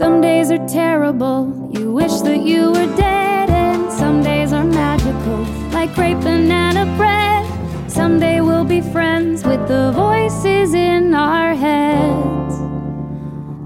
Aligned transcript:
Some 0.00 0.22
days 0.22 0.50
are 0.50 0.66
terrible, 0.66 1.68
you 1.74 1.92
wish 1.92 2.22
that 2.22 2.40
you 2.40 2.70
were 2.72 2.96
dead, 2.96 3.50
and 3.50 3.92
some 3.92 4.22
days 4.22 4.50
are 4.50 4.64
magical, 4.64 5.44
like 5.74 5.94
great 5.94 6.18
banana 6.20 6.86
bread. 6.96 7.44
Someday 7.90 8.40
we'll 8.40 8.64
be 8.64 8.80
friends 8.80 9.44
with 9.44 9.68
the 9.68 9.92
voices 9.92 10.72
in 10.72 11.12
our 11.12 11.54
heads. 11.54 12.58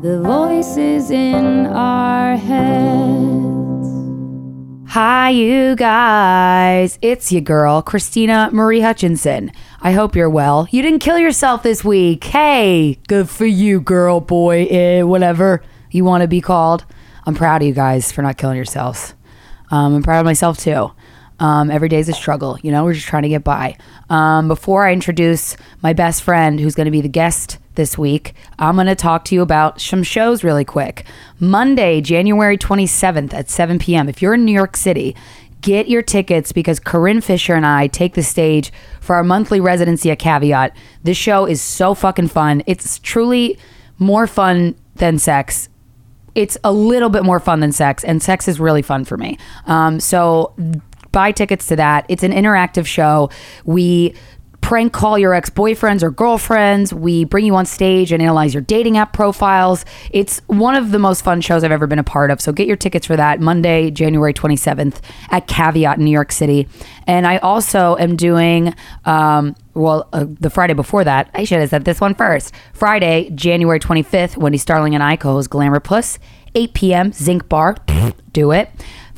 The 0.02 0.22
voices 0.24 1.12
in 1.12 1.66
our 1.66 2.34
heads. 2.34 3.88
Hi, 4.92 5.30
you 5.30 5.76
guys. 5.76 6.98
It's 7.00 7.30
your 7.30 7.42
girl, 7.42 7.80
Krystyna 7.80 8.50
Marie 8.50 8.80
Hutchinson. 8.80 9.52
I 9.80 9.92
hope 9.92 10.16
you're 10.16 10.28
well. 10.28 10.66
You 10.72 10.82
didn't 10.82 10.98
kill 10.98 11.20
yourself 11.20 11.62
this 11.62 11.84
week. 11.84 12.24
Hey, 12.24 12.98
good 13.06 13.30
for 13.30 13.46
you, 13.46 13.80
girl, 13.80 14.18
boy, 14.18 14.66
eh, 14.68 15.02
whatever 15.02 15.62
you 15.94 16.04
want 16.04 16.22
to 16.22 16.28
be 16.28 16.40
called. 16.40 16.84
I'm 17.24 17.34
proud 17.34 17.62
of 17.62 17.68
you 17.68 17.72
guys 17.72 18.10
for 18.10 18.20
not 18.20 18.36
killing 18.36 18.56
yourselves. 18.56 19.14
Um, 19.70 19.94
I'm 19.94 20.02
proud 20.02 20.20
of 20.20 20.26
myself 20.26 20.58
too. 20.58 20.90
Um, 21.38 21.70
every 21.70 21.88
day's 21.88 22.08
a 22.08 22.12
struggle. 22.12 22.58
You 22.62 22.72
know, 22.72 22.84
we're 22.84 22.94
just 22.94 23.06
trying 23.06 23.22
to 23.22 23.28
get 23.28 23.44
by. 23.44 23.76
Um, 24.10 24.48
before 24.48 24.86
I 24.86 24.92
introduce 24.92 25.56
my 25.82 25.92
best 25.92 26.22
friend, 26.22 26.60
who's 26.60 26.74
going 26.74 26.84
to 26.86 26.90
be 26.90 27.00
the 27.00 27.08
guest 27.08 27.58
this 27.76 27.96
week, 27.96 28.34
I'm 28.58 28.74
going 28.74 28.86
to 28.88 28.94
talk 28.94 29.24
to 29.26 29.34
you 29.34 29.42
about 29.42 29.80
some 29.80 30.02
shows 30.02 30.44
really 30.44 30.64
quick. 30.64 31.04
Monday, 31.38 32.00
January 32.00 32.58
27th 32.58 33.32
at 33.32 33.48
7 33.48 33.78
p.m. 33.78 34.08
If 34.08 34.20
you're 34.20 34.34
in 34.34 34.44
New 34.44 34.52
York 34.52 34.76
City, 34.76 35.16
get 35.60 35.88
your 35.88 36.02
tickets 36.02 36.52
because 36.52 36.78
Corinne 36.78 37.20
Fisher 37.20 37.54
and 37.54 37.66
I 37.66 37.86
take 37.86 38.14
the 38.14 38.22
stage 38.22 38.72
for 39.00 39.16
our 39.16 39.24
monthly 39.24 39.60
residency 39.60 40.10
at 40.10 40.18
Caveat. 40.18 40.76
This 41.02 41.16
show 41.16 41.46
is 41.46 41.60
so 41.60 41.94
fucking 41.94 42.28
fun. 42.28 42.62
It's 42.66 42.98
truly 42.98 43.58
more 43.98 44.26
fun 44.26 44.76
than 44.96 45.18
sex 45.18 45.68
it's 46.34 46.58
a 46.64 46.72
little 46.72 47.10
bit 47.10 47.24
more 47.24 47.40
fun 47.40 47.60
than 47.60 47.72
sex, 47.72 48.04
and 48.04 48.22
sex 48.22 48.48
is 48.48 48.58
really 48.60 48.82
fun 48.82 49.04
for 49.04 49.16
me. 49.16 49.38
Um, 49.66 50.00
so 50.00 50.54
buy 51.12 51.32
tickets 51.32 51.66
to 51.68 51.76
that. 51.76 52.04
It's 52.08 52.22
an 52.22 52.32
interactive 52.32 52.86
show. 52.86 53.30
We 53.64 54.14
prank 54.64 54.94
call 54.94 55.18
your 55.18 55.34
ex 55.34 55.50
boyfriends 55.50 56.02
or 56.02 56.10
girlfriends. 56.10 56.92
We 56.92 57.24
bring 57.24 57.44
you 57.44 57.54
on 57.54 57.66
stage 57.66 58.12
and 58.12 58.22
analyze 58.22 58.54
your 58.54 58.62
dating 58.62 58.96
app 58.96 59.12
profiles. 59.12 59.84
It's 60.10 60.40
one 60.46 60.74
of 60.74 60.90
the 60.90 60.98
most 60.98 61.20
fun 61.20 61.42
shows 61.42 61.62
I've 61.62 61.70
ever 61.70 61.86
been 61.86 61.98
a 61.98 62.04
part 62.04 62.30
of. 62.30 62.40
So 62.40 62.50
get 62.50 62.66
your 62.66 62.78
tickets 62.78 63.06
for 63.06 63.14
that 63.14 63.40
Monday, 63.40 63.90
January 63.90 64.32
27th 64.32 65.02
at 65.30 65.46
Caveat 65.48 65.98
in 65.98 66.04
New 66.06 66.10
York 66.10 66.32
City. 66.32 66.66
And 67.06 67.26
I 67.26 67.36
also 67.38 67.98
am 67.98 68.16
doing, 68.16 68.74
um, 69.04 69.54
well, 69.74 70.08
uh, 70.14 70.24
the 70.40 70.48
Friday 70.48 70.72
before 70.72 71.04
that, 71.04 71.28
I 71.34 71.44
should 71.44 71.60
have 71.60 71.68
said 71.68 71.84
this 71.84 72.00
one 72.00 72.14
first. 72.14 72.54
Friday, 72.72 73.30
January 73.34 73.78
25th, 73.78 74.38
Wendy 74.38 74.56
Starling 74.56 74.94
and 74.94 75.02
I 75.02 75.16
co 75.16 75.34
host 75.34 75.50
Glamour 75.50 75.80
Puss, 75.80 76.18
8 76.54 76.72
p.m., 76.72 77.12
Zinc 77.12 77.50
Bar. 77.50 77.76
Do 78.32 78.50
it. 78.52 78.70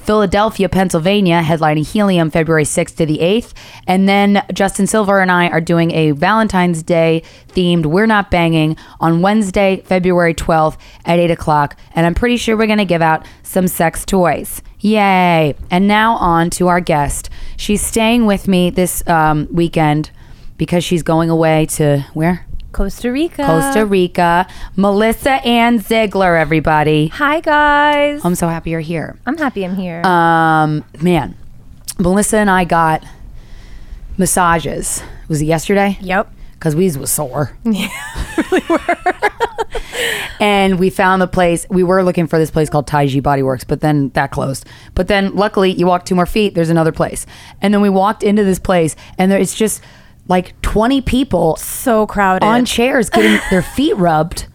Philadelphia, 0.06 0.68
Pennsylvania, 0.68 1.42
headlining 1.42 1.84
Helium 1.84 2.30
February 2.30 2.62
6th 2.62 2.96
to 2.96 3.06
the 3.06 3.18
8th. 3.18 3.52
And 3.88 4.08
then 4.08 4.46
Justin 4.54 4.86
Silver 4.86 5.20
and 5.20 5.32
I 5.32 5.48
are 5.48 5.60
doing 5.60 5.90
a 5.90 6.12
Valentine's 6.12 6.84
Day 6.84 7.24
themed 7.48 7.86
We're 7.86 8.06
Not 8.06 8.30
Banging 8.30 8.76
on 9.00 9.20
Wednesday, 9.20 9.82
February 9.84 10.32
12th 10.32 10.78
at 11.04 11.18
8 11.18 11.32
o'clock. 11.32 11.76
And 11.92 12.06
I'm 12.06 12.14
pretty 12.14 12.36
sure 12.36 12.56
we're 12.56 12.66
going 12.66 12.78
to 12.78 12.84
give 12.84 13.02
out 13.02 13.26
some 13.42 13.66
sex 13.66 14.04
toys. 14.04 14.62
Yay. 14.78 15.56
And 15.72 15.88
now 15.88 16.14
on 16.14 16.50
to 16.50 16.68
our 16.68 16.80
guest. 16.80 17.28
She's 17.56 17.82
staying 17.84 18.26
with 18.26 18.46
me 18.46 18.70
this 18.70 19.06
um, 19.08 19.48
weekend 19.50 20.10
because 20.56 20.84
she's 20.84 21.02
going 21.02 21.30
away 21.30 21.66
to 21.66 22.06
where? 22.14 22.45
Costa 22.76 23.10
Rica. 23.10 23.42
Costa 23.42 23.86
Rica. 23.86 24.46
Melissa 24.76 25.42
Ann 25.46 25.78
Ziegler, 25.78 26.36
everybody. 26.36 27.06
Hi 27.06 27.40
guys. 27.40 28.22
I'm 28.22 28.34
so 28.34 28.48
happy 28.48 28.68
you're 28.68 28.80
here. 28.80 29.16
I'm 29.24 29.38
happy 29.38 29.64
I'm 29.64 29.76
here. 29.76 30.02
Um, 30.04 30.84
man, 31.00 31.38
Melissa 31.98 32.36
and 32.36 32.50
I 32.50 32.66
got 32.66 33.02
massages. 34.18 35.02
Was 35.26 35.40
it 35.40 35.46
yesterday? 35.46 35.96
yep. 36.02 36.30
Because 36.52 36.76
we 36.76 36.94
was 36.96 37.10
sore. 37.10 37.56
Yeah, 37.64 37.88
really 38.36 38.62
were. 38.68 38.96
and 40.40 40.78
we 40.78 40.90
found 40.90 41.22
the 41.22 41.26
place. 41.26 41.66
We 41.70 41.82
were 41.82 42.02
looking 42.02 42.26
for 42.26 42.38
this 42.38 42.50
place 42.50 42.68
called 42.68 42.86
Taiji 42.86 43.22
Body 43.22 43.42
Works, 43.42 43.64
but 43.64 43.80
then 43.80 44.10
that 44.10 44.32
closed. 44.32 44.66
But 44.94 45.08
then, 45.08 45.34
luckily, 45.34 45.72
you 45.72 45.86
walk 45.86 46.04
two 46.04 46.14
more 46.14 46.26
feet. 46.26 46.54
There's 46.54 46.70
another 46.70 46.92
place. 46.92 47.24
And 47.62 47.72
then 47.72 47.80
we 47.80 47.88
walked 47.88 48.22
into 48.22 48.44
this 48.44 48.58
place, 48.58 48.96
and 49.16 49.32
there 49.32 49.38
it's 49.38 49.54
just 49.54 49.82
like 50.28 50.60
20 50.62 51.00
people 51.02 51.56
So 51.56 52.06
crowded. 52.06 52.44
on 52.44 52.64
chairs 52.64 53.10
getting 53.10 53.38
their 53.50 53.62
feet 53.62 53.96
rubbed, 53.96 54.46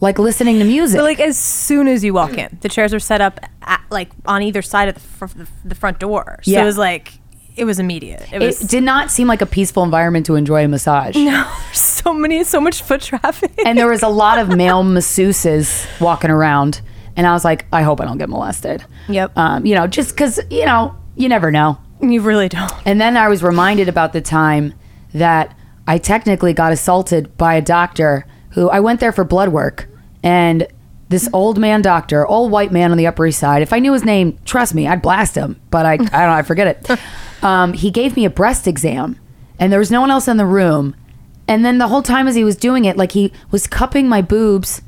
like 0.00 0.18
listening 0.18 0.58
to 0.58 0.64
music. 0.64 0.98
But 0.98 1.04
like 1.04 1.20
as 1.20 1.38
soon 1.38 1.88
as 1.88 2.04
you 2.04 2.12
walk 2.14 2.36
in, 2.36 2.58
the 2.60 2.68
chairs 2.68 2.92
are 2.94 3.00
set 3.00 3.20
up 3.20 3.40
at, 3.62 3.80
like 3.90 4.10
on 4.26 4.42
either 4.42 4.62
side 4.62 4.88
of 4.88 4.94
the, 4.94 5.00
fr- 5.00 5.38
the, 5.64 5.74
front 5.74 5.98
door. 5.98 6.40
So 6.42 6.50
Yeah. 6.50 6.62
it 6.62 6.64
was 6.64 6.78
like 6.78 7.12
it 7.56 7.64
was 7.64 7.80
immediate. 7.80 8.22
It 8.32 8.40
it 8.40 8.46
was 8.46 8.58
did 8.60 8.84
not 8.84 9.10
seem 9.10 9.26
like 9.26 9.40
a 9.42 9.46
peaceful 9.46 9.82
environment 9.82 10.26
to 10.26 10.36
enjoy 10.36 10.64
a 10.64 10.68
massage. 10.68 11.16
No, 11.28 11.44
so 11.72 12.12
many 12.14 12.44
so 12.44 12.60
much 12.60 12.82
foot 12.82 13.00
traffic. 13.00 13.52
and 13.66 13.76
there 13.76 13.88
was 13.88 14.02
a 14.02 14.08
lot 14.08 14.38
of 14.38 14.48
male 14.56 14.84
masseuses 14.84 15.86
walking 16.00 16.30
around 16.30 16.80
and 17.16 17.26
i 17.26 17.32
was 17.32 17.44
like 17.44 17.66
i 17.72 17.82
hope 17.82 18.00
i 18.00 18.04
don't 18.04 18.16
get 18.18 18.28
molested 18.28 18.84
Yep. 19.08 19.36
um, 19.36 19.66
you 19.66 19.74
know 19.74 19.86
just 19.88 20.10
because 20.10 20.38
you 20.50 20.64
know 20.64 20.94
you 21.16 21.28
never 21.28 21.50
know 21.50 21.76
you 22.00 22.20
really 22.22 22.48
don't. 22.48 22.72
and 22.86 23.00
then 23.00 23.16
i 23.16 23.26
was 23.28 23.42
reminded 23.42 23.88
about 23.88 24.12
the 24.12 24.20
time 24.20 24.72
that 25.12 25.56
i 25.86 25.98
technically 25.98 26.52
got 26.52 26.72
assaulted 26.72 27.36
by 27.36 27.54
a 27.54 27.62
doctor 27.62 28.26
who 28.50 28.68
i 28.70 28.80
went 28.80 29.00
there 29.00 29.12
for 29.12 29.24
blood 29.24 29.50
work. 29.50 29.88
And 30.22 30.66
this 31.08 31.28
old 31.32 31.58
man 31.58 31.80
doctor 31.80 32.26
old 32.26 32.50
white 32.50 32.72
man 32.72 32.90
on 32.90 32.98
the 32.98 33.06
upper 33.06 33.26
east 33.26 33.38
side 33.38 33.62
if 33.62 33.72
i 33.72 33.78
knew 33.78 33.92
his 33.92 34.04
name 34.04 34.38
trust 34.44 34.74
me 34.74 34.86
i'd 34.86 35.02
blast 35.02 35.34
him. 35.34 35.60
But 35.70 35.86
i, 35.86 35.92
I 35.92 35.96
don't 35.96 36.10
know 36.10 36.30
i 36.32 36.42
forget 36.42 36.66
it. 36.88 36.98
Um, 37.40 37.72
he 37.72 37.92
gave 37.92 38.16
me 38.16 38.24
a 38.24 38.30
breast 38.30 38.66
exam 38.66 39.16
and 39.60 39.70
there 39.72 39.78
was 39.78 39.92
no 39.92 40.00
one 40.00 40.10
else 40.10 40.26
in 40.26 40.38
the 40.38 40.44
room. 40.44 40.96
And 41.46 41.64
then 41.64 41.78
the 41.78 41.86
whole 41.86 42.02
time 42.02 42.26
as 42.26 42.34
he 42.34 42.42
was 42.42 42.56
doing 42.56 42.84
it 42.84 42.96
like 42.96 43.12
he 43.12 43.32
was 43.52 43.68
cupping 43.68 44.08
my 44.08 44.22
boobs 44.22 44.82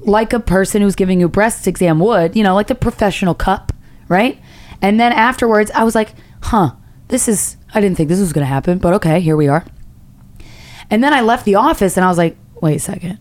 like 0.00 0.32
a 0.32 0.40
person 0.40 0.82
who's 0.82 0.94
giving 0.94 1.20
you 1.20 1.26
a 1.26 1.28
breast 1.28 1.66
exam 1.66 1.98
would, 1.98 2.36
you 2.36 2.42
know, 2.42 2.54
like 2.54 2.68
the 2.68 2.74
professional 2.74 3.34
cup, 3.34 3.72
right? 4.08 4.40
And 4.80 5.00
then 5.00 5.12
afterwards, 5.12 5.70
I 5.72 5.84
was 5.84 5.94
like, 5.94 6.14
huh, 6.42 6.72
this 7.08 7.28
is, 7.28 7.56
I 7.76 7.80
didn't 7.80 7.98
think 7.98 8.08
this 8.08 8.20
was 8.20 8.32
going 8.32 8.42
to 8.42 8.48
happen, 8.48 8.78
but 8.78 8.94
okay, 8.94 9.20
here 9.20 9.36
we 9.36 9.48
are. 9.48 9.62
And 10.88 11.04
then 11.04 11.12
I 11.12 11.20
left 11.20 11.44
the 11.44 11.56
office 11.56 11.98
and 11.98 12.06
I 12.06 12.08
was 12.08 12.16
like, 12.16 12.34
wait 12.62 12.76
a 12.76 12.78
second. 12.78 13.18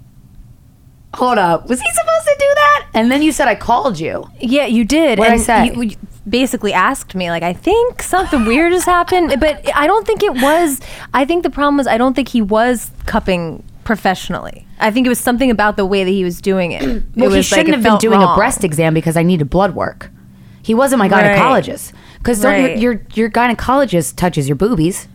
Hold 1.14 1.38
up. 1.38 1.68
Was 1.68 1.82
he 1.82 1.92
supposed 1.92 2.26
to 2.26 2.36
do 2.40 2.46
that? 2.56 2.88
And 2.94 3.12
then 3.12 3.22
you 3.22 3.34
said 3.34 3.50
I 3.50 3.56
called 3.56 4.00
you. 4.00 4.30
Yeah, 4.40 4.66
you 4.66 4.86
did. 4.86 5.20
What'd 5.20 5.34
I 5.34 5.36
and 5.36 5.44
say? 5.44 5.66
You, 5.74 5.82
you 5.82 5.98
basically 6.28 6.72
asked 6.72 7.16
me 7.16 7.30
like 7.30 7.44
I 7.44 7.52
think 7.52 8.02
something 8.02 8.46
weird 8.46 8.72
has 8.72 8.86
happened, 8.86 9.36
but 9.42 9.62
I 9.76 9.88
don't 9.88 10.08
think 10.08 10.24
it 10.24 10.34
was. 10.42 10.80
I 11.14 11.26
think 11.26 11.44
the 11.44 11.50
problem 11.50 11.76
was 11.76 11.86
I 11.86 11.98
don't 11.98 12.14
think 12.14 12.30
he 12.30 12.42
was 12.42 12.92
cupping 13.06 13.62
professionally. 13.84 14.66
I 14.80 14.90
think 14.90 15.06
it 15.06 15.10
was 15.10 15.20
something 15.20 15.52
about 15.52 15.76
the 15.76 15.86
way 15.86 16.06
that 16.06 16.12
he 16.12 16.24
was 16.24 16.40
doing 16.40 16.72
it. 16.72 16.82
it 16.84 17.04
Well, 17.18 17.30
he 17.30 17.38
was 17.38 17.52
like, 17.52 17.60
shouldn't 17.60 17.70
it 17.70 17.74
have 17.74 17.84
been 17.84 17.98
doing 17.98 18.24
a 18.24 18.36
breast 18.36 18.64
exam 18.64 18.94
because 18.94 19.18
I 19.18 19.24
needed 19.24 19.50
blood 19.50 19.76
work. 19.76 20.12
He 20.62 20.74
wasn't 20.74 21.00
my 21.00 21.10
Right. 21.28 21.86
Because 22.26 22.44
Right. 22.44 22.80
your, 22.80 22.94
your, 22.94 23.02
your 23.14 23.30
gynecologist 23.30 24.16
touches 24.16 24.48
your 24.50 24.56
boobies, 24.56 25.08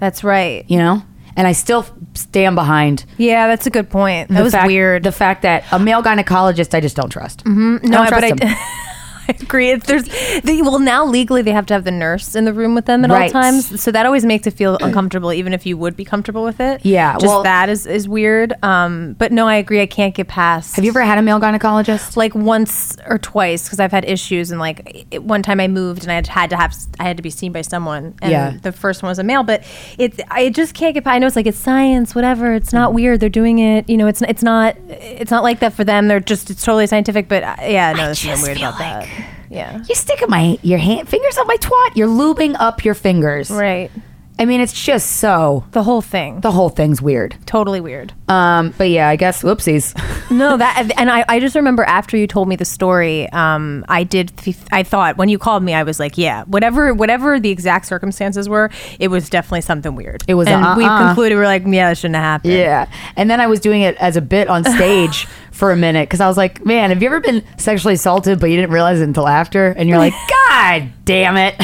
That's 0.00 0.22
right. 0.22 0.66
you 0.68 0.76
know? 0.76 1.02
And 1.34 1.46
I 1.46 1.52
still 1.52 1.86
stand 2.12 2.56
behind 2.56 3.06
Yeah, 3.16 3.46
that's 3.46 3.66
a 3.66 3.70
good 3.70 3.88
point. 3.88 4.28
That 4.28 4.42
was 4.42 4.52
fact, 4.52 4.66
weird. 4.66 5.02
The 5.04 5.12
fact 5.12 5.42
that 5.42 5.64
a 5.72 5.78
male 5.78 6.02
gynecologist, 6.02 6.74
I 6.74 6.80
just 6.80 6.94
don't 6.94 7.08
trust. 7.08 7.42
Mm-hmm. 7.44 7.88
no, 7.88 7.98
don't 7.98 8.08
trust 8.08 8.24
I, 8.24 8.28
him. 8.28 8.36
I 8.42 8.94
agree. 9.40 9.70
It's, 9.70 9.86
there's 9.86 10.04
the, 10.04 10.60
well 10.62 10.78
now 10.78 11.04
legally 11.04 11.42
they 11.42 11.52
have 11.52 11.66
to 11.66 11.74
have 11.74 11.84
the 11.84 11.90
nurse 11.90 12.34
in 12.34 12.44
the 12.44 12.52
room 12.52 12.74
with 12.74 12.86
them 12.86 13.04
at 13.04 13.10
Right. 13.10 13.34
all 13.34 13.42
times, 13.42 13.80
so 13.80 13.90
that 13.92 14.06
always 14.06 14.24
makes 14.24 14.46
it 14.46 14.52
feel 14.54 14.76
uncomfortable, 14.80 15.32
even 15.32 15.52
if 15.52 15.66
you 15.66 15.76
would 15.76 15.96
be 15.96 16.04
comfortable 16.04 16.42
with 16.44 16.60
it. 16.60 16.84
Yeah, 16.84 17.14
just 17.14 17.26
well- 17.26 17.42
that 17.42 17.68
is 17.68 17.86
is 17.86 18.08
weird. 18.08 18.52
Um, 18.62 19.14
but 19.18 19.32
no, 19.32 19.46
I 19.46 19.56
agree. 19.56 19.80
I 19.80 19.86
can't 19.86 20.14
get 20.14 20.28
past. 20.28 20.76
Have 20.76 20.84
you 20.84 20.90
ever 20.90 21.02
had 21.02 21.18
a 21.18 21.22
male 21.22 21.40
gynecologist? 21.40 22.16
like 22.16 22.34
once 22.34 22.96
or 23.06 23.18
twice 23.18 23.64
because 23.64 23.78
I've 23.80 23.92
had 23.92 24.04
issues 24.04 24.50
and 24.50 24.58
like 24.60 25.06
it, 25.10 25.22
one 25.22 25.42
time 25.42 25.60
I 25.60 25.68
moved 25.68 26.02
and 26.02 26.10
I 26.12 26.16
had, 26.16 26.26
had 26.26 26.50
to 26.50 26.56
have 26.56 26.74
I 26.98 27.04
had 27.04 27.16
to 27.16 27.22
be 27.22 27.30
seen 27.30 27.52
by 27.52 27.62
someone 27.62 28.14
and 28.22 28.30
Yeah. 28.32 28.56
the 28.62 28.72
first 28.72 29.02
one 29.02 29.08
was 29.10 29.18
a 29.18 29.22
male 29.24 29.42
but 29.42 29.62
it's 29.98 30.18
I 30.30 30.50
just 30.50 30.74
can't 30.74 30.94
get 30.94 31.04
past 31.04 31.14
I 31.14 31.18
know 31.18 31.26
it's 31.26 31.36
like 31.36 31.46
it's 31.46 31.58
science 31.58 32.14
whatever 32.14 32.54
it's 32.54 32.72
not 32.72 32.94
weird 32.94 33.20
they're 33.20 33.28
doing 33.28 33.58
it 33.58 33.88
you 33.88 33.96
know 33.96 34.06
it's 34.06 34.22
it's 34.22 34.42
not 34.42 34.76
it's 34.88 35.30
not 35.30 35.42
like 35.42 35.60
that 35.60 35.72
for 35.74 35.84
them 35.84 36.08
they're 36.08 36.20
just 36.20 36.50
it's 36.50 36.64
totally 36.64 36.86
scientific 36.86 37.28
but 37.28 37.42
uh, 37.42 37.56
yeah 37.62 37.92
no 37.92 38.06
there's 38.06 38.20
just 38.20 38.42
something 38.42 38.58
weird 38.60 38.74
about 38.74 38.80
like- 38.80 39.08
that 39.08 39.17
yeah 39.50 39.82
you 39.88 39.94
stick 39.94 40.22
my 40.28 40.58
your 40.62 40.78
hand 40.78 41.08
fingers 41.08 41.38
on 41.38 41.46
my 41.46 41.56
twat. 41.56 41.96
You're 41.96 42.08
lubing 42.08 42.56
up 42.58 42.84
your 42.84 42.94
fingers. 42.94 43.50
right 43.50 43.90
I 44.40 44.44
mean, 44.44 44.60
it's 44.60 44.72
just 44.72 45.16
so 45.16 45.64
The 45.72 45.82
whole 45.82 46.00
thing. 46.00 46.40
the 46.40 46.52
whole 46.52 46.68
thing's 46.68 47.02
weird. 47.02 47.36
totally 47.46 47.80
weird. 47.80 48.12
Um, 48.28 48.72
but 48.78 48.88
yeah, 48.88 49.08
I 49.08 49.16
guess 49.16 49.42
whoopsies. 49.42 49.94
No, 50.30 50.58
that 50.58 50.92
and 50.98 51.10
I, 51.10 51.24
I 51.26 51.40
just 51.40 51.56
remember 51.56 51.84
after 51.84 52.14
you 52.14 52.26
told 52.26 52.48
me 52.48 52.56
the 52.56 52.66
story, 52.66 53.30
um, 53.32 53.82
I 53.88 54.04
did. 54.04 54.36
Th- 54.36 54.58
I 54.70 54.82
thought 54.82 55.16
when 55.16 55.30
you 55.30 55.38
called 55.38 55.62
me, 55.62 55.72
I 55.72 55.84
was 55.84 55.98
like, 55.98 56.18
yeah, 56.18 56.44
whatever, 56.44 56.92
whatever 56.92 57.40
the 57.40 57.48
exact 57.48 57.86
circumstances 57.86 58.46
were, 58.46 58.68
it 59.00 59.08
was 59.08 59.30
definitely 59.30 59.62
something 59.62 59.94
weird. 59.94 60.24
It 60.28 60.34
was 60.34 60.46
a 60.46 60.50
and 60.50 60.76
we 60.76 60.84
uh-uh. 60.84 61.06
concluded 61.06 61.36
we 61.36 61.40
are 61.40 61.46
like, 61.46 61.62
yeah, 61.66 61.88
that 61.88 61.96
shouldn't 61.96 62.16
have 62.16 62.24
happened. 62.24 62.52
Yeah. 62.52 62.90
And 63.16 63.30
then 63.30 63.40
I 63.40 63.46
was 63.46 63.58
doing 63.58 63.80
it 63.80 63.96
as 63.96 64.18
a 64.18 64.20
bit 64.20 64.48
on 64.48 64.64
stage 64.64 65.24
for 65.50 65.72
a 65.72 65.76
minute 65.76 66.10
because 66.10 66.20
I 66.20 66.28
was 66.28 66.36
like, 66.36 66.62
man, 66.66 66.90
have 66.90 67.00
you 67.02 67.06
ever 67.08 67.20
been 67.20 67.42
sexually 67.56 67.94
assaulted 67.94 68.38
but 68.38 68.50
you 68.50 68.56
didn't 68.56 68.70
realize 68.72 69.00
it 69.00 69.04
until 69.04 69.26
after? 69.28 69.68
And 69.68 69.88
you're 69.88 69.96
like, 69.98 70.12
God 70.50 70.90
damn 71.06 71.38
it. 71.38 71.54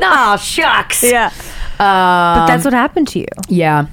no, 0.00 0.36
shucks. 0.36 1.02
yeah. 1.02 1.32
Um, 1.80 2.40
But 2.40 2.46
that's 2.46 2.64
what 2.64 2.74
happened 2.74 3.08
to 3.08 3.18
you. 3.20 3.26
yeah. 3.48 3.86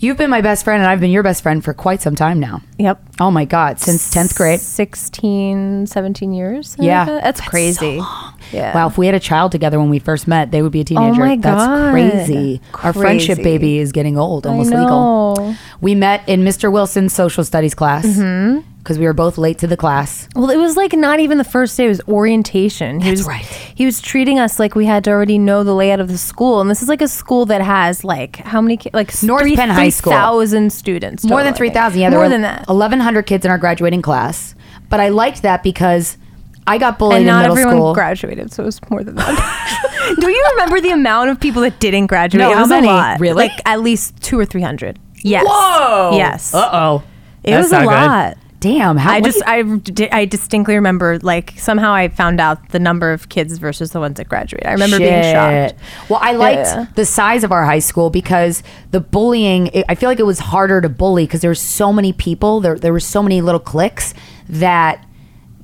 You've 0.00 0.16
been 0.18 0.28
my 0.28 0.40
best 0.42 0.64
friend 0.64 0.82
and 0.82 0.90
I've 0.90 1.00
been 1.00 1.10
your 1.12 1.22
best 1.22 1.42
friend 1.42 1.64
for 1.64 1.72
quite 1.72 2.02
some 2.02 2.14
time 2.14 2.38
now. 2.38 2.60
Yep. 2.78 3.00
Oh 3.20 3.30
my 3.30 3.44
God. 3.46 3.80
Since 3.80 4.12
10th 4.12 4.36
grade. 4.36 4.60
16, 4.60 5.86
17 5.86 6.32
years. 6.34 6.70
something 6.70 6.84
Yeah. 6.84 6.98
like 7.00 7.06
that? 7.08 7.22
That's, 7.24 7.40
That's 7.40 7.48
crazy. 7.50 7.96
so 7.98 8.02
long. 8.02 8.33
Yeah. 8.54 8.74
Wow, 8.74 8.86
if 8.88 8.96
we 8.96 9.06
had 9.06 9.14
a 9.14 9.20
child 9.20 9.52
together 9.52 9.78
when 9.78 9.90
we 9.90 9.98
first 9.98 10.28
met, 10.28 10.50
they 10.50 10.62
would 10.62 10.72
be 10.72 10.80
a 10.80 10.84
teenager. 10.84 11.22
Oh 11.22 11.26
my 11.26 11.36
That's 11.36 11.66
God. 11.66 11.90
crazy. 11.92 12.60
Our 12.82 12.92
friendship 12.92 13.38
baby 13.38 13.78
is 13.78 13.92
getting 13.92 14.16
old, 14.18 14.46
almost 14.46 14.70
legal. 14.70 15.54
We 15.80 15.94
met 15.94 16.26
in 16.28 16.40
Mr. 16.42 16.70
Wilson's 16.72 17.12
social 17.12 17.44
studies 17.44 17.74
class 17.74 18.04
Mm-hmm. 18.06 18.60
because 18.78 18.98
we 18.98 19.06
were 19.06 19.12
both 19.14 19.38
late 19.38 19.58
to 19.58 19.66
the 19.66 19.76
class. 19.76 20.28
Well, 20.34 20.50
it 20.50 20.56
was 20.58 20.76
like 20.76 20.92
not 20.92 21.18
even 21.20 21.38
the 21.38 21.44
first 21.44 21.76
day; 21.76 21.86
it 21.86 21.88
was 21.88 22.00
orientation. 22.08 23.00
He 23.00 23.08
That's 23.08 23.20
was, 23.20 23.28
right. 23.28 23.44
He 23.74 23.84
was 23.86 24.00
treating 24.00 24.38
us 24.38 24.58
like 24.58 24.74
we 24.74 24.84
had 24.86 25.04
to 25.04 25.10
already 25.10 25.38
know 25.38 25.64
the 25.64 25.74
layout 25.74 26.00
of 26.00 26.08
the 26.08 26.18
school, 26.18 26.60
and 26.60 26.70
this 26.70 26.82
is 26.82 26.88
like 26.88 27.02
a 27.02 27.08
school 27.08 27.46
that 27.46 27.62
has 27.62 28.04
like 28.04 28.36
how 28.36 28.60
many? 28.60 28.76
ki- 28.76 28.90
Like 28.92 29.10
North 29.22 29.42
three, 29.42 29.56
Penn 29.56 29.70
High 29.70 29.88
School. 29.90 30.12
thousand 30.12 30.72
students. 30.72 31.24
More 31.24 31.42
than 31.42 31.54
three 31.54 31.70
think. 31.70 31.94
Yeah, 31.96 32.10
there 32.10 32.18
more 32.18 32.28
than 32.28 32.42
that. 32.42 32.66
Eleven 32.68 33.00
hundred 33.00 33.22
kids 33.26 33.44
in 33.44 33.50
our 33.50 33.58
graduating 33.58 34.02
class. 34.02 34.54
But 34.90 35.00
I 35.00 35.08
liked 35.08 35.42
that 35.42 35.62
because 35.62 36.16
I 36.66 36.78
got 36.78 36.98
bullied 36.98 37.16
And 37.18 37.22
in 37.22 37.26
not 37.26 37.42
middle 37.42 37.56
everyone 37.58 37.76
school. 37.76 37.94
graduated, 37.94 38.52
so 38.52 38.62
it 38.62 38.66
was 38.66 38.80
more 38.90 39.04
than 39.04 39.16
that. 39.16 40.16
Do 40.20 40.30
you 40.30 40.44
remember 40.52 40.80
the 40.80 40.90
amount 40.90 41.30
of 41.30 41.38
people 41.40 41.62
that 41.62 41.78
didn't 41.80 42.06
graduate? 42.06 42.40
No, 42.40 42.50
it 42.50 42.54
how 42.54 42.60
was 42.62 42.68
many? 42.70 42.88
a 42.88 42.90
lot. 42.90 43.20
Really? 43.20 43.34
Like 43.48 43.52
at 43.66 43.80
least 43.80 44.20
two 44.22 44.38
or 44.38 44.44
three 44.46 44.62
hundred. 44.62 44.98
Yes. 45.22 45.44
Whoa. 45.46 46.16
Yes. 46.16 46.54
Uh 46.54 46.68
oh. 46.72 47.02
It 47.42 47.56
was 47.56 47.72
a 47.72 47.80
lot. 47.84 48.38
Damn. 48.60 48.96
How 48.96 49.12
I 49.12 49.20
just 49.20 49.38
you- 49.38 49.42
I, 49.46 49.62
di- 49.62 50.10
I 50.10 50.24
distinctly 50.24 50.74
remember 50.74 51.18
like 51.18 51.52
somehow 51.58 51.92
I 51.92 52.08
found 52.08 52.40
out 52.40 52.70
the 52.70 52.78
number 52.78 53.12
of 53.12 53.28
kids 53.28 53.58
versus 53.58 53.90
the 53.90 54.00
ones 54.00 54.16
that 54.16 54.26
graduate. 54.30 54.64
I 54.64 54.72
remember 54.72 54.96
being 54.98 55.22
shocked. 55.22 55.74
Well, 56.08 56.18
I 56.22 56.32
liked 56.32 56.60
Yeah. 56.68 56.86
the 56.94 57.04
size 57.04 57.44
of 57.44 57.52
our 57.52 57.66
high 57.66 57.78
school 57.80 58.08
because 58.08 58.62
the 58.90 59.00
bullying. 59.00 59.66
it- 59.74 59.84
I 59.90 59.94
feel 59.94 60.08
like 60.08 60.18
it 60.18 60.24
was 60.26 60.38
harder 60.38 60.80
to 60.80 60.88
bully 60.88 61.26
because 61.26 61.42
there 61.42 61.50
were 61.50 61.54
so 61.54 61.92
many 61.92 62.14
people. 62.14 62.60
There, 62.60 62.78
there 62.78 62.92
were 62.92 63.00
so 63.00 63.22
many 63.22 63.42
little 63.42 63.60
cliques 63.60 64.14
that 64.48 65.04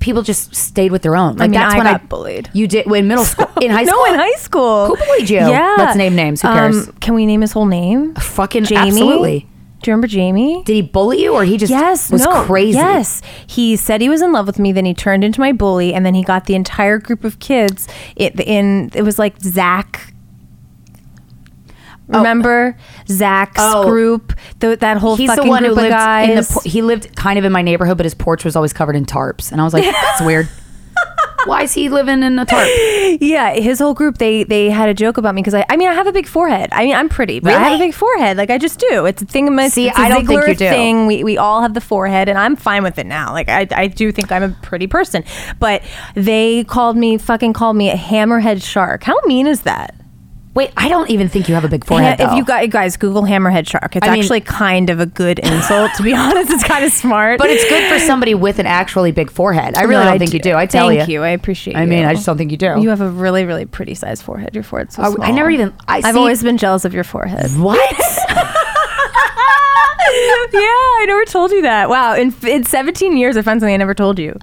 people 0.00 0.22
just 0.22 0.54
stayed 0.54 0.90
with 0.90 1.02
their 1.02 1.14
own. 1.14 1.36
Like 1.36 1.50
mean, 1.50 1.60
that's 1.60 1.74
I 1.74 1.78
when 1.78 1.86
got 1.86 2.00
I 2.00 2.04
bullied. 2.04 2.50
You 2.52 2.66
did 2.66 2.86
in 2.86 3.06
middle 3.06 3.24
school, 3.32 3.46
in 3.60 3.70
high 3.70 3.84
no, 3.84 3.92
school. 3.92 4.06
No, 4.06 4.12
in 4.12 4.18
high 4.18 4.38
school. 4.38 4.86
Who 4.86 4.96
bullied 4.96 5.30
you? 5.30 5.38
Yeah. 5.38 5.74
Let's 5.78 5.96
name 5.96 6.14
names. 6.14 6.42
Who 6.42 6.48
cares? 6.48 6.88
Um, 6.88 6.94
can 6.94 7.14
we 7.14 7.26
name 7.26 7.42
his 7.42 7.52
whole 7.52 7.66
name? 7.66 8.14
Fucking 8.16 8.64
Jamie. 8.64 8.88
absolutely. 8.88 9.46
Do 9.82 9.90
you 9.90 9.94
remember 9.94 10.08
Jamie? 10.08 10.62
Did 10.64 10.74
he 10.74 10.82
bully 10.82 11.22
you 11.22 11.32
or 11.32 11.44
he 11.44 11.56
just 11.56 11.70
Yes, 11.70 12.10
was 12.10 12.22
no, 12.22 12.42
crazy? 12.44 12.76
Yes, 12.76 13.22
he 13.46 13.76
said 13.76 14.02
he 14.02 14.10
was 14.10 14.20
in 14.20 14.30
love 14.30 14.46
with 14.46 14.58
me. 14.58 14.72
Then 14.72 14.84
he 14.84 14.92
turned 14.92 15.24
into 15.24 15.40
my 15.40 15.52
bully, 15.52 15.94
and 15.94 16.04
then 16.04 16.14
he 16.14 16.22
got 16.22 16.44
the 16.44 16.54
entire 16.54 16.98
group 16.98 17.24
of 17.24 17.38
kids. 17.38 17.88
It 18.14 18.38
in 18.40 18.90
it 18.94 19.02
was 19.02 19.18
like 19.18 19.40
Zach. 19.40 20.09
Oh. 22.12 22.18
Remember 22.18 22.76
Zach's 23.08 23.60
Oh. 23.60 23.84
group? 23.88 24.32
The, 24.58 24.76
that 24.76 24.96
whole 24.98 25.16
He's 25.16 25.28
fucking 25.28 25.44
the 25.44 25.48
one 25.50 25.62
group 25.62 25.72
of 25.72 25.76
lived 25.78 25.90
guys. 25.92 26.28
in 26.28 26.36
the. 26.62 26.68
He 26.68 26.82
lived 26.82 27.14
kind 27.16 27.38
of 27.38 27.44
in 27.44 27.52
my 27.52 27.62
neighborhood, 27.62 27.96
but 27.96 28.04
his 28.04 28.14
porch 28.14 28.44
was 28.44 28.56
always 28.56 28.72
covered 28.72 28.96
in 28.96 29.04
tarps, 29.06 29.52
and 29.52 29.60
I 29.60 29.64
was 29.64 29.72
like, 29.74 29.84
"That's 29.90 30.20
weird. 30.22 30.48
Why 31.46 31.62
is 31.62 31.72
he 31.72 31.88
living 31.88 32.22
in 32.22 32.38
a 32.38 32.44
tarp?" 32.44 32.68
Yeah, 33.20 33.54
his 33.54 33.78
whole 33.78 33.94
group 33.94 34.18
they 34.18 34.44
they 34.44 34.68
had 34.68 34.88
a 34.90 34.94
joke 34.94 35.16
about 35.16 35.34
me 35.34 35.40
because 35.40 35.54
I 35.54 35.64
I 35.70 35.76
mean 35.78 35.88
I 35.88 35.94
have 35.94 36.06
a 36.06 36.12
big 36.12 36.26
forehead. 36.26 36.68
I 36.72 36.84
mean 36.84 36.94
I'm 36.94 37.08
pretty, 37.08 37.40
but 37.40 37.54
I 37.54 37.58
have 37.60 37.80
a 37.80 37.82
big 37.82 37.94
forehead. 37.94 38.36
Like 38.36 38.50
I 38.50 38.58
just 38.58 38.78
do. 38.78 39.06
It's 39.06 39.22
a 39.22 39.24
thing 39.24 39.48
of 39.48 39.54
my 39.54 39.68
See, 39.68 39.88
it's 39.88 39.96
a 39.98 40.02
I 40.02 40.08
don't 40.10 40.26
think 40.26 40.46
you 40.46 40.54
do. 40.54 40.68
thing. 40.68 41.06
We 41.06 41.24
we 41.24 41.38
all 41.38 41.62
have 41.62 41.72
the 41.74 41.80
forehead, 41.80 42.28
and 42.28 42.38
I'm 42.38 42.56
fine 42.56 42.82
with 42.82 42.98
it 42.98 43.06
now. 43.06 43.32
Like 43.32 43.48
I 43.48 43.66
I 43.74 43.86
do 43.86 44.12
think 44.12 44.30
I'm 44.30 44.42
a 44.42 44.50
pretty 44.62 44.86
person, 44.86 45.24
but 45.58 45.82
they 46.14 46.64
called 46.64 46.96
me 46.98 47.16
fucking 47.16 47.54
called 47.54 47.76
me 47.76 47.88
a 47.90 47.96
hammerhead 47.96 48.62
shark. 48.62 49.04
How 49.04 49.18
mean 49.24 49.46
is 49.46 49.62
that? 49.62 49.94
Wait, 50.52 50.72
I 50.76 50.88
don't 50.88 51.08
even 51.10 51.28
think 51.28 51.48
you 51.48 51.54
have 51.54 51.64
a 51.64 51.68
big 51.68 51.84
forehead. 51.84 52.18
if 52.18 52.32
you 52.34 52.44
guys 52.44 52.68
guys 52.70 52.96
Google 52.96 53.22
hammerhead 53.22 53.68
shark, 53.68 53.94
it's 53.94 54.04
I 54.04 54.10
mean- 54.10 54.18
actually 54.20 54.40
kind 54.40 54.90
of 54.90 54.98
a 54.98 55.06
good 55.06 55.38
insult. 55.38 55.92
to 55.96 56.02
be 56.02 56.12
honest, 56.16 56.50
it's 56.50 56.64
kind 56.64 56.84
of 56.84 56.92
smart. 56.92 57.38
But 57.38 57.50
it's 57.50 57.68
good 57.68 57.88
for 57.92 58.00
somebody 58.04 58.34
with 58.34 58.58
an 58.58 58.66
actually 58.66 59.12
big 59.12 59.30
forehead. 59.30 59.76
I 59.76 59.82
really 59.82 60.04
No, 60.04 60.10
don't 60.10 60.18
think 60.18 60.34
you 60.34 60.40
do. 60.40 60.56
I 60.56 60.66
tell 60.66 60.90
you. 60.90 60.98
Thank 60.98 61.08
you. 61.08 61.20
you. 61.20 61.22
I 61.22 61.28
appreciate. 61.30 61.76
I 61.76 61.86
mean, 61.86 62.00
you. 62.00 62.06
I 62.06 62.14
just 62.14 62.26
don't 62.26 62.36
think 62.36 62.50
you 62.50 62.56
do. 62.56 62.80
You 62.80 62.88
have 62.88 63.00
a 63.00 63.08
really, 63.08 63.44
really 63.44 63.64
pretty 63.64 63.94
sized 63.94 64.24
forehead. 64.24 64.54
Your 64.54 64.64
forehead's 64.64 64.96
so 64.96 65.02
I- 65.22 65.28
I 65.28 65.30
never 65.30 65.50
even- 65.50 65.72
I 65.86 66.00
have 66.00 66.16
always 66.16 66.42
been 66.42 66.58
jealous 66.58 66.84
of 66.84 66.92
your 66.94 67.04
forehead. 67.04 67.48
what? 67.56 67.78
yeah, 70.52 70.60
I 70.60 71.04
never 71.06 71.24
told 71.26 71.52
you 71.52 71.62
that. 71.62 71.88
Wow, 71.88 72.14
in 72.14 72.34
in 72.44 72.64
17 72.64 73.16
years, 73.16 73.36
I 73.36 73.42
found 73.42 73.60
something 73.60 73.72
I 73.74 73.76
never 73.76 73.94
told 73.94 74.18
you. 74.18 74.36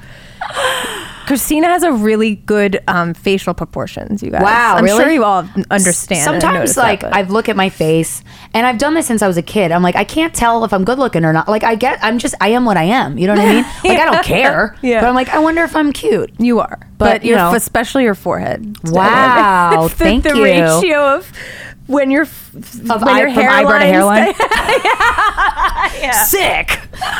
Krystyna 1.28 1.66
has 1.66 1.84
a 1.84 1.92
really 1.92 2.36
good 2.36 2.80
um, 2.88 3.14
facial 3.14 3.54
proportions. 3.54 4.24
You 4.24 4.32
guys, 4.32 4.42
Wow, 4.42 4.78
I'm 4.78 4.86
really? 4.86 5.04
sure 5.04 5.12
you 5.12 5.26
all 5.26 5.46
understand. 5.70 6.24
Sometimes, 6.24 6.54
notice 6.56 6.76
that, 6.76 6.82
like, 6.84 7.04
I've 7.04 7.30
look 7.30 7.50
at 7.50 7.58
my 7.58 7.68
face, 7.70 8.24
and 8.54 8.66
I've 8.66 8.78
done 8.78 8.94
this 8.94 9.08
since 9.08 9.22
I 9.22 9.28
was 9.28 9.36
a 9.36 9.42
kid. 9.42 9.74
I'm 9.74 9.84
like, 9.84 9.98
I 9.98 10.06
can't 10.06 10.34
tell 10.34 10.64
if 10.64 10.72
I'm 10.72 10.86
good 10.86 10.98
looking 10.98 11.26
or 11.26 11.34
not. 11.34 11.50
Like, 11.50 11.66
I 11.66 11.76
get, 11.76 12.00
I'm 12.02 12.18
just, 12.18 12.34
I 12.40 12.48
am 12.50 12.64
what 12.64 12.78
I 12.78 12.84
am. 12.84 13.18
You 13.18 13.28
know 13.28 13.34
what 13.34 13.42
I 13.46 13.54
mean? 13.56 13.66
Like, 13.84 14.00
I 14.00 14.06
don't 14.06 14.24
care. 14.24 14.78
Yeah. 14.82 15.02
But 15.02 15.10
I'm 15.10 15.16
like, 15.16 15.28
I 15.30 15.40
wonder 15.40 15.64
if 15.64 15.76
I'm 15.76 15.92
cute. 15.92 16.32
you 16.40 16.60
are, 16.62 16.80
But, 16.98 17.22
but, 17.22 17.26
your 17.26 17.38
know. 17.38 17.54
especially 17.56 18.04
your 18.04 18.16
forehead. 18.16 18.78
Wow, 18.86 19.84
the, 19.84 19.90
thank 19.96 20.24
the 20.24 20.34
you. 20.36 20.44
ratio 20.46 21.16
of 21.18 21.30
when 21.88 22.10
your 22.10 22.24
Of 22.24 22.84
when 22.86 23.08
eye- 23.10 23.20
your 23.20 23.34
from 23.34 23.46
eyebrow 23.50 23.80
to 23.80 23.86
hairline? 23.86 24.34
Sick. 26.26 26.80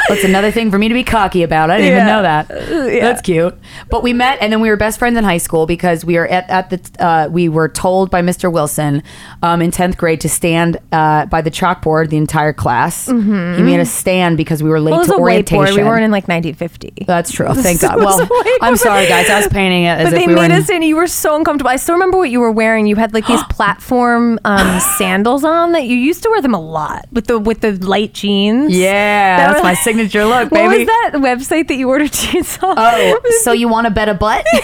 That's 0.10 0.24
another 0.24 0.52
thing 0.52 0.72
for 0.72 0.78
me 0.78 0.88
to 0.88 0.94
be 0.94 1.04
cocky 1.04 1.44
about. 1.44 1.70
I 1.70 1.78
didn't 1.78 1.94
even 1.94 2.08
know 2.08 2.22
that. 2.22 2.50
yeah. 2.50 3.02
That's 3.02 3.22
cute. 3.22 3.58
But 3.90 4.04
we 4.04 4.14
met, 4.14 4.38
and 4.42 4.52
then 4.52 4.62
we 4.62 4.70
were 4.70 4.78
best 4.78 5.00
friends 5.00 5.18
in 5.18 5.24
high 5.24 5.38
school 5.38 5.66
because 5.66 6.06
we 6.06 6.16
were 6.16 6.28
at, 6.28 6.50
at 6.50 6.70
the. 6.70 7.04
Uh, 7.04 7.28
we 7.30 7.50
were 7.50 7.68
told 7.70 8.10
by 8.10 8.22
Mr. 8.22 8.52
Wilson 8.52 9.04
um, 9.44 9.62
in 9.62 9.72
tenth 9.72 9.98
grade 9.98 10.22
to 10.22 10.30
stand 10.30 10.78
uh, 10.92 11.26
by 11.26 11.42
the 11.42 11.52
chalkboard 11.52 12.10
the 12.10 12.18
entire 12.18 12.54
class. 12.54 13.08
He 13.08 13.14
made 13.14 13.80
us 13.80 13.92
stand 13.92 14.38
because 14.38 14.64
we 14.64 14.70
were 14.70 14.80
late 14.80 14.92
Well, 14.92 15.06
to 15.06 15.16
orientation. 15.16 15.76
We 15.76 15.84
weren't 15.84 16.04
in 16.04 16.12
like 16.12 16.28
1950. 16.28 17.06
That's 17.06 17.32
true. 17.32 17.48
Thank 17.54 17.82
God. 17.82 17.98
Well. 17.98 18.28
I'm 18.62 18.78
sorry, 18.78 19.08
guys. 19.08 19.30
I 19.30 19.38
was 19.40 19.48
painting 19.48 19.84
it 19.84 19.90
as 20.00 20.12
but 20.12 20.18
they 20.18 20.28
we 20.28 20.36
made 20.36 20.46
in, 20.46 20.52
us 20.54 20.70
in. 20.70 20.82
You 20.82 20.96
were 20.96 21.08
so 21.08 21.36
uncomfortable. 21.36 21.70
I 21.70 21.76
still 21.76 21.96
remember 21.96 22.18
what 22.18 22.30
you 22.30 22.40
were 22.40 22.52
wearing. 22.52 22.88
You 22.88 22.96
had 22.96 23.14
like 23.14 23.28
these 23.28 23.44
platform 23.50 24.40
um, 24.46 24.80
sandals 24.98 25.44
on 25.44 25.74
that 25.74 25.84
you 25.86 25.96
used 25.98 26.24
to 26.24 26.30
wear 26.30 26.42
them 26.42 26.54
a 26.54 26.60
lot 26.62 27.06
with 27.12 27.28
the 27.28 27.40
with 27.40 27.62
the 27.62 27.74
light 27.86 28.14
jeans. 28.14 28.76
Yeah, 28.76 29.38
That 29.54 29.62
my 29.68 29.74
signature 29.74 30.26
look, 30.26 30.52
What 30.52 30.78
was 30.78 30.86
that 30.86 31.12
website 31.16 31.68
that 31.68 31.76
you 31.76 31.90
ordered 31.90 32.12
jeans 32.20 32.58
on? 32.62 32.76
Oh, 32.78 33.20
so 33.44 33.52
you 33.52 33.68
want 33.68 33.86
to 33.86 33.92
bet 33.92 34.10
a 34.10 34.14
butt? 34.14 34.46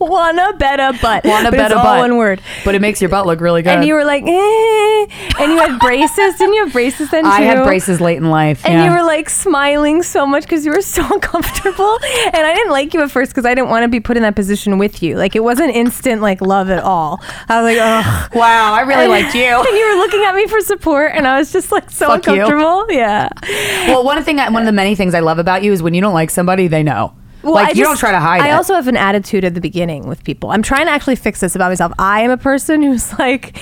wanna 0.00 0.52
bet 0.58 0.80
a 0.80 0.92
butt. 1.00 1.24
Want 1.24 1.44
to 1.46 1.50
But 1.50 1.56
bet 1.56 1.70
it's 1.70 1.74
a 1.74 1.78
all 1.78 1.84
butt? 1.84 1.98
one 2.00 2.16
word. 2.16 2.40
but 2.64 2.74
it 2.74 2.80
makes 2.80 3.00
your 3.00 3.08
butt 3.08 3.26
look 3.26 3.40
really 3.40 3.62
good. 3.62 3.70
And 3.70 3.84
you 3.84 3.94
were 3.94 4.04
like, 4.04 4.22
eh. 4.22 5.06
and 5.40 5.52
you 5.52 5.58
had 5.58 5.78
braces. 5.80 6.36
Didn't 6.36 6.54
you 6.54 6.64
have 6.64 6.72
braces 6.72 7.10
then 7.10 7.24
too? 7.24 7.30
I 7.30 7.40
had 7.42 7.64
braces 7.64 8.00
late 8.00 8.16
in 8.18 8.30
life. 8.30 8.64
And 8.64 8.74
yeah. 8.74 8.84
you 8.84 8.90
were 8.92 9.04
like 9.04 9.28
smiling 9.30 10.02
so 10.02 10.26
much 10.26 10.44
because 10.44 10.64
you 10.64 10.72
were 10.72 10.82
so 10.82 11.02
uncomfortable. 11.14 11.98
And 12.26 12.36
I 12.46 12.54
didn't 12.54 12.72
like 12.72 12.94
you 12.94 13.02
at 13.02 13.10
first 13.10 13.32
because 13.32 13.44
I 13.46 13.54
didn't 13.54 13.70
want 13.70 13.84
to 13.84 13.88
be 13.88 14.00
put 14.00 14.16
in 14.16 14.22
that 14.22 14.36
position 14.36 14.78
with 14.78 15.02
you. 15.02 15.16
Like 15.16 15.34
it 15.36 15.42
wasn't 15.42 15.74
instant 15.74 16.22
like 16.22 16.40
love 16.40 16.70
at 16.70 16.82
all. 16.82 17.20
I 17.48 17.60
was 17.62 17.74
like, 17.74 17.78
ugh. 17.80 18.34
wow, 18.34 18.72
I 18.74 18.82
really 18.82 19.06
liked 19.08 19.34
you. 19.34 19.48
And 19.68 19.76
you 19.76 19.86
were 19.94 19.98
looking 20.00 20.22
at 20.24 20.34
me 20.34 20.46
for 20.46 20.60
support, 20.62 21.12
and 21.14 21.26
I 21.26 21.38
was 21.38 21.52
just 21.52 21.70
like 21.70 21.90
so 21.90 22.06
Fuck 22.06 22.26
you. 22.26 22.32
uncomfortable. 22.34 22.86
Yeah. 22.90 23.28
Well, 23.88 24.02
one 24.04 24.22
thing, 24.24 24.38
I, 24.40 24.48
one 24.48 24.62
of 24.62 24.66
the 24.66 24.72
many 24.72 24.94
things 24.94 25.14
I 25.14 25.20
love 25.20 25.38
about 25.38 25.62
you 25.62 25.72
is 25.72 25.82
when 25.82 25.92
you 25.94 26.00
don't 26.00 26.14
like 26.14 26.30
somebody, 26.30 26.68
they 26.68 26.82
know. 26.82 27.12
Well, 27.42 27.54
like 27.54 27.66
I 27.66 27.68
you 27.70 27.74
just- 27.76 27.88
don't 27.88 27.96
try 27.98 28.10
to 28.12 28.20
hide 28.20 28.40
I 28.40 28.48
it. 28.48 28.52
also 28.52 28.74
have 28.74 28.88
an 28.88 28.96
attitude 28.96 29.44
at 29.44 29.54
the 29.54 29.60
beginning 29.60 30.08
with 30.08 30.24
people. 30.24 30.50
I'm 30.50 30.62
trying 30.62 30.86
to 30.86 30.92
actually 30.92 31.16
fix 31.16 31.40
this 31.40 31.54
about 31.54 31.70
myself. 31.70 31.92
I 31.98 32.20
am 32.22 32.30
a 32.30 32.36
person 32.36 32.82
who's 32.88 33.16
like, 33.18 33.56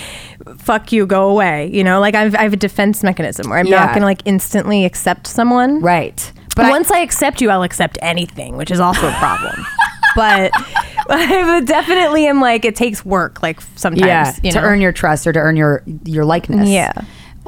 "Fuck 0.58 0.92
you, 0.92 1.06
go 1.06 1.28
away." 1.28 1.70
You 1.72 1.84
know, 1.84 2.00
like 2.00 2.14
I've, 2.14 2.34
I 2.34 2.42
have 2.42 2.52
a 2.52 2.56
defense 2.56 3.02
mechanism 3.02 3.50
where 3.50 3.58
I'm 3.58 3.66
Yeah. 3.66 3.80
not 3.80 3.88
going 3.88 4.00
to 4.00 4.06
like 4.06 4.22
instantly 4.24 4.84
accept 4.84 5.26
someone. 5.26 5.80
right. 5.82 6.32
But 6.56 6.62
But 6.62 6.64
I- 6.66 6.70
once 6.70 6.90
I, 6.90 7.00
accept 7.00 7.42
you, 7.42 7.50
I'll 7.50 7.62
accept 7.64 7.98
anything, 8.00 8.56
which 8.56 8.70
is 8.70 8.80
also 8.80 9.06
a 9.08 9.12
problem. 9.18 9.66
but 10.16 10.50
I 11.10 11.60
definitely 11.66 12.26
am 12.26 12.40
like 12.40 12.64
it 12.64 12.74
takes 12.76 13.04
work. 13.04 13.42
Like 13.42 13.60
sometimes, 13.76 14.06
yeah, 14.06 14.34
you 14.42 14.52
to 14.52 14.60
know? 14.60 14.66
earn 14.66 14.80
your 14.80 14.92
trust 14.92 15.26
or 15.26 15.32
to 15.34 15.38
earn 15.38 15.56
your 15.56 15.82
your 16.04 16.24
likeness. 16.24 16.68
Yeah. 16.68 16.92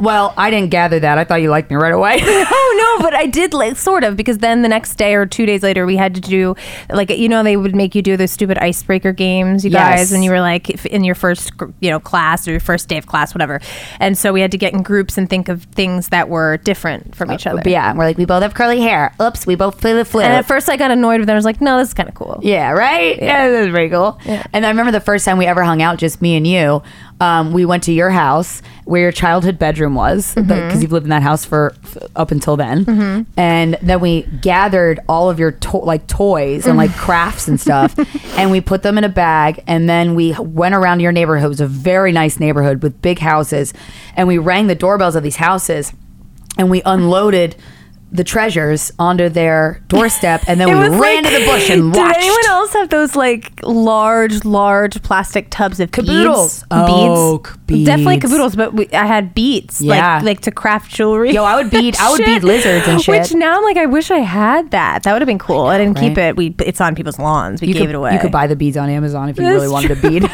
Well, 0.00 0.32
I 0.36 0.50
didn't 0.50 0.70
gather 0.70 1.00
that. 1.00 1.18
I 1.18 1.24
thought 1.24 1.42
you 1.42 1.50
liked 1.50 1.70
me 1.70 1.76
right 1.76 1.92
away. 1.92 2.18
oh 2.22 2.96
no, 2.98 3.04
but 3.04 3.14
I 3.14 3.26
did 3.26 3.52
like 3.52 3.76
sort 3.76 4.04
of 4.04 4.16
because 4.16 4.38
then 4.38 4.62
the 4.62 4.68
next 4.68 4.94
day 4.94 5.14
or 5.14 5.26
two 5.26 5.46
days 5.46 5.62
later 5.62 5.86
we 5.86 5.96
had 5.96 6.14
to 6.14 6.20
do 6.20 6.54
like 6.90 7.10
you 7.10 7.28
know 7.28 7.42
they 7.42 7.56
would 7.56 7.74
make 7.74 7.94
you 7.94 8.02
do 8.02 8.16
those 8.16 8.30
stupid 8.30 8.58
icebreaker 8.58 9.12
games, 9.12 9.64
you 9.64 9.70
Yes. 9.70 9.98
guys, 9.98 10.12
when 10.12 10.22
you 10.22 10.30
were 10.30 10.40
like 10.40 10.84
in 10.86 11.04
your 11.04 11.14
first 11.14 11.52
you 11.80 11.90
know 11.90 11.98
class 12.00 12.46
or 12.46 12.52
your 12.52 12.60
first 12.60 12.88
day 12.88 12.98
of 12.98 13.06
class, 13.06 13.34
whatever. 13.34 13.60
And 14.00 14.16
so 14.16 14.32
we 14.32 14.40
had 14.40 14.52
to 14.52 14.58
get 14.58 14.72
in 14.72 14.82
groups 14.82 15.18
and 15.18 15.28
think 15.28 15.48
of 15.48 15.64
things 15.64 16.08
that 16.08 16.28
were 16.28 16.56
different 16.58 17.14
from 17.14 17.32
each 17.32 17.46
uh, 17.46 17.50
other. 17.50 17.68
Yeah, 17.68 17.92
we're 17.94 18.04
like, 18.04 18.18
we 18.18 18.24
both 18.24 18.42
have 18.42 18.54
curly 18.54 18.80
hair. 18.80 19.14
Oops, 19.20 19.46
we 19.46 19.54
both 19.56 19.80
play 19.80 19.92
the 19.94 20.04
flute. 20.04 20.24
And 20.24 20.32
at 20.32 20.46
first 20.46 20.68
I 20.68 20.76
got 20.76 20.90
annoyed 20.90 21.18
with 21.20 21.26
them. 21.26 21.34
I 21.34 21.38
was 21.38 21.44
like, 21.44 21.60
no, 21.60 21.78
this 21.78 21.88
is 21.88 21.94
kind 21.94 22.08
of 22.08 22.14
cool. 22.14 22.38
Yeah, 22.42 22.70
right? 22.70 23.16
Yeah, 23.20 23.48
that 23.50 23.60
was 23.60 23.70
pretty 23.70 23.90
cool. 23.90 24.18
And 24.52 24.64
I 24.64 24.68
remember 24.68 24.92
the 24.92 25.00
first 25.00 25.24
time 25.24 25.38
we 25.38 25.46
ever 25.46 25.62
hung 25.64 25.82
out, 25.82 25.98
just 25.98 26.22
me 26.22 26.36
and 26.36 26.46
you, 26.46 26.82
um, 27.20 27.52
we 27.52 27.64
went 27.64 27.82
to 27.84 27.92
your 27.92 28.10
house 28.10 28.62
where 28.84 29.02
your 29.02 29.12
childhood 29.12 29.58
bedroom 29.58 29.94
was, 29.94 30.34
because 30.34 30.48
Mm-hmm. 30.48 30.80
you've 30.80 30.92
lived 30.92 31.04
in 31.06 31.10
that 31.10 31.22
house 31.22 31.44
for 31.44 31.74
f- 31.84 31.98
up 32.16 32.30
until 32.30 32.56
then. 32.56 33.26
And 33.36 33.76
then 33.82 34.00
we 34.00 34.22
gathered 34.40 35.00
all 35.08 35.28
of 35.28 35.38
your 35.38 35.50
to- 35.52 35.78
like 35.78 36.06
toys 36.06 36.66
and 36.66 36.76
like 36.78 36.92
crafts 36.92 37.48
and 37.48 37.60
stuff, 37.60 37.94
and 38.38 38.50
we 38.50 38.60
put 38.60 38.82
them 38.82 38.96
in 38.98 39.04
a 39.04 39.08
bag. 39.08 39.62
And 39.66 39.88
then 39.88 40.14
we 40.14 40.32
went 40.38 40.74
around 40.74 41.00
your 41.00 41.12
neighborhood. 41.12 41.46
It 41.46 41.48
was 41.48 41.60
a 41.60 41.66
very 41.66 42.12
nice 42.12 42.38
neighborhood 42.40 42.82
with 42.82 43.02
big 43.02 43.18
houses, 43.18 43.74
and 44.16 44.28
we 44.28 44.38
rang 44.38 44.68
the 44.68 44.74
doorbells 44.76 45.16
of 45.16 45.22
these 45.22 45.36
houses, 45.36 45.92
and 46.56 46.70
we 46.70 46.82
unloaded. 46.86 47.56
The 48.10 48.24
treasures 48.24 48.90
onto 48.98 49.28
their 49.28 49.82
doorstep, 49.88 50.42
and 50.48 50.58
then 50.58 50.68
we 50.68 50.74
ran 50.98 51.24
like- 51.24 51.32
to 51.34 51.38
the 51.40 51.44
bush 51.44 51.68
and 51.68 51.84
watched. 51.94 52.14
Did 52.14 52.24
anyone 52.24 52.46
else 52.46 52.72
have 52.72 52.88
those 52.88 53.14
like 53.14 53.52
large, 53.62 54.46
large 54.46 55.02
plastic 55.02 55.48
tubs 55.50 55.78
of 55.78 55.90
Caboodles. 55.92 56.60
beads? 56.60 56.66
Oh, 56.70 57.42
beads. 57.66 57.84
Definitely 57.86 58.20
caboodles, 58.20 58.56
but 58.56 58.72
we, 58.72 58.88
I 58.94 59.04
had 59.04 59.34
beads. 59.34 59.82
Yeah. 59.82 60.16
Like, 60.16 60.24
like 60.24 60.40
to 60.40 60.50
craft 60.50 60.90
jewelry. 60.90 61.32
Yo, 61.32 61.44
I 61.44 61.56
would 61.56 61.70
bead- 61.70 61.96
I 61.98 62.10
would 62.10 62.18
bead 62.24 62.44
lizards 62.44 62.88
and 62.88 62.98
shit. 63.02 63.20
Which 63.20 63.34
now 63.34 63.58
I'm 63.58 63.62
like, 63.64 63.76
I 63.76 63.84
wish 63.84 64.10
I 64.10 64.20
had 64.20 64.70
that. 64.70 65.02
That 65.02 65.12
would 65.12 65.20
have 65.20 65.26
been 65.26 65.38
cool. 65.38 65.66
I, 65.66 65.76
didn't 65.76 65.98
keep 65.98 66.16
it. 66.16 66.34
We 66.34 66.54
it's 66.60 66.80
on 66.80 66.94
people's 66.94 67.18
lawns. 67.18 67.60
We 67.60 67.68
you 67.68 67.74
gave 67.74 67.82
could, 67.82 67.90
it 67.90 67.94
away. 67.96 68.14
You 68.14 68.20
could 68.20 68.32
buy 68.32 68.46
the 68.46 68.56
beads 68.56 68.78
on 68.78 68.88
Amazon 68.88 69.28
if 69.28 69.36
you 69.36 69.44
That's 69.44 69.52
really 69.54 69.68
wanted 69.68 69.90
a 69.90 69.96
bead. 70.08 70.30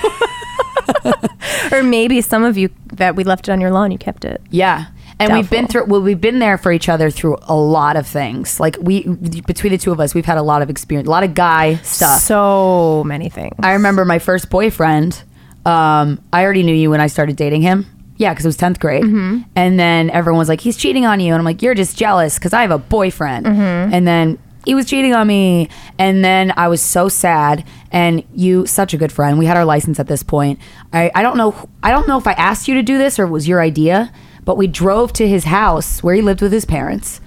or 1.72 1.82
maybe 1.82 2.20
some 2.20 2.44
of 2.44 2.56
you 2.56 2.70
that 2.92 3.16
we 3.16 3.24
left 3.24 3.48
it 3.48 3.52
on 3.52 3.60
your 3.60 3.70
lawn. 3.72 3.90
You 3.90 3.98
kept 3.98 4.24
it. 4.24 4.40
yeah. 4.50 4.86
And 5.20 5.32
we've 5.32 5.48
been 5.48 5.66
through 5.68 5.84
well, 5.86 6.00
we've 6.00 6.20
been 6.20 6.38
there 6.38 6.58
for 6.58 6.72
each 6.72 6.88
other 6.88 7.10
through 7.10 7.38
a 7.42 7.54
lot 7.54 7.96
of 7.96 8.06
things. 8.06 8.58
Like 8.60 8.76
we 8.80 9.02
between 9.46 9.72
the 9.72 9.78
two 9.78 9.92
of 9.92 10.00
us, 10.00 10.14
we've 10.14 10.24
had 10.26 10.38
a 10.38 10.42
lot 10.42 10.60
of 10.62 10.70
experience, 10.70 11.06
a 11.06 11.10
lot 11.10 11.22
of 11.24 11.34
guy 11.34 11.76
stuff. 11.76 12.20
So 12.20 13.02
many 13.04 13.28
things. 13.28 13.54
I 13.60 13.72
remember 13.74 14.04
my 14.04 14.18
first 14.18 14.50
boyfriend. 14.50 15.22
Um, 15.64 16.20
I 16.32 16.42
already 16.44 16.62
knew 16.62 16.74
you 16.74 16.90
when 16.90 17.00
I 17.00 17.06
started 17.06 17.36
dating 17.36 17.62
him. 17.62 17.86
Yeah, 18.16 18.32
because 18.32 18.44
it 18.44 18.48
was 18.48 18.56
tenth 18.56 18.78
grade, 18.78 19.02
Mm-hmm. 19.02 19.42
and 19.56 19.78
then 19.78 20.08
everyone 20.10 20.38
was 20.38 20.48
like, 20.48 20.60
"He's 20.60 20.76
cheating 20.76 21.04
on 21.04 21.18
you," 21.18 21.32
and 21.32 21.38
I'm 21.40 21.44
like, 21.44 21.62
"You're 21.62 21.74
just 21.74 21.96
jealous 21.96 22.38
because 22.38 22.52
I 22.52 22.62
have 22.62 22.70
a 22.70 22.78
boyfriend." 22.78 23.44
Mm-hmm. 23.46 23.92
And 23.94 24.06
then 24.06 24.38
he 24.64 24.74
was 24.76 24.86
cheating 24.86 25.14
on 25.14 25.26
me, 25.26 25.68
and 25.98 26.24
then 26.24 26.52
I 26.56 26.68
was 26.68 26.80
so 26.80 27.08
sad. 27.08 27.64
And 27.90 28.22
you, 28.34 28.66
such 28.66 28.92
a 28.94 28.96
good 28.96 29.10
friend. 29.12 29.38
We 29.38 29.46
had 29.46 29.56
our 29.56 29.64
license 29.64 29.98
at 30.00 30.06
this 30.06 30.22
point. 30.22 30.58
I, 30.92 31.10
I 31.14 31.22
don't 31.22 31.36
know. 31.36 31.54
I 31.82 31.90
don't 31.90 32.06
know 32.08 32.18
if 32.18 32.26
I 32.26 32.32
asked 32.32 32.68
you 32.68 32.74
to 32.74 32.82
do 32.82 32.98
this 32.98 33.18
or 33.18 33.24
it 33.24 33.30
was 33.30 33.46
your 33.48 33.60
idea, 33.60 34.12
but 34.44 34.56
we 34.56 34.66
drove 34.66 35.12
to 35.14 35.28
his 35.28 35.44
house 35.44 36.02
where 36.02 36.14
he 36.14 36.22
lived 36.22 36.42
with 36.42 36.52
his 36.52 36.64
parents. 36.64 37.20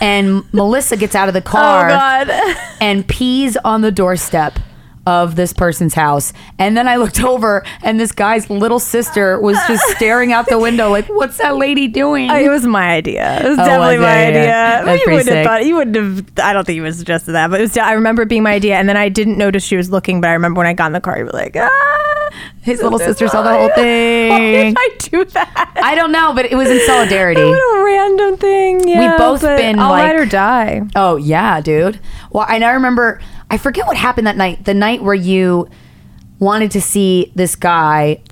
and 0.00 0.42
Melissa 0.52 0.96
gets 0.96 1.14
out 1.14 1.28
of 1.28 1.34
the 1.34 1.42
car 1.54 1.86
Oh 1.86 1.90
God. 1.90 2.30
and 2.80 3.06
pees 3.06 3.56
on 3.64 3.80
the 3.82 3.90
doorstep 3.90 4.58
of 5.06 5.36
this 5.36 5.54
person's 5.54 5.94
house. 5.94 6.34
And 6.58 6.76
then 6.76 6.86
I 6.86 6.96
looked 6.96 7.22
over 7.24 7.64
and 7.82 7.98
this 7.98 8.12
guy's 8.12 8.50
little 8.50 8.78
sister 8.78 9.40
was 9.40 9.56
just 9.66 9.82
staring 9.96 10.34
out 10.34 10.46
the 10.48 10.58
window 10.58 10.90
like, 10.90 11.06
what's 11.06 11.38
that 11.38 11.56
lady 11.56 11.88
doing? 11.88 12.28
it 12.30 12.50
was 12.50 12.66
my 12.66 12.90
idea. 12.90 13.40
It 13.42 13.48
was 13.48 13.58
Oh, 13.58 13.64
definitely 13.64 13.96
was 13.96 14.04
my 14.04 14.26
idea. 14.26 14.42
That's 14.84 15.06
you 15.06 15.12
wouldn't 15.12 15.34
have 15.36 15.46
thought. 15.46 15.64
You 15.64 15.76
wouldn't 15.76 15.96
have. 15.96 16.46
I 16.46 16.52
don't 16.52 16.66
think 16.66 16.76
you 16.76 16.82
would 16.82 16.88
have 16.88 16.96
suggested 16.96 17.32
that, 17.32 17.50
but 17.50 17.58
it 17.60 17.62
was. 17.64 17.76
I 17.78 17.92
remember 17.92 18.22
it 18.22 18.28
being 18.28 18.42
my 18.42 18.52
idea, 18.52 18.76
and 18.76 18.86
then 18.86 18.98
I 18.98 19.08
didn't 19.08 19.38
notice 19.38 19.64
she 19.64 19.76
was 19.76 19.88
looking. 19.90 20.20
But 20.20 20.28
I 20.28 20.34
remember 20.34 20.58
when 20.58 20.66
I 20.66 20.74
got 20.74 20.88
in 20.88 20.92
the 20.92 21.00
car, 21.00 21.16
you 21.18 21.24
were 21.24 21.30
like, 21.30 21.56
ah. 21.58 22.07
His 22.62 22.82
little 22.82 22.98
sister 22.98 23.28
saw 23.28 23.42
the 23.42 23.50
whole 23.52 23.68
Why 23.68 23.74
thing. 23.74 24.74
did 24.74 24.76
I 24.78 24.96
do 24.98 25.24
that? 25.26 25.72
I 25.82 25.94
don't 25.94 26.12
know, 26.12 26.32
but 26.34 26.46
it 26.46 26.54
was 26.56 26.68
in 26.70 26.80
solidarity. 26.86 27.40
What 27.48 27.80
a 27.80 27.84
random 27.84 28.36
thing. 28.36 28.86
Yeah, 28.88 29.16
both 29.18 29.40
but 29.42 29.56
been, 29.58 29.78
I'll 29.78 29.90
like- 29.90 30.30
die. 30.30 30.82
Oh 30.94 31.16
yeah, 31.16 31.60
dude. 31.60 31.98
Well, 32.30 32.46
and 32.48 32.64
I 32.64 32.72
remember 32.72 33.20
I 33.50 33.56
forget 33.58 33.86
what 33.86 33.96
happened 33.96 34.26
that 34.26 34.36
night. 34.36 34.64
The 34.64 34.74
night 34.74 35.02
where 35.02 35.14
you 35.14 35.68
wanted 36.38 36.70
to 36.72 36.80
see 36.80 37.32
this 37.34 37.56
guy 37.56 38.22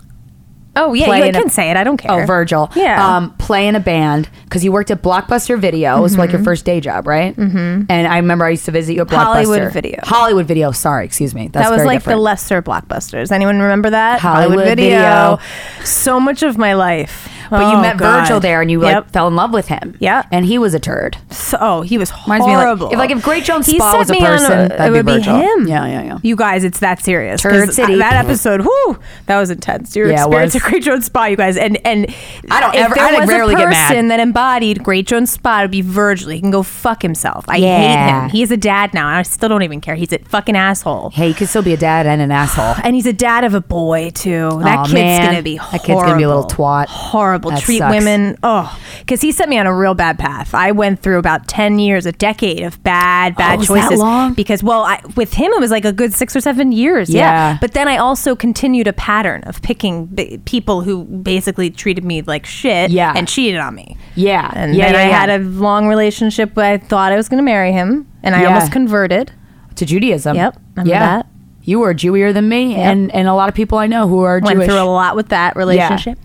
Oh 0.76 0.92
yeah, 0.94 1.06
play 1.06 1.18
you 1.18 1.24
in 1.24 1.34
a- 1.34 1.40
can 1.40 1.50
say 1.50 1.70
it. 1.70 1.76
I 1.76 1.84
don't 1.84 1.96
care. 1.96 2.22
Oh, 2.22 2.26
Virgil. 2.26 2.70
Yeah. 2.76 3.16
Um, 3.16 3.30
play 3.38 3.66
in 3.66 3.74
a 3.74 3.80
band 3.80 4.28
because 4.44 4.62
you 4.64 4.72
worked 4.72 4.90
at 4.90 5.02
Blockbuster 5.02 5.58
Video. 5.58 5.96
It 5.98 6.00
was 6.02 6.16
like 6.18 6.32
your 6.32 6.42
first 6.44 6.64
day 6.64 6.80
job, 6.80 7.06
right? 7.06 7.34
Mm-hmm. 7.36 7.84
And 7.88 8.06
I 8.06 8.16
remember 8.18 8.44
I 8.44 8.50
used 8.50 8.66
to 8.66 8.70
visit 8.72 8.94
you 8.94 9.00
at 9.02 9.08
Blockbuster. 9.08 9.16
Hollywood 9.24 9.72
Video. 9.72 10.00
Hollywood 10.02 10.46
Video. 10.46 10.70
Sorry, 10.72 11.04
excuse 11.04 11.34
me. 11.34 11.48
That's 11.48 11.68
that 11.68 11.74
was 11.74 11.84
like 11.84 12.00
different. 12.00 12.18
the 12.18 12.22
lesser 12.22 12.62
blockbusters. 12.62 13.32
Anyone 13.32 13.60
remember 13.60 13.90
that? 13.90 14.20
Hollywood 14.20 14.64
Video. 14.66 15.38
So 15.84 16.20
much 16.20 16.42
of 16.42 16.58
my 16.58 16.74
life. 16.74 17.28
But 17.50 17.60
you 17.70 17.76
Oh, 17.78 17.80
met 17.80 17.96
God. 17.96 18.20
Virgil 18.22 18.40
there, 18.40 18.60
and 18.60 18.70
you 18.70 18.82
Yep. 18.82 18.94
like 19.04 19.10
fell 19.12 19.28
in 19.28 19.36
love 19.36 19.52
with 19.52 19.68
him. 19.68 19.94
Yeah. 19.98 20.22
and 20.32 20.44
he 20.46 20.58
was 20.58 20.74
a 20.74 20.80
turd. 20.80 21.16
So, 21.30 21.56
oh, 21.60 21.80
he 21.82 21.98
was 21.98 22.12
Reminds 22.26 22.46
me 22.46 22.52
like- 22.54 22.62
horrible. 22.64 22.90
if, 22.90 22.98
like, 22.98 23.10
if 23.10 23.22
Great 23.22 23.44
Jones 23.44 23.66
He 23.66 23.76
Spa 23.78 23.96
was 23.98 24.10
a 24.10 24.14
person, 24.14 24.58
it 24.58 24.68
that'd 24.78 24.92
be 24.92 24.98
would 24.98 25.06
be 25.06 25.12
Virgil. 25.12 25.36
him. 25.36 25.68
Yeah, 25.68 25.86
yeah, 25.86 26.02
yeah. 26.02 26.18
You 26.22 26.36
guys, 26.36 26.64
it's 26.64 26.78
that 26.80 27.02
serious. 27.02 27.40
Turd 27.42 27.72
City. 27.72 27.96
That 27.96 28.14
episode, 28.14 28.62
whoo, 28.62 28.98
that 29.26 29.38
was 29.38 29.50
intense. 29.50 29.94
Your 29.96 30.08
Yeah, 30.08 30.22
experience 30.24 30.56
at 30.56 30.62
Great 30.62 30.82
Jones 30.82 31.06
Spa, 31.06 31.26
you 31.26 31.36
guys, 31.36 31.56
and 31.56 31.78
and 31.84 32.06
I 32.50 32.60
don't 32.60 32.74
ever- 32.74 32.94
There 32.94 33.04
I, 33.04 33.20
was 33.20 33.28
rarely 33.28 33.54
a 33.54 33.58
get 33.58 33.68
mad. 33.68 33.88
person 33.88 34.08
that 34.08 34.20
embodied 34.20 34.82
Great 34.82 35.06
Jones 35.06 35.30
Spa. 35.30 35.60
It'd 35.60 35.70
be 35.70 35.80
Virgil. 35.82 36.30
He 36.30 36.40
can 36.40 36.50
go 36.50 36.62
fuck 36.62 37.02
himself. 37.02 37.44
I 37.48 37.54
hate 37.58 37.62
Yeah. 37.64 38.22
him. 38.24 38.30
He's 38.30 38.50
a 38.50 38.56
dad 38.56 38.92
now, 38.94 39.08
and 39.08 39.16
I 39.18 39.22
still 39.22 39.48
don't 39.48 39.62
even 39.62 39.80
care. 39.80 39.94
He's 39.94 40.12
a 40.12 40.18
fucking 40.28 40.56
asshole. 40.56 41.10
Hey, 41.14 41.28
you 41.28 41.34
could 41.34 41.48
still 41.48 41.62
be 41.62 41.72
a 41.72 41.76
dad 41.76 42.06
and 42.06 42.20
an 42.22 42.30
asshole. 42.32 42.74
And 42.82 42.94
he's 42.94 43.06
a 43.06 43.12
dad 43.12 43.44
of 43.44 43.54
a 43.54 43.60
boy 43.60 44.10
too. 44.14 44.60
That 44.64 44.78
Aw, 44.78 44.82
kid's 44.84 44.94
man. 44.94 45.24
gonna 45.26 45.42
be 45.42 45.56
horrible. 45.56 45.78
That 45.78 45.84
kid's 45.86 46.02
gonna 46.02 46.16
be 46.16 46.22
a 46.24 46.28
little 46.28 46.44
twat. 46.46 46.86
Horrible. 46.88 47.35
That 47.42 47.60
Treat 47.62 47.78
sucks. 47.78 47.94
women. 47.94 48.36
Oh, 48.42 48.78
because 49.00 49.20
he 49.20 49.32
set 49.32 49.48
me 49.48 49.58
on 49.58 49.66
a 49.66 49.74
real 49.74 49.94
bad 49.94 50.18
path. 50.18 50.54
I 50.54 50.72
went 50.72 51.00
through 51.00 51.18
about 51.18 51.46
ten 51.48 51.78
years, 51.78 52.06
a 52.06 52.12
decade 52.12 52.62
of 52.62 52.82
bad, 52.82 53.36
bad 53.36 53.60
Oh, 53.60 53.64
choices. 53.64 53.98
long? 53.98 54.34
Because 54.34 54.62
well, 54.62 54.82
I, 54.82 55.00
with 55.16 55.34
him 55.34 55.52
it 55.52 55.60
was 55.60 55.70
like 55.70 55.84
a 55.84 55.92
good 55.92 56.12
six 56.14 56.34
or 56.36 56.40
seven 56.40 56.72
years. 56.72 57.10
Yeah. 57.10 57.20
Yeah. 57.52 57.58
But 57.60 57.72
then 57.72 57.88
I 57.88 57.96
also 57.98 58.34
continued 58.36 58.86
a 58.88 58.92
pattern 58.92 59.42
of 59.44 59.62
picking 59.62 60.06
b- 60.06 60.38
people 60.44 60.82
who 60.82 61.04
basically 61.04 61.70
treated 61.70 62.04
me 62.04 62.22
like 62.22 62.46
shit. 62.46 62.90
Yeah. 62.90 63.12
And 63.16 63.26
cheated 63.28 63.60
on 63.60 63.74
me. 63.74 63.96
Yeah, 64.14 64.50
And 64.54 64.74
yeah, 64.74 64.86
then 64.86 64.94
yeah, 64.94 65.00
I 65.00 65.08
yeah. 65.08 65.20
had 65.20 65.30
a 65.30 65.38
long 65.44 65.88
relationship. 65.88 66.54
Where 66.56 66.72
I 66.72 66.78
thought 66.78 67.12
I 67.12 67.16
was 67.16 67.28
going 67.28 67.38
to 67.38 67.44
marry 67.44 67.72
him, 67.72 68.06
and 68.22 68.34
I 68.34 68.44
almost 68.46 68.72
converted. 68.72 69.32
to 69.76 69.84
Judaism. 69.84 70.34
Yep, 70.36 70.58
remember 70.74 70.90
yeah. 70.90 71.00
that? 71.18 71.26
You 71.62 71.80
were 71.80 71.92
Jewier 71.94 72.32
than 72.32 72.48
me, 72.48 72.76
and 72.76 73.12
and 73.14 73.26
a 73.28 73.34
lot 73.34 73.48
of 73.48 73.54
people 73.54 73.76
I 73.76 73.86
know 73.88 74.06
who 74.08 74.20
are 74.20 74.38
Went 74.40 74.56
Jewish. 74.56 74.66
through 74.68 74.78
a 74.80 74.84
lot 74.88 75.16
with 75.16 75.28
that 75.30 75.56
relationship. 75.56 76.18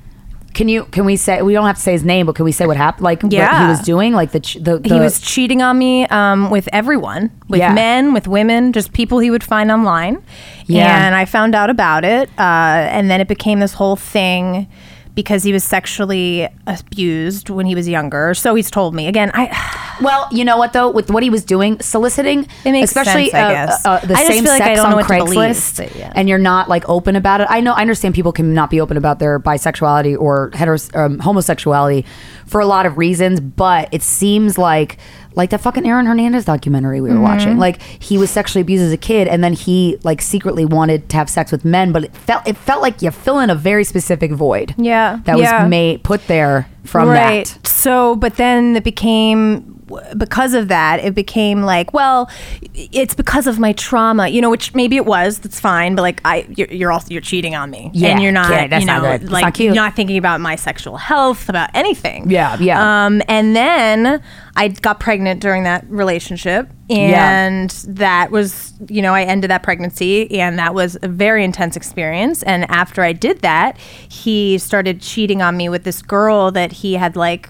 Can 0.54 0.68
you? 0.70 0.84
Can 0.86 1.06
we 1.06 1.16
say? 1.16 1.42
We 1.42 1.54
don't 1.54 1.66
have 1.66 1.78
to 1.78 1.82
say 1.82 1.94
his 1.94 2.04
name, 2.04 2.26
but 2.26 2.36
can 2.36 2.46
we 2.46 2.52
say 2.52 2.66
what 2.68 2.78
happened? 2.78 3.04
Like 3.04 3.24
what 3.24 3.32
Yeah. 3.32 3.64
he 3.64 3.68
was 3.70 3.80
doing, 3.80 4.14
like 4.14 4.32
the 4.32 4.40
ch- 4.42 4.56
the, 4.56 4.80
the 4.80 4.94
he 4.94 5.00
was 5.00 5.20
cheating 5.22 5.62
on 5.62 5.78
me 5.78 6.06
um, 6.08 6.50
with 6.50 6.68
everyone, 6.74 7.32
with 7.48 7.60
Yeah. 7.60 7.74
men, 7.74 8.14
with 8.14 8.28
women, 8.28 8.74
just 8.74 8.92
people 8.94 9.20
he 9.20 9.32
would 9.32 9.44
find 9.44 9.72
online. 9.72 10.22
Yeah. 10.68 11.06
And 11.06 11.16
I 11.16 11.26
found 11.26 11.56
out 11.56 11.70
about 11.70 12.04
it, 12.04 12.30
uh, 12.38 12.42
and 12.42 13.10
then 13.10 13.22
it 13.22 13.28
became 13.28 13.60
this 13.60 13.74
whole 13.74 13.96
thing 13.96 14.68
because 15.16 15.44
he 15.44 15.52
was 15.54 15.64
sexually 15.64 16.48
abused 16.68 17.50
when 17.50 17.66
he 17.66 17.76
was 17.76 17.88
younger. 17.88 18.34
So 18.34 18.56
he's 18.56 18.72
told 18.72 18.96
me 18.96 19.08
again. 19.08 19.32
I 19.34 19.78
Well, 20.02 20.28
you 20.32 20.44
know 20.44 20.58
what 20.58 20.74
though, 20.74 20.90
with 20.90 21.12
what 21.12 21.22
he 21.22 21.30
was 21.30 21.44
doing, 21.46 21.80
soliciting, 21.80 22.48
It 22.66 22.72
makes 22.72 22.90
especially 22.90 23.30
sense, 23.30 23.34
I 23.36 23.44
uh, 23.44 23.50
guess. 23.52 23.86
uh, 23.86 23.90
uh, 23.90 24.06
the 24.06 24.16
I 24.16 24.24
same 24.26 24.46
like 24.46 24.58
sex 24.58 24.80
on 24.80 24.98
to 24.98 25.06
believe, 25.06 25.38
Craigslist, 25.38 25.96
yeah. 25.96 26.12
and 26.16 26.28
you're 26.28 26.40
not 26.40 26.68
like 26.70 26.88
open 26.90 27.16
about 27.16 27.42
it. 27.42 27.48
I 27.52 27.60
know, 27.60 27.74
I 27.74 27.82
understand 27.82 28.16
people 28.16 28.32
can 28.32 28.54
not 28.54 28.72
be 28.72 28.82
open 28.82 28.98
about 28.98 29.20
their 29.20 29.40
bisexuality 29.40 30.20
or 30.20 30.50
heteros- 30.52 30.96
um, 30.96 31.20
homosexuality 31.20 32.06
for 32.48 32.62
a 32.62 32.66
lot 32.66 32.88
of 32.88 32.98
reasons, 32.98 33.40
but 33.40 33.90
it 33.92 34.02
seems 34.02 34.58
like 34.58 34.98
like 35.36 35.50
that 35.52 35.62
fucking 35.62 35.86
Aaron 35.88 36.06
Hernandez 36.06 36.46
documentary 36.46 37.02
we 37.02 37.10
were 37.10 37.16
Mm-hmm. 37.16 37.24
watching. 37.24 37.58
Like 37.58 37.82
he 37.82 38.18
was 38.18 38.30
sexually 38.30 38.62
abused 38.62 38.84
as 38.84 38.92
a 38.92 38.98
kid, 38.98 39.28
and 39.28 39.44
then 39.44 39.54
he 39.54 39.98
like 40.04 40.22
secretly 40.22 40.66
wanted 40.66 41.10
to 41.10 41.18
have 41.18 41.30
sex 41.30 41.52
with 41.52 41.64
men, 41.66 41.92
but 41.92 42.04
it 42.04 42.16
felt 42.16 42.48
it 42.48 42.58
felt 42.58 42.82
like 42.82 43.02
you 43.02 43.12
fill 43.12 43.40
in 43.40 43.50
a 43.50 43.56
very 43.56 43.84
specific 43.84 44.32
void. 44.32 44.74
Yeah, 44.78 45.20
that 45.26 45.38
yeah. 45.38 45.64
was 45.64 45.70
made 45.70 46.04
put 46.04 46.26
there 46.28 46.68
from 46.84 47.10
right. 47.10 47.46
that. 47.46 47.68
So, 47.68 48.16
but 48.16 48.36
then 48.38 48.76
it 48.76 48.84
became 48.84 49.81
because 50.18 50.54
of 50.54 50.68
that, 50.70 51.00
it 51.00 51.14
became 51.16 51.64
like, 51.64 51.94
well, 51.94 52.30
it's 52.74 53.14
because 53.14 53.48
of 53.48 53.60
my 53.60 53.74
trauma, 53.74 54.28
you 54.28 54.42
know, 54.42 54.50
which 54.50 54.74
maybe 54.74 54.96
it 54.96 55.06
was. 55.06 55.40
That's 55.40 55.60
fine, 55.60 55.96
but 55.96 56.02
like, 56.02 56.22
I 56.26 56.46
you're, 56.56 56.68
you're 56.72 56.92
also 56.92 57.10
you're 57.12 57.22
cheating 57.22 57.56
on 57.56 57.70
me, 57.70 57.90
Yeah, 57.94 58.10
and 58.10 58.22
you're 58.22 58.32
not, 58.32 58.52
yeah, 58.52 58.68
that's 58.68 58.82
you 58.82 58.88
not 58.88 59.02
know, 59.04 59.18
good. 59.18 59.32
Like 59.32 59.44
not 59.44 59.60
you're 59.60 59.74
not 59.74 59.96
thinking 59.96 60.18
about 60.18 60.42
my 60.42 60.56
sexual 60.56 60.98
health, 60.98 61.50
about 61.50 61.70
anything. 61.74 62.30
Yeah, 62.30 62.58
yeah. 62.60 63.06
Um, 63.06 63.22
and 63.28 63.56
then 63.56 64.22
I 64.56 64.68
got 64.70 65.00
pregnant 65.00 65.42
during 65.42 65.64
that 65.64 65.86
relationship, 65.90 66.70
Yeah. 66.90 67.32
and 67.46 67.70
that 67.88 68.32
was, 68.32 68.74
you 68.90 69.02
know, 69.02 69.14
I 69.14 69.24
ended 69.24 69.50
that 69.50 69.64
pregnancy, 69.64 70.40
and 70.40 70.60
that 70.60 70.74
was 70.74 70.98
a 71.02 71.08
very 71.08 71.44
intense 71.44 71.76
experience. 71.76 72.44
And 72.44 72.70
after 72.70 73.02
I 73.02 73.14
did 73.14 73.42
that, 73.42 73.78
he 73.78 74.58
started 74.58 75.02
cheating 75.02 75.42
on 75.42 75.56
me 75.58 75.70
with 75.70 75.84
this 75.84 76.02
girl 76.02 76.52
that 76.52 76.72
he 76.72 76.96
had 76.96 77.16
like 77.16 77.50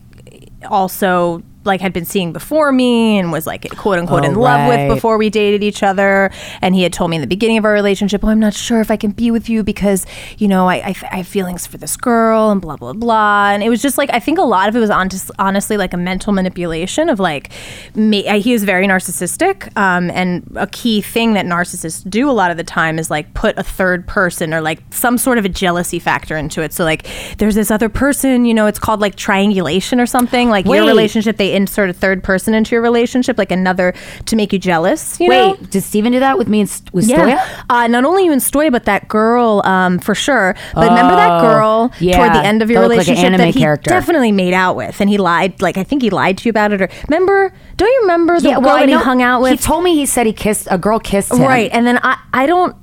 also 0.69 1.41
like 1.63 1.81
had 1.81 1.93
been 1.93 2.05
seeing 2.05 2.33
before 2.33 2.71
me 2.71 3.17
and 3.19 3.31
was 3.31 3.45
like 3.45 3.69
quote 3.77 3.99
unquote 3.99 4.23
Oh, 4.23 4.29
in 4.29 4.35
love 4.35 4.69
right. 4.69 4.87
with 4.87 4.95
before 4.97 5.17
we 5.17 5.29
dated 5.29 5.63
each 5.63 5.83
other. 5.83 6.31
And 6.61 6.75
he 6.75 6.83
had 6.83 6.93
told 6.93 7.09
me 7.11 7.17
in 7.17 7.21
the 7.21 7.27
beginning 7.27 7.57
of 7.57 7.65
our 7.65 7.73
relationship 7.73 8.23
oh 8.23 8.29
i'm 8.29 8.39
not 8.39 8.53
sure 8.53 8.81
if 8.81 8.89
i 8.91 8.97
can 8.97 9.11
be 9.11 9.31
with 9.31 9.49
you 9.49 9.63
because 9.63 10.05
you 10.37 10.47
know 10.47 10.67
i, 10.67 10.75
I, 10.75 10.95
I 11.11 11.17
have 11.17 11.27
feelings 11.27 11.65
for 11.67 11.77
this 11.77 11.95
girl 11.97 12.51
and 12.51 12.61
blah 12.61 12.75
blah 12.77 12.93
blah. 12.93 13.51
And 13.51 13.63
it 13.63 13.69
was 13.69 13.81
just 13.81 13.97
like 13.97 14.09
i 14.13 14.19
think 14.19 14.37
a 14.37 14.43
lot 14.43 14.69
of 14.69 14.75
it 14.75 14.79
was 14.79 14.89
honest, 14.89 15.31
honestly 15.39 15.77
like 15.77 15.93
a 15.93 15.97
mental 15.97 16.33
manipulation 16.33 17.09
of 17.09 17.19
like 17.19 17.51
me, 17.95 18.23
he 18.39 18.53
was 18.53 18.63
very 18.63 18.87
narcissistic 18.87 19.75
um, 19.77 20.09
and 20.11 20.51
a 20.55 20.67
key 20.67 21.01
thing 21.01 21.33
that 21.33 21.45
narcissists 21.45 22.07
do 22.09 22.29
a 22.29 22.31
lot 22.31 22.51
of 22.51 22.57
the 22.57 22.63
time 22.63 22.97
is 22.99 23.09
like 23.09 23.33
put 23.33 23.57
a 23.57 23.63
third 23.63 24.07
person 24.07 24.53
or 24.53 24.61
like 24.61 24.79
some 24.91 25.17
sort 25.17 25.37
of 25.37 25.45
a 25.45 25.49
jealousy 25.49 25.99
factor 25.99 26.37
into 26.37 26.61
it. 26.61 26.73
So 26.73 26.83
like 26.83 27.07
there's 27.37 27.55
this 27.55 27.71
other 27.71 27.89
person 27.89 28.45
you 28.45 28.53
know 28.53 28.67
it's 28.67 28.79
called 28.79 28.99
like 28.99 29.15
triangulation 29.15 29.99
or 29.99 30.05
something. 30.05 30.49
Like 30.49 30.65
your 30.65 30.85
relationship 30.85 31.37
they 31.37 31.50
insert 31.53 31.89
a 31.89 31.93
third 31.93 32.23
person 32.23 32.53
into 32.53 32.75
your 32.75 32.81
relationship 32.81 33.37
like 33.37 33.51
another 33.51 33.93
to 34.25 34.35
make 34.35 34.51
you 34.53 34.59
jealous 34.59 35.19
you 35.19 35.27
know 35.29 35.51
Wait, 35.51 35.69
did 35.69 35.81
Steven 35.83 36.11
do 36.11 36.19
that 36.19 36.37
with 36.37 36.47
me 36.47 36.61
and 36.61 36.69
St- 36.69 36.93
with 36.93 37.07
yeah. 37.07 37.17
Stoya? 37.45 37.63
Uh, 37.69 37.87
not 37.87 38.05
only 38.05 38.25
you 38.25 38.31
and 38.31 38.41
Stoya, 38.41 38.71
but 38.71 38.85
that 38.85 39.07
girl, 39.07 39.61
um, 39.65 39.99
for 39.99 40.13
sure. 40.15 40.55
But 40.73 40.89
remember 40.89 41.15
that 41.15 41.31
Oh, 41.31 41.41
girl 41.41 41.91
yeah. 41.99 42.17
toward 42.17 42.33
the 42.33 42.45
end 42.45 42.61
of 42.61 42.69
your 42.69 42.81
That 42.81 42.87
looked 42.89 42.97
like 42.99 43.07
an 43.07 43.13
relationship 43.15 43.33
anime 43.33 43.37
that 43.47 43.53
he 43.55 43.59
character. 43.59 43.89
definitely 43.89 44.31
made 44.31 44.53
out 44.53 44.75
with, 44.75 44.99
and 45.01 45.09
he 45.09 45.17
lied. 45.17 45.61
Like 45.61 45.77
I 45.77 45.83
think 45.83 46.01
he 46.01 46.09
lied 46.09 46.37
to 46.39 46.45
you 46.45 46.49
about 46.49 46.73
it. 46.73 46.81
Or 46.81 46.89
remember? 47.07 47.53
Don't 47.77 47.89
you 47.89 47.99
remember 48.01 48.39
the 48.39 48.51
girl 48.51 48.67
I 48.69 48.79
that 48.81 48.89
he 48.89 48.95
hung 48.95 49.21
out 49.21 49.41
with? 49.41 49.51
He 49.51 49.57
told 49.57 49.83
me 49.83 49.95
he 49.95 50.05
said 50.05 50.25
he 50.25 50.33
kissed 50.33 50.67
a 50.69 50.77
girl 50.77 50.99
kissed 50.99 51.31
him. 51.33 51.41
right, 51.41 51.69
and 51.73 51.85
then 51.87 51.99
I, 52.03 52.17
I 52.33 52.45
don't. 52.45 52.75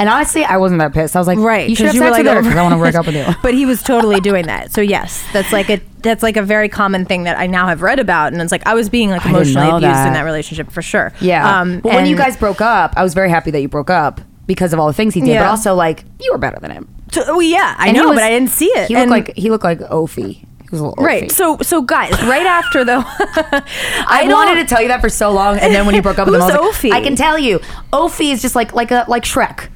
And 0.00 0.08
honestly, 0.08 0.44
I 0.44 0.56
wasn't 0.56 0.80
that 0.80 0.92
pissed. 0.92 1.14
I 1.14 1.18
was 1.20 1.26
like, 1.28 1.38
Right, 1.38 1.68
you 1.68 1.76
should 1.76 1.86
have 1.86 1.94
'cause 1.94 2.00
sex 2.00 2.18
were 2.18 2.24
with 2.24 2.32
her 2.32 2.38
"Oh, 2.38 2.42
because 2.42 2.56
I 2.58 2.62
want 2.62 2.72
to 2.74 2.78
break 2.84 2.94
up 2.94 3.06
with 3.06 3.14
you. 3.14 3.26
But 3.42 3.54
he 3.54 3.66
was 3.66 3.82
totally 3.82 4.20
doing 4.20 4.46
that. 4.46 4.72
So 4.72 4.80
yes, 4.80 5.22
that's 5.32 5.52
like 5.52 5.68
a 5.70 5.80
that's 6.00 6.22
like 6.22 6.36
a 6.36 6.42
very 6.42 6.68
common 6.68 7.04
thing 7.04 7.24
that 7.24 7.38
I 7.38 7.46
now 7.46 7.66
have 7.68 7.82
read 7.82 7.98
about, 8.00 8.32
and 8.32 8.40
it's 8.42 8.50
like 8.50 8.66
I 8.66 8.74
was 8.74 8.88
being 8.88 9.10
like 9.10 9.24
emotionally 9.26 9.68
abused 9.68 9.84
that. 9.84 10.06
in 10.08 10.12
that 10.14 10.22
relationship 10.24 10.70
for 10.72 10.82
sure. 10.82 11.12
Yeah. 11.20 11.60
Um, 11.60 11.80
but 11.80 11.92
when 11.92 12.06
you 12.06 12.16
guys 12.16 12.36
broke 12.36 12.60
up, 12.60 12.94
I 12.96 13.02
was 13.02 13.12
very 13.14 13.28
happy 13.30 13.50
that 13.52 13.60
you 13.60 13.68
broke 13.68 13.90
up 13.90 14.20
because 14.46 14.72
of 14.72 14.80
all 14.80 14.86
the 14.88 14.92
things 14.94 15.14
he 15.14 15.20
did. 15.20 15.36
But 15.38 15.46
also, 15.46 15.74
like, 15.74 16.04
you 16.20 16.32
were 16.32 16.38
better 16.38 16.58
than 16.58 16.70
him. 16.72 16.88
So- 17.12 17.24
oh 17.26 17.40
yeah, 17.40 17.74
I 17.78 17.88
And 17.88 17.96
know, 17.96 18.08
was- 18.08 18.16
but 18.16 18.24
I 18.24 18.30
didn't 18.30 18.50
see 18.50 18.66
it. 18.66 18.88
He 18.88 18.94
looked 18.94 19.02
And- 19.02 19.10
like 19.10 19.36
he 19.36 19.50
looked 19.50 19.64
like 19.64 19.80
Ophi. 19.80 20.34
He 20.36 20.46
was 20.70 20.80
a 20.80 20.84
little 20.86 21.04
Right. 21.04 21.30
So 21.30 21.58
so 21.62 21.82
guys, 21.82 22.12
right 22.22 22.46
after 22.46 22.84
though, 22.84 23.02
I, 23.04 23.62
I 24.08 24.28
wanted 24.28 24.54
to 24.62 24.64
tell 24.66 24.80
you 24.80 24.88
that 24.88 25.00
for 25.00 25.08
so 25.08 25.30
long, 25.32 25.58
and 25.58 25.74
then 25.74 25.84
when 25.86 25.94
you 25.94 26.02
broke 26.02 26.18
up 26.18 26.26
with 26.26 26.36
him, 26.36 26.42
I 26.42 26.46
like, 26.56 26.84
I 26.92 27.00
can 27.02 27.16
tell 27.16 27.38
you, 27.38 27.58
Ophi 27.92 28.32
is 28.32 28.40
just 28.40 28.54
like 28.54 28.72
like 28.72 28.90
a 28.90 29.04
like 29.08 29.24
Shrek. 29.24 29.68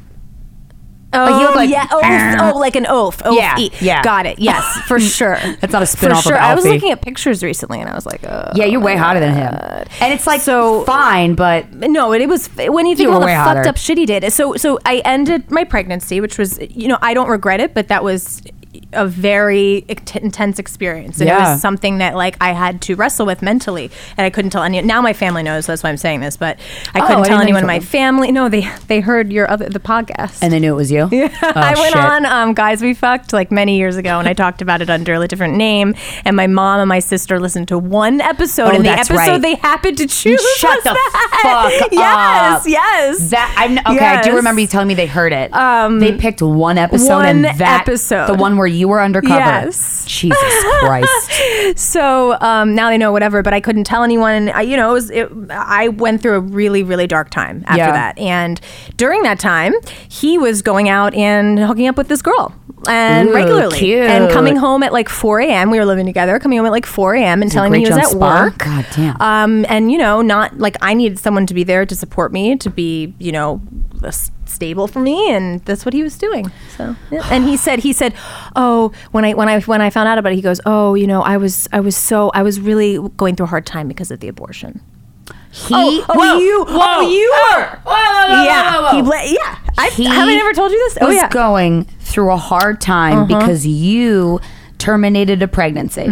Oh, 1.14 1.38
he 1.38 1.44
looked 1.44 1.56
like- 1.56 1.71
yeah. 1.71 1.87
Oath. 1.90 2.54
Oh, 2.54 2.59
like 2.59 2.76
an 2.76 2.87
oath. 2.88 3.23
oath 3.25 3.37
Yeah, 3.37 3.59
E. 3.59 3.71
yeah. 3.80 4.02
Got 4.02 4.26
it. 4.26 4.38
Yes, 4.38 4.64
for 4.87 4.99
sure. 5.00 5.37
That's 5.61 5.73
not 5.73 5.83
a 5.83 5.87
for 5.87 5.97
spin-off 5.97 6.18
of 6.18 6.23
sure. 6.25 6.37
I 6.38 6.54
was 6.54 6.64
looking 6.64 6.90
at 6.90 7.00
pictures 7.02 7.42
recently, 7.42 7.80
and 7.80 7.88
I 7.88 7.94
was 7.94 8.06
like, 8.06 8.25
uh, 8.25 8.52
Yeah, 8.54 8.64
you're 8.66 8.80
way 8.80 8.97
hotter 8.97 9.21
than 9.21 9.35
him, 9.35 9.54
and 10.00 10.12
it's 10.12 10.26
like 10.26 10.40
So- 10.40 10.85
fine, 10.85 11.35
but 11.35 11.73
no, 11.73 12.12
it, 12.12 12.21
it 12.23 12.28
was 12.28 12.49
when 12.56 12.87
you 12.87 12.97
think 12.97 13.09
You 13.09 13.14
the 13.18 13.25
way 13.25 13.35
fucked 13.35 13.66
up 13.66 13.76
shit 13.76 13.99
he 13.99 14.06
did. 14.06 14.30
So, 14.33 14.56
so 14.56 14.78
I 14.85 14.99
ended 15.04 15.50
my 15.50 15.64
pregnancy, 15.64 16.21
which 16.21 16.38
was, 16.38 16.59
you 16.71 16.88
know, 16.88 16.99
I 17.02 17.14
don't 17.14 17.28
regret 17.28 17.61
it, 17.61 17.75
but 17.75 17.88
that 17.88 18.02
was 18.04 18.42
a 18.93 19.07
very 19.07 19.85
intense 19.88 20.59
experience, 20.59 21.21
and 21.21 21.28
it 21.31 21.35
was 21.35 21.61
something 21.61 21.99
that 21.99 22.14
like 22.14 22.37
I 22.40 22.52
had 22.52 22.81
to 22.83 22.95
wrestle 22.97 23.26
with 23.26 23.43
mentally, 23.43 23.90
and 24.16 24.25
I 24.25 24.31
couldn't 24.31 24.50
tell 24.50 24.62
anyone. 24.62 24.87
Now 24.87 25.00
my 25.02 25.12
family 25.12 25.43
knows, 25.43 25.66
that's 25.66 25.83
why 25.83 25.90
I'm 25.90 25.97
saying 25.97 26.21
this, 26.21 26.37
but 26.37 26.59
I 26.95 27.00
Oh, 27.00 27.07
couldn't 27.07 27.23
I 27.25 27.28
tell 27.28 27.37
you 27.38 27.43
anyone 27.43 27.62
in 27.62 27.66
my 27.66 27.81
family. 27.81 28.33
No, 28.33 28.49
they 28.49 28.69
they 28.88 29.00
heard 29.00 29.33
your 29.33 29.50
other 29.50 29.69
the 29.69 29.81
podcast. 29.81 30.38
and 30.43 30.52
they 30.52 30.59
knew 30.61 30.73
it 30.73 30.76
was 30.76 30.90
you. 30.93 31.09
Yeah, 31.12 31.28
I 31.43 31.75
went 31.78 31.97
on 31.97 32.26
um, 32.26 32.54
Guys 32.54 32.83
We 32.83 32.93
Fucked 32.95 33.33
like 33.33 33.50
many 33.52 33.76
years 33.78 33.97
ago, 33.97 34.19
and 34.19 34.28
I 34.28 34.33
talked 34.35 34.61
about 34.62 34.83
it 34.83 34.90
under 34.90 35.14
a 35.14 35.28
different 35.28 35.57
name. 35.57 35.95
And 36.25 36.37
my 36.37 36.47
mom 36.47 36.81
and 36.81 36.88
my 36.88 36.99
sister 36.99 37.38
listened 37.40 37.69
to 37.69 37.78
one 37.78 38.21
episode, 38.21 38.69
Oh, 38.73 38.76
and 38.76 38.85
the 38.85 38.90
episode 38.90 39.14
right. 39.16 39.40
they 39.43 39.54
happened 39.57 39.99
to 39.99 40.07
choose 40.07 40.43
Shut 40.57 40.83
the 40.83 40.90
that. 40.90 41.71
fuck 41.81 41.88
yes, 41.93 42.62
up. 42.62 42.69
yes. 42.69 43.31
That 43.31 43.54
I 43.57 43.95
okay. 43.95 44.04
I 44.04 44.23
do 44.23 44.35
remember 44.37 44.61
you 44.61 44.66
telling 44.66 44.88
me 44.88 44.95
they 44.95 45.07
heard 45.07 45.33
it. 45.33 45.52
Um, 45.54 46.00
they 46.00 46.16
picked 46.16 46.43
one 46.43 46.78
episode, 46.78 47.21
and 47.21 47.45
one 47.45 47.57
that 47.59 47.83
episode. 47.83 48.26
the 48.26 48.35
one 48.35 48.57
where 48.57 48.63
you 48.66 48.88
were 48.88 49.00
undercover. 49.00 49.35
Yes. 49.35 50.04
Jesus 50.06 50.38
Christ. 50.80 51.76
so 51.78 52.37
um, 52.40 52.75
now 52.75 52.90
they 52.90 52.99
know 52.99 53.12
whatever, 53.12 53.42
but 53.42 53.52
I 53.54 53.61
couldn't 53.61 53.85
tell 53.85 54.02
anyone. 54.02 54.35
And 54.35 54.50
I, 54.50 54.62
you 54.62 54.76
know, 54.76 54.90
it 54.90 54.94
was 54.94 55.11
it, 55.11 55.30
I 55.50 55.88
went 55.88 56.23
through 56.23 56.35
a 56.35 56.40
really 56.40 56.83
really 56.83 57.06
dark 57.06 57.30
time 57.30 57.64
after 57.66 57.78
Yeah. 57.78 57.92
that, 57.92 58.18
and 58.18 58.61
during 58.97 59.23
that 59.23 59.38
time, 59.38 59.73
he 60.09 60.38
was 60.38 60.62
going 60.62 60.88
out 60.88 61.14
and 61.14 61.59
hooking 61.59 61.87
up 61.88 61.97
with 61.97 62.09
this 62.09 62.23
girl. 62.23 62.54
And 62.87 63.30
Ooh, 63.30 63.35
regularly, 63.35 63.78
cute. 63.78 64.00
and 64.00 64.30
coming 64.30 64.56
home 64.56 64.83
at 64.83 64.92
like 64.92 65.09
4 65.09 65.40
a.m. 65.40 65.71
We 65.71 65.78
were 65.78 65.87
living 65.87 66.04
together, 66.04 66.38
coming 66.38 66.59
home 66.59 66.66
at 66.66 66.73
like 66.73 66.85
4 66.85 67.14
a.m. 67.14 67.40
and 67.40 67.50
telling 67.50 67.73
me 67.73 67.78
he 67.78 67.87
was 67.88 67.97
at 67.97 68.09
Spa? 68.09 68.44
work. 68.44 68.59
God 68.59 68.87
damn. 68.94 69.16
Um, 69.23 69.64
and 69.71 69.90
you 69.90 69.97
know, 69.97 70.21
not 70.21 70.59
like 70.59 70.76
I 70.83 70.92
needed 70.92 71.18
someone 71.18 71.47
to 71.47 71.54
be 71.54 71.64
there 71.64 71.87
to 71.87 71.94
support 71.97 72.30
me, 72.30 72.56
to 72.56 72.68
be, 72.68 73.14
you 73.18 73.33
know, 73.33 73.62
s- 74.02 74.30
stable 74.48 74.86
for 74.86 75.00
me, 75.00 75.32
and 75.32 75.60
that's 75.64 75.84
what 75.84 75.92
he 75.95 76.02
was 76.02 76.16
doing. 76.19 76.50
So, 76.76 76.97
yeah. 77.10 77.26
and 77.30 77.45
he 77.45 77.56
said, 77.56 77.78
he 77.80 77.92
said, 77.92 78.14
oh, 78.56 78.92
when 79.12 79.25
I 79.25 79.34
when 79.34 79.49
I 79.49 79.60
when 79.60 79.80
I 79.80 79.90
found 79.90 80.08
out 80.08 80.19
about 80.19 80.32
it, 80.32 80.36
he 80.36 80.42
goes, 80.42 80.60
oh, 80.66 80.95
you 80.95 81.06
know, 81.06 81.23
I 81.23 81.36
was 81.36 81.69
I 81.73 81.80
was 81.80 81.97
so 81.97 82.30
I 82.34 82.42
was 82.42 82.60
really 82.60 82.99
going 83.16 83.36
through 83.36 83.47
a 83.47 83.49
hard 83.50 83.66
time 83.66 83.88
because 83.88 84.10
of 84.10 84.21
the 84.21 84.28
abortion. 84.28 84.80
He, 85.50 85.73
Oh, 85.73 86.04
oh, 86.08 86.14
whoa, 86.19 86.38
you- 86.38 86.64
whoa, 86.64 86.75
oh, 86.75 87.08
you 87.08 87.30
were- 87.30 87.64
whoa, 87.84 87.92
whoa, 87.95 88.36
whoa, 88.36 88.45
yeah, 88.45 88.90
he 88.92 89.02
bla- 89.02 89.23
yeah. 89.25 89.58
I, 89.78 89.88
He 89.90 90.04
have 90.04 90.28
I 90.28 90.34
never 90.34 90.52
told 90.52 90.73
you 90.73 90.78
this? 90.88 90.99
Oh 91.00 91.06
was 91.06 91.14
yeah. 91.16 91.28
going 91.28 91.84
through 92.00 92.32
a 92.32 92.36
hard 92.36 92.80
time 92.80 93.19
Uh-huh. 93.21 93.38
because 93.40 93.64
you 93.66 94.40
terminated 94.84 95.42
a 95.42 95.49
pregnancy. 95.49 96.06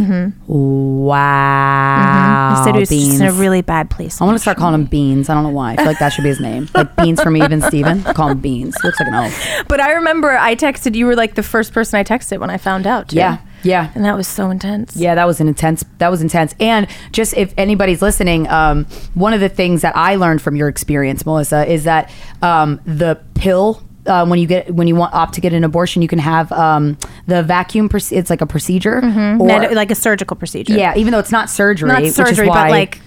Wow. 0.47 2.55
he 2.57 2.65
said 2.65 2.75
he 2.75 2.81
was 2.81 2.89
beans. 2.89 3.21
in 3.21 3.27
a 3.27 3.33
really 3.33 3.61
bad 3.61 3.91
place. 3.91 4.21
I 4.21 4.25
want 4.25 4.37
to 4.37 4.41
start 4.41 4.57
calling 4.57 4.75
him 4.75 4.87
Beans. 4.87 5.29
I 5.29 5.35
don't 5.35 5.43
know 5.43 5.51
why. 5.51 5.73
I 5.73 5.77
feel 5.77 5.87
like 5.87 5.99
that 5.99 6.11
should 6.11 6.23
be 6.23 6.31
his 6.31 6.41
name. 6.41 6.69
Like 6.75 6.97
Beans 6.97 7.23
from 7.23 7.37
even 7.37 7.61
Steven. 7.61 8.03
Call 8.15 8.31
him 8.31 8.41
Beans. 8.41 8.75
Looks 8.83 8.99
like 8.99 9.09
an 9.09 9.15
oaf. 9.15 9.65
But 9.69 9.81
I 9.81 9.93
remember 9.93 10.31
I 10.31 10.57
texted 10.57 10.95
you 10.95 11.05
were 11.07 11.15
like 11.15 11.35
the 11.35 11.43
first 11.43 11.75
person 11.75 11.99
I 11.99 12.05
texted 12.05 12.41
when 12.41 12.49
I 12.49 12.57
found 12.57 12.87
out. 12.87 13.11
Too. 13.11 13.17
Yeah. 13.17 13.39
Yeah. 13.63 13.93
And 13.95 14.05
that 14.05 14.17
was 14.17 14.27
so 14.27 14.51
intense. 14.51 14.97
Yeah, 14.97 15.15
that 15.15 15.27
was 15.27 15.41
an 15.41 15.49
intense. 15.49 15.85
That 15.99 16.11
was 16.11 16.23
intense. 16.23 16.55
And 16.59 16.89
just 17.13 17.37
if 17.37 17.53
anybody's 17.57 18.03
listening, 18.03 18.49
um, 18.49 18.87
one 19.15 19.35
of 19.35 19.41
the 19.41 19.49
things 19.49 19.83
that 19.83 19.97
I 19.97 20.17
learned 20.17 20.43
from 20.43 20.57
your 20.57 20.69
experience, 20.69 21.25
Melissa, 21.27 21.71
is 21.71 21.85
that 21.85 22.11
um, 22.41 22.81
the 22.87 23.21
pill. 23.35 23.83
Uh, 24.05 24.27
when 24.27 24.41
you 24.41 24.49
get 24.49 24.69
when 24.75 24.89
you 24.89 24.97
want 24.97 25.15
opt 25.15 25.35
to 25.35 25.41
get 25.41 25.53
an 25.53 25.63
abortion, 25.63 26.03
you 26.03 26.09
can 26.09 26.19
have 26.19 26.51
um, 26.51 26.99
the 27.29 27.41
vacuum. 27.45 27.89
Proce- 27.89 28.11
it's 28.17 28.31
like 28.31 28.41
a 28.41 28.47
procedure, 28.47 28.97
or 28.99 29.37
Med- 29.47 29.73
like 29.75 29.93
a 29.93 29.95
surgical 29.95 30.37
procedure. 30.37 30.73
yeah, 30.75 30.97
even 30.97 31.13
though 31.13 31.21
it's 31.21 31.31
not 31.31 31.49
surgery, 31.49 31.89
Not 31.89 32.01
which 32.03 32.09
is 32.09 32.17
surgery, 32.17 32.49
but 32.49 32.69
like 32.71 33.01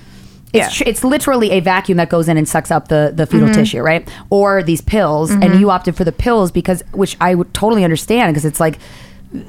it's 0.53 0.53
yeah. 0.53 0.69
tr- 0.69 0.84
it's 0.89 1.03
literally 1.03 1.51
a 1.51 1.60
vacuum 1.60 1.97
that 1.97 2.10
goes 2.10 2.29
in 2.29 2.38
and 2.38 2.47
sucks 2.47 2.71
up 2.71 2.88
the 2.88 3.12
the 3.13 3.25
Mm-hmm. 3.25 3.39
fetal 3.39 3.53
tissue, 3.53 3.81
right? 3.81 4.08
Or 4.29 4.63
these 4.63 4.79
pills, 4.79 5.31
and 5.31 5.60
you 5.60 5.69
opted 5.69 5.97
for 5.97 6.05
the 6.05 6.13
pills 6.13 6.49
because, 6.49 6.81
which 6.93 7.17
I 7.19 7.36
would 7.36 7.53
totally 7.53 7.84
understand 7.84 8.34
because 8.34 8.45
it's 8.45 8.62
like 8.62 8.79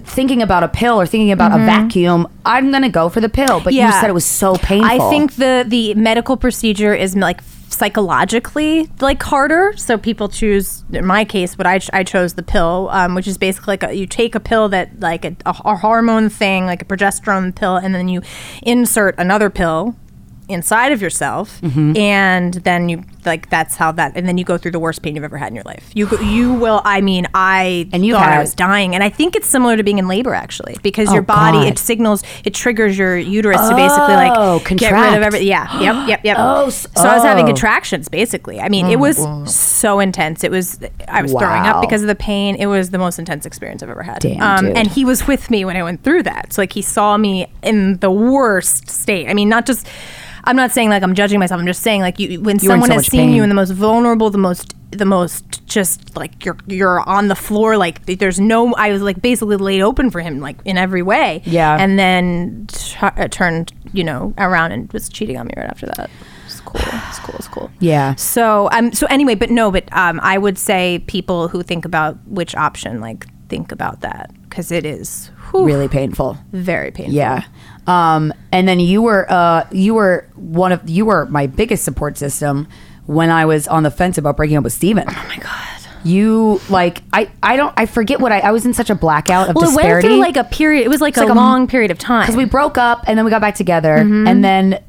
thinking 0.02 0.42
about 0.42 0.64
a 0.64 0.68
pill 0.68 1.00
or 1.00 1.06
thinking 1.06 1.30
about 1.30 1.52
a 1.52 1.58
vacuum. 1.64 2.26
I'm 2.44 2.72
gonna 2.72 2.88
go 2.88 3.08
for 3.08 3.20
the 3.20 3.28
pill, 3.28 3.60
but 3.60 3.72
you 3.72 3.82
Mm-hmm. 3.82 3.90
Yeah. 3.92 4.00
said 4.00 4.10
it 4.10 4.14
was 4.14 4.24
so 4.24 4.56
painful. 4.56 4.90
I 4.90 5.10
think 5.10 5.34
the 5.36 5.64
the 5.64 5.94
medical 5.94 6.36
procedure 6.36 6.92
is 6.92 7.14
like 7.14 7.40
psychologically 7.76 8.88
like 9.00 9.22
harder. 9.22 9.74
So 9.76 9.98
people 9.98 10.28
choose 10.28 10.84
in 10.92 11.04
my 11.04 11.24
case 11.24 11.58
what 11.58 11.66
i, 11.66 11.78
ch- 11.78 11.90
I 11.92 12.04
chose 12.04 12.34
the 12.34 12.42
pill 12.42 12.88
um, 12.90 13.14
which 13.14 13.26
is 13.26 13.38
basically 13.38 13.72
like 13.72 13.82
a, 13.82 13.92
you 13.94 14.06
take 14.06 14.34
a 14.34 14.40
pill 14.40 14.68
that 14.70 15.00
like 15.00 15.24
a, 15.24 15.36
a 15.44 15.76
hormone 15.76 16.28
thing 16.28 16.66
like 16.66 16.82
a 16.82 16.84
progesterone 16.84 17.54
pill 17.54 17.76
and 17.76 17.94
then 17.94 18.08
you 18.08 18.22
insert 18.62 19.18
another 19.18 19.50
pill 19.50 19.96
inside 20.48 20.92
of 20.92 21.02
yourself 21.02 21.60
Mm-hmm. 21.62 21.96
and 21.96 22.54
then 22.54 22.88
you 22.88 23.02
like 23.24 23.50
that's 23.50 23.74
how 23.76 23.90
that 23.92 24.12
and 24.14 24.28
then 24.28 24.38
you 24.38 24.44
go 24.44 24.56
through 24.56 24.70
the 24.70 24.78
worst 24.78 25.02
pain 25.02 25.16
you've 25.16 25.24
ever 25.24 25.36
had 25.36 25.48
in 25.48 25.54
your 25.56 25.64
life. 25.64 25.90
You 25.94 26.06
go, 26.06 26.20
you 26.20 26.52
will 26.54 26.80
i 26.84 27.00
mean 27.00 27.26
i 27.34 27.88
And 27.92 28.06
you 28.06 28.12
thought 28.14 28.28
i 28.28 28.38
was 28.38 28.54
dying 28.54 28.94
and 28.94 29.02
i 29.02 29.08
think 29.08 29.34
it's 29.34 29.48
similar 29.48 29.76
to 29.76 29.82
being 29.82 29.98
in 29.98 30.06
labor 30.06 30.34
actually 30.34 30.76
because 30.82 31.08
Oh, 31.08 31.14
your 31.14 31.22
body 31.22 31.58
God. 31.58 31.66
it 31.72 31.78
signals 31.78 32.22
it 32.44 32.54
triggers 32.54 32.96
your 32.96 33.16
uterus 33.16 33.60
to 33.68 33.74
basically 33.74 34.14
like 34.14 34.32
Oh, 34.36 34.60
get 34.76 34.92
rid 34.92 35.14
of 35.14 35.22
everything 35.22 35.48
yeah 35.48 35.80
yep 35.80 36.08
yep 36.08 36.20
yep. 36.24 36.36
Oh, 36.38 36.68
so 36.70 36.88
i 36.96 37.14
was 37.16 37.24
having 37.24 37.44
oh. 37.44 37.48
contractions 37.48 38.08
basically. 38.08 38.60
I 38.60 38.68
mean 38.68 38.86
it 38.86 38.98
was 39.00 39.16
so 39.52 39.98
intense. 40.00 40.44
It 40.44 40.50
was 40.50 40.78
i 41.08 41.22
was 41.22 41.32
throwing 41.32 41.62
up 41.66 41.80
because 41.80 42.02
of 42.02 42.08
the 42.08 42.14
pain. 42.14 42.54
It 42.56 42.66
was 42.66 42.90
the 42.90 42.98
most 42.98 43.18
intense 43.18 43.46
experience 43.46 43.82
i've 43.82 43.90
ever 43.90 44.02
had. 44.02 44.20
Damn, 44.20 44.40
um, 44.66 44.76
and 44.76 44.86
he 44.88 45.04
was 45.04 45.26
with 45.26 45.50
me 45.50 45.64
when 45.64 45.76
i 45.76 45.82
went 45.82 46.02
through 46.04 46.22
that. 46.24 46.52
So 46.52 46.62
like 46.62 46.72
he 46.72 46.82
saw 46.82 47.16
me 47.16 47.48
in 47.62 47.96
the 47.98 48.10
worst 48.10 48.88
state. 48.88 49.28
I 49.28 49.34
mean 49.34 49.48
not 49.48 49.66
just 49.66 49.86
I'm 50.46 50.56
not 50.56 50.70
saying 50.70 50.90
like 50.90 51.02
I'm 51.02 51.14
judging 51.14 51.38
myself. 51.40 51.60
I'm 51.60 51.66
just 51.66 51.82
saying 51.82 52.00
like 52.02 52.18
you 52.18 52.40
when 52.40 52.56
You 52.60 52.68
someone 52.68 52.88
so 52.88 52.94
has 52.94 53.06
seen 53.06 53.28
pain. 53.28 53.34
you 53.36 53.42
in 53.42 53.48
the 53.48 53.54
most 53.54 53.70
vulnerable, 53.70 54.30
the 54.30 54.38
most 54.38 54.74
the 54.92 55.04
most 55.04 55.66
just 55.66 56.16
like 56.16 56.44
you're 56.44 56.56
you're 56.68 57.00
on 57.08 57.28
the 57.28 57.34
floor 57.34 57.76
like 57.76 58.06
there's 58.06 58.38
no 58.38 58.72
I 58.74 58.92
was 58.92 59.02
like 59.02 59.20
basically 59.20 59.56
laid 59.56 59.82
open 59.82 60.10
for 60.10 60.20
him 60.20 60.40
like 60.40 60.56
in 60.64 60.78
every 60.78 61.02
way. 61.02 61.42
Yeah. 61.44 61.76
And 61.78 61.98
then 61.98 62.66
t- 62.68 63.28
turned, 63.30 63.72
you 63.92 64.04
know, 64.04 64.32
around 64.38 64.72
and 64.72 64.90
was 64.92 65.08
cheating 65.08 65.36
on 65.36 65.46
me 65.48 65.54
right 65.56 65.68
after 65.68 65.86
that. 65.86 66.08
It's 66.46 66.60
cool. 66.60 66.80
It's 66.80 67.18
cool. 67.18 67.34
It's 67.36 67.48
cool. 67.48 67.70
Yeah. 67.80 68.14
So 68.14 68.68
um 68.72 68.92
so 68.92 69.06
anyway, 69.08 69.34
but 69.34 69.50
no, 69.50 69.70
but 69.72 69.84
um 69.92 70.20
I 70.22 70.38
would 70.38 70.56
say 70.58 71.00
people 71.08 71.48
who 71.48 71.62
think 71.62 71.84
about 71.84 72.16
which 72.28 72.54
option 72.54 73.00
like 73.00 73.26
think 73.48 73.72
about 73.72 74.00
that 74.02 74.30
because 74.48 74.70
it 74.72 74.84
is 74.86 75.30
whew, 75.50 75.64
Really 75.66 75.88
painful. 75.88 76.38
very 76.52 76.90
painful. 76.92 77.14
Yeah. 77.14 77.44
Um, 77.86 78.32
and 78.52 78.66
then 78.66 78.80
you 78.80 79.02
were 79.02 79.30
uh, 79.30 79.66
you 79.70 79.94
were 79.94 80.26
one 80.34 80.72
of 80.72 80.88
you 80.88 81.06
were 81.06 81.26
my 81.26 81.46
biggest 81.46 81.84
support 81.84 82.18
system 82.18 82.66
when 83.06 83.30
I 83.30 83.44
was 83.44 83.68
on 83.68 83.82
the 83.84 83.90
fence 83.90 84.18
about 84.18 84.36
breaking 84.36 84.56
up 84.56 84.64
with 84.64 84.72
Steven. 84.72 85.04
Oh 85.08 85.24
my 85.28 85.36
god. 85.38 85.62
You 86.04 86.60
like 86.70 87.02
I 87.12 87.30
I 87.42 87.56
don't 87.56 87.72
I 87.76 87.86
forget 87.86 88.20
what 88.20 88.30
I 88.32 88.38
I 88.40 88.50
was 88.52 88.64
in 88.66 88.74
such 88.74 88.90
a 88.90 88.94
blackout 88.94 89.48
of 89.50 89.56
Well, 89.56 89.70
it 89.70 89.76
went 89.76 90.02
through 90.04 90.16
like 90.18 90.36
a 90.36 90.44
period. 90.44 90.84
It 90.84 90.88
was 90.88 91.00
like 91.00 91.16
a 91.16 91.20
like 91.20 91.28
a 91.28 91.32
m- 91.32 91.36
long 91.36 91.66
period 91.66 91.90
of 91.90 91.98
time. 91.98 92.22
because 92.22 92.36
we 92.36 92.44
broke 92.44 92.78
up 92.78 93.04
and 93.06 93.18
then 93.18 93.24
we 93.24 93.30
got 93.30 93.40
back 93.40 93.54
together 93.56 93.96
Mm-hmm. 93.98 94.26
and 94.28 94.44
then 94.44 94.82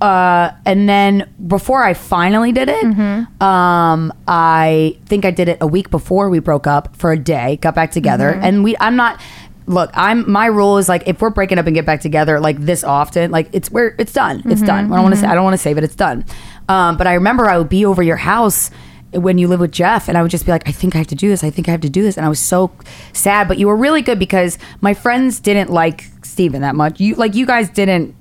uh 0.00 0.52
and 0.64 0.88
then 0.88 1.28
before 1.48 1.82
i 1.82 1.92
finally 1.92 2.52
did 2.52 2.68
it 2.68 2.84
Mm-hmm. 2.84 3.42
um 3.42 4.12
i 4.28 4.96
think 5.06 5.24
i 5.24 5.32
did 5.32 5.48
it 5.48 5.58
a 5.60 5.66
week 5.66 5.90
before 5.90 6.30
we 6.30 6.38
broke 6.38 6.68
up 6.68 6.94
for 6.96 7.10
a 7.10 7.18
day 7.18 7.56
got 7.56 7.74
back 7.74 7.90
together 7.90 8.30
Mm-hmm. 8.32 8.44
and 8.44 8.62
we 8.62 8.76
i'm 8.78 8.94
not 8.94 9.20
look 9.68 9.90
i'm 9.94 10.28
my 10.30 10.46
rule 10.46 10.78
is 10.78 10.88
like 10.88 11.02
if 11.06 11.20
we're 11.20 11.30
breaking 11.30 11.58
up 11.58 11.66
and 11.66 11.74
get 11.74 11.86
back 11.86 12.00
together 12.00 12.40
like 12.40 12.58
this 12.58 12.82
often 12.82 13.30
like 13.30 13.48
it's 13.52 13.70
where 13.70 13.94
it's 13.98 14.12
done 14.12 14.42
it's 14.46 14.62
done 14.62 14.84
Mm-hmm. 14.84 14.92
i 14.92 14.96
don't 14.96 15.02
want 15.04 15.14
to 15.14 15.20
say 15.20 15.26
i 15.26 15.34
don't 15.34 15.44
want 15.44 15.54
to 15.54 15.58
say 15.58 15.74
but 15.74 15.84
it's 15.84 15.94
done 15.94 16.24
um 16.68 16.96
but 16.96 17.06
i 17.06 17.14
remember 17.14 17.46
i 17.46 17.56
would 17.58 17.68
be 17.68 17.84
over 17.84 18.02
your 18.02 18.16
house 18.16 18.70
when 19.12 19.38
you 19.38 19.48
live 19.48 19.58
with 19.60 19.72
Jeff, 19.72 20.06
and 20.06 20.18
I 20.18 20.22
would 20.22 20.30
just 20.30 20.44
be 20.44 20.52
like, 20.52 20.68
I 20.68 20.70
think 20.70 20.94
I 20.94 20.98
have 20.98 21.06
to 21.06 21.14
do 21.14 21.30
this. 21.30 21.42
I 21.42 21.48
think 21.48 21.66
I 21.66 21.70
have 21.70 21.80
to 21.80 21.88
do 21.88 22.02
this. 22.02 22.18
And 22.18 22.26
I 22.26 22.28
was 22.28 22.38
so 22.38 22.70
sad, 23.14 23.48
but 23.48 23.56
you 23.56 23.66
were 23.66 23.74
really 23.74 24.02
good 24.02 24.18
because 24.18 24.58
my 24.82 24.92
friends 24.92 25.40
didn't 25.40 25.70
like 25.70 26.04
Steven 26.22 26.60
that 26.60 26.74
much. 26.74 27.00
You 27.00 27.14
like 27.14 27.34
you 27.34 27.46
guys 27.46 27.70
didn't. 27.70 28.14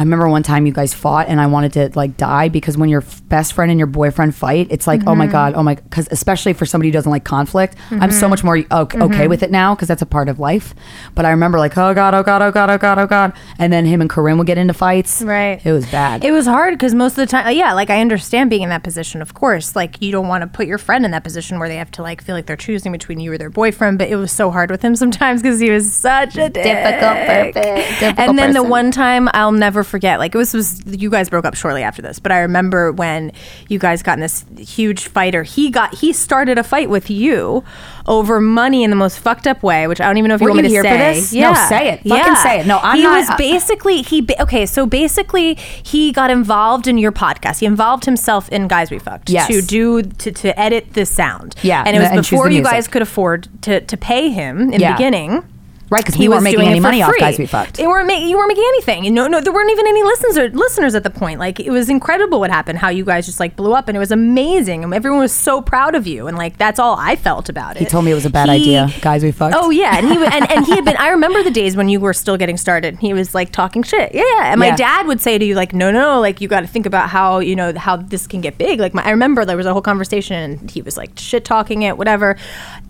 I 0.00 0.02
remember 0.02 0.30
one 0.30 0.42
time 0.42 0.64
you 0.64 0.72
guys 0.72 0.94
fought, 0.94 1.28
and 1.28 1.38
I 1.38 1.46
wanted 1.46 1.74
to 1.74 1.90
like 1.94 2.16
die 2.16 2.48
because 2.48 2.78
when 2.78 2.88
your 2.88 3.02
f- 3.02 3.20
best 3.28 3.52
friend 3.52 3.70
and 3.70 3.78
your 3.78 3.86
boyfriend 3.86 4.34
fight, 4.34 4.68
it's 4.70 4.86
like, 4.86 5.02
oh 5.06 5.14
my 5.14 5.26
mm-hmm. 5.26 5.32
god, 5.32 5.54
oh 5.54 5.62
my, 5.62 5.74
because 5.74 6.08
especially 6.10 6.54
for 6.54 6.64
somebody 6.64 6.88
who 6.88 6.92
doesn't 6.92 7.12
like 7.12 7.24
conflict, 7.24 7.76
I'm 7.90 8.10
so 8.10 8.22
mm-hmm. 8.22 8.30
much 8.30 8.42
more 8.42 8.64
okay, 8.70 8.98
okay 8.98 9.28
with 9.28 9.42
it 9.42 9.50
now 9.50 9.74
because 9.74 9.88
that's 9.88 10.00
a 10.00 10.06
part 10.06 10.30
of 10.30 10.38
life. 10.38 10.74
But 11.14 11.26
I 11.26 11.30
remember 11.32 11.58
like, 11.58 11.76
oh 11.76 11.92
god, 11.92 12.14
oh 12.14 12.22
god, 12.22 12.40
oh 12.40 12.50
god, 12.50 12.70
oh 12.70 12.78
god, 12.78 12.98
oh 12.98 13.06
god, 13.06 13.34
and 13.58 13.70
then 13.70 13.84
him 13.84 14.00
and 14.00 14.08
Corinne 14.08 14.38
would 14.38 14.46
get 14.46 14.56
into 14.56 14.72
fights. 14.72 15.20
Right. 15.20 15.60
It 15.66 15.72
was 15.72 15.84
bad. 15.90 16.24
It 16.24 16.32
was 16.32 16.46
hard 16.46 16.72
because 16.72 16.94
most 16.94 17.12
of 17.12 17.16
the 17.16 17.26
time, 17.26 17.54
yeah, 17.54 17.74
like 17.74 17.90
I 17.90 18.00
understand 18.00 18.48
being 18.48 18.62
in 18.62 18.70
that 18.70 18.82
position, 18.82 19.20
of 19.20 19.34
course. 19.34 19.76
Like 19.76 20.00
you 20.00 20.12
don't 20.12 20.28
want 20.28 20.40
to 20.40 20.46
put 20.46 20.66
your 20.66 20.78
friend 20.78 21.04
in 21.04 21.10
that 21.10 21.24
position 21.24 21.58
where 21.58 21.68
they 21.68 21.76
have 21.76 21.90
to 21.90 22.02
like 22.02 22.24
feel 22.24 22.34
like 22.34 22.46
they're 22.46 22.56
choosing 22.56 22.90
between 22.90 23.20
you 23.20 23.30
or 23.34 23.36
their 23.36 23.50
boyfriend. 23.50 23.98
But 23.98 24.08
it 24.08 24.16
was 24.16 24.32
so 24.32 24.50
hard 24.50 24.70
with 24.70 24.80
him 24.80 24.96
sometimes 24.96 25.42
because 25.42 25.60
he 25.60 25.68
was 25.68 25.92
such 25.92 26.38
a 26.38 26.48
dick. 26.48 26.64
Difficult, 26.64 27.16
perfect, 27.26 27.54
difficult 27.54 28.18
and 28.18 28.38
then 28.38 28.54
the 28.54 28.60
person. 28.60 28.70
one 28.70 28.90
time 28.92 29.28
I'll 29.34 29.52
never 29.52 29.84
forget, 29.90 30.18
like 30.18 30.34
it 30.34 30.38
was, 30.38 30.54
was 30.54 30.82
you 30.86 31.10
guys 31.10 31.28
broke 31.28 31.44
up 31.44 31.54
shortly 31.54 31.82
after 31.82 32.00
this, 32.00 32.18
but 32.18 32.32
I 32.32 32.38
remember 32.40 32.92
when 32.92 33.32
you 33.68 33.78
guys 33.78 34.02
got 34.02 34.14
in 34.14 34.20
this 34.20 34.44
huge 34.58 35.08
fight, 35.08 35.34
or 35.34 35.42
he 35.42 35.70
got 35.70 35.94
he 35.96 36.12
started 36.14 36.56
a 36.56 36.62
fight 36.64 36.88
with 36.88 37.10
you 37.10 37.62
over 38.06 38.40
money 38.40 38.82
in 38.82 38.90
the 38.90 38.96
most 38.96 39.18
fucked 39.18 39.46
up 39.46 39.62
way, 39.62 39.86
which 39.86 40.00
I 40.00 40.06
don't 40.06 40.16
even 40.16 40.30
know 40.30 40.34
if 40.36 40.40
you 40.40 40.48
want 40.48 40.62
me 40.62 40.68
to 40.68 40.82
say. 40.82 41.12
this? 41.14 41.32
No, 41.34 41.52
say 41.68 41.90
it. 41.90 42.00
Fucking 42.08 42.34
say 42.36 42.60
it. 42.60 42.66
No, 42.66 42.78
I'm 42.82 42.96
he 42.96 43.02
not- 43.02 43.14
He 43.14 43.20
was 43.28 43.36
basically 43.36 44.02
he 44.02 44.26
okay 44.40 44.64
so 44.66 44.86
basically 44.86 45.54
he 45.54 46.12
got 46.12 46.30
involved 46.30 46.86
in 46.86 46.96
your 46.98 47.12
podcast 47.12 47.58
he 47.60 47.66
involved 47.66 48.04
himself 48.06 48.48
in 48.50 48.68
guys 48.68 48.90
we 48.90 48.98
fucked 48.98 49.28
Yes. 49.30 49.48
to 49.48 49.60
do 49.60 50.02
to, 50.02 50.30
to 50.32 50.58
edit 50.58 50.94
the 50.94 51.04
sound 51.04 51.54
Yeah, 51.62 51.82
and 51.86 51.96
it 51.96 52.00
was 52.00 52.08
and 52.08 52.20
before 52.22 52.50
you 52.50 52.62
guys 52.62 52.88
could 52.88 53.02
afford 53.02 53.48
to 53.62 53.80
to 53.80 53.96
pay 53.96 54.30
him 54.30 54.72
in 54.72 54.80
Yeah. 54.80 54.92
the 54.92 54.96
beginning 54.96 55.42
Right, 55.90 56.04
'cause 56.04 56.14
He 56.14 56.28
we 56.28 56.28
weren't 56.28 56.44
making 56.44 56.60
any 56.68 56.78
money 56.78 57.02
off 57.02 57.10
free. 57.10 57.18
Guys 57.18 57.36
We 57.36 57.46
Fucked. 57.46 57.80
You 57.80 57.88
weren't, 57.88 58.08
you 58.22 58.36
weren't 58.38 58.46
making 58.48 58.64
anything. 58.68 59.04
You 59.04 59.10
know, 59.10 59.26
no, 59.26 59.40
there 59.40 59.52
weren't 59.52 59.70
even 59.72 59.88
any 59.88 60.04
listeners 60.04 60.38
or 60.38 60.48
listeners 60.50 60.94
at 60.94 61.02
the 61.02 61.10
point. 61.10 61.40
Like 61.40 61.58
it 61.58 61.70
was 61.70 61.88
incredible 61.88 62.38
what 62.38 62.48
happened. 62.50 62.78
How 62.78 62.90
you 62.90 63.04
guys 63.04 63.26
just 63.26 63.40
like 63.40 63.56
blew 63.56 63.72
up, 63.74 63.88
and 63.88 63.96
it 63.96 63.98
was 63.98 64.12
amazing. 64.12 64.84
And 64.84 64.94
everyone 64.94 65.18
was 65.18 65.32
so 65.32 65.60
proud 65.60 65.96
of 65.96 66.06
you. 66.06 66.28
And 66.28 66.38
like 66.38 66.56
that's 66.58 66.78
all 66.78 66.96
I 66.96 67.16
felt 67.16 67.48
about 67.48 67.74
it. 67.76 67.80
he 67.80 67.86
told 67.86 68.04
me 68.04 68.12
it 68.12 68.14
was 68.14 68.24
a 68.24 68.30
bad 68.30 68.48
He- 68.48 68.54
idea. 68.54 68.88
Guys 69.00 69.24
We 69.24 69.32
Fucked. 69.32 69.56
Oh 69.58 69.70
yeah, 69.70 69.96
and 69.98 70.06
he 70.08 70.14
and, 70.14 70.48
and 70.50 70.64
he 70.64 70.76
had 70.76 70.84
been. 70.84 70.96
I 70.98 71.08
remember 71.08 71.42
the 71.42 71.50
days 71.50 71.76
when 71.76 71.88
you 71.88 71.98
were 71.98 72.12
still 72.14 72.36
getting 72.36 72.56
started. 72.56 72.98
He 73.00 73.12
was 73.12 73.34
like 73.34 73.50
talking 73.50 73.82
shit. 73.82 74.14
Yeah, 74.14 74.22
yeah. 74.36 74.52
And 74.52 74.60
my 74.60 74.66
Yeah. 74.68 74.76
dad 74.76 75.06
would 75.08 75.20
say 75.20 75.38
to 75.38 75.44
you 75.44 75.56
like, 75.56 75.72
no, 75.72 75.90
no, 75.90 76.00
no, 76.14 76.20
like 76.20 76.40
you 76.40 76.46
got 76.46 76.60
to 76.60 76.68
think 76.68 76.86
about 76.86 77.08
how 77.08 77.40
you 77.40 77.56
know 77.56 77.72
how 77.76 77.96
this 77.96 78.28
can 78.28 78.40
get 78.40 78.58
big. 78.58 78.78
Like 78.78 78.94
my, 78.94 79.02
I 79.02 79.10
remember 79.10 79.44
there 79.44 79.56
was 79.56 79.66
a 79.66 79.72
whole 79.72 79.82
conversation, 79.82 80.36
and 80.60 80.70
he 80.70 80.82
was 80.82 80.96
like 80.96 81.10
shit 81.18 81.44
talking 81.44 81.82
it, 81.82 81.98
whatever. 81.98 82.36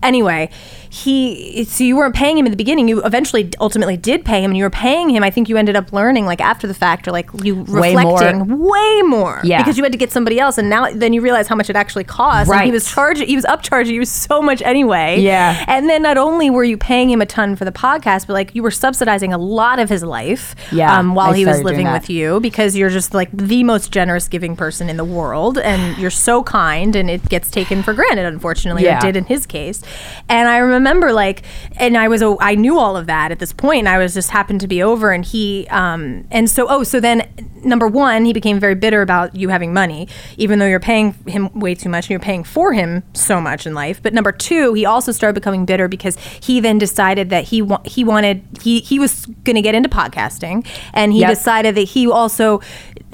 Anyway, 0.03 0.51
he 0.93 1.65
so 1.65 1.85
you 1.85 1.97
weren't 1.97 2.15
paying 2.17 2.37
him 2.37 2.47
in 2.47 2.51
the 2.53 2.57
beginning. 2.57 2.89
You 2.89 3.01
eventually 3.05 3.49
ultimately 3.61 3.97
did 3.97 4.25
pay 4.25 4.43
him, 4.43 4.51
and 4.51 4.59
you 4.59 4.65
were 4.65 4.71
paying 4.71 5.09
him. 5.09 5.23
I 5.23 5.31
think 5.31 5.49
you 5.49 5.57
ended 5.57 5.77
up 5.77 5.93
learning 5.93 6.27
like 6.27 6.41
after 6.41 6.67
the 6.67 6.75
fact, 6.75 7.07
or 7.07 7.13
like 7.13 7.31
you 7.45 7.63
Way 7.63 7.95
more. 7.95 8.15
reflecting 8.21 8.59
way 8.59 9.03
more. 9.03 9.41
Yeah. 9.45 9.59
because 9.63 9.79
you 9.79 9.85
had 9.85 9.93
to 9.93 9.99
get 9.99 10.11
somebody 10.11 10.41
else, 10.41 10.59
and 10.59 10.69
now 10.69 10.91
then 10.93 11.13
you 11.13 11.21
realize 11.21 11.47
how 11.47 11.55
much 11.55 11.71
it 11.71 11.77
actually 11.77 12.05
cost. 12.05 12.51
And 12.51 12.65
he 12.65 12.73
was 12.73 12.91
charging. 12.91 13.29
He 13.29 13.37
was 13.37 13.45
upcharging 13.45 13.93
you 13.95 14.05
so 14.05 14.43
much 14.43 14.63
anyway. 14.63 15.21
Yeah. 15.21 15.65
And 15.69 15.89
then 15.89 16.03
not 16.03 16.19
only 16.19 16.51
were 16.51 16.65
you 16.65 16.77
paying 16.77 17.09
him 17.09 17.21
a 17.23 17.27
ton 17.27 17.55
for 17.55 17.65
the 17.65 17.73
podcast, 17.73 18.27
but 18.27 18.33
like 18.33 18.53
you 18.57 18.63
were 18.65 18.73
subsidizing 18.73 19.33
a 19.33 19.39
lot 19.39 19.79
of 19.79 19.89
his 19.89 20.03
life 20.03 20.57
Yeah, 20.73 20.99
um, 20.99 21.15
while 21.15 21.31
I 21.33 21.37
he 21.37 21.47
was 21.47 21.63
living 21.63 21.87
with 21.93 22.11
you 22.11 22.41
because 22.41 22.77
you're 22.77 22.91
just 22.91 23.15
like 23.15 23.29
the 23.33 23.63
most 23.63 23.93
generous 23.93 24.27
giving 24.27 24.57
person 24.57 24.89
in 24.89 24.97
the 24.97 25.05
world 25.05 25.57
and 25.57 25.97
you're 25.99 26.11
so 26.11 26.43
kind 26.43 26.97
and 26.97 27.09
it 27.09 27.29
gets 27.29 27.49
taken 27.51 27.85
for 27.85 27.95
granted, 27.95 28.27
unfortunately, 28.27 28.83
Yeah. 28.85 28.99
or 28.99 29.03
did 29.03 29.17
in 29.17 29.25
his 29.27 29.47
case. 29.47 29.83
And 30.29 30.49
I 30.49 30.57
remember 30.59 30.80
like, 30.85 31.43
and 31.77 31.97
I 31.97 32.09
was, 32.09 32.23
I 32.41 32.55
knew 32.55 32.79
all 32.79 32.97
of 32.97 33.07
that 33.07 33.31
at 33.33 33.39
this 33.39 33.53
point 33.53 33.81
and 33.81 33.89
I 33.89 33.99
was 33.99 34.15
just 34.15 34.31
happened 34.31 34.61
to 34.63 34.69
be 34.69 34.83
over 34.83 35.13
and 35.13 35.25
he, 35.25 35.67
um, 35.71 36.27
and 36.31 36.49
so, 36.49 36.67
oh, 36.69 36.83
so 36.83 37.01
then 37.01 37.29
number 37.65 37.87
one, 37.87 38.25
he 38.25 38.33
became 38.33 38.59
very 38.59 38.75
bitter 38.75 39.03
about 39.03 39.35
you 39.37 39.49
having 39.51 39.73
money, 39.75 40.09
even 40.39 40.59
though 40.59 40.67
you're 40.67 40.81
paying 40.81 41.13
him 41.27 41.51
way 41.59 41.75
too 41.75 41.89
much 41.89 42.07
and 42.07 42.11
you're 42.11 42.19
paying 42.21 42.45
for 42.45 42.73
him 42.73 43.03
so 43.13 43.41
much 43.41 43.67
in 43.67 43.75
life. 43.75 44.03
But 44.03 44.15
number 44.15 44.33
two, 44.33 44.73
he 44.75 44.85
also 44.87 45.13
started 45.13 45.35
becoming 45.35 45.67
bitter 45.67 45.89
because 45.89 46.17
he 46.43 46.61
then 46.61 46.79
decided 46.79 47.31
that 47.31 47.45
he 47.45 47.61
wa- 47.63 47.83
he 47.85 48.03
wanted 48.05 48.43
he 48.63 48.81
he 48.81 48.99
was 48.99 49.27
going 49.45 49.57
to 49.57 49.63
get 49.63 49.75
into 49.75 49.89
podcasting, 49.89 50.67
and 50.95 51.13
he 51.13 51.21
Yep. 51.21 51.31
decided 51.31 51.75
that 51.75 51.83
he 51.83 52.11
also 52.11 52.61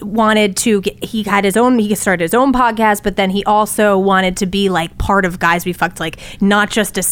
wanted 0.01 0.57
to 0.59 0.81
get 0.83 1.03
he 1.03 1.23
had 1.23 1.45
his 1.45 1.57
own 1.57 1.79
he 1.79 1.95
started 1.95 2.23
his 2.23 2.35
own 2.35 2.53
podcast 2.53 3.03
but 3.03 3.17
then 3.17 3.31
he 3.31 3.43
also 3.47 3.97
wanted 3.97 4.37
to 4.37 4.45
be 4.47 4.69
like 4.69 4.97
part 4.99 5.25
of 5.25 5.39
guys 5.39 5.65
we 5.65 5.73
fucked 5.73 5.99
like 5.99 6.19
not 6.41 6.71
just 6.71 6.99
a 6.99 7.03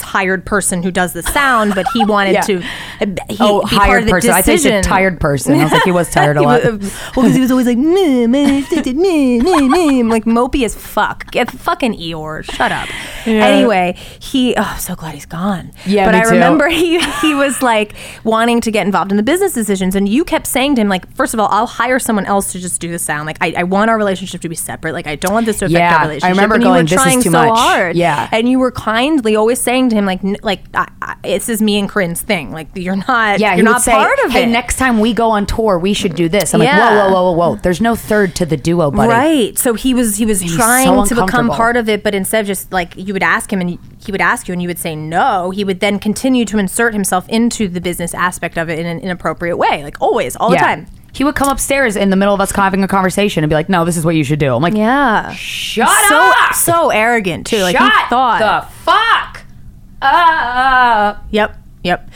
hired 0.00 0.46
person 0.46 0.82
who 0.82 0.90
does 0.90 1.12
the 1.12 1.22
sound 1.22 1.74
but 1.74 1.86
he 1.92 2.04
wanted 2.04 2.32
Yeah. 2.32 2.40
to 2.42 2.56
uh, 2.58 3.06
he, 3.28 3.36
oh, 3.40 3.60
be 3.62 3.66
hired 3.76 4.08
person. 4.08 4.30
I 4.30 4.42
think 4.42 4.58
decision. 4.58 4.78
it's 4.78 4.86
tired 4.88 5.20
person. 5.20 5.54
I 5.58 5.64
was 5.64 5.72
like, 5.72 5.82
he 5.82 5.90
was 5.92 6.10
tired 6.10 6.36
a 6.38 6.42
lot. 6.42 6.62
was- 6.64 6.80
well, 7.16 7.26
because 7.26 7.34
he 7.34 7.40
was 7.40 7.50
always 7.50 7.66
like, 7.66 7.76
meh, 7.78 8.26
meh, 8.26 8.62
meh, 8.70 9.38
meh, 9.42 9.68
meh, 9.68 10.08
like 10.08 10.24
mopey 10.24 10.64
as 10.64 10.74
fuck. 10.74 11.30
Get 11.30 11.50
fucking 11.50 11.94
Eeyore. 11.94 12.44
Shut 12.44 12.72
up. 12.72 12.88
Anyway, 13.26 13.96
he. 14.20 14.54
Oh, 14.56 14.62
I'm 14.62 14.78
so 14.78 14.94
glad 14.94 15.14
he's 15.14 15.26
gone. 15.26 15.72
Yeah, 15.86 16.06
but 16.06 16.14
I 16.14 16.22
too. 16.24 16.30
remember 16.30 16.68
he 16.68 17.00
he 17.20 17.34
was 17.34 17.62
like 17.62 17.94
wanting 18.24 18.60
to 18.62 18.70
get 18.70 18.86
involved 18.86 19.10
in 19.10 19.16
the 19.16 19.22
business 19.22 19.52
decisions, 19.52 19.94
and 19.94 20.08
you 20.08 20.24
kept 20.24 20.46
saying 20.46 20.74
to 20.76 20.80
him 20.80 20.88
like, 20.88 21.10
first 21.14 21.34
of 21.34 21.40
all, 21.40 21.48
I'll 21.50 21.66
hire 21.66 21.98
someone 21.98 22.26
else 22.26 22.52
to 22.52 22.58
just 22.60 22.80
do 22.80 22.90
the 22.90 22.98
sound. 22.98 23.26
Like, 23.26 23.38
I, 23.40 23.54
I 23.58 23.62
want 23.64 23.90
our 23.90 23.96
relationship 23.98 24.40
to 24.42 24.48
be 24.48 24.54
separate. 24.56 24.92
Like, 24.92 25.06
I 25.06 25.16
don't 25.16 25.32
want 25.32 25.46
this 25.46 25.58
to 25.60 25.66
affect 25.66 25.72
Yeah, 25.78 25.96
our 25.96 26.02
relationship. 26.02 26.26
I 26.26 26.30
remember 26.30 26.54
and 26.56 26.64
going, 26.64 26.76
you 26.76 26.82
were 26.82 26.88
"This 26.88 26.92
is 26.98 27.02
trying 27.02 27.22
too 27.22 27.30
so 27.30 27.44
much." 27.44 27.58
hard. 27.58 27.96
Yeah. 27.96 28.28
and 28.32 28.48
you 28.48 28.58
were 28.58 28.72
kindly 28.72 29.36
always 29.36 29.60
saying 29.60 29.81
to 29.90 29.96
him 29.96 30.04
like, 30.06 30.22
n- 30.24 30.36
like 30.42 30.60
I, 30.74 30.88
I, 31.02 31.16
this 31.22 31.48
is 31.48 31.60
me 31.62 31.78
and 31.78 31.88
Corinne's 31.88 32.20
thing. 32.22 32.50
Like, 32.52 32.68
you're 32.74 32.96
not. 32.96 33.38
Yeah, 33.40 33.54
you're 33.54 33.64
not 33.64 33.82
say, 33.82 33.92
part 33.92 34.18
of 34.24 34.30
"Hey, 34.32 34.44
it. 34.44 34.48
next 34.48 34.76
time 34.76 35.00
we 35.00 35.12
go 35.12 35.30
on 35.30 35.46
tour, 35.46 35.78
we 35.78 35.94
should 35.94 36.14
do 36.14 36.28
this." 36.28 36.54
I'm 36.54 36.62
Yeah. 36.62 36.78
like, 36.78 36.90
"Whoa, 36.90 37.12
whoa, 37.12 37.22
whoa, 37.22 37.32
whoa, 37.32 37.48
whoa! 37.50 37.56
There's 37.56 37.80
no 37.80 37.94
third 37.96 38.34
to 38.36 38.46
the 38.46 38.56
duo, 38.56 38.90
buddy." 38.90 39.08
Right. 39.08 39.58
So 39.58 39.74
he 39.74 39.94
was 39.94 40.16
he 40.16 40.26
was 40.26 40.42
was 40.42 40.54
trying 40.54 40.86
so 41.06 41.14
to 41.14 41.24
become 41.26 41.48
part 41.48 41.76
of 41.76 41.88
it, 41.88 42.02
but 42.02 42.14
instead 42.14 42.40
of 42.42 42.46
just 42.46 42.72
like 42.72 42.94
you 42.96 43.12
would 43.12 43.22
ask 43.22 43.52
him 43.52 43.60
and 43.60 43.78
he 44.04 44.10
would 44.12 44.20
ask 44.20 44.48
you 44.48 44.52
and 44.52 44.60
you 44.62 44.68
would 44.68 44.78
say 44.78 44.94
no, 44.96 45.50
he 45.50 45.64
would 45.64 45.80
then 45.80 45.98
continue 45.98 46.44
to 46.46 46.58
insert 46.58 46.92
himself 46.92 47.28
into 47.28 47.68
the 47.68 47.80
business 47.80 48.14
aspect 48.14 48.58
of 48.58 48.68
it 48.68 48.78
in 48.78 48.86
an 48.86 48.98
inappropriate 49.00 49.58
way, 49.58 49.82
like 49.84 49.96
always, 50.00 50.34
all 50.36 50.50
the 50.50 50.56
time. 50.56 50.86
He 51.14 51.24
would 51.24 51.34
come 51.34 51.50
upstairs 51.50 51.94
in 51.94 52.08
the 52.08 52.16
middle 52.16 52.32
of 52.34 52.40
us 52.40 52.50
having 52.52 52.82
a 52.82 52.88
conversation 52.88 53.44
and 53.44 53.50
be 53.50 53.54
like, 53.54 53.68
"No, 53.68 53.84
this 53.84 53.98
is 53.98 54.04
what 54.04 54.14
you 54.14 54.24
should 54.24 54.38
do." 54.38 54.54
I'm 54.56 54.62
like, 54.62 54.72
Yeah. 54.74 55.30
"Shut 55.34 55.86
so 56.08 56.16
up! 56.18 56.54
so 56.54 56.88
arrogant 56.88 57.46
too. 57.46 57.58
Like 57.62 57.76
Shut 57.76 57.92
he 57.92 58.08
thought. 58.08 58.38
the 58.38 58.66
fuck 58.84 59.41
up!" 60.02 61.24
Yep. 61.30 61.61
Yep. 61.84 62.10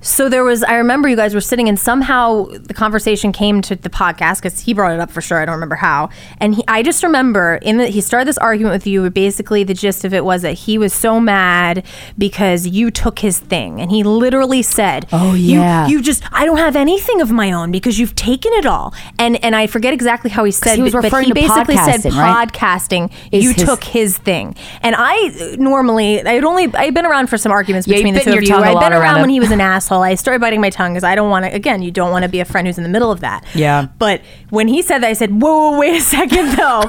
So 0.00 0.28
there 0.28 0.44
was, 0.44 0.62
I 0.62 0.74
remember 0.76 1.08
you 1.08 1.16
guys 1.16 1.34
were 1.34 1.40
sitting, 1.40 1.68
and 1.68 1.78
somehow 1.78 2.44
the 2.44 2.72
conversation 2.74 3.32
came 3.32 3.60
to 3.62 3.74
the 3.74 3.90
podcast 3.90 4.36
because 4.42 4.60
he 4.60 4.72
brought 4.74 4.92
it 4.92 5.00
up 5.00 5.10
for 5.10 5.20
sure. 5.20 5.40
I 5.40 5.44
don't 5.44 5.54
remember 5.54 5.74
how. 5.74 6.10
And 6.38 6.54
he, 6.54 6.64
I 6.68 6.82
just 6.82 7.02
remember 7.02 7.56
in 7.62 7.78
the, 7.78 7.86
he 7.88 8.00
started 8.00 8.28
this 8.28 8.38
argument 8.38 8.74
with 8.74 8.86
you. 8.86 9.02
But 9.02 9.14
basically, 9.14 9.64
the 9.64 9.74
gist 9.74 10.04
of 10.04 10.14
it 10.14 10.24
was 10.24 10.42
that 10.42 10.52
he 10.52 10.78
was 10.78 10.92
so 10.92 11.18
mad 11.18 11.84
because 12.16 12.66
you 12.66 12.90
took 12.90 13.18
his 13.18 13.38
thing, 13.40 13.80
and 13.80 13.90
he 13.90 14.02
literally 14.04 14.62
said, 14.62 15.06
Oh, 15.12 15.34
"You- 15.34 15.60
yeah. 15.60 15.88
you, 15.88 16.00
just, 16.00 16.22
I 16.32 16.44
don't 16.44 16.58
have 16.58 16.76
anything 16.76 17.20
of 17.20 17.30
my 17.32 17.50
own 17.52 17.72
because 17.72 17.98
you've 17.98 18.14
taken 18.14 18.52
it 18.54 18.66
all." 18.66 18.94
And 19.18 19.42
and 19.44 19.56
I 19.56 19.66
forget 19.66 19.92
exactly 19.92 20.30
how 20.30 20.44
he 20.44 20.52
said, 20.52 20.74
it. 20.74 20.76
he 20.76 20.82
was 20.82 20.92
but, 20.92 20.98
but 21.02 21.04
referring 21.06 21.24
he 21.24 21.30
to 21.30 21.34
basically 21.34 21.76
said 21.76 22.00
podcasting, 22.02 22.16
right? 22.18 22.48
podcasting. 22.52 23.12
Is 23.32 23.42
you 23.42 23.52
his- 23.52 23.64
took 23.64 23.82
his 23.82 24.16
thing, 24.16 24.54
and 24.82 24.94
I 24.96 25.56
normally 25.58 26.24
I'd 26.24 26.44
only 26.44 26.72
I'd 26.74 26.94
been 26.94 27.06
around 27.06 27.26
for 27.28 27.36
some 27.36 27.50
arguments 27.50 27.88
Yeah, 27.88 27.96
between 27.96 28.14
the 28.14 28.20
two 28.20 28.32
of 28.32 28.42
you. 28.44 28.54
I'd 28.54 28.78
been 28.78 28.92
around 28.92 29.07
around 29.14 29.20
when 29.22 29.30
he 29.30 29.40
was 29.40 29.50
an 29.50 29.60
asshole. 29.60 30.02
I 30.02 30.14
started 30.14 30.40
biting 30.40 30.60
my 30.60 30.70
tongue 30.70 30.92
because 30.92 31.04
I 31.04 31.14
don't 31.14 31.30
want 31.30 31.44
to. 31.44 31.54
Again, 31.54 31.82
you 31.82 31.90
don't 31.90 32.10
want 32.10 32.22
to 32.24 32.28
be 32.28 32.40
a 32.40 32.44
friend 32.44 32.66
who's 32.66 32.78
in 32.78 32.84
the 32.84 32.90
middle 32.90 33.10
of 33.10 33.20
that. 33.20 33.44
Yeah. 33.54 33.88
But 33.98 34.22
when 34.50 34.68
he 34.68 34.82
said 34.82 34.98
that, 35.02 35.08
I 35.08 35.12
said, 35.12 35.40
"Whoa, 35.40 35.70
whoa 35.72 35.78
wait 35.78 35.96
a 35.96 36.00
second, 36.18 36.56
though." 36.56 36.82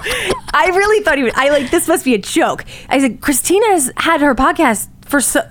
I 0.54 0.68
really 0.74 1.04
thought 1.04 1.18
he 1.18 1.24
would. 1.24 1.34
I 1.36 1.50
like 1.50 1.72
this 1.72 1.88
must 1.88 2.06
be 2.06 2.14
a 2.14 2.18
joke. 2.20 2.66
I 2.90 3.00
said, 3.00 3.22
"Krystyna 3.22 3.72
has 3.72 3.92
had 3.98 4.22
her 4.22 4.34
podcast 4.36 4.90
for 5.06 5.22
so." 5.22 5.42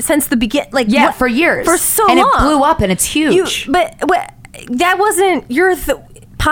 Since 0.00 0.28
the 0.28 0.36
begin, 0.36 0.64
like 0.70 0.86
Yeah, 0.88 1.06
what- 1.06 1.16
for 1.16 1.26
years. 1.26 1.66
for 1.66 1.76
so 1.76 2.08
And 2.08 2.20
it 2.20 2.22
long, 2.22 2.44
blew 2.46 2.62
up 2.62 2.80
and 2.80 2.92
it's 2.92 3.16
You- 3.16 3.32
huge. 3.32 3.66
but, 3.68 3.96
but 4.06 4.32
that 4.68 4.96
wasn't 4.96 5.50
your 5.50 5.74
th- 5.74 5.98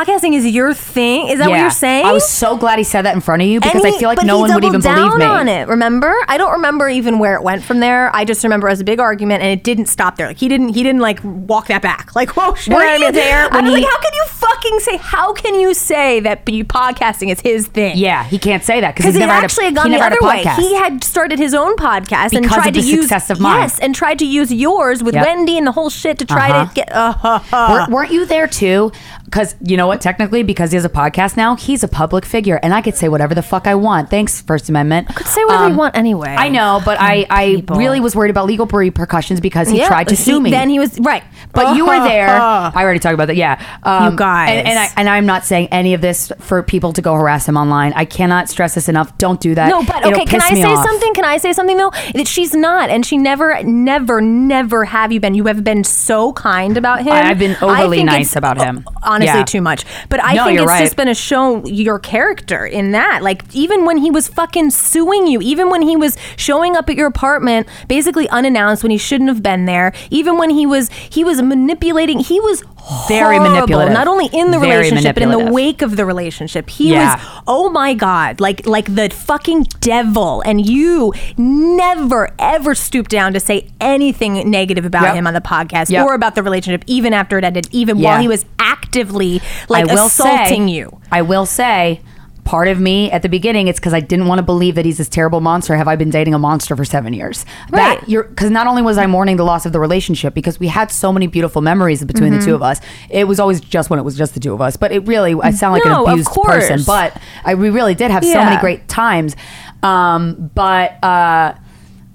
podcasting. 0.04 0.34
Is 0.34 0.46
your 0.46 0.74
thing? 0.74 1.28
Is 1.28 1.38
that 1.38 1.48
what 1.48 1.58
you're 1.60 1.70
saying? 1.70 2.04
I 2.04 2.12
was 2.12 2.28
so 2.28 2.56
glad 2.56 2.78
he 2.78 2.84
said 2.84 3.02
that 3.02 3.14
in 3.14 3.20
front 3.20 3.42
of 3.42 3.48
you 3.48 3.60
because 3.60 3.84
I 3.84 3.90
he- 3.90 3.98
feel 3.98 4.08
like 4.08 4.16
but 4.16 4.26
no 4.26 4.36
he 4.36 4.42
one 4.42 4.54
would 4.54 4.64
even 4.64 4.80
doubled 4.80 5.10
believe 5.10 5.18
down 5.20 5.46
me. 5.46 5.52
on 5.52 5.60
it. 5.62 5.68
Remember? 5.68 6.14
I 6.28 6.36
don't 6.38 6.52
remember 6.52 6.88
even 6.88 7.18
where 7.18 7.34
it 7.36 7.42
went 7.42 7.62
from 7.64 7.80
there. 7.80 8.14
I 8.14 8.24
just 8.24 8.44
remember 8.44 8.68
it 8.68 8.72
was 8.72 8.80
a 8.80 8.84
big 8.84 9.00
argument, 9.00 9.42
and 9.42 9.50
it 9.52 9.64
didn't 9.64 9.86
stop 9.86 10.16
there. 10.16 10.26
Like 10.28 10.38
he 10.38 10.48
didn't. 10.48 10.70
He 10.70 10.82
didn't 10.82 11.00
like 11.00 11.20
walk 11.24 11.68
that 11.68 11.82
back. 11.82 12.14
Like 12.14 12.30
whoa, 12.36 12.54
shit. 12.54 12.74
Were 12.74 12.80
I 12.80 12.96
you 12.96 13.00
mean, 13.06 13.12
there 13.14 13.48
I 13.50 13.54
when 13.56 13.64
was 13.64 13.74
he- 13.74 13.80
like, 13.82 13.90
how 13.90 14.00
can 14.00 14.12
you 14.14 14.24
fucking 14.26 14.80
say? 14.80 14.96
How 14.98 15.32
can 15.32 15.54
you 15.58 15.74
say 15.74 16.20
that 16.20 16.48
you 16.48 16.64
podcasting 16.64 17.30
is 17.30 17.40
his 17.40 17.66
thing? 17.68 17.96
Yeah, 17.96 18.24
he 18.24 18.38
can't 18.38 18.62
say 18.64 18.80
that 18.80 18.94
because 18.94 19.04
Because 19.06 19.14
he's 19.16 19.22
it 19.24 19.26
never 19.26 19.44
actually 19.44 19.64
had 19.66 19.76
had 19.76 19.80
a, 19.80 19.82
gone 19.82 19.90
he 19.92 19.96
the 19.96 20.02
never 20.02 20.16
other 20.16 20.26
had 20.26 20.44
a 20.44 20.44
way. 20.44 20.44
podcast. 20.44 20.68
He 20.68 20.74
had 20.74 21.04
started 21.04 21.38
his 21.38 21.54
own 21.54 21.76
podcast 21.76 22.32
and 22.32 22.42
Because 22.42 22.56
tried 22.56 22.68
of 22.68 22.74
to 22.74 22.80
the 22.80 22.86
use 22.86 23.00
success 23.02 23.30
of 23.30 23.40
mine. 23.40 23.60
yes, 23.60 23.78
and 23.78 23.94
tried 23.94 24.18
to 24.20 24.26
use 24.26 24.52
yours 24.52 25.02
with 25.02 25.14
Yep. 25.14 25.24
Wendy 25.26 25.56
and 25.58 25.66
the 25.66 25.72
whole 25.72 25.90
shit 25.90 26.18
to 26.18 26.24
try 26.26 26.50
Uh-huh. 26.50 26.66
to 26.68 26.74
get. 26.74 26.88
Uh, 26.92 27.40
Wer- 27.52 27.86
weren't 27.94 28.12
you 28.12 28.26
there 28.26 28.46
too? 28.46 28.92
Because 29.26 29.54
you 29.60 29.76
know 29.76 29.86
what? 29.86 30.00
Technically, 30.00 30.42
because 30.42 30.70
he 30.70 30.76
has 30.76 30.84
a 30.84 30.88
podcast 30.88 31.36
now, 31.36 31.56
he's 31.56 31.82
a 31.82 31.88
public 31.88 32.24
figure, 32.24 32.58
and 32.62 32.72
I 32.72 32.80
could 32.80 32.94
say 32.94 33.08
whatever 33.08 33.34
the 33.34 33.42
fuck 33.42 33.66
I 33.66 33.74
want. 33.74 34.08
Thanks, 34.08 34.40
First 34.40 34.68
Amendment. 34.68 35.08
I 35.10 35.12
could 35.14 35.26
say 35.26 35.44
whatever 35.44 35.68
you 35.68 35.76
want 35.76 35.96
anyway. 35.96 36.34
I 36.38 36.48
know, 36.48 36.80
but 36.84 36.98
I, 37.00 37.26
I 37.28 37.46
People. 37.56 37.76
really 37.76 37.98
was 38.00 38.14
worried 38.16 38.30
about 38.30 38.46
legal 38.46 38.66
repercussions 38.66 39.40
because 39.40 39.68
he 39.68 39.78
Yeah, 39.78 39.88
tried 39.88 40.08
to 40.08 40.14
he- 40.14 40.22
sue 40.22 40.40
me. 40.40 40.50
Then 40.50 40.70
he 40.70 40.78
was 40.78 40.98
right, 41.00 41.24
But 41.52 41.76
you 41.76 41.84
were 41.86 41.98
there. 42.00 42.28
I 42.40 42.72
already 42.76 43.00
talked 43.00 43.14
about 43.14 43.26
that. 43.26 43.36
Yeah, 43.36 43.60
um, 43.82 44.12
You 44.12 44.16
guys. 44.16 44.50
and, 44.50 44.68
and 44.68 44.78
I 44.78 44.88
and 44.96 45.08
I'm 45.08 45.26
not 45.26 45.44
saying 45.44 45.68
any 45.72 45.92
of 45.94 46.00
this 46.00 46.30
for 46.38 46.62
people 46.62 46.92
to 46.94 47.02
go 47.02 47.12
harass 47.14 47.48
him 47.48 47.56
online. 47.56 47.92
I 47.94 48.04
cannot 48.04 48.48
stress 48.48 48.74
this 48.76 48.88
enough. 48.88 49.18
Don't 49.18 49.40
do 49.40 49.54
that. 49.56 49.68
No, 49.68 49.82
but 49.82 49.96
It'll 50.06 50.12
okay, 50.14 50.24
can 50.24 50.40
I 50.40 50.54
say 50.54 50.62
off. 50.72 50.86
something? 50.86 51.14
Can 51.14 51.24
I 51.24 51.36
say 51.38 51.52
something 51.52 51.76
though? 51.76 51.90
That 52.14 52.28
she's 52.28 52.54
not, 52.54 52.90
and 52.90 53.04
she 53.04 53.18
never, 53.18 53.60
never, 53.64 54.20
never 54.20 54.84
have 54.84 55.10
you 55.10 55.18
been. 55.18 55.34
You 55.34 55.46
have 55.46 55.64
been 55.64 55.82
so 55.82 56.32
kind 56.32 56.76
about 56.76 57.00
him. 57.02 57.12
I- 57.12 57.30
I've 57.30 57.38
been 57.40 57.56
overly 57.60 58.04
nice 58.04 58.36
about 58.36 58.58
him. 58.58 58.86
uh, 59.02 59.15
Honestly, 59.16 59.38
Yeah. 59.40 59.44
too 59.44 59.60
much. 59.62 59.84
But 60.08 60.22
I 60.22 60.34
No, 60.34 60.44
think 60.44 60.58
it's 60.60 60.68
right. 60.68 60.80
just 60.82 60.96
been 60.96 61.08
a 61.08 61.14
show 61.14 61.64
your 61.66 61.98
character 61.98 62.64
in 62.66 62.92
that. 62.92 63.22
Like 63.22 63.42
even 63.54 63.84
when 63.86 63.96
he 63.98 64.10
was 64.10 64.28
fucking 64.28 64.70
suing 64.70 65.26
you, 65.26 65.40
even 65.42 65.70
when 65.70 65.82
he 65.82 65.96
was 65.96 66.16
showing 66.36 66.76
up 66.76 66.88
at 66.90 66.96
your 66.96 67.06
apartment 67.06 67.66
basically 67.88 68.28
unannounced 68.28 68.82
when 68.82 68.90
he 68.90 68.98
shouldn't 68.98 69.28
have 69.28 69.42
been 69.42 69.64
there, 69.64 69.92
even 70.10 70.36
when 70.38 70.50
he 70.50 70.66
was 70.66 70.90
he 71.10 71.24
was 71.24 71.40
manipulating. 71.42 72.18
He 72.20 72.38
was 72.40 72.62
Very 73.08 73.36
horrible, 73.36 73.54
manipulative. 73.54 73.92
Not 73.92 74.06
only 74.06 74.26
in 74.32 74.50
the 74.52 74.58
Very 74.60 74.76
relationship, 74.76 75.14
but 75.16 75.22
in 75.22 75.30
the 75.30 75.50
wake 75.52 75.82
of 75.82 75.96
the 75.96 76.04
relationship. 76.04 76.70
He 76.70 76.92
Yeah. 76.92 77.16
was 77.16 77.42
oh 77.48 77.68
my 77.70 77.94
god 77.94 78.40
like 78.40 78.64
like 78.66 78.94
the 78.94 79.08
fucking 79.10 79.64
devil 79.80 80.40
and 80.46 80.64
you 80.64 81.12
never 81.36 82.30
ever 82.38 82.74
stoop 82.74 83.08
down 83.08 83.32
to 83.32 83.40
say 83.40 83.68
anything 83.80 84.48
negative 84.50 84.84
about 84.84 85.02
Yep. 85.04 85.14
him 85.16 85.26
on 85.26 85.34
the 85.34 85.40
podcast 85.40 85.90
Yep. 85.90 86.06
or 86.06 86.14
about 86.14 86.34
the 86.34 86.42
relationship 86.42 86.84
even 86.86 87.12
after 87.12 87.38
it 87.38 87.44
ended 87.44 87.68
even 87.72 87.96
Yeah. 87.98 88.12
while 88.12 88.20
he 88.20 88.28
was 88.28 88.44
actively 88.58 89.40
like 89.68 89.88
I 89.88 89.94
will 89.94 90.06
assaulting 90.06 90.66
say, 90.68 90.72
you 90.72 90.98
I 91.10 91.22
will 91.22 91.46
say, 91.46 92.00
part 92.46 92.68
of 92.68 92.80
me 92.80 93.10
at 93.10 93.20
the 93.20 93.28
beginning, 93.28 93.68
it's 93.68 93.78
because 93.78 93.92
I 93.92 94.00
didn't 94.00 94.26
want 94.26 94.38
to 94.38 94.42
believe 94.42 94.76
that 94.76 94.84
he's 94.86 94.96
this 94.96 95.08
terrible 95.08 95.40
monster. 95.40 95.76
Have 95.76 95.88
I 95.88 95.96
been 95.96 96.08
dating 96.08 96.32
a 96.32 96.38
monster 96.38 96.74
for 96.76 96.84
seven 96.86 97.12
years? 97.12 97.44
Right. 97.70 98.00
That 98.00 98.08
you're 98.08 98.22
because 98.24 98.50
not 98.50 98.66
only 98.66 98.80
was 98.80 98.96
I 98.96 99.06
mourning 99.06 99.36
the 99.36 99.44
loss 99.44 99.66
of 99.66 99.72
the 99.72 99.80
relationship 99.80 100.32
because 100.32 100.58
we 100.58 100.68
had 100.68 100.90
so 100.90 101.12
many 101.12 101.26
beautiful 101.26 101.60
memories 101.60 102.02
between 102.04 102.30
Mm-hmm. 102.30 102.40
the 102.40 102.46
two 102.46 102.54
of 102.54 102.62
us. 102.62 102.80
It 103.10 103.24
was 103.28 103.38
always 103.38 103.60
just 103.60 103.90
when 103.90 103.98
it 103.98 104.02
was 104.04 104.16
just 104.16 104.32
the 104.34 104.40
two 104.40 104.54
of 104.54 104.60
us. 104.62 104.76
But 104.76 104.92
it 104.92 105.06
really, 105.06 105.34
I 105.42 105.50
sound 105.50 105.74
like 105.74 105.84
No, 105.84 106.06
an 106.06 106.12
abused 106.12 106.30
person, 106.32 106.80
but 106.86 107.20
I 107.44 107.54
we 107.54 107.68
really 107.68 107.94
did 107.94 108.10
have 108.10 108.24
so 108.24 108.34
many 108.34 108.58
great 108.60 108.88
times. 108.88 109.36
Um, 109.82 110.50
but 110.54 111.02
uh, 111.04 111.54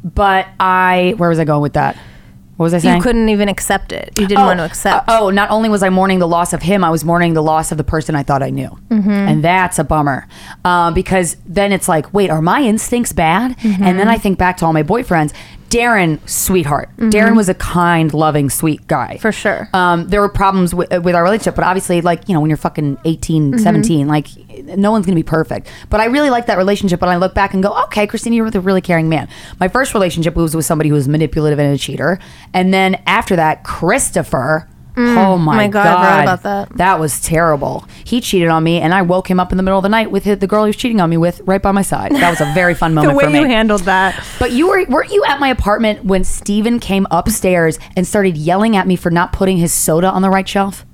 but 0.04 0.48
I 0.60 1.14
where 1.18 1.30
was 1.30 1.38
I 1.40 1.44
going 1.44 1.62
with 1.62 1.74
that? 1.74 1.98
What 2.62 2.66
was 2.66 2.74
I 2.76 2.78
saying? 2.78 2.98
you 2.98 3.02
couldn't 3.02 3.30
even 3.30 3.50
accept 3.50 3.92
it 3.92 4.12
you 4.20 4.28
didn't 4.28 4.46
want 4.46 4.60
to 4.60 4.66
accept 4.66 5.10
uh, 5.10 5.18
oh, 5.20 5.30
not 5.32 5.50
only 5.50 5.68
was 5.68 5.82
I 5.82 5.90
mourning 5.90 6.20
the 6.20 6.28
loss 6.28 6.54
of 6.54 6.62
him, 6.62 6.84
I 6.84 6.92
was 6.92 7.04
mourning 7.04 7.34
the 7.34 7.42
loss 7.42 7.72
of 7.72 7.80
the 7.80 7.84
person 7.84 8.14
I 8.14 8.22
thought 8.22 8.44
I 8.44 8.52
knew, 8.52 8.70
Mm-hmm. 8.92 9.10
and 9.10 9.44
that's 9.44 9.80
a 9.80 9.84
bummer. 9.84 10.28
Uh, 10.64 10.92
because 10.92 11.38
then 11.48 11.72
it's 11.72 11.90
like, 11.90 12.14
wait, 12.14 12.30
are 12.30 12.42
my 12.42 12.62
instincts 12.62 13.14
bad? 13.14 13.58
Mm-hmm. 13.58 13.84
And 13.84 13.98
then 14.00 14.08
I 14.08 14.18
think 14.20 14.38
back 14.38 14.58
to 14.58 14.66
all 14.68 14.74
my 14.74 14.84
boyfriends. 14.84 15.34
Darren, 15.72 16.20
sweetheart. 16.30 16.90
Darren 16.98 17.36
was 17.36 17.48
a 17.48 17.54
kind, 17.54 18.14
loving, 18.14 18.50
sweet 18.50 18.86
guy. 18.88 19.14
Mm-hmm. 19.14 19.22
For 19.22 19.32
sure. 19.32 19.70
Um, 19.74 20.08
there 20.10 20.20
were 20.20 20.30
problems 20.30 20.76
with, 20.76 20.92
with 21.04 21.16
our 21.16 21.24
relationship, 21.24 21.56
but 21.56 21.64
obviously, 21.64 22.02
like, 22.02 22.28
you 22.28 22.34
know, 22.34 22.42
when 22.42 22.50
you're 22.50 22.58
fucking 22.58 22.98
18, 23.06 23.52
Mm-hmm. 23.52 23.64
17, 23.64 24.08
like, 24.08 24.28
no 24.66 24.92
one's 24.92 25.06
going 25.06 25.16
to 25.16 25.24
be 25.24 25.28
perfect. 25.28 25.70
But 25.90 26.02
I 26.02 26.06
really 26.06 26.30
like 26.30 26.46
that 26.48 26.58
relationship. 26.58 27.00
But 27.00 27.10
I 27.10 27.16
look 27.16 27.34
back 27.34 27.54
and 27.54 27.64
go, 27.64 27.72
okay, 27.84 28.06
Krystyna, 28.06 28.36
you're 28.36 28.46
with 28.46 28.56
a 28.56 28.62
really 28.62 28.82
caring 28.82 29.08
man. 29.08 29.30
My 29.60 29.70
first 29.70 29.94
relationship 29.94 30.36
was 30.36 30.56
with 30.56 30.66
somebody 30.66 30.90
who 30.90 30.96
was 30.96 31.08
manipulative 31.08 31.58
and 31.58 31.74
a 31.74 31.78
cheater. 31.78 32.20
And 32.54 32.74
then 32.74 33.02
after 33.06 33.36
that, 33.38 33.64
Christopher. 33.64 34.68
Oh 34.98 35.38
my, 35.38 35.54
Mm. 35.54 35.58
my 35.58 35.68
God, 35.68 35.88
I 35.88 36.16
heard 36.16 36.22
about 36.24 36.44
that. 36.44 36.78
That 36.78 37.00
was 37.00 37.22
terrible. 37.22 37.86
He 38.04 38.20
cheated 38.22 38.50
on 38.50 38.64
me, 38.64 38.80
and 38.82 38.94
I 38.94 39.02
woke 39.02 39.30
him 39.30 39.40
up 39.40 39.52
in 39.52 39.58
the 39.58 39.64
middle 39.64 39.80
of 39.80 39.84
the 39.84 39.90
night 39.90 40.12
with 40.12 40.24
the 40.26 40.48
girl 40.48 40.66
he 40.66 40.70
was 40.70 40.76
cheating 40.76 41.00
on 41.00 41.10
me 41.10 41.18
with 41.18 41.42
right 41.46 41.62
by 41.62 41.72
my 41.72 41.82
side. 41.82 42.12
That 42.12 42.30
was 42.30 42.42
a 42.42 42.52
very 42.54 42.74
fun 42.74 42.94
moment. 42.96 43.14
the 43.14 43.18
way 43.18 43.24
for 43.26 43.30
me. 43.32 43.40
you 43.40 43.46
handled 43.46 43.82
that 43.82 44.22
But 44.40 44.52
you 44.52 44.68
were 44.68 44.86
weren't 44.90 45.12
you 45.12 45.24
at 45.28 45.40
my 45.40 45.48
apartment 45.50 46.04
when 46.06 46.24
Steven 46.24 46.80
came 46.80 47.08
upstairs 47.12 47.80
and 47.96 48.06
started 48.06 48.36
yelling 48.38 48.76
at 48.76 48.88
me 48.88 48.96
for 48.96 49.10
not 49.12 49.32
putting 49.34 49.58
his 49.58 49.72
soda 49.74 50.10
on 50.10 50.22
the 50.22 50.30
right 50.30 50.48
shelf? 50.48 50.86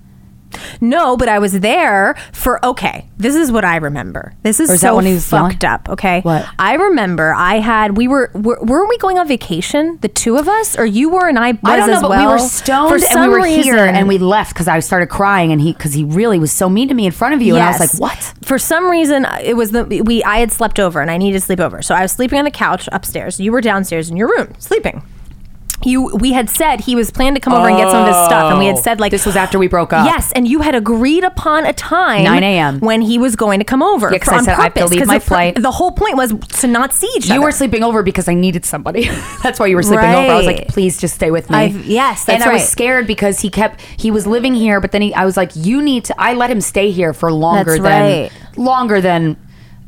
No, 0.81 1.17
but 1.17 1.27
I 1.29 1.39
was 1.39 1.59
there 1.59 2.15
for 2.31 2.63
okay. 2.65 3.09
This 3.17 3.35
is 3.35 3.51
what 3.51 3.65
I 3.65 3.77
remember. 3.77 4.33
This 4.43 4.59
is, 4.59 4.69
Or 4.69 4.73
is 4.73 4.81
that 4.81 4.89
so 4.89 4.95
when 4.95 5.05
he 5.05 5.13
was 5.13 5.27
fucked 5.27 5.63
up. 5.63 5.89
Okay, 5.89 6.21
What? 6.21 6.47
I 6.59 6.75
remember 6.75 7.33
I 7.33 7.59
had 7.59 7.97
we 7.97 8.07
were, 8.07 8.29
were 8.33 8.59
weren't 8.61 8.89
we 8.89 8.97
going 8.97 9.17
on 9.17 9.27
vacation 9.27 9.97
the 10.01 10.07
two 10.07 10.37
of 10.37 10.47
us 10.47 10.77
or 10.77 10.85
you 10.85 11.09
were 11.09 11.27
and 11.27 11.37
I 11.39 11.51
was 11.51 11.59
I 11.63 11.77
don't 11.77 11.87
know, 11.89 11.95
as 11.95 12.01
but 12.01 12.09
well. 12.11 12.27
we 12.27 12.31
were 12.33 12.39
stoned 12.39 13.01
For 13.01 13.17
and 13.17 13.31
we 13.31 13.39
were 13.39 13.45
here 13.45 13.77
and 13.77 14.07
we 14.07 14.17
left 14.17 14.53
because 14.53 14.67
I 14.67 14.79
started 14.79 15.07
crying 15.07 15.51
and 15.51 15.59
he 15.61 15.73
because 15.73 15.93
he 15.93 16.03
really 16.03 16.39
was 16.39 16.51
so 16.51 16.69
mean 16.69 16.87
to 16.89 16.93
me 16.93 17.05
in 17.05 17.11
front 17.11 17.33
of 17.33 17.41
you 17.41 17.55
and 17.55 17.63
I 17.63 17.71
was 17.71 17.79
like, 17.79 17.99
what? 17.99 18.33
For 18.43 18.57
some 18.59 18.89
reason, 18.89 19.25
it 19.41 19.55
was 19.55 19.71
the 19.71 19.83
we. 19.83 20.23
I 20.23 20.37
had 20.39 20.51
slept 20.51 20.79
over 20.79 21.01
and 21.01 21.09
I 21.11 21.17
needed 21.17 21.39
to 21.39 21.45
sleep 21.45 21.59
over, 21.59 21.81
so 21.81 21.95
I 21.95 22.01
was 22.01 22.11
sleeping 22.11 22.37
on 22.39 22.45
the 22.45 22.51
couch 22.51 22.87
upstairs. 22.91 23.39
You 23.39 23.51
were 23.51 23.61
downstairs 23.61 24.09
in 24.09 24.17
your 24.17 24.27
room 24.29 24.53
sleeping. 24.59 25.03
You, 25.87 26.07
we 26.15 26.33
had 26.33 26.49
said 26.49 26.81
he 26.81 26.95
was 26.95 27.11
planning 27.11 27.35
to 27.35 27.39
come 27.39 27.53
over 27.53 27.67
and 27.67 27.77
get 27.77 27.89
some 27.89 28.01
of 28.01 28.07
his 28.07 28.25
stuff, 28.25 28.51
and 28.51 28.59
we 28.59 28.67
had 28.67 28.77
oh. 28.77 28.81
said 28.81 28.99
like 28.99 29.07
Oh. 29.07 29.17
This 29.17 29.25
was 29.25 29.35
after 29.37 29.57
we 29.57 29.67
broke 29.67 29.93
up. 29.93 30.05
Yes, 30.05 30.31
and 30.33 30.47
you 30.47 30.61
had 30.61 30.75
agreed 30.75 31.23
upon 31.23 31.65
a 31.65 31.73
time 31.73 32.25
9 32.25 32.43
a.m.. 32.43 32.79
when 32.81 33.01
he 33.01 33.17
was 33.17 33.35
going 33.35 33.59
to 33.59 33.65
come 33.65 33.81
over. 33.81 34.11
Yeah, 34.11 34.23
for- 34.23 34.33
I 34.33 34.43
said 34.43 34.53
I 34.53 34.63
have 34.63 34.73
to 34.73 34.81
purpose, 34.81 34.97
leave 34.97 35.07
my 35.07 35.19
flight. 35.19 35.55
The 35.55 35.71
whole 35.71 35.91
point 35.91 36.17
was 36.17 36.33
to 36.61 36.67
not 36.67 36.93
see 36.93 37.09
each 37.15 37.27
You 37.27 37.35
other. 37.35 37.43
were 37.45 37.51
sleeping 37.51 37.83
over 37.83 38.03
because 38.03 38.27
I 38.27 38.33
needed 38.33 38.65
somebody. 38.65 39.07
that's 39.43 39.59
why 39.59 39.67
you 39.67 39.75
were 39.75 39.81
sleeping 39.83 40.09
over. 40.09 40.31
I 40.31 40.35
was 40.35 40.45
like, 40.45 40.67
please 40.67 40.99
just 40.99 41.15
stay 41.15 41.31
with 41.31 41.49
me. 41.49 41.55
I've- 41.55 41.83
yes, 41.85 42.25
that's 42.25 42.41
and 42.41 42.49
I 42.49 42.53
was 42.53 42.61
right. 42.61 42.69
scared 42.69 43.07
because 43.07 43.39
he 43.39 43.49
kept 43.49 43.81
he 43.81 44.11
was 44.11 44.27
living 44.27 44.53
here, 44.53 44.81
but 44.81 44.91
then 44.91 45.01
he 45.01 45.13
I 45.13 45.25
was 45.25 45.37
like, 45.37 45.51
you 45.55 45.81
need 45.81 46.05
to. 46.05 46.21
I 46.21 46.33
let 46.33 46.51
him 46.51 46.61
stay 46.61 46.91
here 46.91 47.13
for 47.13 47.31
longer 47.31 47.71
That's 47.71 47.83
than 47.83 48.21
right. 48.23 48.31
longer 48.57 48.99
than 49.01 49.37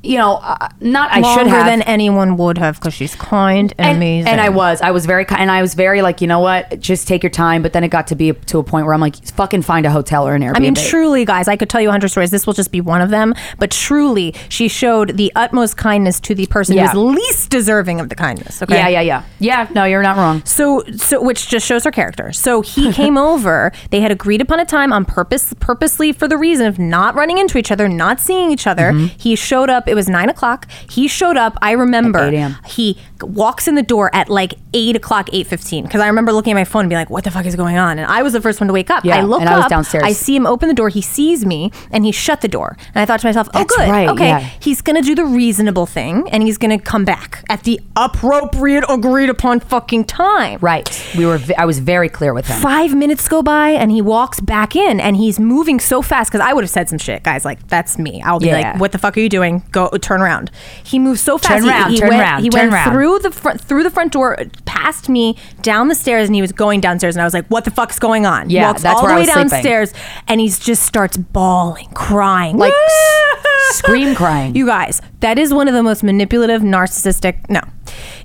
you 0.03 0.17
know. 0.17 0.35
Uh, 0.41 0.69
not 0.81 1.11
I 1.11 1.21
should 1.35 1.47
have 1.47 1.65
than 1.65 1.81
anyone 1.83 2.37
would 2.37 2.57
have 2.57 2.75
because 2.75 2.93
she's 2.93 3.15
kind 3.15 3.73
and, 3.77 3.87
and, 3.87 3.97
amazing. 3.97 4.31
and 4.31 4.39
I 4.41 4.49
was, 4.49 4.81
I 4.81 4.91
was 4.91 5.05
very, 5.05 5.25
ki- 5.25 5.35
and 5.37 5.51
I 5.51 5.61
was 5.61 5.73
very 5.73 6.01
like, 6.01 6.21
you 6.21 6.27
know 6.27 6.39
what, 6.39 6.79
just 6.79 7.07
take 7.07 7.21
your 7.21 7.29
time. 7.29 7.61
But 7.61 7.73
then 7.73 7.83
it 7.83 7.89
got 7.89 8.07
to 8.07 8.15
be 8.15 8.31
to 8.33 8.59
a 8.59 8.63
point 8.63 8.85
where 8.85 8.93
I'm 8.93 9.01
like, 9.01 9.15
fucking 9.33 9.61
find 9.63 9.85
a 9.85 9.91
hotel 9.91 10.27
or 10.27 10.35
an 10.35 10.41
Airbnb. 10.41 10.55
I 10.55 10.59
mean, 10.59 10.75
truly, 10.75 11.25
guys, 11.25 11.47
I 11.47 11.55
could 11.57 11.69
tell 11.69 11.81
you 11.81 11.89
a 11.89 11.91
hundred 11.91 12.09
stories. 12.09 12.31
This 12.31 12.47
will 12.47 12.53
just 12.53 12.71
be 12.71 12.81
one 12.81 13.01
of 13.01 13.09
them. 13.09 13.33
But 13.57 13.71
truly, 13.71 14.33
she 14.47 14.67
showed 14.67 15.17
the 15.17 15.31
utmost 15.35 15.75
kindness 15.77 16.19
to 16.21 16.35
the 16.35 16.45
person 16.47 16.75
Yeah. 16.75 16.87
who's 16.91 17.15
least 17.15 17.49
deserving 17.49 17.99
of 17.99 18.09
the 18.09 18.15
kindness. 18.15 18.61
Okay. 18.61 18.75
Yeah, 18.75 18.87
yeah, 18.87 19.01
yeah, 19.01 19.23
yeah. 19.39 19.67
No, 19.73 19.83
you're 19.83 20.01
not 20.03 20.17
wrong. 20.17 20.43
So, 20.45 20.83
so 20.95 21.21
which 21.21 21.49
just 21.49 21.65
shows 21.65 21.83
her 21.83 21.91
character. 21.91 22.31
So 22.31 22.61
he 22.61 22.91
came 22.99 23.17
over. 23.17 23.71
They 23.91 23.99
had 24.01 24.11
agreed 24.11 24.41
upon 24.41 24.59
a 24.59 24.65
time 24.65 24.93
on 24.93 25.03
purpose, 25.05 25.53
purposely 25.59 26.13
for 26.13 26.27
the 26.27 26.37
reason 26.37 26.67
of 26.67 26.79
not 26.79 27.15
running 27.15 27.37
into 27.37 27.57
each 27.57 27.71
other, 27.71 27.89
not 27.89 28.19
seeing 28.19 28.51
each 28.51 28.65
other. 28.67 28.91
Mm-hmm. 28.91 29.17
He 29.17 29.35
showed 29.35 29.69
up 29.69 29.88
It 29.89 29.95
was 29.95 30.07
nine 30.07 30.29
o'clock. 30.29 30.69
He 30.89 31.07
showed 31.07 31.35
up. 31.37 31.57
I 31.61 31.71
remember 31.71 32.19
At 32.19 32.33
8 32.33 32.37
a.m.. 32.37 32.55
he 32.65 32.97
walks 33.21 33.67
in 33.67 33.75
the 33.75 33.83
door 33.83 34.09
at 34.15 34.29
like 34.29 34.53
eight 34.73 34.95
o'clock, 34.95 35.29
eight 35.33 35.47
fifteen. 35.47 35.83
Because 35.83 35.99
I 36.01 36.07
remember 36.07 36.31
looking 36.31 36.51
at 36.51 36.55
my 36.55 36.63
phone 36.63 36.81
and 36.81 36.89
be 36.89 36.95
like, 36.95 37.09
"What 37.09 37.23
the 37.23 37.31
fuck 37.31 37.45
is 37.45 37.55
going 37.55 37.77
on?" 37.77 37.99
And 37.99 38.07
I 38.09 38.21
was 38.23 38.33
the 38.33 38.41
first 38.41 38.61
one 38.61 38.67
to 38.67 38.73
wake 38.73 38.89
up. 38.89 39.03
Yeah, 39.03 39.17
I 39.17 39.21
look 39.21 39.41
and 39.41 39.49
up. 39.49 39.55
I 39.55 39.59
was 39.59 39.67
downstairs. 39.67 40.03
I 40.05 40.11
see 40.13 40.35
him 40.35 40.45
open 40.45 40.67
the 40.69 40.75
door. 40.75 40.89
He 40.89 41.01
sees 41.01 41.45
me 41.45 41.71
and 41.91 42.05
he 42.05 42.11
shut 42.11 42.41
the 42.41 42.47
door. 42.47 42.77
And 42.93 43.01
I 43.01 43.05
thought 43.05 43.19
to 43.21 43.27
myself, 43.27 43.49
"Oh, 43.53 43.59
That's 43.59 43.75
good. 43.75 43.89
right, 43.89 44.07
okay, 44.09 44.27
yeah. 44.27 44.39
he's 44.59 44.81
gonna 44.81 45.01
do 45.01 45.15
the 45.15 45.25
reasonable 45.25 45.85
thing 45.85 46.29
and 46.31 46.43
he's 46.43 46.57
gonna 46.57 46.79
come 46.79 47.03
back 47.03 47.43
at 47.49 47.63
the 47.63 47.79
appropriate, 47.95 48.83
agreed 48.89 49.29
upon 49.29 49.59
fucking 49.59 50.05
time." 50.05 50.59
Right. 50.61 50.87
We 51.17 51.25
were. 51.25 51.37
v- 51.37 51.55
I 51.55 51.65
was 51.65 51.79
very 51.79 52.09
clear 52.09 52.33
with 52.33 52.47
him. 52.47 52.59
Five 52.61 52.93
minutes 52.95 53.27
go 53.27 53.41
by 53.41 53.69
and 53.71 53.91
he 53.91 54.01
walks 54.01 54.39
back 54.39 54.75
in 54.75 54.99
and 54.99 55.15
he's 55.17 55.39
moving 55.39 55.79
so 55.79 56.01
fast 56.01 56.31
because 56.31 56.45
I 56.45 56.53
would 56.53 56.63
have 56.63 56.69
said 56.71 56.89
some 56.89 56.99
shit, 56.99 57.23
guys. 57.23 57.43
Like 57.45 57.67
that's 57.67 57.97
me. 57.97 58.21
I'll 58.23 58.39
be 58.39 58.47
Yeah. 58.47 58.71
like, 58.73 58.79
"What 58.79 58.91
the 58.91 58.97
fuck 58.97 59.17
are 59.17 59.19
you 59.19 59.29
doing? 59.29 59.63
Go 59.71 59.78
turn 59.87 60.21
around." 60.21 60.51
He 60.83 60.99
moves 60.99 61.21
so 61.21 61.37
fast. 61.37 61.53
Turn 61.53 61.63
he, 61.63 61.69
around, 61.69 61.91
he 61.91 61.97
turn 61.99 62.09
went, 62.09 62.21
around, 62.21 62.43
He 62.43 62.49
turn 62.49 62.59
went 62.69 62.73
around. 62.73 62.91
through 62.91 63.19
the 63.19 63.31
front 63.31 63.61
through 63.61 63.83
the 63.83 63.89
front 63.89 64.11
door, 64.11 64.37
past 64.65 65.07
me, 65.09 65.37
down 65.61 65.87
the 65.87 65.95
stairs, 65.95 66.27
and 66.27 66.35
he 66.35 66.41
was 66.41 66.51
going 66.51 66.81
downstairs. 66.81 67.15
And 67.15 67.21
I 67.21 67.25
was 67.25 67.33
like, 67.33 67.47
"What 67.47 67.63
the 67.65 67.71
fuck's 67.71 67.99
going 67.99 68.25
on?" 68.25 68.49
Yeah, 68.49 68.61
he 68.61 68.65
walks 68.67 68.81
that's 68.81 68.97
all 68.97 69.03
where 69.03 69.11
the 69.11 69.15
I 69.15 69.17
way 69.17 69.21
was 69.25 69.31
sleeping. 69.33 69.49
downstairs 69.49 69.93
and 70.27 70.41
he 70.41 70.49
just 70.49 70.83
starts 70.83 71.15
bawling, 71.17 71.87
crying, 71.93 72.57
Like, 72.57 72.73
s- 72.73 73.75
scream 73.77 74.15
crying. 74.15 74.55
You 74.55 74.65
guys, 74.65 75.01
that 75.21 75.37
is 75.39 75.53
one 75.53 75.67
of 75.67 75.73
the 75.73 75.83
most 75.83 76.03
manipulative, 76.03 76.61
narcissistic. 76.61 77.49
No, 77.49 77.61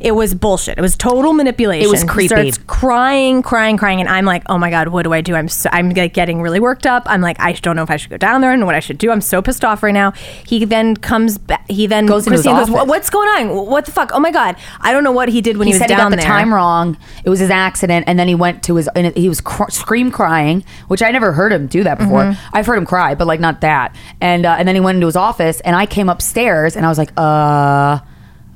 it 0.01 0.13
was 0.13 0.35
bullshit. 0.35 0.77
It 0.79 0.81
was 0.81 0.97
total 0.97 1.33
manipulation. 1.33 1.85
It 1.87 1.91
was 1.91 2.03
He 2.03 2.09
creepy. 2.09 2.29
starts 2.29 2.59
crying, 2.67 3.43
crying, 3.43 3.77
crying, 3.77 4.01
and 4.01 4.09
I'm 4.09 4.25
like, 4.25 4.43
oh 4.49 4.59
my 4.59 4.71
god, 4.71 4.89
what 4.89 5.03
do 5.05 5.13
I 5.13 5.21
do? 5.21 5.35
I'm 5.35 5.49
so, 5.49 5.69
I'm 5.73 5.91
like 5.91 6.13
getting 6.15 6.41
really 6.43 6.61
worked 6.61 6.87
up. 6.87 7.05
I'm 7.07 7.21
like, 7.21 7.39
I 7.41 7.53
don't 7.53 7.77
know 7.77 7.83
if 7.83 7.91
I 7.91 7.97
should 7.97 8.11
go 8.11 8.17
down 8.17 8.41
there 8.41 8.53
and 8.53 8.67
what 8.67 8.75
I 8.75 8.81
should 8.81 8.99
do. 8.99 9.11
I'm 9.11 9.21
so 9.21 9.41
pissed 9.41 9.65
off 9.65 9.83
right 9.83 9.95
now. 9.95 10.13
He 10.47 10.65
then 10.65 10.97
comes 10.97 11.39
back. 11.39 11.65
He 11.71 11.87
then 11.87 12.07
Goes 12.07 12.27
into 12.27 12.33
his 12.37 12.43
Christine 12.43 12.57
goes, 12.57 12.63
office. 12.69 12.75
"What- 12.75 12.89
what's 12.89 13.11
going 13.11 13.29
on? 13.29 13.67
What 13.67 13.87
the 13.87 13.93
fuck? 13.93 14.11
Oh 14.13 14.21
my 14.21 14.31
god, 14.31 14.57
I 14.81 14.93
don't 14.93 15.05
know 15.05 15.13
what 15.13 15.29
he 15.29 15.41
did 15.41 15.57
when 15.57 15.67
he 15.67 15.73
he, 15.73 15.77
was 15.77 15.81
said 15.81 15.91
he 15.91 15.97
down 15.97 16.11
got 16.11 16.17
the 16.17 16.17
there. 16.23 16.27
time 16.27 16.53
wrong. 16.53 16.97
It 17.25 17.31
was 17.31 17.41
his 17.41 17.51
accident, 17.51 18.05
and 18.07 18.19
then 18.19 18.29
he 18.29 18.35
went 18.35 18.63
to 18.65 18.77
his. 18.77 18.89
And 18.95 19.17
he 19.17 19.29
was 19.29 19.41
cr- 19.41 19.71
scream 19.71 20.11
crying, 20.11 20.65
which 20.89 21.03
I 21.03 21.11
never 21.11 21.33
heard 21.33 21.53
him 21.53 21.67
do 21.67 21.83
that 21.85 21.99
before. 21.99 22.23
Mm-hmm. 22.25 22.57
I've 22.57 22.67
heard 22.67 22.77
him 22.79 22.87
cry, 22.87 23.15
but 23.15 23.27
like 23.27 23.41
not 23.41 23.61
that. 23.63 23.95
And 24.21 24.45
uh, 24.47 24.57
and 24.59 24.67
then 24.69 24.75
he 24.75 24.81
went 24.81 24.97
into 24.97 25.07
his 25.07 25.17
office, 25.17 25.61
and 25.61 25.75
I 25.77 25.87
came 25.87 26.09
upstairs, 26.09 26.77
and 26.77 26.85
I 26.85 26.89
was 26.89 26.99
like, 26.99 27.11
uh. 27.17 28.01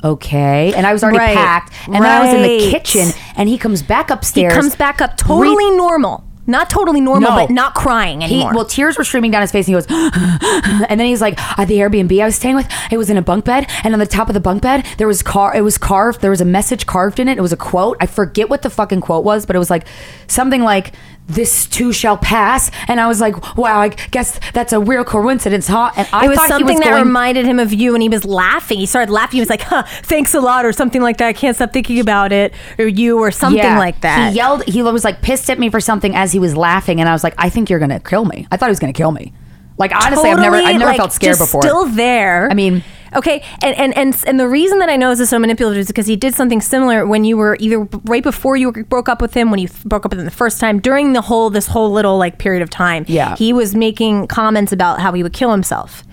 Okay, 0.05 0.73
and 0.75 0.87
I 0.87 0.93
was 0.93 1.03
already 1.03 1.19
Right. 1.19 1.37
packed, 1.37 1.73
and 1.87 1.95
then 1.97 2.05
I 2.05 2.21
was 2.25 2.35
in 2.35 2.43
the 2.43 2.59
Right. 2.59 2.71
kitchen, 2.71 3.09
and 3.37 3.49
he 3.49 3.59
comes 3.59 3.83
back 3.83 4.11
upstairs. 4.11 4.53
He 4.55 4.61
comes 4.61 4.77
back 4.77 5.01
up 5.01 5.17
totally 5.17 5.71
normal. 5.77 6.25
Not 6.47 6.71
totally 6.71 7.03
normal, 7.03 7.29
No. 7.29 7.37
but 7.37 7.51
not 7.51 7.75
crying 7.75 8.23
He, 8.23 8.37
anymore. 8.37 8.53
well, 8.55 8.65
tears 8.65 8.97
were 8.97 9.05
streaming 9.05 9.31
down 9.31 9.43
his 9.43 9.51
face, 9.53 9.69
and 9.69 9.77
he 9.77 9.83
goes, 9.83 9.87
and 10.89 10.99
then 10.99 11.07
he's 11.07 11.21
like, 11.21 11.39
at 11.59 11.69
the 11.69 11.79
Airbnb 11.79 12.23
I 12.23 12.25
was 12.25 12.37
staying 12.37 12.55
with, 12.57 12.67
it 12.91 12.97
was 12.97 13.11
in 13.11 13.19
a 13.19 13.23
bunk 13.23 13.45
bed, 13.45 13.67
and 13.85 13.93
on 13.93 14.01
the 14.01 14.07
top 14.07 14.29
of 14.29 14.35
the 14.35 14.41
bunk 14.41 14.63
bed 14.63 14.87
there 14.97 15.07
was 15.07 15.23
car, 15.23 15.55
it 15.55 15.61
was 15.61 15.77
carved, 15.77 16.23
there 16.23 16.31
was 16.31 16.41
a 16.41 16.47
message 16.47 16.87
carved 16.87 17.21
in 17.21 17.29
it. 17.29 17.37
It 17.37 17.43
was 17.43 17.53
a 17.53 17.57
quote. 17.57 17.99
I 18.01 18.07
forget 18.07 18.49
what 18.49 18.63
the 18.63 18.71
fucking 18.71 19.03
quote 19.03 19.25
was, 19.25 19.45
but 19.45 19.57
it 19.57 19.59
was 19.59 19.69
like 19.69 19.85
something 20.27 20.63
like, 20.63 20.93
"This 21.29 21.67
too 21.67 21.93
shall 21.93 22.17
pass," 22.17 22.71
and 22.89 23.01
I 23.01 23.07
was 23.07 23.21
like, 23.21 23.57
wow, 23.57 23.81
I 23.81 23.89
guess 24.11 24.41
that's 24.55 24.73
a 24.73 24.81
real 24.81 25.05
coincidence, 25.05 25.69
huh? 25.69 25.91
And 25.97 26.09
I 26.13 26.25
it 26.25 26.29
was 26.29 26.39
something 26.47 26.79
that 26.81 26.91
going- 26.91 27.05
reminded 27.05 27.45
him 27.47 27.59
of 27.59 27.73
you, 27.73 27.95
and 27.95 28.03
he 28.03 28.09
was 28.09 28.25
laughing. 28.25 28.79
He 28.79 28.87
started 28.87 29.13
laughing. 29.13 29.37
He 29.37 29.41
was 29.41 29.51
like, 29.51 29.63
"Huh, 29.63 29.83
thanks 30.03 30.33
a 30.35 30.41
lot," 30.41 30.65
or 30.65 30.73
something 30.73 31.03
like 31.03 31.19
that. 31.19 31.27
I 31.29 31.33
can't 31.35 31.55
stop 31.55 31.73
thinking 31.73 32.01
about 32.01 32.33
it, 32.33 32.55
or 32.79 32.87
you, 32.87 33.19
or 33.19 33.31
something 33.31 33.59
Yeah. 33.63 33.79
like 33.79 34.01
that. 34.01 34.31
He 34.33 34.37
yelled. 34.37 34.65
He 34.65 34.83
was 34.83 35.05
like 35.05 35.21
pissed 35.23 35.51
at 35.51 35.59
me 35.59 35.69
for 35.69 35.81
something 35.81 36.15
as 36.17 36.33
he 36.33 36.39
was 36.39 36.57
laughing, 36.57 36.99
and 37.01 37.09
I 37.09 37.13
was 37.13 37.23
like, 37.23 37.35
I 37.37 37.51
think 37.51 37.69
you're 37.71 37.79
gonna 37.79 38.01
kill 38.01 38.25
me. 38.25 38.47
I 38.51 38.57
thought 38.57 38.67
he 38.67 38.71
was 38.73 38.79
gonna 38.81 38.93
kill 38.95 39.13
me. 39.13 39.33
Like 39.77 39.95
honestly, 39.95 40.31
I've 40.31 40.39
never, 40.41 40.57
I've 40.57 40.73
never 40.79 40.87
like, 40.87 40.97
felt 40.97 41.13
scared 41.13 41.39
before. 41.39 41.63
Still 41.63 41.85
there. 41.87 42.49
I 42.51 42.55
mean- 42.55 42.83
okay, 43.15 43.43
and 43.63 43.77
and 43.77 43.97
and 43.97 44.25
and 44.27 44.41
the 44.41 44.49
reason 44.49 44.79
that 44.79 44.89
I 44.89 44.97
know 44.97 45.11
this 45.11 45.21
is 45.21 45.31
so 45.31 45.39
manipulative 45.39 45.81
is 45.81 45.87
because 45.87 46.07
he 46.07 46.17
did 46.17 46.35
something 46.35 46.61
similar 46.61 47.07
when 47.07 47.25
you 47.25 47.37
were 47.37 47.57
either 47.61 47.81
right 48.05 48.23
before 48.23 48.57
you 48.57 48.73
broke 48.73 49.09
up 49.09 49.21
with 49.21 49.35
him, 49.35 49.51
when 49.51 49.61
you 49.61 49.69
broke 49.85 50.05
up 50.05 50.13
with 50.13 50.19
him 50.19 50.25
the 50.25 50.31
first 50.31 50.61
time, 50.61 50.81
during 50.81 51.13
the 51.13 51.21
whole 51.23 51.51
this 51.51 51.67
whole 51.67 51.91
little 51.91 52.19
like 52.19 52.39
period 52.39 52.63
of 52.63 52.71
time. 52.71 53.05
Yeah. 53.09 53.37
he 53.37 53.53
was 53.53 53.75
making 53.75 54.27
comments 54.27 54.73
about 54.73 55.01
how 55.01 55.13
he 55.13 55.23
would 55.23 55.33
kill 55.33 55.51
himself. 55.51 56.05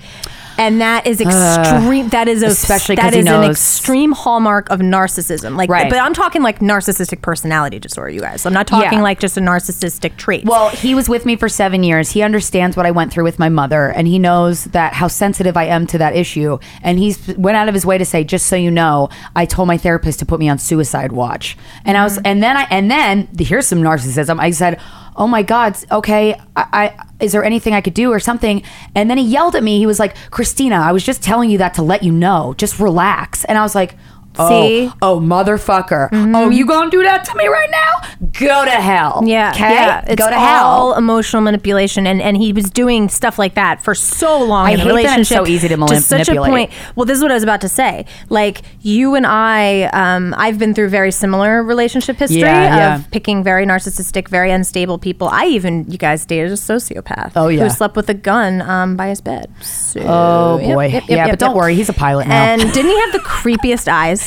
And 0.58 0.82
that 0.82 1.06
is 1.06 1.22
extreme. 1.22 2.10
that 2.10 2.28
is 2.28 2.44
a 2.44 2.48
especially 2.48 2.96
that 2.96 3.13
is 3.13 3.28
an 3.28 3.44
extreme 3.44 4.12
hallmark 4.12 4.70
of 4.70 4.80
narcissism. 4.80 5.56
Like, 5.56 5.70
Right. 5.70 5.89
but 5.89 6.00
I'm 6.00 6.13
talking 6.13 6.41
like 6.41 6.60
narcissistic 6.60 7.22
personality 7.22 7.80
disorder, 7.80 8.10
you 8.10 8.22
guys. 8.22 8.46
I'm 8.46 8.54
not 8.54 8.68
talking 8.68 9.00
Yeah. 9.00 9.04
like 9.04 9.20
just 9.20 9.38
a 9.38 9.41
narcissistic 9.41 10.18
trait. 10.18 10.46
Well, 10.46 10.70
he 10.70 10.96
was 10.96 11.10
with 11.10 11.26
me 11.26 11.36
for 11.36 11.50
seven 11.50 11.84
years. 11.84 12.12
He 12.12 12.22
understands 12.22 12.78
what 12.78 12.86
I 12.86 12.91
went 12.91 13.12
through 13.12 13.26
with 13.26 13.39
my 13.39 13.50
mother, 13.50 13.88
and 13.89 14.08
he 14.08 14.20
knows 14.20 14.65
that 14.65 14.94
how 14.94 15.08
sensitive 15.08 15.58
I 15.58 15.65
am 15.65 15.88
to 15.88 15.98
that 15.98 16.15
issue. 16.15 16.58
And 16.82 17.00
he's 17.00 17.28
went 17.38 17.58
out 17.58 17.68
of 17.68 17.74
his 17.74 17.86
way 17.86 17.98
to 17.98 18.06
say, 18.06 18.24
just 18.24 18.48
so 18.48 18.56
you 18.56 18.72
know, 18.72 19.10
I 19.36 19.46
told 19.46 19.68
my 19.68 19.78
therapist 19.78 20.20
to 20.20 20.26
put 20.26 20.39
me 20.39 20.50
on 20.50 20.58
suicide 20.58 21.12
watch. 21.12 21.58
And 21.84 21.98
I 21.98 22.04
was, 22.04 22.13
mm-hmm. 22.18 22.28
and 22.28 22.44
then 22.44 22.58
I, 22.58 22.68
and 22.70 22.89
then 22.89 23.28
here's 23.38 23.68
some 23.68 23.80
narcissism. 23.82 24.39
I 24.39 24.52
said, 24.52 24.80
oh 25.15 25.28
my 25.28 25.43
God, 25.43 25.78
okay, 25.91 26.34
I, 26.56 26.65
I 26.73 27.06
is 27.19 27.32
there 27.32 27.43
anything 27.43 27.73
I 27.73 27.82
could 27.82 27.93
do 27.93 28.12
or 28.12 28.19
something? 28.19 28.62
And 28.93 29.10
then 29.10 29.17
he 29.17 29.23
yelled 29.23 29.56
at 29.56 29.63
me. 29.63 29.78
He 29.80 29.86
was 29.86 29.99
like, 29.99 30.15
Krystyna, 30.32 30.78
I 30.78 30.91
was 30.91 31.04
just 31.04 31.23
telling 31.23 31.49
you 31.49 31.58
that 31.60 31.73
to 31.75 31.82
let 31.82 32.04
you 32.04 32.12
know. 32.12 32.54
Just 32.58 32.80
relax. 32.80 33.45
And 33.45 33.58
I 33.58 33.62
was 33.62 33.75
like. 33.75 33.95
Oh, 34.38 34.50
See? 34.50 34.91
oh, 35.02 35.19
motherfucker! 35.19 36.10
Oh, 36.36 36.50
you 36.50 36.65
gonna 36.65 36.89
do 36.91 37.04
that 37.04 37.24
to 37.26 37.36
me 37.38 37.48
right 37.48 37.69
now? 37.71 38.28
Go 38.39 38.65
to 38.65 38.71
hell! 38.71 39.21
Yeah, 39.26 39.52
okay, 39.52 39.74
yeah. 39.74 40.04
It's 40.08 40.15
go 40.15 40.30
to 40.30 40.36
all 40.36 40.91
hell. 40.91 40.98
emotional 40.98 41.41
manipulation, 41.41 42.06
and 42.08 42.21
and 42.21 42.36
he 42.38 42.52
was 42.54 42.69
doing 42.69 43.10
stuff 43.10 43.39
like 43.39 43.56
that 43.56 43.84
for 43.84 43.95
so 43.95 44.41
long 44.43 44.67
I 44.67 44.71
in 44.71 44.80
hate 44.80 45.04
that 45.04 45.19
it's 45.19 45.30
so 45.30 45.45
easy 45.48 45.67
to 45.69 45.76
to 45.78 46.02
such 46.02 46.28
a 46.30 46.34
manipulate. 46.34 46.69
point. 46.69 46.71
Well, 46.95 47.06
this 47.06 47.17
is 47.17 47.21
what 47.24 47.32
I 47.32 47.36
was 47.36 47.43
about 47.43 47.62
to 47.62 47.69
say. 47.69 48.06
Like 48.30 48.62
you 48.82 49.15
and 49.15 49.26
I, 49.26 49.84
um, 49.93 50.34
I've 50.38 50.58
been 50.60 50.74
through 50.74 50.89
very 50.89 51.12
similar 51.12 51.63
relationship 51.63 52.17
history 52.17 52.39
Yeah, 52.41 52.95
of 52.95 53.02
yeah. 53.02 53.08
picking 53.12 53.43
very 53.43 53.65
narcissistic, 53.65 54.28
very 54.28 54.52
unstable 54.52 54.98
people. 54.98 55.28
I 55.32 55.45
even, 55.48 55.89
you 55.89 55.98
guys 55.98 56.26
dated 56.26 56.52
a 56.52 56.56
sociopath. 56.56 57.32
Oh, 57.36 57.48
yeah. 57.48 57.63
who 57.63 57.69
slept 57.69 57.95
with 57.95 58.10
a 58.10 58.13
gun 58.13 58.62
um, 58.62 58.95
by 58.95 59.10
his 59.10 59.21
bed. 59.21 59.52
So, 59.62 60.02
Oh, 60.02 60.58
boy. 60.60 60.86
yep, 60.88 60.93
yep, 61.04 61.10
Yeah, 61.10 61.15
yep, 61.17 61.30
but 61.32 61.39
don't 61.39 61.56
worry, 61.56 61.76
he's 61.76 61.89
a 61.89 61.93
pilot 61.93 62.28
now. 62.28 62.36
And 62.54 62.62
didn't 62.62 62.91
he 62.91 63.00
have 63.02 63.12
the 63.13 63.19
creepiest 63.26 63.88
eyes? 63.88 64.25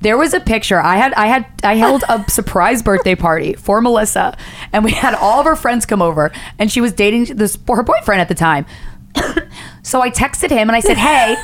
There 0.00 0.16
was 0.16 0.32
a 0.32 0.40
picture. 0.40 0.80
I 0.80 0.96
had 0.96 1.12
I 1.14 1.26
had 1.26 1.46
I 1.62 1.74
held 1.76 2.04
a 2.08 2.24
surprise 2.30 2.82
birthday 2.82 3.14
party 3.14 3.54
for 3.54 3.80
Melissa, 3.80 4.36
and 4.72 4.84
we 4.84 4.92
had 4.92 5.14
all 5.14 5.40
of 5.40 5.46
her 5.46 5.56
friends 5.56 5.84
come 5.86 6.00
over, 6.00 6.32
and 6.58 6.72
she 6.72 6.80
was 6.80 6.92
dating 6.92 7.24
this 7.36 7.58
her 7.68 7.82
boyfriend 7.82 8.20
at 8.20 8.28
the 8.28 8.34
time. 8.34 8.66
so 9.82 10.00
I 10.00 10.10
texted 10.10 10.50
him 10.50 10.68
and 10.68 10.76
I 10.76 10.80
said, 10.80 10.96
"Hey, 10.98 11.36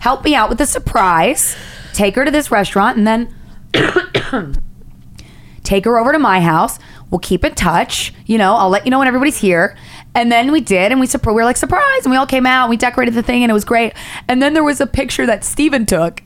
help 0.00 0.24
me 0.24 0.34
out 0.34 0.48
with 0.48 0.58
the 0.58 0.66
surprise. 0.66 1.56
Take 1.92 2.14
her 2.14 2.24
to 2.24 2.30
this 2.30 2.50
restaurant, 2.50 2.96
and 2.96 3.06
then 3.06 3.34
take 5.64 5.84
her 5.84 5.98
over 5.98 6.12
to 6.12 6.18
my 6.18 6.40
house. 6.40 6.78
We'll 7.10 7.18
keep 7.20 7.44
in 7.44 7.54
touch. 7.54 8.12
You 8.26 8.38
know, 8.38 8.54
I'll 8.54 8.68
let 8.68 8.84
you 8.84 8.90
know 8.90 8.98
when 8.98 9.08
everybody's 9.08 9.38
here. 9.38 9.76
And 10.14 10.32
then 10.32 10.50
we 10.50 10.60
did, 10.60 10.92
and 10.92 11.00
we, 11.00 11.06
we 11.06 11.32
were 11.32 11.44
like 11.44 11.56
surprise, 11.56 12.04
and 12.04 12.10
we 12.10 12.16
all 12.16 12.26
came 12.26 12.46
out. 12.46 12.64
And 12.64 12.70
we 12.70 12.76
decorated 12.76 13.14
the 13.14 13.22
thing, 13.22 13.42
and 13.42 13.50
it 13.50 13.52
was 13.52 13.64
great. 13.64 13.92
And 14.28 14.42
then 14.42 14.54
there 14.54 14.64
was 14.64 14.80
a 14.80 14.86
picture 14.86 15.26
that 15.26 15.44
Steven 15.44 15.86
took 15.86 16.22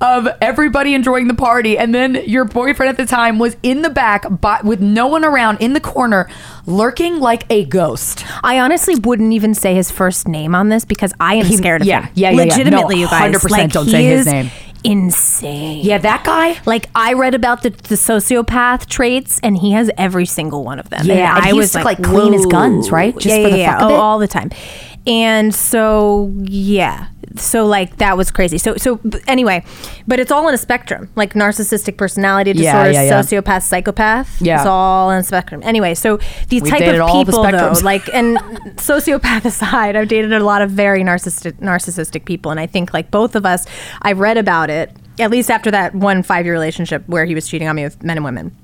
of 0.00 0.26
everybody 0.40 0.94
enjoying 0.94 1.28
the 1.28 1.34
party, 1.34 1.76
and 1.76 1.94
then 1.94 2.14
your 2.26 2.44
boyfriend 2.44 2.88
at 2.88 2.96
the 2.96 3.06
time 3.06 3.38
was 3.38 3.56
in 3.62 3.82
the 3.82 3.90
back, 3.90 4.24
but 4.40 4.64
with 4.64 4.80
no 4.80 5.06
one 5.06 5.24
around, 5.24 5.58
in 5.60 5.74
the 5.74 5.80
corner, 5.80 6.28
lurking 6.66 7.20
like 7.20 7.44
a 7.50 7.64
ghost. 7.66 8.24
I 8.42 8.58
honestly 8.60 8.94
wouldn't 8.94 9.32
even 9.32 9.54
say 9.54 9.74
his 9.74 9.90
first 9.90 10.26
name 10.26 10.54
on 10.54 10.70
this 10.70 10.84
because 10.84 11.12
I 11.20 11.34
am 11.34 11.46
He- 11.46 11.56
scared 11.56 11.82
of 11.82 11.86
yeah, 11.86 12.06
him. 12.06 12.12
yeah, 12.14 12.30
yeah, 12.30 12.36
yeah. 12.36 12.44
Legitimately, 12.44 12.94
No, 12.96 13.00
you 13.02 13.06
guys. 13.08 13.34
100% 13.34 13.50
Like, 13.50 13.72
don't 13.72 13.86
say 13.88 14.04
his 14.04 14.20
is 14.20 14.26
name. 14.32 14.50
Insane. 14.82 15.84
Yeah, 15.84 15.98
that 15.98 16.24
guy. 16.24 16.58
Like 16.64 16.86
I 16.94 17.12
read 17.12 17.34
about 17.34 17.62
the, 17.62 17.68
the 17.68 17.96
sociopath 17.96 18.86
traits, 18.86 19.38
and 19.42 19.58
he 19.58 19.72
has 19.72 19.90
every 19.98 20.24
single 20.24 20.64
one 20.64 20.78
of 20.78 20.88
them. 20.88 21.04
Yeah, 21.04 21.36
and 21.36 21.44
I 21.44 21.52
was 21.52 21.72
to, 21.72 21.82
like, 21.82 22.02
clean 22.02 22.32
his 22.32 22.46
guns, 22.46 22.90
right? 22.90 23.12
Just 23.14 23.26
yeah, 23.26 23.42
for 23.42 23.48
yeah, 23.48 23.50
the 23.50 23.58
yeah. 23.58 23.72
fuck 23.74 23.82
of 23.82 23.90
oh, 23.90 23.94
it? 23.94 23.98
all 23.98 24.18
the 24.18 24.28
time. 24.28 24.50
And 25.06 25.54
so 25.54 26.32
yeah, 26.40 27.08
so 27.36 27.64
like 27.66 27.96
that 27.96 28.16
was 28.16 28.30
crazy. 28.30 28.58
So 28.58 28.76
so 28.76 28.96
b- 28.96 29.20
anyway, 29.26 29.64
but 30.06 30.18
it's 30.20 30.30
all 30.30 30.46
on 30.46 30.54
a 30.54 30.58
spectrum, 30.58 31.10
like 31.16 31.34
narcissistic 31.34 31.96
personality 31.96 32.52
disorder, 32.52 32.90
yeah, 32.90 33.02
yeah. 33.02 33.20
sociopath, 33.20 33.62
psychopath. 33.62 34.40
Yeah. 34.40 34.58
it's 34.58 34.66
all 34.66 35.10
on 35.10 35.18
a 35.18 35.24
spectrum. 35.24 35.60
Anyway, 35.64 35.94
so 35.94 36.18
these 36.48 36.62
We've 36.62 36.70
type 36.70 36.82
of 36.82 36.96
the 36.96 37.06
people, 37.06 37.42
though, 37.42 37.72
like 37.82 38.12
and 38.12 38.38
sociopath 38.76 39.44
aside, 39.44 39.96
I've 39.96 40.08
dated 40.08 40.32
a 40.32 40.40
lot 40.40 40.62
of 40.62 40.70
very 40.70 41.02
narcissistic 41.02 41.54
narcissistic 41.54 42.24
people, 42.24 42.50
and 42.50 42.58
I 42.58 42.66
think 42.66 42.92
like 42.92 43.10
both 43.10 43.36
of 43.36 43.46
us, 43.46 43.66
I 44.02 44.12
read 44.12 44.36
about 44.36 44.70
it 44.70 44.94
at 45.18 45.30
least 45.30 45.50
after 45.50 45.70
that 45.70 45.94
one 45.94 46.22
five 46.22 46.44
year 46.46 46.54
relationship 46.54 47.06
where 47.06 47.24
he 47.24 47.34
was 47.34 47.46
cheating 47.46 47.68
on 47.68 47.76
me 47.76 47.84
with 47.84 48.02
men 48.02 48.16
and 48.16 48.24
women. 48.24 48.56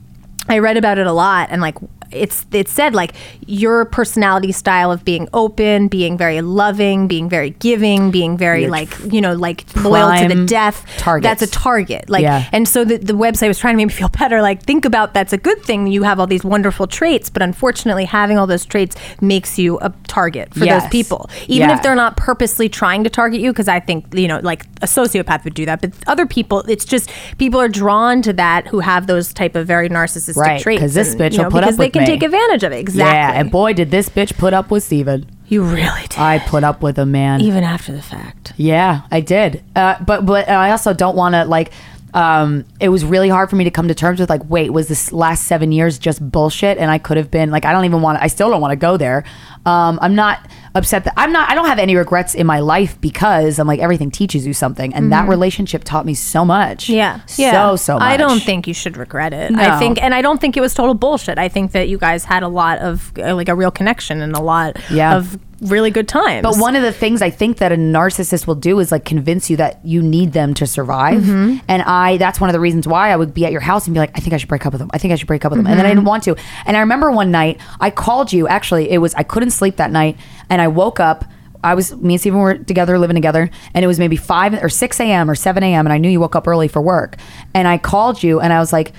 I 0.48 0.58
read 0.58 0.76
about 0.76 0.98
it 0.98 1.06
a 1.06 1.12
lot, 1.12 1.48
and 1.50 1.60
like 1.60 1.76
it's 2.12 2.46
it 2.52 2.68
said 2.68 2.94
like 2.94 3.12
your 3.48 3.84
personality 3.84 4.52
style 4.52 4.92
of 4.92 5.04
being 5.04 5.28
open, 5.34 5.88
being 5.88 6.16
very 6.16 6.40
loving, 6.40 7.08
being 7.08 7.28
very 7.28 7.50
giving, 7.50 8.12
being 8.12 8.36
very 8.36 8.68
like 8.68 8.96
you 9.12 9.20
know 9.20 9.34
like 9.34 9.64
loyal 9.76 10.16
to 10.16 10.28
the 10.34 10.46
death. 10.46 10.84
targets. 10.98 11.40
That's 11.40 11.42
a 11.42 11.52
target. 11.52 12.08
Like 12.08 12.22
Yeah. 12.22 12.48
and 12.52 12.68
so 12.68 12.84
the, 12.84 12.96
the 12.98 13.12
website 13.12 13.48
was 13.48 13.58
trying 13.58 13.74
to 13.74 13.78
make 13.78 13.88
me 13.88 13.92
feel 13.92 14.08
better. 14.20 14.40
Like 14.40 14.62
think 14.62 14.84
about 14.84 15.14
that's 15.14 15.32
a 15.32 15.36
good 15.38 15.62
thing. 15.64 15.88
You 15.88 16.04
have 16.04 16.20
all 16.20 16.28
these 16.28 16.44
wonderful 16.44 16.86
traits, 16.86 17.28
but 17.28 17.42
unfortunately 17.42 18.04
having 18.04 18.38
all 18.38 18.46
those 18.46 18.64
traits 18.64 18.94
makes 19.20 19.58
you 19.58 19.78
a 19.80 19.92
target 20.06 20.54
for 20.54 20.64
Yes. 20.64 20.82
those 20.84 20.90
people, 20.90 21.28
even 21.48 21.68
Yeah. 21.68 21.76
if 21.76 21.82
they're 21.82 21.96
not 21.96 22.16
purposely 22.16 22.68
trying 22.68 23.02
to 23.02 23.10
target 23.10 23.40
you. 23.40 23.50
Because 23.52 23.66
I 23.68 23.80
think 23.80 24.14
you 24.14 24.28
know 24.28 24.38
like 24.44 24.64
a 24.80 24.86
sociopath 24.86 25.42
would 25.42 25.54
do 25.54 25.66
that, 25.66 25.80
but 25.80 25.92
other 26.06 26.24
people, 26.24 26.60
it's 26.68 26.84
just 26.84 27.10
people 27.36 27.60
are 27.60 27.68
drawn 27.68 28.22
to 28.22 28.32
that 28.34 28.68
who 28.68 28.78
have 28.78 29.08
those 29.08 29.32
type 29.34 29.56
of 29.56 29.66
very 29.66 29.88
narcissistic 29.88 30.35
Right, 30.36 30.60
traits. 30.60 30.80
'cause 30.80 30.94
this 30.94 31.12
and, 31.12 31.20
bitch 31.20 31.32
you 31.32 31.38
will 31.38 31.44
know, 31.44 31.50
put 31.50 31.64
up 31.64 31.70
with 31.70 31.76
because 31.78 31.78
they 31.78 31.90
can 31.90 32.02
me. 32.02 32.06
take 32.06 32.22
advantage 32.22 32.62
of 32.62 32.72
it. 32.72 32.78
Exactly. 32.78 33.12
Yeah, 33.12 33.32
and 33.40 33.50
boy, 33.50 33.72
did 33.72 33.90
this 33.90 34.08
bitch 34.08 34.36
put 34.36 34.52
up 34.54 34.70
with 34.70 34.84
Steven. 34.84 35.26
you 35.48 35.62
really 35.62 36.02
did. 36.08 36.18
I 36.18 36.38
put 36.40 36.64
up 36.64 36.82
with 36.82 36.98
a 36.98 37.06
man. 37.06 37.40
even 37.40 37.62
after 37.64 37.92
the 37.92 38.02
fact. 38.02 38.52
Yeah, 38.56 39.02
I 39.10 39.20
did. 39.20 39.62
Uh, 39.74 39.94
but 40.04 40.26
but 40.26 40.48
I 40.48 40.70
also 40.72 40.92
don't 40.92 41.16
want 41.16 41.34
to 41.34 41.44
like. 41.44 41.70
Um, 42.14 42.64
it 42.80 42.88
was 42.88 43.04
really 43.04 43.28
hard 43.28 43.50
for 43.50 43.56
me 43.56 43.64
to 43.64 43.70
come 43.70 43.88
to 43.88 43.94
terms 43.94 44.20
with 44.20 44.30
like, 44.30 44.40
wait, 44.48 44.72
was 44.72 44.88
this 44.88 45.12
last 45.12 45.42
seven 45.44 45.70
years 45.70 45.98
just 45.98 46.18
bullshit? 46.32 46.78
And 46.78 46.90
I 46.90 46.96
could 46.96 47.18
have 47.18 47.30
been 47.30 47.50
like, 47.50 47.66
I 47.66 47.72
don't 47.72 47.84
even 47.84 48.00
want. 48.00 48.16
to 48.18 48.24
I 48.24 48.28
still 48.28 48.48
don't 48.48 48.62
want 48.62 48.72
to 48.72 48.76
go 48.76 48.96
there. 48.96 49.22
Um, 49.66 49.98
I'm 50.00 50.14
not 50.14 50.48
upset 50.74 51.04
that 51.04 51.14
I'm 51.16 51.32
not. 51.32 51.50
I 51.50 51.54
don't 51.54 51.66
have 51.66 51.78
any 51.78 51.96
regrets 51.96 52.34
in 52.34 52.46
my 52.46 52.60
life 52.60 53.00
because 53.00 53.58
I'm 53.58 53.66
like 53.66 53.80
everything 53.80 54.10
teaches 54.10 54.46
you 54.46 54.52
something, 54.54 54.94
and 54.94 55.12
that 55.12 55.28
relationship 55.28 55.84
taught 55.84 56.06
me 56.06 56.14
so 56.14 56.44
much. 56.44 56.84
Mm-hmm. 56.86 56.94
Yeah. 56.94 57.24
so 57.26 57.42
yeah. 57.42 57.74
so 57.74 57.94
much. 57.94 58.02
I 58.02 58.16
don't 58.16 58.40
think 58.42 58.66
you 58.66 58.74
should 58.74 58.96
regret 58.96 59.32
it. 59.32 59.50
No. 59.50 59.62
I 59.62 59.78
think, 59.78 60.00
and 60.02 60.14
I 60.14 60.22
don't 60.22 60.40
think 60.40 60.56
it 60.56 60.60
was 60.60 60.72
total 60.74 60.94
bullshit. 60.94 61.36
I 61.38 61.48
think 61.48 61.72
that 61.72 61.88
you 61.88 61.98
guys 61.98 62.24
had 62.24 62.42
a 62.42 62.48
lot 62.48 62.78
of, 62.78 63.12
uh, 63.18 63.34
like, 63.34 63.48
a 63.48 63.54
real 63.54 63.70
connection 63.70 64.20
and 64.22 64.34
a 64.34 64.40
lot 64.40 64.76
Yeah. 64.90 65.16
of 65.16 65.38
really 65.62 65.90
good 65.90 66.06
times. 66.06 66.42
But 66.42 66.56
one 66.58 66.76
of 66.76 66.82
the 66.82 66.92
things 66.92 67.22
I 67.22 67.30
think 67.30 67.56
that 67.58 67.72
a 67.72 67.76
narcissist 67.76 68.46
will 68.46 68.56
do 68.56 68.78
is 68.78 68.92
like 68.92 69.06
convince 69.06 69.48
you 69.48 69.56
that 69.56 69.80
you 69.82 70.02
need 70.02 70.34
them 70.34 70.52
to 70.52 70.66
survive. 70.66 71.22
Mm-hmm. 71.22 71.58
And 71.66 71.80
I, 71.82 72.18
that's 72.18 72.38
one 72.38 72.50
of 72.50 72.52
the 72.52 72.60
reasons 72.60 72.86
why 72.86 73.10
I 73.10 73.16
would 73.16 73.32
be 73.32 73.46
at 73.46 73.52
your 73.52 73.62
house 73.62 73.86
and 73.86 73.94
be 73.94 73.98
like, 73.98 74.10
I 74.14 74.20
think 74.20 74.34
I 74.34 74.36
should 74.36 74.50
break 74.50 74.66
up 74.66 74.74
with 74.74 74.80
them. 74.80 74.90
I 74.92 74.98
think 74.98 75.12
I 75.12 75.16
should 75.16 75.26
break 75.28 75.46
up 75.46 75.52
with 75.52 75.58
them. 75.58 75.66
And 75.66 75.78
then 75.78 75.86
I 75.86 75.88
Mm-hmm. 75.88 75.96
didn't 76.00 76.06
want 76.08 76.24
to. 76.24 76.36
And 76.66 76.76
I 76.76 76.80
remember 76.80 77.10
one 77.10 77.30
night 77.30 77.58
I 77.80 77.88
called 77.90 78.34
you. 78.34 78.46
Actually, 78.48 78.90
it 78.90 78.98
was, 78.98 79.14
I 79.14 79.22
couldn't 79.22 79.50
sleep 79.56 79.76
that 79.76 79.90
night. 79.90 80.16
And 80.48 80.60
I 80.60 80.68
woke 80.68 81.00
up. 81.00 81.24
I 81.64 81.74
was, 81.74 81.96
me 81.96 82.14
and 82.14 82.20
Steven 82.20 82.38
were 82.38 82.58
together, 82.58 82.98
living 82.98 83.16
together. 83.16 83.50
And 83.74 83.84
it 83.84 83.88
was 83.88 83.98
maybe 83.98 84.16
5 84.16 84.62
or 84.62 84.68
6 84.68 85.00
a.m. 85.00 85.30
or 85.30 85.34
7 85.34 85.62
a.m. 85.62 85.86
And 85.86 85.92
I 85.92 85.98
knew 85.98 86.08
you 86.08 86.20
woke 86.20 86.36
up 86.36 86.46
early 86.46 86.68
for 86.68 86.80
work. 86.80 87.16
And 87.54 87.66
I 87.66 87.78
called 87.78 88.22
you 88.22 88.40
and 88.40 88.52
I 88.52 88.60
was 88.60 88.72
like, 88.72 88.92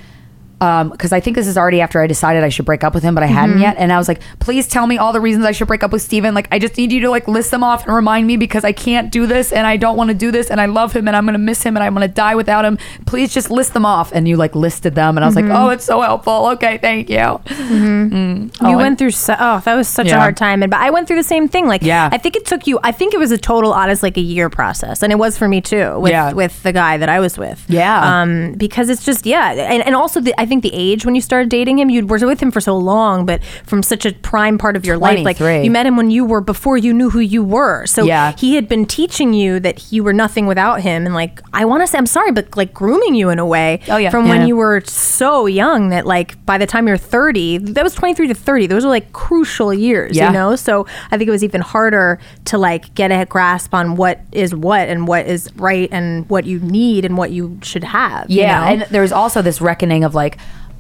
because 0.59 1.13
I 1.13 1.19
think 1.19 1.35
this 1.35 1.47
is 1.47 1.57
already 1.57 1.81
after 1.81 2.01
I 2.01 2.07
decided 2.07 2.43
I 2.43 2.49
should 2.49 2.65
break 2.65 2.83
up 2.83 2.93
with 2.95 3.03
him, 3.03 3.13
but 3.13 3.23
I 3.23 3.27
Mm-hmm. 3.27 3.35
hadn't 3.35 3.59
yet. 3.59 3.75
And 3.77 3.91
I 3.93 3.97
was 3.97 4.07
like, 4.07 4.21
please 4.39 4.67
tell 4.67 4.87
me 4.87 4.97
all 4.97 5.13
the 5.13 5.19
reasons 5.21 5.45
I 5.45 5.51
should 5.51 5.67
break 5.67 5.83
up 5.83 5.91
with 5.91 6.01
Steven. 6.01 6.33
Like, 6.33 6.47
I 6.51 6.57
just 6.59 6.77
need 6.77 6.91
you 6.91 6.99
to 7.01 7.09
like 7.09 7.27
list 7.27 7.51
them 7.51 7.63
off 7.63 7.85
and 7.85 7.93
remind 7.95 8.25
me 8.25 8.37
because 8.37 8.63
I 8.63 8.71
can't 8.71 9.11
do 9.11 9.27
this 9.27 9.51
and 9.53 9.67
I 9.67 9.77
don't 9.77 9.97
want 9.97 10.09
to 10.09 10.13
do 10.15 10.31
this 10.31 10.49
and 10.49 10.59
I 10.59 10.65
love 10.65 10.93
him 10.93 11.07
and 11.07 11.15
I'm 11.15 11.25
gonna 11.25 11.37
miss 11.37 11.61
him 11.63 11.75
and 11.77 11.83
I'm 11.83 11.93
gonna 11.93 12.07
die 12.07 12.33
without 12.35 12.65
him. 12.65 12.77
Please 13.05 13.33
just 13.33 13.51
list 13.51 13.73
them 13.73 13.85
off. 13.85 14.11
And 14.13 14.27
you 14.27 14.35
like 14.37 14.55
listed 14.55 14.95
them, 14.95 15.17
and 15.17 15.23
I 15.23 15.27
was 15.27 15.35
Mm-hmm. 15.35 15.49
like, 15.49 15.59
oh, 15.61 15.69
it's 15.69 15.85
so 15.85 16.01
helpful. 16.01 16.47
Okay, 16.53 16.77
thank 16.79 17.09
you. 17.09 17.17
you 17.17 18.49
Oh, 18.61 18.67
and- 18.69 18.77
went 18.77 18.97
through 18.97 19.11
so, 19.11 19.35
oh 19.39 19.59
that 19.65 19.75
was 19.75 19.87
such 19.87 20.07
Yeah. 20.07 20.17
a 20.17 20.19
hard 20.19 20.37
time 20.37 20.63
and 20.63 20.71
but 20.71 20.79
i 20.79 20.89
went 20.89 21.07
through 21.07 21.17
the 21.17 21.23
same 21.23 21.47
thing 21.47 21.67
like 21.67 21.81
Yeah. 21.81 22.09
i 22.11 22.17
think 22.17 22.35
it 22.35 22.45
took 22.45 22.65
you 22.67 22.79
i 22.83 22.91
think 22.91 23.13
it 23.13 23.17
was 23.19 23.31
a 23.31 23.37
total 23.37 23.73
honest 23.73 24.01
like 24.03 24.17
a 24.17 24.21
year 24.21 24.49
process 24.49 25.03
and 25.03 25.11
it 25.11 25.17
was 25.17 25.37
for 25.37 25.47
me 25.47 25.61
too 25.61 25.99
with 25.99 26.11
Yeah. 26.11 26.33
with 26.33 26.63
the 26.63 26.71
guy 26.71 26.97
that 26.97 27.09
i 27.09 27.19
was 27.19 27.37
with 27.37 27.63
Yeah. 27.67 28.21
um 28.21 28.53
because 28.53 28.89
it's 28.89 29.03
just 29.05 29.25
yeah 29.25 29.51
and, 29.51 29.85
and 29.85 29.95
also 29.95 30.19
the, 30.21 30.33
i 30.39 30.45
think 30.47 30.63
the 30.63 30.73
age 30.73 31.05
when 31.05 31.13
you 31.15 31.21
started 31.21 31.49
dating 31.49 31.77
him 31.79 31.89
you 31.89 32.05
were 32.05 32.17
with 32.25 32.39
him 32.41 32.49
for 32.51 32.59
so 32.61 32.75
long 32.77 33.25
but 33.25 33.43
from 33.65 33.83
such 33.83 34.05
a 34.05 34.13
prime 34.13 34.57
part 34.57 34.75
of 34.75 34.85
your 34.85 34.97
life 34.97 35.23
like 35.23 35.39
you 35.39 35.69
met 35.69 35.85
him 35.85 35.95
when 35.97 36.09
you 36.09 36.25
were 36.25 36.41
before 36.41 36.77
you 36.77 36.91
knew 36.93 37.09
who 37.09 37.19
you 37.19 37.43
were 37.43 37.85
so 37.85 38.03
Yeah. 38.05 38.33
he 38.37 38.55
had 38.55 38.67
been 38.67 38.85
teaching 38.85 39.33
you 39.33 39.59
that 39.59 39.91
you 39.91 40.03
were 40.03 40.13
nothing 40.13 40.47
without 40.47 40.81
him 40.81 41.05
and 41.05 41.13
like 41.13 41.41
i 41.53 41.63
want 41.65 41.83
to 41.83 41.87
say 41.87 41.97
i'm 41.97 42.05
sorry 42.07 42.31
but 42.31 42.55
like 42.57 42.73
grooming 42.73 43.13
you 43.15 43.29
in 43.29 43.37
a 43.39 43.45
way 43.45 43.81
Oh, 43.89 43.97
yeah. 43.97 44.09
from 44.09 44.27
when 44.29 44.47
you 44.47 44.55
were 44.55 44.81
so 44.85 45.45
young 45.45 45.89
that 45.89 46.05
like 46.05 46.43
by 46.45 46.57
the 46.57 46.65
time 46.65 46.87
you're 46.87 46.97
30 46.97 47.57
that 47.59 47.83
was 47.83 47.93
23 47.93 48.27
to 48.29 48.33
30 48.33 48.67
those 48.67 48.85
are 48.85 48.89
like 48.89 49.11
crucial 49.13 49.73
years 49.73 50.15
Yeah. 50.15 50.27
you 50.27 50.33
know 50.33 50.55
so 50.55 50.87
i 51.11 51.17
think 51.17 51.27
it 51.27 51.31
was 51.31 51.43
even 51.43 51.61
harder 51.61 52.19
to 52.45 52.57
like 52.57 52.93
get 52.95 53.11
a 53.11 53.25
grasp 53.25 53.73
on 53.73 53.95
what 53.95 54.21
is 54.31 54.55
what 54.55 54.87
and 54.87 55.07
what 55.07 55.25
is 55.27 55.49
right 55.55 55.89
and 55.91 56.27
what 56.29 56.45
you 56.45 56.59
need 56.59 57.05
and 57.05 57.17
what 57.17 57.31
you 57.31 57.59
should 57.61 57.83
have 57.83 58.29
you 58.29 58.41
Yeah, 58.41 58.59
know? 58.59 58.65
and 58.65 58.81
there's 58.91 59.11
also 59.11 59.41
this 59.41 59.59
reckoning 59.61 60.03
of 60.03 60.15
like 60.15 60.36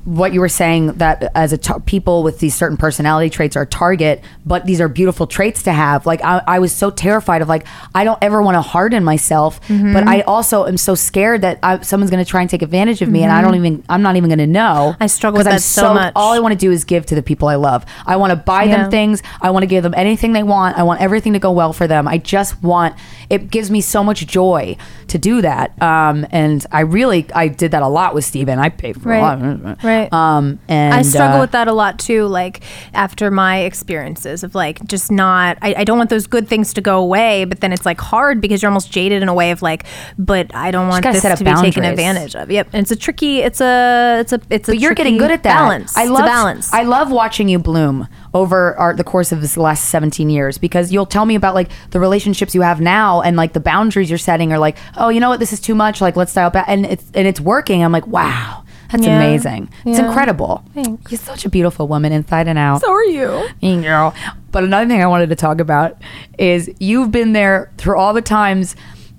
what 0.07 0.31
you 0.31 0.39
were 0.39 0.47
saying 0.47 0.93
that 0.93 1.29
as 1.35 1.51
a 1.51 1.57
people 1.81 2.23
with 2.23 2.39
these 2.39 2.55
certain 2.55 2.77
personality 2.77 3.29
traits 3.29 3.57
are 3.57 3.63
a 3.63 3.67
target, 3.67 4.23
but 4.45 4.65
these 4.65 4.79
are 4.79 4.87
beautiful 4.87 5.27
traits 5.27 5.63
to 5.63 5.73
have. 5.73 6.05
Like 6.05 6.23
I, 6.23 6.41
I 6.47 6.59
was 6.59 6.71
so 6.71 6.89
terrified 6.89 7.41
of 7.41 7.49
like 7.49 7.67
I 7.93 8.05
don't 8.05 8.17
ever 8.21 8.41
want 8.41 8.55
to 8.55 8.61
harden 8.61 9.03
myself, 9.03 9.59
Mm-hmm. 9.67 9.91
but 9.91 10.07
I 10.07 10.21
also 10.21 10.65
am 10.65 10.77
so 10.77 10.95
scared 10.95 11.41
that 11.41 11.59
I, 11.61 11.81
someone's 11.81 12.09
going 12.09 12.23
to 12.23 12.29
try 12.29 12.39
and 12.39 12.49
take 12.49 12.61
advantage 12.61 13.01
of 13.01 13.09
me, 13.09 13.21
and 13.23 13.31
I 13.33 13.41
don't 13.41 13.55
even 13.55 13.83
I'm 13.89 14.01
not 14.01 14.15
even 14.15 14.29
going 14.29 14.39
to 14.39 14.47
know. 14.47 14.93
Mm-hmm. 14.93 15.03
I 15.03 15.07
struggle 15.07 15.39
with 15.39 15.47
I'm 15.47 15.53
that 15.55 15.61
so 15.61 15.93
much. 15.93 16.13
All 16.15 16.31
I 16.31 16.39
want 16.39 16.53
to 16.53 16.57
do 16.57 16.71
is 16.71 16.85
give 16.85 17.05
to 17.07 17.15
the 17.15 17.21
people 17.21 17.49
I 17.49 17.55
love. 17.55 17.85
I 18.05 18.15
want 18.15 18.31
to 18.31 18.37
buy 18.37 18.63
Yeah. 18.63 18.83
them 18.83 18.91
things. 18.91 19.21
I 19.41 19.49
want 19.49 19.63
to 19.63 19.67
give 19.67 19.83
them 19.83 19.93
anything 19.97 20.31
they 20.31 20.43
want. 20.43 20.77
I 20.77 20.83
want 20.83 21.01
everything 21.01 21.33
to 21.33 21.39
go 21.39 21.51
well 21.51 21.73
for 21.73 21.85
them. 21.85 22.07
I 22.07 22.17
just 22.17 22.63
want. 22.63 22.95
It 23.29 23.51
gives 23.51 23.69
me 23.69 23.81
so 23.81 24.05
much 24.05 24.25
joy 24.25 24.77
to 25.09 25.17
do 25.17 25.41
that. 25.41 25.79
Um, 25.81 26.25
and 26.31 26.65
I 26.71 26.79
really 26.81 27.25
I 27.35 27.49
did 27.49 27.71
that 27.71 27.81
a 27.81 27.87
lot 27.89 28.15
with 28.15 28.23
Steven. 28.23 28.57
I 28.57 28.69
paid 28.69 29.01
for 29.01 29.09
Right. 29.09 29.19
a 29.19 29.21
lot. 29.21 29.83
Right. 29.83 29.96
Um, 30.05 30.59
and 30.67 30.93
I 30.93 31.01
struggle 31.01 31.37
uh, 31.37 31.41
with 31.41 31.51
that 31.51 31.67
a 31.67 31.73
lot 31.73 31.99
too. 31.99 32.25
Like 32.25 32.61
after 32.93 33.31
my 33.31 33.59
experiences 33.59 34.43
of 34.43 34.55
like 34.55 34.85
just 34.85 35.11
not, 35.11 35.57
I, 35.61 35.75
I 35.79 35.83
don't 35.83 35.97
want 35.97 36.09
those 36.09 36.27
good 36.27 36.47
things 36.47 36.73
to 36.73 36.81
go 36.81 37.01
away, 37.01 37.45
but 37.45 37.61
then 37.61 37.73
it's 37.73 37.85
like 37.85 37.99
hard 37.99 38.41
because 38.41 38.61
you're 38.61 38.69
almost 38.69 38.91
jaded 38.91 39.21
in 39.21 39.29
a 39.29 39.33
way 39.33 39.51
of 39.51 39.61
like, 39.61 39.85
but 40.17 40.53
I 40.55 40.71
don't 40.71 40.87
want 40.87 41.03
this 41.03 41.21
to 41.21 41.43
be 41.43 41.53
taken 41.55 41.83
advantage 41.83 42.35
of. 42.35 42.51
Yep, 42.51 42.69
and 42.73 42.81
it's 42.81 42.91
a 42.91 42.95
tricky, 42.95 43.39
it's 43.39 43.61
a, 43.61 44.17
it's 44.21 44.33
a, 44.33 44.41
it's 44.49 44.69
a. 44.69 44.71
But 44.73 44.79
you're 44.79 44.93
getting 44.93 45.17
good 45.17 45.31
at 45.31 45.43
that. 45.43 45.57
Balance. 45.57 45.97
I 45.97 46.05
love 46.05 46.25
balance. 46.25 46.73
I 46.73 46.83
love 46.83 47.11
watching 47.11 47.49
you 47.49 47.59
bloom 47.59 48.07
over 48.33 48.75
our, 48.75 48.93
the 48.93 49.03
course 49.03 49.31
of 49.31 49.41
this 49.41 49.57
last 49.57 49.85
17 49.85 50.29
years 50.29 50.57
because 50.57 50.91
you'll 50.91 51.05
tell 51.05 51.25
me 51.25 51.35
about 51.35 51.55
like 51.55 51.69
the 51.91 51.99
relationships 51.99 52.53
you 52.53 52.61
have 52.61 52.79
now 52.79 53.21
and 53.21 53.35
like 53.35 53.53
the 53.53 53.59
boundaries 53.59 54.09
you're 54.09 54.17
setting 54.17 54.51
are 54.53 54.59
like, 54.59 54.77
oh, 54.97 55.09
you 55.09 55.19
know 55.19 55.29
what, 55.29 55.39
this 55.39 55.53
is 55.53 55.59
too 55.59 55.75
much. 55.75 56.01
Like 56.01 56.15
let's 56.15 56.33
dial 56.33 56.49
back, 56.49 56.65
and 56.67 56.85
it's 56.85 57.05
and 57.13 57.27
it's 57.27 57.39
working. 57.39 57.83
I'm 57.83 57.91
like, 57.91 58.07
wow. 58.07 58.63
That's 58.91 59.05
Yeah. 59.05 59.17
amazing. 59.17 59.69
It's 59.85 59.99
incredible. 59.99 60.63
Thanks. 60.73 61.11
You're 61.11 61.19
such 61.19 61.45
a 61.45 61.49
beautiful 61.49 61.87
woman 61.87 62.11
inside 62.11 62.47
and 62.47 62.57
out. 62.57 62.81
so 62.81 62.91
are 62.91 63.03
you? 63.03 63.47
mean 63.61 63.81
girl. 63.81 64.13
But 64.51 64.63
another 64.63 64.87
thing 64.87 65.01
I 65.01 65.07
wanted 65.07 65.29
to 65.29 65.35
talk 65.35 65.59
about 65.59 65.97
is 66.37 66.69
you've 66.79 67.11
been 67.11 67.33
there 67.33 67.71
through 67.77 67.97
all 67.97 68.13
the 68.13 68.21
times 68.21 68.75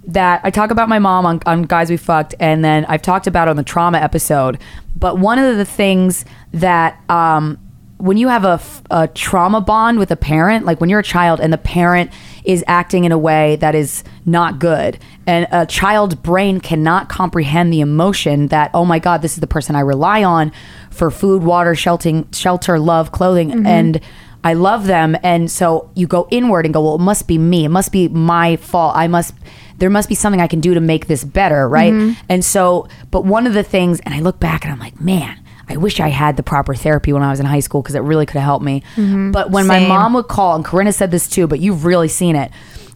that 0.07 0.41
I 0.43 0.51
talk 0.51 0.71
about 0.71 0.89
my 0.89 0.99
mom 0.99 1.27
on, 1.27 1.41
on 1.45 1.63
Guys 1.65 1.91
We 1.91 1.99
Fucked, 1.99 2.35
and 2.41 2.65
then 2.65 2.87
I've 2.87 3.03
talked 3.03 3.27
about 3.27 3.47
on 3.47 3.57
the 3.57 3.63
trauma 3.63 3.99
episode. 3.99 4.59
But 4.99 5.19
one 5.19 5.39
of 5.39 5.57
the 5.59 5.67
things 5.67 6.25
that, 6.53 6.99
um, 7.11 7.59
when 7.99 8.17
you 8.17 8.29
have 8.29 8.45
a 8.91 9.09
trauma 9.09 9.61
bond 9.61 9.99
with 9.99 10.11
a 10.11 10.17
parent, 10.17 10.65
like 10.65 10.81
when 10.81 10.89
you're 10.89 11.01
a 11.01 11.05
child 11.05 11.41
and 11.41 11.53
the 11.53 11.59
parent 11.59 12.11
is 12.49 12.65
acting 12.67 13.05
in 13.05 13.13
a 13.13 13.19
way 13.19 13.57
that 13.57 13.75
is 13.75 14.03
not 14.25 14.59
good, 14.59 14.99
and 15.27 15.47
a 15.53 15.67
child's 15.67 16.15
brain 16.15 16.61
cannot 16.61 17.11
comprehend 17.11 17.71
the 17.71 17.81
emotion 17.81 18.49
that, 18.49 18.71
oh 18.73 18.87
my 18.87 18.99
God, 18.99 19.21
this 19.21 19.35
is 19.35 19.41
the 19.41 19.47
person 19.47 19.77
I 19.77 19.81
rely 19.81 20.25
on 20.25 20.51
for 20.91 21.11
food, 21.11 21.43
water, 21.43 21.75
shelter, 21.75 22.25
shelter 22.33 22.79
love, 22.79 23.13
clothing, 23.13 23.51
mm-hmm. 23.51 23.67
and 23.67 24.01
I 24.43 24.55
love 24.55 24.87
them. 24.87 25.15
And 25.23 25.51
so 25.51 25.91
you 25.95 26.07
go 26.07 26.27
inward 26.31 26.65
and 26.65 26.73
go, 26.73 26.83
well, 26.83 26.95
it 26.95 27.01
must 27.01 27.29
be 27.29 27.37
me. 27.37 27.67
It 27.67 27.69
must 27.71 27.93
be 27.93 28.09
my 28.09 28.57
fault. 28.57 28.97
I 28.97 29.09
must, 29.09 29.35
there 29.77 29.91
must 29.91 30.09
be 30.09 30.15
something 30.15 30.41
I 30.41 30.47
can 30.47 30.61
do 30.61 30.73
to 30.75 30.81
make 30.81 31.07
this 31.07 31.25
better. 31.25 31.69
Right. 31.69 31.93
Mm-hmm. 31.93 32.21
And 32.31 32.45
so, 32.45 32.89
but 33.11 33.25
one 33.25 33.47
of 33.47 33.53
the 33.53 33.65
things, 33.65 34.01
and 34.01 34.15
I 34.15 34.21
look 34.21 34.41
back 34.41 34.65
and 34.65 34.73
I'm 34.73 34.79
like, 34.79 35.01
man, 35.01 35.39
I 35.69 35.77
wish 35.77 36.01
I 36.01 36.09
had 36.09 36.37
the 36.37 36.43
proper 36.43 36.75
therapy 36.75 37.13
when 37.13 37.23
I 37.23 37.31
was 37.31 37.41
in 37.41 37.47
high 37.47 37.61
school 37.61 37.83
because 37.83 37.95
it 37.95 38.01
really 38.01 38.27
could 38.27 38.37
have 38.37 38.45
helped 38.45 38.65
me. 38.65 38.83
Mm-hmm. 38.97 39.33
But 39.33 39.51
when 39.51 39.67
my 39.67 39.81
mom 39.87 40.15
would 40.15 40.29
call, 40.29 40.57
and 40.57 40.65
Corinne 40.65 40.91
said 40.93 41.11
this 41.11 41.29
too, 41.29 41.47
but 41.47 41.61
you've 41.61 41.85
really 41.85 42.09
seen 42.09 42.37
it. 42.37 42.51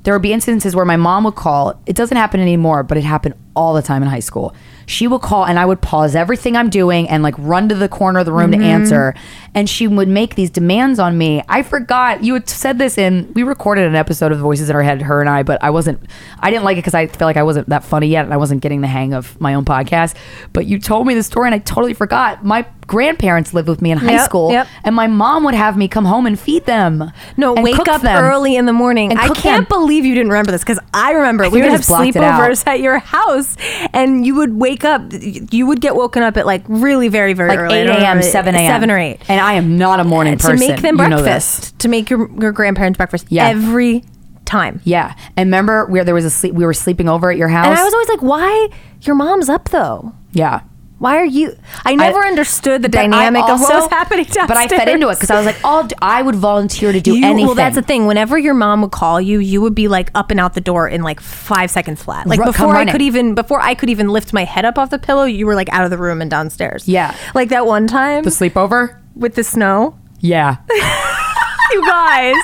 There 0.04 0.14
would 0.14 0.22
be 0.22 0.32
instances 0.32 0.74
where 0.74 0.84
my 0.84 0.96
mom 0.96 1.24
would 1.24 1.36
call. 1.36 1.80
It 1.86 1.94
doesn't 1.94 2.16
happen 2.16 2.40
anymore, 2.40 2.82
but 2.82 2.98
it 2.98 3.04
happened 3.04 3.34
all 3.54 3.74
the 3.74 3.82
time 3.82 4.02
in 4.02 4.08
high 4.08 4.20
school. 4.20 4.54
She 4.92 5.06
would 5.06 5.22
call 5.22 5.44
and 5.46 5.58
I 5.58 5.66
would 5.66 5.80
pause 5.80 6.14
everything 6.14 6.56
I'm 6.56 6.70
doing 6.70 7.08
and 7.08 7.22
like 7.22 7.34
run 7.38 7.68
to 7.68 7.74
the 7.74 7.88
corner 7.88 8.20
of 8.20 8.26
the 8.26 8.32
room 8.32 8.52
to 8.52 8.58
mm-hmm. 8.58 8.66
answer. 8.66 9.14
And 9.54 9.68
she 9.68 9.86
would 9.86 10.08
make 10.08 10.34
these 10.34 10.50
demands 10.50 10.98
on 10.98 11.18
me. 11.18 11.42
I 11.48 11.62
forgot 11.62 12.24
you 12.24 12.34
had 12.34 12.48
said 12.48 12.78
this 12.78 12.96
in, 12.96 13.32
we 13.34 13.42
recorded 13.42 13.86
an 13.86 13.94
episode 13.94 14.32
of 14.32 14.38
Voices 14.38 14.70
in 14.70 14.76
Our 14.76 14.82
Head, 14.82 15.02
her 15.02 15.20
and 15.20 15.28
I, 15.28 15.42
but 15.42 15.62
I 15.62 15.70
wasn't, 15.70 16.00
I 16.38 16.50
didn't 16.50 16.64
like 16.64 16.76
it 16.76 16.80
because 16.80 16.94
I 16.94 17.06
feel 17.06 17.26
like 17.26 17.36
I 17.36 17.42
wasn't 17.42 17.68
that 17.68 17.84
funny 17.84 18.06
yet 18.06 18.24
and 18.24 18.32
I 18.32 18.36
wasn't 18.36 18.62
getting 18.62 18.80
the 18.80 18.86
hang 18.86 19.12
of 19.12 19.38
my 19.40 19.54
own 19.54 19.64
podcast. 19.64 20.14
But 20.52 20.66
you 20.66 20.78
told 20.78 21.06
me 21.06 21.14
the 21.14 21.22
story 21.22 21.48
and 21.48 21.54
I 21.54 21.58
totally 21.58 21.94
forgot. 21.94 22.44
My 22.44 22.66
grandparents 22.86 23.54
lived 23.54 23.68
with 23.68 23.80
me 23.80 23.90
in 23.90 23.98
high 23.98 24.12
Yep, 24.12 24.24
school 24.24 24.52
yep. 24.52 24.66
and 24.84 24.94
my 24.94 25.06
mom 25.06 25.44
would 25.44 25.54
have 25.54 25.76
me 25.76 25.88
come 25.88 26.04
home 26.04 26.26
and 26.26 26.38
feed 26.38 26.66
them. 26.66 27.10
No, 27.36 27.54
wake 27.54 27.88
up 27.88 28.02
them. 28.02 28.22
early 28.22 28.56
in 28.56 28.66
the 28.66 28.72
morning. 28.72 29.16
I 29.16 29.28
can't 29.28 29.68
them. 29.68 29.78
believe 29.78 30.04
you 30.04 30.14
didn't 30.14 30.30
remember 30.30 30.50
this 30.50 30.62
because 30.62 30.80
I 30.92 31.12
remember 31.12 31.48
we 31.48 31.62
would 31.62 31.70
have 31.70 31.80
just 31.80 31.88
blocked 31.88 32.08
it 32.08 32.16
out. 32.16 32.40
sleepovers 32.40 32.66
at 32.66 32.80
your 32.80 32.98
house 32.98 33.22
house, 33.22 33.56
and 33.92 34.26
you 34.26 34.34
would 34.34 34.54
wake 34.54 34.81
up. 34.84 35.02
You 35.12 35.66
would 35.66 35.80
get 35.80 35.94
woken 35.96 36.22
up 36.22 36.36
at 36.36 36.46
like 36.46 36.62
really 36.68 37.08
very 37.08 37.32
very 37.32 37.48
Like 37.50 37.58
early, 37.58 37.78
8 37.78 37.86
a.m., 37.88 38.22
7 38.22 38.54
a.m. 38.54 38.66
seven 38.70 38.90
or 38.90 38.98
eight, 38.98 39.18
And 39.28 39.40
I 39.40 39.54
am 39.54 39.76
not 39.78 40.00
a 40.00 40.04
morning 40.04 40.38
person. 40.38 40.58
to 40.58 40.66
make 40.68 40.80
them 40.82 40.98
You 40.98 41.08
know 41.08 41.16
this. 41.16 41.22
breakfast, 41.24 41.78
to 41.80 41.88
make 41.88 42.10
your 42.10 42.30
your 42.40 42.52
grandparents 42.52 42.96
breakfast 42.96 43.26
Yeah. 43.28 43.48
every 43.48 44.04
time. 44.44 44.80
Yeah. 44.84 45.14
And 45.36 45.46
remember 45.48 45.86
where 45.86 46.04
there 46.04 46.14
was 46.14 46.24
a 46.24 46.30
sleep, 46.30 46.54
we 46.54 46.64
were 46.66 46.74
sleeping 46.74 47.08
over 47.08 47.30
at 47.30 47.36
your 47.36 47.48
house? 47.48 47.66
And 47.66 47.74
I 47.78 47.82
was 47.84 47.92
always 47.94 48.08
like, 48.08 48.22
why 48.22 48.68
your 49.02 49.14
mom's 49.16 49.48
up 49.48 49.68
though? 49.70 50.12
yeah. 50.32 50.60
Why 51.02 51.16
are 51.16 51.24
you? 51.24 51.56
I 51.84 51.96
never 51.96 52.20
understood 52.20 52.80
the 52.82 52.86
I 52.86 53.02
dynamic 53.02 53.42
of 53.42 53.60
what 53.60 53.72
also- 53.72 53.80
was 53.86 53.90
happening 53.90 54.24
downstairs. 54.26 54.46
But 54.46 54.56
I 54.56 54.68
fed 54.68 54.88
into 54.88 55.08
it 55.08 55.16
because 55.16 55.30
I 55.30 55.36
was 55.36 55.46
like, 55.46 55.56
oh, 55.64 55.88
I 56.00 56.22
would 56.22 56.36
volunteer 56.36 56.92
to 56.92 57.00
do 57.00 57.16
You- 57.16 57.26
anything. 57.26 57.46
Well, 57.46 57.56
that's 57.56 57.74
the 57.74 57.82
thing. 57.82 58.06
Whenever 58.06 58.38
your 58.38 58.54
mom 58.54 58.82
would 58.82 58.92
call 58.92 59.20
you, 59.20 59.40
you 59.40 59.60
would 59.60 59.74
be 59.74 59.88
like 59.88 60.12
up 60.14 60.30
and 60.30 60.38
out 60.38 60.54
the 60.54 60.60
door 60.60 60.86
in 60.86 61.02
like 61.02 61.18
five 61.20 61.72
seconds 61.72 62.00
flat. 62.04 62.28
Like 62.28 62.38
come 62.38 62.46
before 62.46 62.76
I 62.76 62.84
could 62.88 63.02
even 63.02 63.34
before 63.34 63.60
I 63.60 63.74
could 63.74 63.90
even 63.90 64.10
lift 64.10 64.32
my 64.32 64.44
head 64.44 64.64
up 64.64 64.78
off 64.78 64.90
the 64.90 64.98
pillow, 65.00 65.24
you 65.24 65.44
were 65.44 65.56
like 65.56 65.68
out 65.72 65.82
of 65.82 65.90
the 65.90 65.98
room 65.98 66.22
and 66.22 66.30
downstairs. 66.30 66.86
Yeah. 66.86 67.16
like 67.34 67.48
that 67.48 67.66
one 67.66 67.88
time 67.88 68.22
The 68.22 68.30
sleepover? 68.30 69.00
with 69.16 69.34
the 69.34 69.42
snow. 69.42 69.98
Yeah. 70.20 70.58
You 71.72 71.86
guys. 71.86 72.36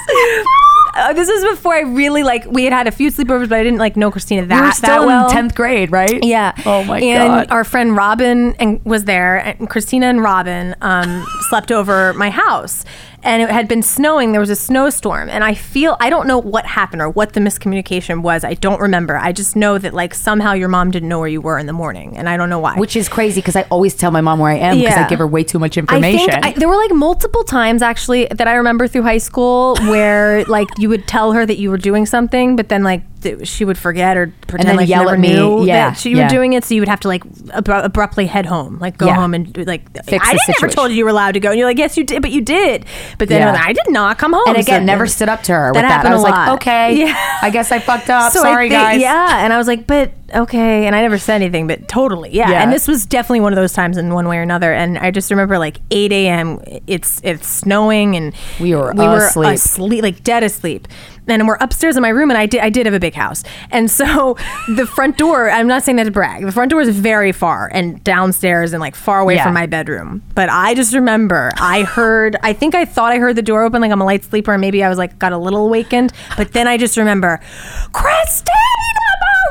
Uh, 0.99 1.13
this 1.13 1.29
was 1.29 1.57
before 1.57 1.75
I 1.75 1.81
really 1.81 2.23
like. 2.23 2.45
We 2.47 2.65
had 2.65 2.73
had 2.73 2.87
a 2.87 2.91
few 2.91 3.11
sleepovers, 3.11 3.49
but 3.49 3.59
I 3.59 3.63
didn't 3.63 3.79
like 3.79 3.97
know 3.97 4.11
Krystyna 4.11 4.49
that 4.49 4.55
we 4.55 4.61
were 4.61 4.67
that 4.67 4.75
still 4.75 5.07
well. 5.07 5.31
in 5.31 5.37
10th 5.37 5.55
grade, 5.55 5.93
right? 5.93 6.23
Yeah. 6.25 6.53
Oh 6.67 6.83
my 6.85 7.01
and 7.01 7.29
God. 7.29 7.43
And 7.43 7.51
our 7.53 7.65
friend 7.65 7.97
Robin 7.97 8.55
and 8.57 8.85
was 8.85 9.05
there, 9.05 9.39
and 9.39 9.71
Krystyna 9.71 10.05
and 10.05 10.23
Robin 10.23 10.75
um, 10.81 11.25
slept 11.49 11.71
over 11.71 12.13
my 12.15 12.31
house, 12.31 12.85
and 13.23 13.43
it 13.43 13.51
had 13.51 13.69
been 13.69 13.83
snowing. 13.83 14.33
There 14.33 14.41
was 14.41 14.51
a 14.51 14.57
snowstorm, 14.57 15.29
and 15.29 15.43
I 15.45 15.55
feel 15.55 15.97
I 16.01 16.11
don't 16.11 16.27
know 16.27 16.39
what 16.39 16.67
happened 16.67 17.03
or 17.03 17.09
what 17.11 17.33
the 17.33 17.41
miscommunication 17.41 18.23
was. 18.23 18.45
I 18.45 18.55
don't 18.55 18.81
remember. 18.81 19.17
I 19.17 19.33
just 19.33 19.57
know 19.57 19.79
that 19.79 19.95
like 19.95 20.15
somehow 20.15 20.53
your 20.53 20.69
mom 20.69 20.91
didn't 20.91 21.09
know 21.09 21.19
where 21.19 21.29
you 21.29 21.41
were 21.41 21.59
in 21.59 21.67
the 21.67 21.73
morning, 21.73 22.17
and 22.17 22.29
I 22.29 22.37
don't 22.37 22.51
know 22.51 22.59
why. 22.59 22.77
Which 22.77 22.97
is 22.97 23.09
crazy 23.09 23.41
because 23.41 23.57
I 23.57 23.63
always 23.71 23.95
tell 23.95 24.11
my 24.11 24.21
mom 24.21 24.39
where 24.39 24.51
I 24.51 24.57
am 24.57 24.79
because 24.79 24.97
I 24.97 25.09
give 25.09 25.19
her 25.19 25.27
way 25.27 25.45
too 25.45 25.59
much 25.59 25.77
I 25.77 25.81
information. 25.81 26.31
think 26.31 26.45
I, 26.45 26.53
there 26.53 26.69
were 26.69 26.77
like 26.77 26.93
multiple 26.93 27.45
times 27.45 27.83
actually 27.83 28.27
that 28.27 28.47
I 28.47 28.55
remember 28.55 28.87
through 28.87 29.03
high 29.03 29.19
school 29.19 29.77
where 29.83 30.45
like 30.45 30.69
you 30.79 30.89
would 30.89 31.07
tell 31.07 31.33
her 31.33 31.45
that 31.45 31.59
you 31.59 31.71
were 31.71 31.79
doing 31.79 32.07
something, 32.07 32.57
but 32.57 32.69
then 32.69 32.83
like 32.83 33.03
th- 33.23 33.47
she 33.47 33.65
would 33.65 33.79
forget 33.79 34.17
or 34.17 34.33
pretend 34.47 34.77
like 34.77 34.89
yell 34.89 35.01
you 35.03 35.05
never 35.07 35.15
at 35.17 35.21
me. 35.21 35.33
knew 35.35 35.65
Yeah, 35.65 35.91
that 35.91 35.99
she 35.99 36.11
yeah. 36.11 36.25
were 36.25 36.29
doing 36.29 36.53
it. 36.53 36.65
So 36.65 36.75
you 36.75 36.81
would 36.81 36.89
have 36.89 37.01
to 37.01 37.09
like 37.09 37.25
abru- 37.25 37.85
abruptly 37.85 38.27
head 38.27 38.47
home, 38.47 38.79
like 38.81 38.97
go 38.99 39.07
Yeah. 39.07 39.15
home 39.17 39.35
and 39.35 39.57
like 39.67 39.83
Fix 40.05 40.27
I 40.29 40.33
the 40.33 40.41
didn't 40.47 40.63
ever 40.65 40.73
told 40.73 40.91
you 40.91 40.97
you 40.99 41.05
were 41.05 41.11
allowed 41.11 41.33
to 41.33 41.41
go, 41.41 41.51
and 41.51 41.59
you're 41.59 41.69
like 41.69 41.79
yes 41.79 41.97
you 41.97 42.05
did, 42.05 42.23
but 42.23 42.31
you 42.31 42.41
did. 42.41 42.85
But 43.19 43.29
then 43.29 43.41
Yeah. 43.41 43.61
I 43.63 43.73
did 43.73 43.89
not 43.91 44.19
come 44.19 44.33
home. 44.33 44.45
and 44.49 44.57
again, 44.57 44.83
So- 44.83 44.85
never 44.87 45.07
stood 45.07 45.29
up 45.29 45.43
to 45.45 45.53
her 45.53 45.73
That 45.73 45.75
with 45.75 45.83
that. 45.83 45.91
happened 45.91 46.15
I 46.15 46.17
was 46.17 46.23
a 46.25 46.31
like, 46.31 46.49
okay, 46.61 46.95
Yeah. 47.07 47.39
I 47.43 47.51
guess 47.51 47.71
I 47.73 47.79
fucked 47.79 48.11
up. 48.11 48.33
So 48.33 48.41
Sorry, 48.43 48.69
think- 48.69 48.81
guys. 48.81 49.01
Yeah, 49.01 49.45
and 49.45 49.53
I 49.53 49.59
was 49.59 49.67
like, 49.67 49.87
but 49.87 50.13
okay, 50.35 50.87
and 50.87 50.95
I 50.95 51.01
never 51.03 51.17
said 51.19 51.37
anything, 51.37 51.67
but 51.67 51.89
totally, 51.89 52.31
yeah. 52.35 52.51
Yeah. 52.51 52.63
And 52.63 52.73
this 52.73 52.87
was 52.87 53.07
definitely 53.07 53.41
one 53.41 53.53
of 53.53 53.57
those 53.57 53.73
times 53.73 53.97
in 53.97 54.13
one 54.13 54.29
way 54.29 54.37
or 54.39 54.43
another. 54.43 54.73
And 54.75 54.99
I 54.99 55.11
just 55.11 55.31
remember 55.31 55.59
like 55.59 55.79
8 55.91 56.13
a.m. 56.13 56.61
It's 56.87 57.21
it's 57.25 57.49
snowing, 57.49 58.15
and 58.17 58.35
We 58.61 58.75
were 58.75 58.93
we 58.93 59.07
were 59.07 59.27
asleep. 59.27 59.55
asleep, 59.55 60.03
like 60.03 60.23
dead 60.25 60.43
asleep. 60.43 60.87
And 61.31 61.47
we're 61.47 61.57
upstairs 61.61 61.97
in 61.97 62.03
my 62.03 62.09
room, 62.09 62.31
and 62.31 62.39
I 62.39 62.47
did 62.47 62.61
I 62.61 62.71
did 62.71 62.87
have 62.87 62.95
a 62.95 63.01
big 63.01 63.15
house, 63.15 63.45
and 63.71 63.91
so 63.91 64.37
the 64.77 64.87
front 64.87 65.17
door. 65.19 65.51
I'm 65.51 65.67
not 65.67 65.83
saying 65.83 65.97
that 65.97 66.05
to 66.05 66.11
brag. 66.11 66.45
The 66.45 66.53
front 66.53 66.71
door 66.71 66.81
is 66.81 66.89
very 66.99 67.33
far 67.33 67.71
and 67.73 68.03
downstairs 68.05 68.73
and 68.73 68.81
like 68.81 68.95
far 68.97 69.21
away 69.21 69.35
Yeah. 69.37 69.45
from 69.45 69.55
my 69.55 69.67
bedroom. 69.67 70.23
But 70.35 70.49
I 70.49 70.75
just 70.75 70.95
remember 70.95 71.51
I 71.57 71.83
heard. 71.83 72.37
I 72.43 72.53
think 72.53 72.75
I 72.75 72.85
thought 72.85 73.13
I 73.13 73.19
heard 73.19 73.37
the 73.37 73.43
door 73.43 73.63
open, 73.65 73.81
like 73.83 73.91
I'm 73.93 74.01
a 74.01 74.05
light 74.05 74.25
sleeper, 74.25 74.53
and 74.53 74.61
maybe 74.61 74.83
I 74.83 74.89
was 74.89 74.99
like 74.99 75.19
got 75.19 75.33
a 75.33 75.39
little 75.39 75.67
awakened. 75.67 76.13
But 76.37 76.53
then 76.53 76.67
I 76.69 76.77
just 76.77 76.97
remember, 76.97 77.41
Krystyna 77.93 78.53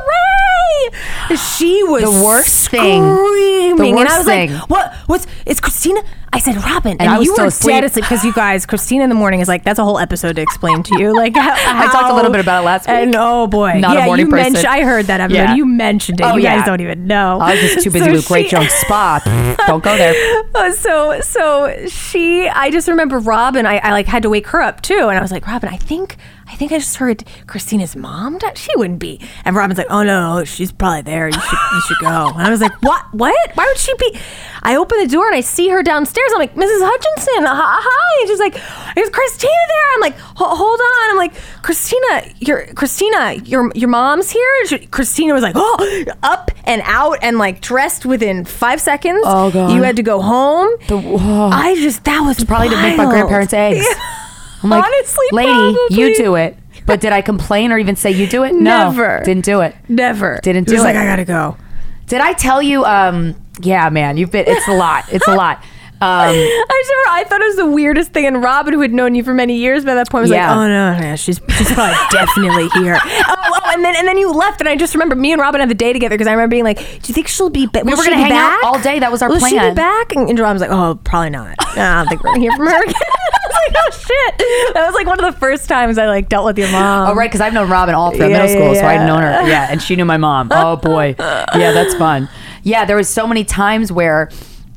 Marie. 0.08 1.00
She 1.36 1.84
was 1.84 2.04
The 2.04 2.24
worst 2.26 2.70
thing. 2.70 3.04
screaming, 3.04 3.76
The 3.96 4.00
and 4.00 4.08
I 4.10 4.18
was 4.18 4.26
thing. 4.28 4.54
like, 4.54 4.70
"What? 4.70 4.94
What's? 5.08 5.28
It's 5.46 5.60
Krystyna." 5.60 6.04
I 6.34 6.40
said, 6.40 6.58
"Robin," 6.58 6.98
and, 7.00 7.10
I 7.10 7.18
was 7.18 7.26
you 7.26 7.34
were 7.38 7.46
asleep. 7.46 7.74
dead 7.76 7.84
asleep 7.86 8.04
because 8.06 8.24
you 8.24 8.34
guys, 8.34 8.66
Krystyna 8.66 9.04
in 9.04 9.10
the 9.10 9.16
morning 9.16 9.40
is 9.40 9.48
like 9.48 9.64
that's 9.64 9.80
a 9.80 9.84
whole 9.84 9.98
episode 9.98 10.36
to 10.36 10.42
explain 10.42 10.84
to 10.84 11.00
you. 11.00 11.16
Like 11.16 11.34
I 11.38 11.88
talked 11.92 12.12
a 12.12 12.16
little 12.16 12.32
bit 12.32 12.42
about 12.42 12.62
it 12.62 12.66
last 12.66 12.88
and 12.88 13.12
week. 13.12 13.16
oh 13.20 13.48
boy, 13.48 13.80
Not 13.80 13.98
a 13.98 14.06
morning 14.06 14.26
you 14.28 14.32
person. 14.32 14.54
mentioned. 14.54 14.68
I 14.74 14.84
heard 14.84 15.06
that 15.08 15.22
episode. 15.22 15.38
Yeah. 15.38 15.56
You 15.56 15.66
mentioned 15.66 16.20
it. 16.20 16.24
Oh, 16.24 16.36
you 16.36 16.44
guys 16.44 16.66
don't 16.66 16.82
even 16.82 17.08
know. 17.08 17.40
I 17.40 17.52
was 17.54 17.62
just 17.62 17.84
too 17.84 17.92
busy 17.92 18.06
So 18.06 18.12
with 18.12 18.28
Great 18.28 18.46
she- 18.46 18.52
Jones 18.56 18.72
Spa. 18.72 19.22
Don't 19.68 19.84
go 19.84 19.96
there. 19.98 20.14
Oh, 20.60 20.72
so 20.72 21.22
so 21.22 21.88
she 21.88 22.48
I 22.50 22.72
just 22.72 22.88
remember 22.88 23.20
Robin 23.20 23.66
I, 23.68 23.78
I 23.78 23.92
like 23.92 24.08
had 24.08 24.24
to 24.24 24.30
wake 24.30 24.48
her 24.48 24.62
up 24.62 24.82
too 24.82 24.96
and 25.08 25.18
I 25.18 25.22
was 25.22 25.32
like 25.32 25.46
Robin 25.46 25.70
I 25.70 25.78
think 25.78 26.18
I 26.48 26.56
think 26.56 26.72
I 26.72 26.80
just 26.80 26.96
heard 26.96 27.24
Krystyna's 27.46 27.96
mom 27.96 28.40
she 28.56 28.70
wouldn't 28.76 28.98
be 29.00 29.20
and 29.46 29.56
Robin's 29.56 29.78
like 29.78 29.88
oh 29.92 30.02
no 30.04 30.44
she's 30.46 30.72
probably 30.72 31.04
there 31.04 31.17
you 31.26 31.34
should 31.34 31.60
you 31.74 31.82
should 31.88 31.98
go 32.00 32.30
and 32.36 32.42
I 32.44 32.50
was 32.52 32.62
like 32.62 32.74
what 32.84 33.04
what 33.14 33.34
why 33.56 33.66
would 33.66 33.78
she 33.78 33.94
be 33.98 34.20
I 34.64 34.76
open 34.76 35.00
the 35.00 35.08
door 35.08 35.26
and 35.28 35.36
I 35.36 35.42
see 35.42 35.70
her 35.70 35.82
downstairs 35.82 36.30
I'm 36.34 36.40
like 36.40 36.54
Mrs. 36.56 36.80
Hutchinson 36.82 37.46
hi, 37.46 37.80
hi. 37.82 38.22
and 38.22 38.30
she's 38.30 38.40
like 38.40 38.56
is 38.98 39.10
Krystyna 39.10 39.66
there 39.68 39.94
I'm 39.96 40.02
like 40.02 40.18
hold 40.20 40.80
on 40.80 41.12
I'm 41.12 41.18
like 41.18 41.34
Krystyna 41.64 42.36
your 42.48 42.68
Krystyna 42.68 43.48
your 43.48 43.72
your 43.76 43.90
mom's 43.90 44.30
here 44.30 44.66
She- 44.68 44.88
Krystyna 44.88 45.34
was 45.34 45.42
like 45.44 45.56
oh 45.58 46.04
up 46.24 46.52
and 46.66 46.82
out 46.86 47.18
and 47.22 47.38
like 47.38 47.62
dressed 47.62 48.06
within 48.06 48.44
five 48.46 48.80
seconds 48.82 49.22
Oh, 49.26 49.50
God. 49.52 49.72
you 49.74 49.84
had 49.84 49.96
to 49.96 50.04
go 50.04 50.22
home. 50.22 50.70
The- 50.88 50.98
whoa. 50.98 51.50
I 51.52 51.76
just 51.76 52.04
that 52.04 52.20
was 52.22 52.44
Probably 52.44 52.70
to 52.70 52.76
make 52.76 52.98
my 52.98 53.06
grandparents' 53.06 53.54
eggs. 53.54 53.86
Yeah. 53.88 54.14
I'm 54.64 54.70
like, 54.72 54.84
Honestly, 54.86 55.26
lady, 55.32 55.50
probably. 55.52 55.98
you 55.98 56.16
do 56.18 56.36
it. 56.36 56.58
But 56.88 57.02
did 57.02 57.12
I 57.12 57.22
complain 57.22 57.72
or 57.72 57.78
even 57.78 57.96
say 57.96 58.10
you 58.12 58.28
do 58.28 58.44
it? 58.44 58.54
No, 58.54 58.90
Never. 58.90 59.22
didn't 59.24 59.46
do 59.46 59.62
it. 59.62 59.76
Never 59.88 60.40
Didn't 60.42 60.68
He 60.68 60.74
was 60.74 60.82
do 60.82 60.86
like. 60.88 60.96
I 60.96 61.06
gotta 61.06 61.26
go. 61.26 61.58
Did 62.08 62.22
I 62.22 62.34
tell 62.34 62.62
you? 62.62 62.84
Um, 62.86 63.36
yeah, 63.62 63.90
man, 63.90 64.18
you've 64.18 64.32
been. 64.32 64.46
It's 64.48 64.68
a 64.68 64.74
lot. 64.74 65.04
It's 65.12 65.28
a 65.28 65.36
lot. 65.36 65.62
Um, 66.00 66.08
I 66.30 66.82
just 66.84 66.92
remember 66.92 67.10
I 67.12 67.24
thought 67.28 67.42
it 67.42 67.46
was 67.46 67.56
the 67.56 67.66
weirdest 67.72 68.12
thing, 68.14 68.26
and 68.26 68.42
Robin, 68.44 68.74
who 68.74 68.82
had 68.82 68.94
known 68.94 69.16
you 69.16 69.24
for 69.24 69.34
many 69.34 69.56
years 69.58 69.84
by 69.84 69.96
that 69.96 70.10
point, 70.10 70.22
was 70.24 70.30
Yeah. 70.32 70.48
like, 70.50 70.58
"Oh 70.58 70.68
no, 70.68 71.00
no, 71.00 71.16
she's 71.16 71.40
she's 71.58 71.72
probably 71.74 71.96
definitely 72.12 72.70
here." 72.80 72.98
Oh, 73.02 73.36
oh, 73.38 73.72
and 73.74 73.84
then 73.84 73.96
and 73.96 74.08
then 74.08 74.18
you 74.18 74.32
left, 74.32 74.60
and 74.62 74.70
I 74.70 74.76
just 74.76 74.94
remember 74.94 75.16
me 75.16 75.32
and 75.32 75.42
Robin 75.42 75.60
had 75.60 75.70
the 75.70 75.74
day 75.76 75.94
together 75.94 76.14
because 76.16 76.28
I 76.28 76.32
remember 76.34 76.52
being 76.52 76.64
like, 76.64 76.78
"Do 76.78 77.08
you 77.08 77.14
think 77.14 77.28
she'll 77.28 77.50
be? 77.50 77.66
Ba- 77.66 77.82
We 77.84 77.92
will 77.92 77.98
were 77.98 78.04
she 78.04 78.10
gonna 78.12 78.22
hang 78.22 78.32
out 78.32 78.64
all 78.64 78.80
day. 78.80 79.00
That 79.00 79.12
was 79.12 79.22
our 79.22 79.30
will 79.30 79.40
she 79.40 79.56
plan. 79.58 79.72
be 79.72 79.76
back?" 79.76 80.14
And, 80.16 80.30
and 80.30 80.38
Robin's 80.40 80.62
like, 80.62 80.72
"Oh, 80.72 81.00
probably 81.04 81.32
not. 81.32 81.56
No, 81.78 81.84
I 81.84 81.96
don't 82.00 82.08
think 82.10 82.24
we're 82.24 82.30
gonna 82.32 82.40
hear 82.42 82.52
from 82.58 82.66
her 82.68 82.84
again." 82.84 82.94
I 82.96 83.48
was 83.48 83.56
like, 83.68 83.76
"Oh 83.78 83.92
shit!" 83.92 84.74
That 84.76 84.86
was 84.88 84.96
like 84.96 85.06
one 85.08 85.20
of 85.24 85.32
the 85.34 85.40
first 85.40 85.68
times 85.68 85.98
I 85.98 86.08
like 86.08 86.28
dealt 86.30 86.46
with 86.46 86.58
your 86.58 86.72
mom. 86.72 87.10
Oh, 87.10 87.14
right, 87.16 87.30
because 87.30 87.42
I've 87.42 87.54
known 87.54 87.70
Robin 87.70 87.94
all 87.96 88.12
through 88.12 88.28
Yeah, 88.30 88.34
middle 88.44 88.48
school, 88.50 88.74
yeah, 88.74 88.82
so 88.82 88.88
I'd 88.88 89.06
known 89.08 89.22
her. 89.22 89.48
Yeah, 89.48 89.68
and 89.70 89.82
she 89.82 89.96
knew 89.96 90.06
my 90.06 90.18
mom. 90.18 90.50
Oh 90.52 90.76
boy, 90.78 91.16
yeah, 91.20 91.72
that's 91.72 91.94
fun. 91.96 92.30
Yeah, 92.64 92.86
there 92.86 92.96
was 92.98 93.08
so 93.10 93.26
many 93.28 93.44
times 93.44 93.92
where 93.92 94.30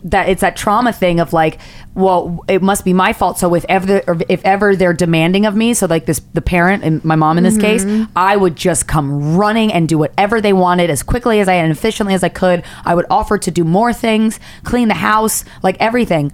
that 0.04 0.28
it's 0.28 0.40
that 0.40 0.56
trauma 0.56 0.92
thing 0.92 1.20
of 1.20 1.32
like, 1.32 1.58
well, 1.94 2.44
it 2.48 2.62
must 2.62 2.84
be 2.84 2.92
my 2.92 3.12
fault. 3.12 3.38
So 3.38 3.54
if 3.54 3.64
ever 3.68 4.02
if 4.28 4.44
ever 4.44 4.74
they're 4.76 4.92
demanding 4.92 5.46
of 5.46 5.54
me, 5.54 5.74
so 5.74 5.86
like 5.86 6.06
this 6.06 6.20
the 6.32 6.40
parent 6.40 6.84
and 6.84 7.04
my 7.04 7.16
mom 7.16 7.38
in 7.38 7.44
this 7.44 7.58
case, 7.58 7.84
I 8.16 8.36
would 8.36 8.56
just 8.56 8.86
come 8.88 9.36
running 9.36 9.72
and 9.72 9.88
do 9.88 9.98
whatever 9.98 10.40
they 10.40 10.52
wanted 10.52 10.90
as 10.90 11.02
quickly 11.02 11.40
as 11.40 11.48
I 11.48 11.54
and 11.54 11.70
efficiently 11.72 12.14
as 12.14 12.22
I 12.22 12.28
could. 12.28 12.62
I 12.84 12.94
would 12.94 13.06
offer 13.10 13.38
to 13.38 13.50
do 13.50 13.64
more 13.64 13.92
things, 13.92 14.40
clean 14.64 14.88
the 14.88 14.94
house, 14.94 15.44
like 15.62 15.76
everything. 15.80 16.32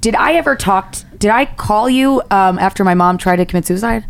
Did 0.00 0.14
I 0.14 0.34
ever 0.34 0.56
talk? 0.56 0.92
t- 0.92 1.04
did 1.18 1.30
I 1.30 1.44
call 1.46 1.88
you 1.90 2.22
um, 2.30 2.58
after 2.58 2.84
my 2.84 2.94
mom 2.94 3.18
tried 3.18 3.36
to 3.36 3.46
commit 3.46 3.66
suicide? 3.66 4.04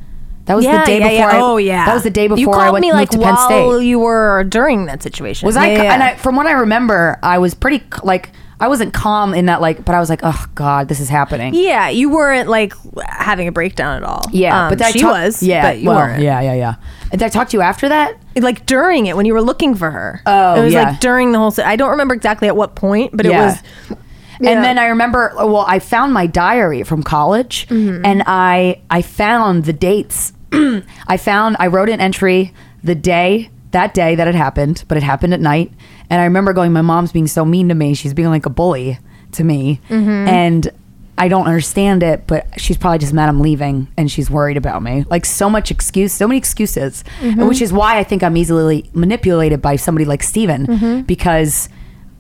That 0.47 0.57
was 0.57 0.65
yeah, 0.65 0.81
the 0.81 0.87
day 0.87 0.99
yeah, 0.99 1.09
before. 1.09 1.31
yeah. 1.31 1.37
I, 1.37 1.41
oh 1.41 1.57
yeah, 1.57 1.85
That 1.87 1.95
was 1.95 2.03
the 2.03 2.11
day 2.11 2.27
before 2.27 2.55
you 2.57 2.61
I 2.61 2.71
went 2.71 2.83
me 2.83 2.93
like 2.93 3.11
to 3.11 3.19
Penn 3.19 3.35
while 3.35 3.49
State. 3.49 3.87
you 3.87 4.01
were 4.01 4.45
during 4.45 4.87
that 4.87 5.03
situation. 5.03 5.47
Was 5.47 5.57
I? 5.57 5.69
And 5.69 6.03
I, 6.03 6.17
from 6.17 6.35
what 6.37 6.47
I 6.47 6.53
remember, 6.53 7.19
I 7.23 7.39
was 7.39 7.55
pretty 7.55 7.85
like 8.03 8.31
I 8.63 8.69
wasn't 8.69 8.95
calm 8.95 9.35
in 9.35 9.47
that 9.47 9.61
like, 9.61 9.85
but 9.85 9.95
I 9.95 10.01
was 10.01 10.09
like, 10.09 10.21
oh 10.23 10.47
god, 10.55 10.89
this 10.89 11.01
is 11.01 11.09
happening. 11.09 11.53
Yeah, 11.55 11.89
you 11.91 12.09
weren't 12.11 12.49
like 12.49 12.73
having 13.07 13.49
a 13.49 13.53
breakdown 13.53 13.97
at 13.97 14.05
all. 14.05 14.23
Yeah, 14.33 14.67
Um, 14.67 14.71
but 14.71 14.81
I 14.81 14.91
she 14.93 15.01
talk- 15.01 15.13
was. 15.13 15.43
Yeah, 15.43 15.63
but 15.63 15.79
you 15.81 15.89
well, 15.89 15.99
weren't. 15.99 16.23
yeah, 16.23 16.41
yeah, 16.41 16.55
yeah. 16.55 16.75
And 17.11 17.19
did 17.19 17.27
I 17.27 17.29
talk 17.29 17.49
to 17.51 17.57
you 17.57 17.61
after 17.63 17.89
that? 17.89 18.17
like 18.37 18.65
during 18.65 19.07
it 19.07 19.17
when 19.17 19.27
you 19.27 19.35
were 19.35 19.43
looking 19.43 19.75
for 19.75 19.91
her. 19.91 20.23
Oh, 20.25 20.55
it 20.61 20.65
was 20.65 20.73
yeah. 20.73 20.85
like 20.91 21.01
during 21.01 21.33
the 21.33 21.39
whole. 21.39 21.51
se- 21.51 21.65
I 21.65 21.77
don't 21.77 21.91
remember 21.91 22.15
exactly 22.15 22.49
at 22.49 22.57
what 22.57 22.75
point, 22.77 23.15
but 23.17 23.27
Yeah. 23.27 23.43
it 23.43 23.47
was. 23.47 23.99
Yeah. 24.41 24.51
And 24.51 24.65
then 24.65 24.79
I 24.79 24.87
remember, 24.87 25.33
well, 25.37 25.65
I 25.69 25.79
found 25.79 26.13
my 26.13 26.27
diary 26.27 26.83
from 26.83 27.03
college, 27.03 27.67
Mm-hmm. 27.69 28.05
and 28.07 28.23
I 28.27 28.81
I 28.91 29.03
found 29.03 29.65
the 29.67 29.73
dates. 29.73 30.33
I 30.53 31.17
found 31.19 31.57
I 31.59 31.67
wrote 31.67 31.89
an 31.89 32.01
entry 32.01 32.53
the 32.83 32.95
day 32.95 33.51
that 33.73 33.93
day 33.95 34.15
that 34.15 34.29
it 34.29 34.35
happened, 34.35 34.85
but 34.89 34.97
it 34.97 35.03
happened 35.03 35.35
at 35.35 35.41
night. 35.41 35.73
And 36.11 36.21
I 36.21 36.25
remember 36.25 36.53
going, 36.53 36.73
my 36.73 36.83
mom's 36.83 37.13
being 37.13 37.27
so 37.27 37.45
mean 37.45 37.69
to 37.69 37.75
me. 37.75 37.95
She's 37.95 38.15
being 38.15 38.29
like 38.29 38.47
a 38.47 38.51
bully 38.51 38.99
to 39.33 39.45
me, 39.45 39.81
Mm-hmm. 39.89 40.29
and 40.29 40.71
I 41.19 41.29
don't 41.29 41.47
understand 41.47 42.03
it. 42.03 42.27
But 42.27 42.47
she's 42.61 42.77
probably 42.77 42.99
just 42.99 43.13
mad 43.13 43.29
I'm 43.29 43.41
leaving, 43.41 43.89
and 43.97 44.11
she's 44.11 44.31
worried 44.31 44.57
about 44.57 44.83
me. 44.83 45.05
Like 45.11 45.25
so 45.27 45.49
much 45.51 45.71
excuse, 45.71 46.13
so 46.13 46.27
many 46.29 46.39
excuses, 46.39 47.05
Mm-hmm. 47.21 47.47
which 47.49 47.61
is 47.63 47.73
why 47.73 47.99
I 47.99 48.05
think 48.05 48.23
I'm 48.23 48.37
easily 48.37 48.89
manipulated 48.95 49.61
by 49.63 49.77
somebody 49.77 50.05
like 50.05 50.23
Steven 50.23 50.67
Mm-hmm. 50.67 51.01
because. 51.03 51.69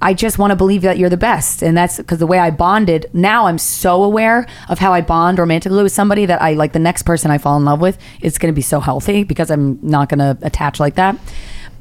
I 0.03 0.14
just 0.14 0.36
want 0.36 0.50
to 0.50 0.57
believe 0.57 0.82
that 0.82 0.98
you're 0.98 1.09
the 1.09 1.16
best. 1.16 1.62
And 1.62 1.76
that's 1.76 1.96
because 1.96 2.18
the 2.18 2.26
way 2.26 2.38
I 2.38 2.50
bonded, 2.50 3.07
now 3.12 3.46
I'm 3.46 3.59
so 3.59 4.03
aware 4.03 4.46
of 4.68 4.78
how 4.78 4.92
I 4.92 5.00
bond 5.00 5.38
romantically 5.38 5.82
with 5.82 5.92
somebody 5.92 6.26
that 6.26 6.42
I 6.42 6.55
like 6.55 6.72
the 6.72 6.78
next 6.78 7.05
person 7.05 7.30
I 7.30 7.38
fall 7.38 7.57
in 7.57 7.64
love 7.64 7.80
with, 7.80 7.98
it's 8.20 8.36
going 8.36 8.53
to 8.53 8.57
be 8.57 8.62
so 8.62 8.80
healthy 8.80 9.24
because 9.24 9.50
I'm 9.50 9.78
not 9.80 10.09
going 10.09 10.18
to 10.18 10.36
attach 10.42 10.80
like 10.80 10.96
that. 10.96 11.16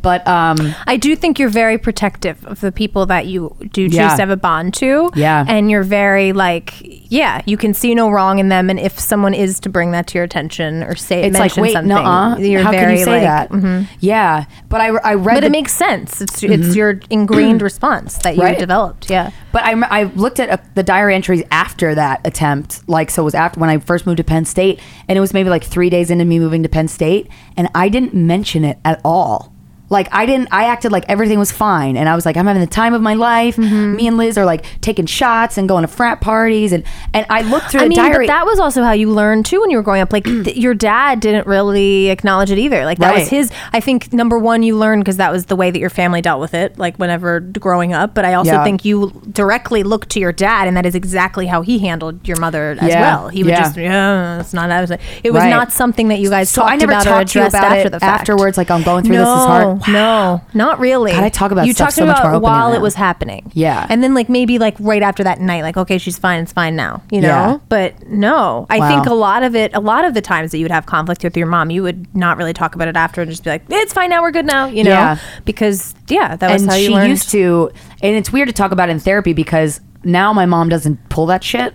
But 0.01 0.27
um, 0.27 0.57
I 0.87 0.97
do 0.97 1.15
think 1.15 1.37
you're 1.39 1.49
very 1.49 1.77
protective 1.77 2.45
of 2.45 2.59
the 2.61 2.71
people 2.71 3.05
that 3.07 3.27
you 3.27 3.55
do 3.71 3.87
choose 3.87 3.95
Yeah. 3.95 4.15
to 4.15 4.21
have 4.21 4.29
a 4.29 4.37
bond 4.37 4.73
to. 4.75 5.11
Yeah. 5.15 5.45
And 5.47 5.69
you're 5.69 5.83
very 5.83 6.33
like, 6.33 6.73
yeah, 7.11 7.41
you 7.45 7.57
can 7.57 7.73
see 7.73 7.93
no 7.93 8.09
wrong 8.09 8.39
in 8.39 8.49
them. 8.49 8.69
And 8.69 8.79
if 8.79 8.99
someone 8.99 9.33
is 9.33 9.59
to 9.61 9.69
bring 9.69 9.91
that 9.91 10.07
to 10.07 10.17
your 10.17 10.23
attention 10.23 10.83
or 10.83 10.95
say, 10.95 11.23
it's 11.23 11.37
like, 11.37 11.55
wait, 11.57 11.73
something, 11.73 11.89
no, 11.89 12.37
you're 12.37 12.63
how 12.63 12.71
very 12.71 12.83
can 12.93 12.97
you 12.97 13.03
say 13.05 13.11
like, 13.11 13.21
that? 13.23 13.49
mhm. 13.51 13.87
Yeah, 13.99 14.45
but 14.69 14.81
I, 14.81 14.87
I 14.87 15.13
read. 15.13 15.35
But 15.35 15.39
the- 15.41 15.47
it 15.47 15.51
makes 15.51 15.73
sense. 15.73 16.21
It's 16.21 16.41
it's 16.43 16.75
your 16.75 16.99
ingrained 17.09 17.61
response 17.71 18.17
that 18.19 18.35
you 18.35 18.41
Right. 18.41 18.57
developed. 18.57 19.09
Yeah. 19.09 19.29
But 19.51 19.63
I, 19.65 19.73
I 19.73 20.03
looked 20.03 20.39
at 20.39 20.49
uh, 20.49 20.57
the 20.75 20.83
diary 20.83 21.13
entries 21.13 21.43
after 21.51 21.93
that 21.95 22.21
attempt. 22.25 22.87
Like, 22.87 23.11
so 23.11 23.21
it 23.21 23.25
was 23.25 23.35
after 23.35 23.59
when 23.59 23.69
I 23.69 23.77
first 23.79 24.05
moved 24.07 24.17
to 24.17 24.23
Penn 24.23 24.45
State, 24.45 24.79
and 25.07 25.17
it 25.17 25.21
was 25.21 25.33
maybe 25.33 25.49
like 25.49 25.63
three 25.63 25.89
days 25.89 26.09
into 26.09 26.25
me 26.25 26.39
moving 26.39 26.63
to 26.63 26.69
Penn 26.69 26.87
State, 26.87 27.27
and 27.57 27.67
I 27.75 27.89
didn't 27.89 28.13
mention 28.13 28.63
it 28.65 28.79
at 28.85 28.99
all. 29.05 29.53
Like, 29.91 30.07
I 30.11 30.25
didn't, 30.25 30.47
I 30.51 30.63
acted 30.63 30.91
like 30.91 31.03
everything 31.09 31.37
was 31.37 31.51
fine. 31.51 31.97
And 31.97 32.07
I 32.09 32.15
was 32.15 32.25
like, 32.25 32.37
I'm 32.37 32.47
having 32.47 32.61
the 32.61 32.65
time 32.67 32.93
of 32.93 33.01
my 33.01 33.13
life. 33.13 33.57
Mm-hmm. 33.57 33.95
Me 33.97 34.07
and 34.07 34.17
Liz 34.17 34.37
are 34.37 34.45
like 34.45 34.63
taking 34.81 35.05
shots 35.05 35.57
and 35.57 35.67
going 35.67 35.81
to 35.83 35.87
frat 35.89 36.21
parties. 36.21 36.71
And, 36.71 36.83
and 37.13 37.25
I 37.29 37.41
looked 37.41 37.71
through 37.71 37.81
I 37.81 37.83
the 37.83 37.89
mean, 37.89 37.97
diary. 37.97 38.25
but 38.25 38.31
that 38.33 38.45
was 38.45 38.57
also 38.59 38.83
how 38.83 38.93
you 38.93 39.11
learned 39.11 39.45
too 39.45 39.59
when 39.61 39.69
you 39.69 39.75
were 39.77 39.83
growing 39.83 40.01
up. 40.01 40.13
Like 40.13 40.23
th- 40.23 40.55
your 40.55 40.73
dad 40.73 41.19
didn't 41.19 41.45
really 41.45 42.07
acknowledge 42.09 42.49
it 42.51 42.57
either. 42.57 42.85
Like 42.85 42.99
that 42.99 43.13
was 43.13 43.27
his. 43.27 43.51
I 43.73 43.81
think 43.81 44.13
number 44.13 44.39
one, 44.39 44.63
you 44.63 44.77
learned 44.77 45.03
because 45.03 45.17
that 45.17 45.31
was 45.31 45.47
the 45.47 45.55
way 45.57 45.69
that 45.71 45.79
your 45.79 45.89
family 45.89 46.21
dealt 46.21 46.39
with 46.39 46.53
it. 46.53 46.77
Like 46.79 46.95
whenever 46.97 47.41
growing 47.41 47.91
up. 47.93 48.15
But 48.15 48.23
I 48.23 48.33
also 48.35 48.51
Yeah. 48.53 48.63
think 48.63 48.85
you 48.85 49.11
directly 49.31 49.83
looked 49.83 50.09
to 50.11 50.19
your 50.21 50.31
dad, 50.31 50.69
and 50.69 50.77
that 50.77 50.85
is 50.85 50.95
exactly 50.95 51.47
how 51.47 51.61
he 51.63 51.79
handled 51.79 52.25
your 52.27 52.39
mother 52.39 52.77
as 52.79 52.87
Yeah. 52.89 53.01
well. 53.01 53.27
He 53.27 53.43
would 53.43 53.49
Yeah. 53.49 53.59
just, 53.59 53.75
yeah, 53.77 54.39
it's 54.39 54.53
not. 54.53 54.71
I 54.71 54.79
was 54.79 54.89
like, 54.89 55.01
it 55.23 55.31
was 55.31 55.41
Right. 55.41 55.49
not 55.49 55.71
something 55.73 56.07
that 56.07 56.19
you 56.19 56.29
guys 56.29 56.49
So 56.49 56.61
talked 56.61 56.71
I 56.71 56.75
never 56.77 56.91
about 56.93 57.05
or 57.05 57.09
talked 57.09 57.31
to 57.33 57.39
you 57.39 57.45
addressed 57.45 57.55
about 57.65 57.77
after 57.77 57.87
it 57.87 57.91
the 57.91 57.99
fact. 57.99 58.21
afterwards, 58.21 58.57
like, 58.57 58.71
I'm 58.71 58.83
going 58.83 59.03
through 59.03 59.15
no, 59.15 59.25
this, 59.25 59.35
it's 59.35 59.45
hard. 59.47 59.80
No, 59.87 60.41
not 60.53 60.79
really. 60.79 61.11
God, 61.11 61.23
I 61.23 61.29
talk 61.29 61.51
about 61.51 61.65
you 61.67 61.73
stuff 61.73 61.87
talked 61.87 61.95
so 61.97 62.05
much 62.05 62.17
about 62.17 62.23
more 62.23 62.31
openly 62.35 62.43
while 62.49 62.69
now. 62.71 62.75
it 62.75 62.81
was 62.81 62.95
happening. 62.95 63.51
Yeah. 63.53 63.85
and 63.89 64.03
then 64.03 64.13
like 64.13 64.29
maybe 64.29 64.57
like 64.59 64.75
right 64.79 65.01
after 65.01 65.23
that 65.23 65.39
night, 65.39 65.63
like 65.63 65.77
okay, 65.77 65.97
she's 65.97 66.17
fine. 66.17 66.41
It's 66.43 66.51
fine 66.53 66.75
now. 66.75 67.01
You 67.11 67.21
know. 67.21 67.27
Yeah. 67.27 67.57
But 67.69 68.07
no, 68.07 68.65
I 68.69 68.79
Wow. 68.79 68.87
think 68.89 69.05
a 69.07 69.13
lot 69.13 69.43
of 69.43 69.55
it, 69.55 69.73
a 69.75 69.79
lot 69.79 70.05
of 70.05 70.13
the 70.13 70.21
times 70.21 70.51
that 70.51 70.57
you 70.57 70.65
would 70.65 70.71
have 70.71 70.85
conflict 70.85 71.23
with 71.23 71.35
your 71.37 71.47
mom, 71.47 71.69
you 71.71 71.83
would 71.83 72.13
not 72.15 72.37
really 72.37 72.53
talk 72.53 72.75
about 72.75 72.87
it 72.87 72.95
after 72.97 73.21
and 73.21 73.29
just 73.31 73.43
be 73.43 73.49
like, 73.49 73.63
it's 73.69 73.93
fine 73.93 74.09
now, 74.09 74.21
we're 74.21 74.31
good 74.31 74.45
now, 74.45 74.65
you 74.67 74.83
know? 74.83 74.89
Yeah. 74.91 75.17
Because, 75.45 75.93
yeah, 76.07 76.35
that 76.35 76.51
was 76.51 76.61
and 76.63 76.71
how 76.71 76.77
you 76.77 76.87
she 76.87 76.93
learned. 76.93 77.09
used 77.09 77.29
to 77.31 77.71
and 78.01 78.15
it's 78.15 78.31
weird 78.31 78.47
to 78.47 78.53
talk 78.53 78.71
about 78.71 78.89
in 78.89 78.99
therapy 78.99 79.33
because 79.33 79.79
now 80.03 80.33
my 80.33 80.45
mom 80.45 80.69
doesn't 80.69 80.97
pull 81.09 81.27
that 81.27 81.43
shit 81.43 81.73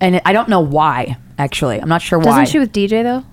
and 0.00 0.20
i 0.26 0.32
don't 0.34 0.48
know 0.50 0.60
why 0.60 1.16
actually 1.38 1.80
i'm 1.80 1.88
not 1.88 2.02
sure 2.02 2.18
why 2.18 2.24
Doesn't 2.40 2.46
she 2.52 2.58
with 2.58 2.72
DJ 2.72 3.02
though? 3.02 3.24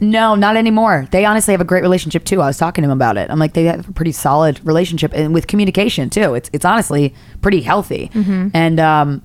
No 0.00 0.34
not 0.34 0.56
anymore. 0.56 1.06
They 1.10 1.24
honestly 1.24 1.52
have 1.52 1.60
a 1.60 1.64
great 1.64 1.82
relationship 1.82 2.24
too. 2.24 2.40
I 2.40 2.46
was 2.46 2.58
talking 2.58 2.82
to 2.82 2.86
him 2.86 2.92
about 2.92 3.16
it. 3.16 3.30
I'm 3.30 3.38
like 3.38 3.52
they 3.54 3.64
have 3.64 3.88
a 3.88 3.92
pretty 3.92 4.12
solid 4.12 4.60
relationship 4.64 5.12
and 5.14 5.32
with 5.34 5.46
communication 5.46 6.10
too. 6.10 6.34
It's 6.34 6.50
it's 6.52 6.64
honestly 6.64 7.14
pretty 7.42 7.60
healthy. 7.60 8.10
Mm-hmm. 8.14 8.48
and 8.54 8.80
um 8.80 9.22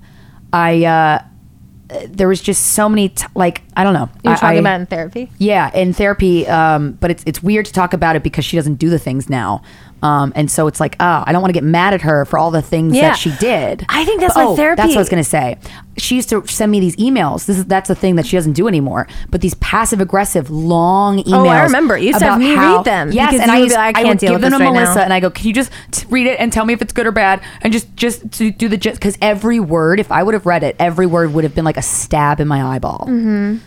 i 0.53 0.83
uh 0.85 1.23
there 2.07 2.27
was 2.27 2.39
just 2.41 2.73
so 2.73 2.87
many 2.87 3.09
t- 3.09 3.25
like 3.35 3.63
i 3.79 3.83
don't 3.83 3.93
know 3.93 4.09
You're 4.23 4.33
I- 4.33 4.37
talking 4.37 4.57
I- 4.57 4.59
about 4.61 4.79
in 4.81 4.85
therapy? 4.87 5.31
yeah, 5.37 5.71
in 5.73 5.93
therapy, 5.93 6.47
um, 6.47 6.97
but 7.01 7.09
it's 7.11 7.23
it's 7.25 7.41
weird 7.41 7.65
to 7.65 7.73
talk 7.73 7.93
about 7.93 8.15
it 8.15 8.23
because 8.23 8.45
she 8.45 8.55
doesn't 8.57 8.75
do 8.75 8.89
the 8.89 8.99
things 8.99 9.29
now, 9.29 9.61
um, 10.03 10.31
and 10.35 10.49
so 10.51 10.67
it's 10.67 10.79
like, 10.79 10.95
oh, 10.99 11.23
I 11.25 11.31
don't 11.31 11.41
want 11.41 11.49
to 11.53 11.59
get 11.59 11.63
mad 11.63 11.93
at 11.93 12.01
her 12.01 12.25
for 12.25 12.37
all 12.39 12.51
the 12.51 12.61
things 12.61 12.95
Yeah. 12.95 13.09
that 13.09 13.17
she 13.17 13.31
did. 13.39 13.85
I 13.89 14.05
think 14.05 14.21
that's 14.21 14.33
But- 14.33 14.45
why 14.45 14.51
oh, 14.51 14.55
therapy- 14.55 14.77
That's 14.81 14.89
what 14.89 14.97
I 14.97 15.01
was 15.01 15.09
gonna 15.09 15.23
say. 15.23 15.57
She 15.97 16.15
used 16.15 16.29
to 16.29 16.43
send 16.47 16.71
me 16.71 16.79
these 16.79 16.95
emails. 16.95 17.45
This 17.45 17.57
is 17.57 17.65
that's 17.65 17.89
the 17.89 17.95
thing 17.95 18.15
that 18.15 18.25
she 18.25 18.37
doesn't 18.37 18.53
do 18.53 18.67
anymore. 18.69 19.05
But 19.29 19.41
these 19.41 19.53
passive 19.55 19.99
aggressive 19.99 20.49
long 20.49 21.17
emails. 21.23 21.45
Oh, 21.45 21.47
I 21.49 21.63
remember. 21.63 21.97
You 21.97 22.07
used 22.07 22.19
to 22.19 22.25
have 22.25 22.33
about 22.35 22.39
me 22.47 22.55
how- 22.55 22.77
read 22.77 22.85
them 22.85 23.11
Yes, 23.11 23.33
and 23.33 23.51
I 23.51 23.55
would 23.59 23.63
used, 23.65 23.75
like, 23.75 23.97
I 23.97 24.01
I 24.01 24.03
would 24.05 24.17
deal 24.17 24.31
give 24.31 24.41
with 24.41 24.49
them 24.51 24.59
to 24.59 24.65
right 24.65 24.73
Melissa, 24.73 24.95
now. 24.99 25.01
and 25.03 25.13
I 25.13 25.19
go, 25.19 25.29
can 25.29 25.45
you 25.47 25.53
just 25.53 25.71
t- 25.91 26.05
read 26.09 26.27
it 26.27 26.39
and 26.39 26.53
tell 26.53 26.63
me 26.65 26.73
if 26.73 26.81
it's 26.81 26.93
good 26.93 27.05
or 27.05 27.11
bad, 27.11 27.41
and 27.61 27.73
just 27.73 27.93
just 27.97 28.31
to 28.33 28.49
do 28.51 28.69
the 28.69 28.77
gist 28.77 28.95
because 28.99 29.17
every 29.21 29.59
word, 29.59 29.99
if 29.99 30.09
I 30.11 30.23
would 30.23 30.33
have 30.33 30.45
read 30.45 30.63
it, 30.63 30.75
every 30.79 31.05
word 31.05 31.33
would 31.33 31.43
have 31.43 31.53
been 31.53 31.65
like 31.65 31.75
a 31.77 31.81
stab 31.81 32.39
in 32.39 32.47
my 32.47 32.63
eyeball. 32.63 33.05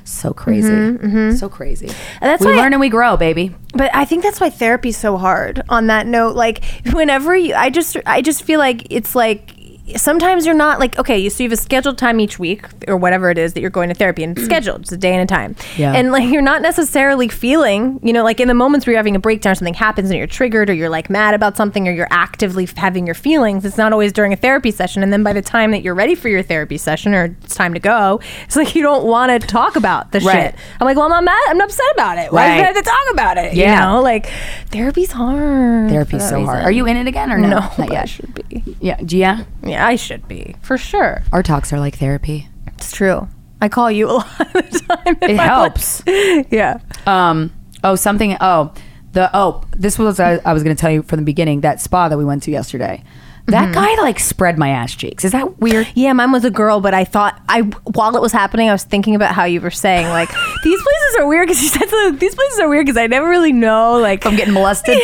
So 0.05 0.32
crazy, 0.32 0.68
mm-hmm, 0.68 1.07
mm-hmm. 1.07 1.36
so 1.36 1.48
crazy. 1.48 1.86
And 1.86 1.96
that's 2.30 2.44
we 2.44 2.50
why- 2.53 2.57
learn 2.59 2.72
and 2.72 2.80
we 2.80 2.88
grow, 2.88 3.16
baby. 3.16 3.55
But 3.74 3.94
I 3.94 4.05
think 4.05 4.22
that's 4.22 4.40
why 4.40 4.50
therapy's 4.50 4.96
so 4.96 5.16
hard. 5.16 5.62
On 5.68 5.86
that 5.86 6.07
note, 6.07 6.36
like 6.36 6.62
whenever 6.92 7.34
you, 7.36 7.55
I 7.55 7.70
just, 7.70 7.96
I 8.05 8.20
just 8.20 8.42
feel 8.42 8.59
like 8.59 8.86
it's 8.90 9.14
like 9.14 9.55
sometimes 9.97 10.47
you're 10.47 10.55
not 10.55 10.78
like 10.78 10.99
okay. 10.99 11.18
You 11.18 11.28
so 11.30 11.43
you 11.43 11.51
have 11.51 11.59
a 11.59 11.61
scheduled 11.62 11.99
time 11.99 12.20
each 12.20 12.39
week 12.39 12.64
or 12.89 12.97
whatever 12.97 13.30
it 13.30 13.39
is 13.39 13.53
that 13.55 13.61
you're 13.61 13.70
going 13.70 13.89
to 13.89 13.95
therapy 13.95 14.22
and 14.24 14.37
it's 14.37 14.45
scheduled, 14.53 14.83
it's 14.83 14.93
a 14.93 14.97
day 14.97 15.12
and 15.12 15.22
a 15.22 15.26
time. 15.26 15.57
Yeah. 15.76 15.93
And 15.93 16.12
like 16.12 16.28
you're 16.30 16.43
not 16.43 16.62
necessarily 16.62 17.28
feeling, 17.28 17.99
you 18.03 18.12
know, 18.12 18.22
like 18.24 18.41
in 18.41 18.49
the 18.49 18.55
moments 18.55 18.87
where 18.87 18.93
you're 18.93 18.99
having 18.99 19.16
a 19.16 19.20
breakdown, 19.20 19.53
or 19.53 19.55
something 19.55 19.74
happens 19.74 20.11
and 20.11 20.18
you're 20.18 20.26
triggered 20.26 20.70
or 20.70 20.72
you're 20.72 20.89
like 20.89 21.11
mad 21.11 21.35
about 21.35 21.57
something 21.57 21.89
or 21.89 21.93
you're 21.93 22.09
actively 22.11 22.66
having 22.76 23.07
your 23.07 23.14
feelings. 23.14 23.64
It's 23.64 23.76
not 23.76 23.93
always 23.93 24.12
during 24.12 24.33
a 24.33 24.37
therapy 24.37 24.70
session. 24.70 25.03
And 25.03 25.12
then 25.12 25.22
by 25.22 25.33
the 25.33 25.43
time 25.43 25.72
that 25.72 25.83
you're 25.83 25.95
ready 25.95 26.14
for 26.14 26.28
your 26.28 26.43
therapy 26.43 26.78
session 26.78 27.14
or 27.14 27.37
it's 27.43 27.55
time 27.55 27.74
to 27.74 27.80
go, 27.80 28.20
it's 28.45 28.57
like 28.57 28.74
you 28.74 28.83
don't 28.83 29.05
want 29.05 29.30
to 29.41 29.47
talk 29.47 29.76
about 29.76 30.12
the 30.12 30.20
Right. 30.20 30.53
shit. 30.53 30.55
I'm 30.80 30.85
like, 30.87 30.97
well, 30.97 31.07
I'm 31.07 31.11
not 31.11 31.24
mad. 31.24 31.41
I'm 31.49 31.59
not 31.59 31.64
upset 31.68 31.87
about 31.95 32.18
it. 32.18 32.33
Why 32.33 32.47
do 32.47 32.51
Right. 32.53 32.61
I 32.62 32.66
have 32.66 32.76
to 32.76 32.83
talk 32.83 33.11
about 33.12 33.39
it? 33.39 33.55
Yeah. 33.55 33.74
You 33.87 33.95
know, 33.97 34.03
like 34.03 34.26
therapy's 34.70 35.11
hard. 35.12 35.91
Therapy's 35.91 36.28
so 36.28 36.45
hard. 36.45 36.62
Are 36.64 36.70
you 36.70 36.87
in 36.87 36.97
it 36.97 37.07
again 37.09 37.33
or 37.33 37.39
no? 37.39 37.49
No, 37.49 37.61
Not 37.78 37.93
yet. 37.93 38.09
should 38.09 38.33
be. 38.49 38.76
Yeah, 38.80 38.99
yeah. 39.09 39.41
Yeah, 39.73 39.87
I 39.87 39.97
should 39.97 40.27
be 40.29 40.55
for 40.62 40.79
sure. 40.79 41.23
Our 41.33 41.43
talks 41.43 41.73
are 41.73 41.81
like 41.81 41.97
therapy. 41.97 42.49
It's 42.68 42.93
true. 42.93 43.29
I 43.61 43.68
call 43.68 43.91
you 43.91 44.09
a 44.09 44.12
lot 44.18 44.41
of 44.41 44.53
the 44.53 44.85
time. 44.89 45.16
It 45.23 45.31
I'm 45.31 45.37
helps. 45.37 46.07
like- 46.07 46.47
yeah. 46.51 46.79
Um. 47.07 47.53
Oh, 47.85 47.95
something. 47.97 48.37
Oh, 48.41 48.73
the. 49.12 49.31
Oh, 49.35 49.62
this 49.77 49.99
was 49.99 50.18
I, 50.20 50.41
I 50.45 50.53
was 50.53 50.62
going 50.62 50.75
to 50.75 50.81
tell 50.81 50.91
you 50.91 51.03
from 51.03 51.18
the 51.18 51.25
beginning. 51.25 51.61
That 51.62 51.81
spa 51.81 52.09
that 52.09 52.18
we 52.18 52.25
went 52.25 52.43
to 52.45 52.51
yesterday. 52.51 53.03
That 53.47 53.64
Mm-hmm. 53.64 53.73
guy 53.73 53.95
like 54.03 54.20
spread 54.20 54.57
my 54.57 54.68
ass 54.68 54.95
cheeks. 54.95 55.25
Is 55.25 55.33
that 55.33 55.59
weird? 55.59 55.89
Yeah, 55.97 56.12
mine 56.12 56.31
was 56.31 56.45
a 56.45 56.51
girl, 56.51 56.81
but 56.81 56.95
I 56.95 57.05
thought 57.05 57.41
I 57.49 57.62
while 57.95 58.14
it 58.16 58.23
was 58.23 58.31
happening, 58.31 58.68
I 58.68 58.73
was 58.73 58.85
thinking 58.85 59.16
about 59.16 59.35
how 59.35 59.45
you 59.45 59.61
were 59.61 59.70
saying 59.73 60.07
like 60.09 60.29
these 60.64 60.81
places 60.81 61.16
are 61.18 61.27
weird 61.27 61.49
because 61.49 61.61
you 61.61 61.68
said 61.68 61.89
something, 61.89 62.18
these 62.20 62.37
places 62.37 62.61
are 62.61 62.68
weird 62.68 62.87
because 62.87 62.97
I 62.97 63.09
never 63.09 63.29
really 63.29 63.53
know 63.53 63.99
like 63.99 64.25
I'm 64.27 64.37
getting 64.37 64.55
molested. 64.55 64.97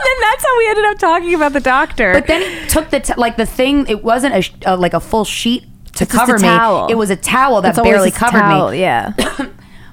And 0.00 0.06
then 0.06 0.20
that's 0.30 0.44
how 0.44 0.58
we 0.58 0.68
ended 0.68 0.84
up 0.86 0.98
talking 0.98 1.34
about 1.34 1.52
the 1.52 1.60
doctor. 1.60 2.12
But 2.14 2.26
then 2.26 2.62
he 2.62 2.68
took 2.68 2.90
the 2.90 3.00
t- 3.00 3.14
like 3.16 3.36
the 3.36 3.46
thing. 3.46 3.86
It 3.88 4.02
wasn't 4.02 4.34
a 4.34 4.42
sh- 4.42 4.52
uh, 4.66 4.76
like 4.76 4.94
a 4.94 5.00
full 5.00 5.24
sheet 5.24 5.62
to 5.94 6.04
It's 6.04 6.12
just 6.12 6.12
cover 6.12 6.36
a 6.36 6.38
me. 6.38 6.42
towel. 6.48 6.86
It 6.88 6.94
was 6.96 7.10
a 7.10 7.16
towel 7.16 7.60
that 7.62 7.70
It's 7.70 7.78
always 7.78 7.92
barely 7.92 8.08
a 8.08 8.12
covered 8.12 8.38
towel, 8.40 8.70
me. 8.70 8.80
Yeah. 8.80 9.12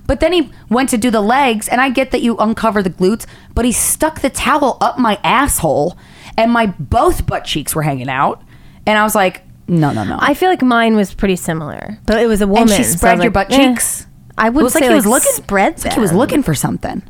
But 0.08 0.22
then 0.22 0.32
he 0.32 0.49
went 0.70 0.89
to 0.91 0.97
do 0.97 1.12
the 1.12 1.20
legs, 1.20 1.68
and 1.68 1.82
I 1.82 1.89
get 1.89 2.12
that 2.12 2.22
you 2.22 2.38
uncover 2.38 2.82
the 2.82 2.89
glutes, 2.89 3.26
but 3.53 3.66
he 3.66 3.74
stuck 3.74 4.22
the 4.22 4.30
towel 4.30 4.78
up 4.80 4.97
my 4.97 5.20
asshole, 5.22 5.97
and 6.38 6.49
my 6.49 6.68
both 6.80 7.28
butt 7.28 7.43
cheeks 7.43 7.76
were 7.76 7.82
hanging 7.82 8.08
out, 8.08 8.41
and 8.86 8.97
I 8.97 9.03
was 9.03 9.16
like, 9.16 9.43
no, 9.68 9.91
no, 9.91 10.05
no. 10.05 10.18
I 10.22 10.34
feel 10.34 10.47
like 10.47 10.62
mine 10.62 10.95
was 10.95 11.14
pretty 11.14 11.36
similar, 11.36 11.99
but 12.05 12.22
it 12.24 12.28
was 12.28 12.39
a 12.41 12.47
woman. 12.47 12.70
and 12.70 12.72
she 12.72 12.84
so 12.84 12.91
I 12.91 12.95
spread 12.95 13.18
was 13.18 13.24
your 13.26 13.34
like, 13.34 13.49
butt 13.49 13.60
eh. 13.60 13.70
cheeks. 13.74 14.08
I 14.38 14.47
would 14.49 14.62
it 14.62 14.64
was 14.64 14.72
say 14.74 14.80
like 14.80 14.89
he 14.91 14.95
was 14.95 15.05
looking. 15.05 15.32
spread 15.34 15.74
it's 15.74 15.84
like 15.84 15.93
he 15.95 15.99
was 15.99 16.12
them. 16.12 16.20
looking 16.20 16.41
for 16.41 16.55
something. 16.55 17.03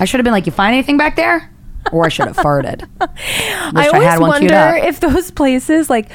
I 0.00 0.04
should 0.04 0.18
have 0.18 0.24
been 0.24 0.32
like, 0.32 0.46
you 0.46 0.50
find 0.52 0.74
anything 0.74 0.96
back 0.96 1.14
there, 1.14 1.48
or 1.92 2.06
I 2.06 2.08
should 2.08 2.26
have 2.26 2.36
farted. 2.36 2.88
I 3.00 3.88
always 3.88 4.20
wonder 4.20 4.76
if 4.82 5.00
those 5.00 5.30
places 5.30 5.90
like 5.90 6.08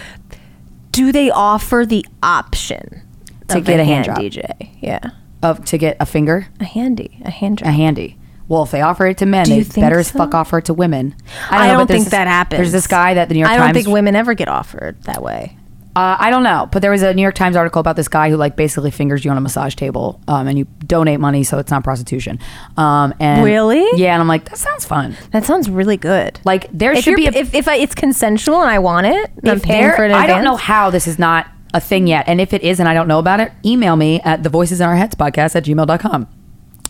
do 0.91 1.11
they 1.11 1.29
offer 1.29 1.85
the 1.85 2.05
option 2.23 3.01
To 3.49 3.61
get 3.61 3.79
a 3.79 3.83
hand 3.83 4.05
hand 4.07 4.33
job. 4.33 4.43
DJ? 4.43 4.69
Yeah, 4.81 5.11
of 5.43 5.63
to 5.65 5.77
get 5.77 5.97
a 5.99 6.05
finger, 6.05 6.47
a 6.59 6.65
handy, 6.65 7.19
a 7.23 7.29
hand 7.31 7.59
job. 7.59 7.67
a 7.67 7.71
handy. 7.71 8.17
Well, 8.47 8.63
if 8.63 8.71
they 8.71 8.81
offer 8.81 9.05
it 9.07 9.17
to 9.17 9.25
men, 9.25 9.49
they 9.49 9.63
better 9.63 9.99
as 9.99 10.07
so? 10.07 10.19
fuck 10.19 10.33
offer 10.33 10.59
it 10.59 10.65
to 10.65 10.73
women. 10.73 11.15
I 11.49 11.67
know, 11.67 11.79
don't, 11.79 11.87
think 11.87 12.05
this- 12.05 12.11
that 12.11 12.27
happens. 12.27 12.59
There's 12.59 12.71
this 12.71 12.87
guy 12.87 13.13
that 13.15 13.27
the 13.27 13.33
New 13.33 13.41
York 13.41 13.49
Times 13.51 13.61
I 13.61 13.65
don't 13.65 13.73
think 13.73 13.87
women 13.93 14.15
ever 14.15 14.33
get 14.33 14.47
offered 14.47 15.01
that 15.03 15.21
way. 15.21 15.57
Uh, 15.97 16.15
I 16.19 16.29
don't 16.29 16.43
know, 16.43 16.69
but 16.71 16.83
there 16.83 16.91
was 16.91 17.01
a 17.01 17.11
New 17.11 17.23
York 17.23 17.33
Times 17.33 17.55
article 17.55 17.79
about 17.79 17.95
this 17.95 18.07
guy 18.07 18.29
who 18.29 18.37
like 18.37 18.55
basically 18.55 18.91
fingers 18.91 19.25
you 19.25 19.31
on 19.31 19.37
a 19.37 19.41
massage 19.41 19.73
table, 19.73 20.21
um, 20.27 20.47
and 20.47 20.55
you 20.55 20.65
donate 20.85 21.19
money, 21.19 21.43
so 21.43 21.57
it's 21.57 21.71
not 21.71 21.83
prostitution. 21.83 22.37
Um, 22.77 23.15
and 23.19 23.43
Really? 23.43 23.83
Yeah, 23.99 24.13
and 24.13 24.21
I'm 24.21 24.27
like, 24.27 24.47
that 24.47 24.59
sounds 24.59 24.85
fun. 24.85 25.17
That 25.31 25.43
sounds 25.43 25.71
really 25.71 25.97
good. 25.97 26.39
Like 26.45 26.69
there 26.71 26.91
if 26.91 27.03
should 27.03 27.15
be 27.15 27.25
a 27.25 27.31
if 27.31 27.55
if 27.55 27.67
I, 27.67 27.77
it's 27.77 27.95
consensual 27.95 28.61
and 28.61 28.69
I 28.69 28.77
want 28.77 29.07
it, 29.07 29.31
I'm 29.43 29.59
paying 29.59 29.91
for 29.95 30.05
it. 30.05 30.11
I 30.11 30.27
don't 30.27 30.43
know 30.43 30.55
how 30.55 30.91
this 30.91 31.07
is 31.07 31.17
not 31.17 31.47
a 31.73 31.79
thing 31.81 32.05
yet, 32.05 32.25
and 32.27 32.39
if 32.39 32.53
it 32.53 32.61
is, 32.61 32.79
and 32.79 32.87
I 32.87 32.93
don't 32.93 33.07
know 33.07 33.17
about 33.17 33.39
it, 33.39 33.51
email 33.65 33.95
me 33.95 34.21
at 34.21 34.43
the 34.43 34.49
Voices 34.49 34.79
in 34.79 34.87
Our 34.87 34.95
Heads 34.95 35.15
podcast 35.15 35.55
at 35.55 35.65
gmail.com. 35.65 36.27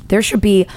There 0.10 0.22
should 0.22 0.42
be 0.42 0.68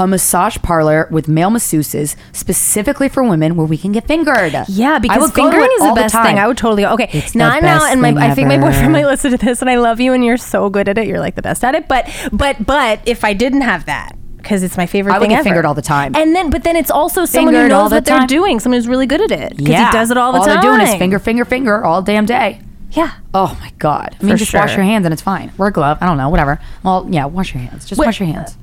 a 0.00 0.06
massage 0.06 0.56
parlor 0.62 1.06
with 1.10 1.28
male 1.28 1.50
masseuses 1.50 2.16
specifically 2.32 3.08
for 3.08 3.22
women 3.22 3.54
where 3.54 3.66
we 3.66 3.76
can 3.76 3.92
get 3.92 4.06
fingered. 4.08 4.54
Yeah, 4.66 4.98
because 4.98 5.30
go 5.30 5.44
fingering 5.44 5.68
is 5.78 5.82
the 5.86 5.92
best 5.94 6.14
time. 6.14 6.24
thing. 6.24 6.38
I 6.38 6.48
would 6.48 6.56
totally 6.56 6.84
okay. 6.86 7.08
It's 7.12 7.32
the 7.32 7.38
now 7.38 7.86
and 7.86 8.00
my 8.00 8.08
I 8.08 8.34
think 8.34 8.48
my 8.48 8.58
boyfriend 8.58 8.92
might 8.92 9.04
listen 9.06 9.30
to 9.30 9.36
this, 9.36 9.60
and 9.60 9.68
I 9.70 9.76
love 9.76 10.00
you, 10.00 10.12
and 10.14 10.24
you're 10.24 10.38
so 10.38 10.70
good 10.70 10.88
at 10.88 10.96
it. 10.98 11.06
You're 11.06 11.20
like 11.20 11.34
the 11.34 11.42
best 11.42 11.62
at 11.62 11.74
it. 11.74 11.86
But 11.86 12.08
but 12.32 12.66
but 12.66 13.00
if 13.06 13.24
I 13.24 13.34
didn't 13.34 13.60
have 13.60 13.84
that. 13.86 14.16
Because 14.38 14.62
it's 14.62 14.78
my 14.78 14.86
favorite 14.86 15.12
I 15.12 15.18
would 15.18 15.24
thing 15.24 15.30
get 15.32 15.40
ever. 15.40 15.44
fingered 15.50 15.64
all 15.66 15.74
the 15.74 15.82
time. 15.82 16.16
and 16.16 16.34
then 16.34 16.48
but 16.48 16.64
then 16.64 16.74
it's 16.74 16.90
also 16.90 17.26
someone 17.26 17.52
who 17.52 17.60
all 17.60 17.68
knows 17.68 17.90
the 17.90 17.96
what 17.96 18.04
they're 18.06 18.18
time. 18.20 18.26
doing. 18.26 18.58
Someone 18.58 18.78
who's 18.78 18.88
really 18.88 19.04
good 19.06 19.20
at 19.20 19.30
it 19.30 19.50
because 19.58 19.70
yeah, 19.70 19.90
he 19.90 19.92
does 19.92 20.10
it 20.10 20.16
all 20.16 20.32
the 20.32 20.38
all 20.38 20.46
time. 20.46 20.62
they're 20.62 20.72
doing 20.72 20.80
is 20.80 20.94
finger, 20.94 21.18
finger, 21.18 21.44
finger 21.44 21.84
all 21.84 22.00
damn 22.00 22.24
day. 22.24 22.62
Yeah. 22.92 23.12
Oh 23.34 23.54
my 23.60 23.70
god! 23.78 24.16
I 24.18 24.24
mean, 24.24 24.32
For 24.32 24.38
just 24.38 24.54
wash 24.54 24.70
sure. 24.70 24.78
your 24.78 24.84
hands 24.86 25.04
and 25.04 25.12
it's 25.12 25.20
fine. 25.20 25.52
Wear 25.58 25.68
a 25.68 25.72
glove. 25.72 25.98
I 26.00 26.06
don't 26.06 26.16
know, 26.16 26.30
whatever. 26.30 26.58
Well, 26.82 27.06
yeah, 27.10 27.26
wash 27.26 27.52
your 27.54 27.62
hands. 27.62 27.84
Just 27.84 27.98
Wait, 27.98 28.06
wash 28.06 28.18
your 28.18 28.28
hands. 28.28 28.56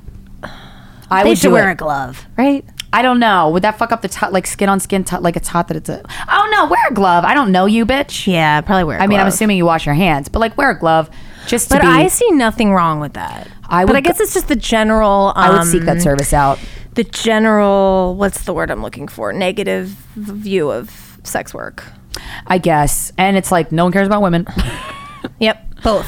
I 1.09 1.23
They 1.23 1.29
would 1.29 1.37
should 1.37 1.51
wear 1.51 1.69
it. 1.69 1.73
a 1.73 1.75
glove, 1.75 2.25
right? 2.37 2.65
I 2.93 3.01
don't 3.01 3.19
know. 3.19 3.49
Would 3.49 3.63
that 3.63 3.77
fuck 3.77 3.91
up 3.91 4.01
the 4.01 4.29
like 4.31 4.47
skin 4.47 4.69
on 4.69 4.79
skin, 4.79 5.03
tot, 5.03 5.21
like 5.21 5.35
it's 5.35 5.49
hot 5.49 5.67
that 5.67 5.77
it's 5.77 5.89
a. 5.89 6.01
Oh 6.29 6.49
no, 6.51 6.67
wear 6.67 6.79
a 6.89 6.93
glove. 6.93 7.25
I 7.25 7.33
don't 7.33 7.51
know 7.51 7.65
you, 7.65 7.85
bitch. 7.85 8.27
Yeah, 8.31 8.61
probably 8.61 8.85
wear. 8.85 8.99
I 8.99 9.03
I 9.03 9.07
mean, 9.07 9.19
I'm 9.19 9.27
assuming 9.27 9.57
you 9.57 9.65
wash 9.65 9.85
your 9.85 9.95
hands, 9.95 10.29
but 10.29 10.39
like 10.39 10.57
wear 10.57 10.71
a 10.71 10.79
glove 10.79 11.09
just 11.47 11.69
to 11.69 11.75
But 11.75 11.81
be. 11.81 11.87
I 11.87 12.07
see 12.07 12.29
nothing 12.31 12.71
wrong 12.73 12.99
with 12.99 13.13
that. 13.13 13.49
I 13.69 13.83
but 13.83 13.89
would 13.93 13.97
I 13.97 14.01
guess 14.01 14.19
it's 14.19 14.33
just 14.33 14.47
the 14.47 14.55
general. 14.55 15.33
I 15.35 15.49
would 15.51 15.67
seek 15.67 15.83
that 15.83 15.97
um, 15.97 15.99
service 15.99 16.33
out. 16.33 16.59
The 16.95 17.03
general, 17.03 18.15
what's 18.15 18.43
the 18.45 18.53
word 18.53 18.71
I'm 18.71 18.81
looking 18.81 19.07
for? 19.07 19.31
Negative 19.33 19.87
view 20.15 20.71
of 20.71 21.19
sex 21.23 21.53
work. 21.53 21.83
I 22.47 22.57
guess, 22.57 23.11
and 23.17 23.37
it's 23.37 23.51
like 23.51 23.71
no 23.71 23.83
one 23.83 23.91
cares 23.93 24.07
about 24.07 24.21
women. 24.23 24.47
Yep, 25.39 25.81
both. 25.83 26.07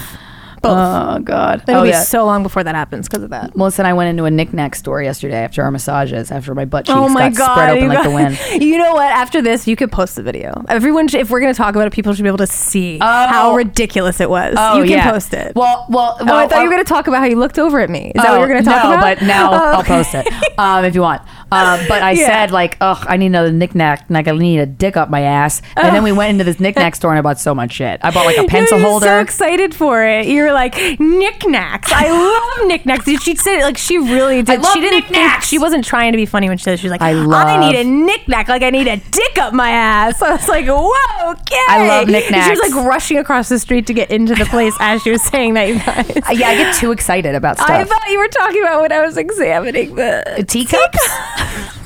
Both. 0.61 0.77
oh 0.77 1.19
God. 1.23 1.63
It'll 1.67 1.81
oh 1.81 1.83
be 1.83 1.89
yeah. 1.89 2.01
so 2.03 2.25
long 2.25 2.43
before 2.43 2.63
that 2.63 2.75
happens 2.75 3.07
because 3.07 3.23
of 3.23 3.29
that. 3.29 3.55
Melissa 3.55 3.81
and 3.81 3.87
I 3.87 3.93
went 3.93 4.09
into 4.09 4.25
a 4.25 4.31
knickknack 4.31 4.75
store 4.75 5.01
yesterday 5.01 5.37
after 5.43 5.63
our 5.63 5.71
massages, 5.71 6.31
after 6.31 6.53
my 6.53 6.65
butt 6.65 6.85
cheeks 6.85 6.95
Oh 6.97 7.07
my 7.09 7.29
got 7.29 7.37
god! 7.37 7.53
spread 7.55 7.77
open 7.77 7.87
like 7.89 8.03
the 8.03 8.09
wind. 8.51 8.61
You 8.63 8.77
know 8.77 8.93
what? 8.93 9.11
After 9.11 9.41
this, 9.41 9.67
you 9.67 9.75
could 9.75 9.91
post 9.91 10.15
the 10.15 10.23
video. 10.23 10.63
Everyone, 10.67 11.07
sh- 11.07 11.15
if 11.15 11.29
we're 11.29 11.39
going 11.39 11.53
to 11.53 11.57
talk 11.57 11.75
about 11.75 11.87
it, 11.87 11.93
people 11.93 12.13
should 12.13 12.23
be 12.23 12.29
able 12.29 12.37
to 12.39 12.47
see 12.47 12.97
how 12.99 13.55
ridiculous 13.55 14.19
it 14.19 14.29
was. 14.29 14.55
Oh, 14.57 14.77
you 14.77 14.83
can 14.83 14.91
yeah. 14.97 15.11
post 15.11 15.33
it. 15.33 15.55
Well, 15.55 15.85
well, 15.89 16.17
oh, 16.19 16.25
well. 16.25 16.35
I 16.35 16.47
thought 16.47 16.59
you 16.61 16.65
were 16.69 16.73
going 16.73 16.83
to 16.83 16.89
talk 16.89 17.07
about 17.07 17.19
how 17.19 17.25
you 17.25 17.35
looked 17.37 17.59
over 17.59 17.79
at 17.79 17.89
me. 17.89 18.11
Is 18.15 18.21
that 18.21 18.29
what 18.31 18.35
Oh, 18.35 18.39
you're 18.39 18.47
going 18.49 18.63
to 18.63 18.69
talk 18.69 18.83
no, 18.83 18.89
about? 18.93 19.01
but 19.19 19.25
now 19.25 19.51
Oh, 19.51 19.55
I'll 19.77 19.83
post 19.83 20.13
it 20.13 20.27
um, 20.59 20.83
if 20.85 20.95
you 20.95 21.01
want. 21.01 21.21
Uh, 21.51 21.83
but 21.87 22.01
I 22.01 22.11
Yeah. 22.19 22.25
said 22.27 22.51
like, 22.51 22.77
ugh, 22.81 23.05
I 23.07 23.17
need 23.17 23.27
another 23.27 23.51
knick-knack, 23.51 24.09
and 24.09 24.17
I 24.17 24.21
need 24.21 24.59
a 24.59 24.65
dick 24.65 24.97
up 24.97 25.09
my 25.09 25.21
ass. 25.21 25.61
And 25.77 25.95
then 25.95 26.03
we 26.03 26.11
went 26.11 26.31
into 26.31 26.43
this 26.43 26.59
knick-knack 26.59 26.95
store 26.95 27.11
and 27.11 27.17
I 27.19 27.21
bought 27.21 27.39
so 27.39 27.55
much 27.55 27.71
shit. 27.73 27.99
I 28.03 28.11
bought 28.11 28.25
like 28.25 28.37
a 28.37 28.43
pencil 28.45 28.77
were 28.77 28.83
holder. 28.83 29.05
So 29.07 29.19
excited 29.19 29.73
for 29.73 30.03
it. 30.05 30.27
You 30.27 30.48
like 30.53 30.99
knickknacks. 30.99 31.91
I 31.91 32.09
love 32.09 32.67
knickknacks. 32.67 33.05
She 33.05 33.35
said 33.35 33.59
it 33.59 33.63
like 33.63 33.77
she 33.77 33.97
really 33.97 34.41
did. 34.41 34.61
love 34.61 34.73
she 34.73 34.81
didn't 34.81 35.01
think 35.01 35.11
knickknacks. 35.11 35.47
she 35.47 35.59
wasn't 35.59 35.85
trying 35.85 36.11
to 36.11 36.17
be 36.17 36.25
funny 36.25 36.49
when 36.49 36.57
she 36.57 36.63
said 36.63 36.73
it. 36.73 36.77
she 36.79 36.87
was 36.87 36.91
like 36.91 37.01
I 37.01 37.13
love, 37.13 37.47
I 37.47 37.69
need 37.69 37.79
a 37.79 37.83
knick-knack 37.83 38.47
like 38.47 38.61
I 38.63 38.69
need 38.69 38.87
a 38.87 38.97
dick 38.97 39.37
up 39.37 39.53
my 39.53 39.69
ass. 39.69 40.21
I 40.21 40.31
was 40.33 40.47
like, 40.47 40.65
whoa, 40.67 41.31
okay. 41.31 41.65
I 41.67 41.87
love 41.87 42.09
And 42.09 42.43
She 42.43 42.49
was 42.49 42.59
like 42.59 42.85
rushing 42.85 43.17
across 43.17 43.49
the 43.49 43.59
street 43.59 43.87
to 43.87 43.93
get 43.93 44.11
into 44.11 44.35
the 44.35 44.45
place 44.45 44.75
as 44.79 45.01
she 45.01 45.11
was 45.11 45.21
saying 45.23 45.53
that. 45.55 45.67
You 45.67 45.79
guys. 45.79 46.09
Uh, 46.09 46.31
yeah, 46.33 46.49
I 46.49 46.55
get 46.55 46.75
too 46.75 46.91
excited 46.91 47.35
about 47.35 47.57
stuff. 47.57 47.69
I 47.69 47.83
thought 47.83 48.09
you 48.09 48.19
were 48.19 48.27
talking 48.27 48.61
about 48.61 48.81
when 48.81 48.91
I 48.91 49.05
was 49.05 49.17
examining 49.17 49.95
the 49.95 50.45
teacups. 50.47 51.78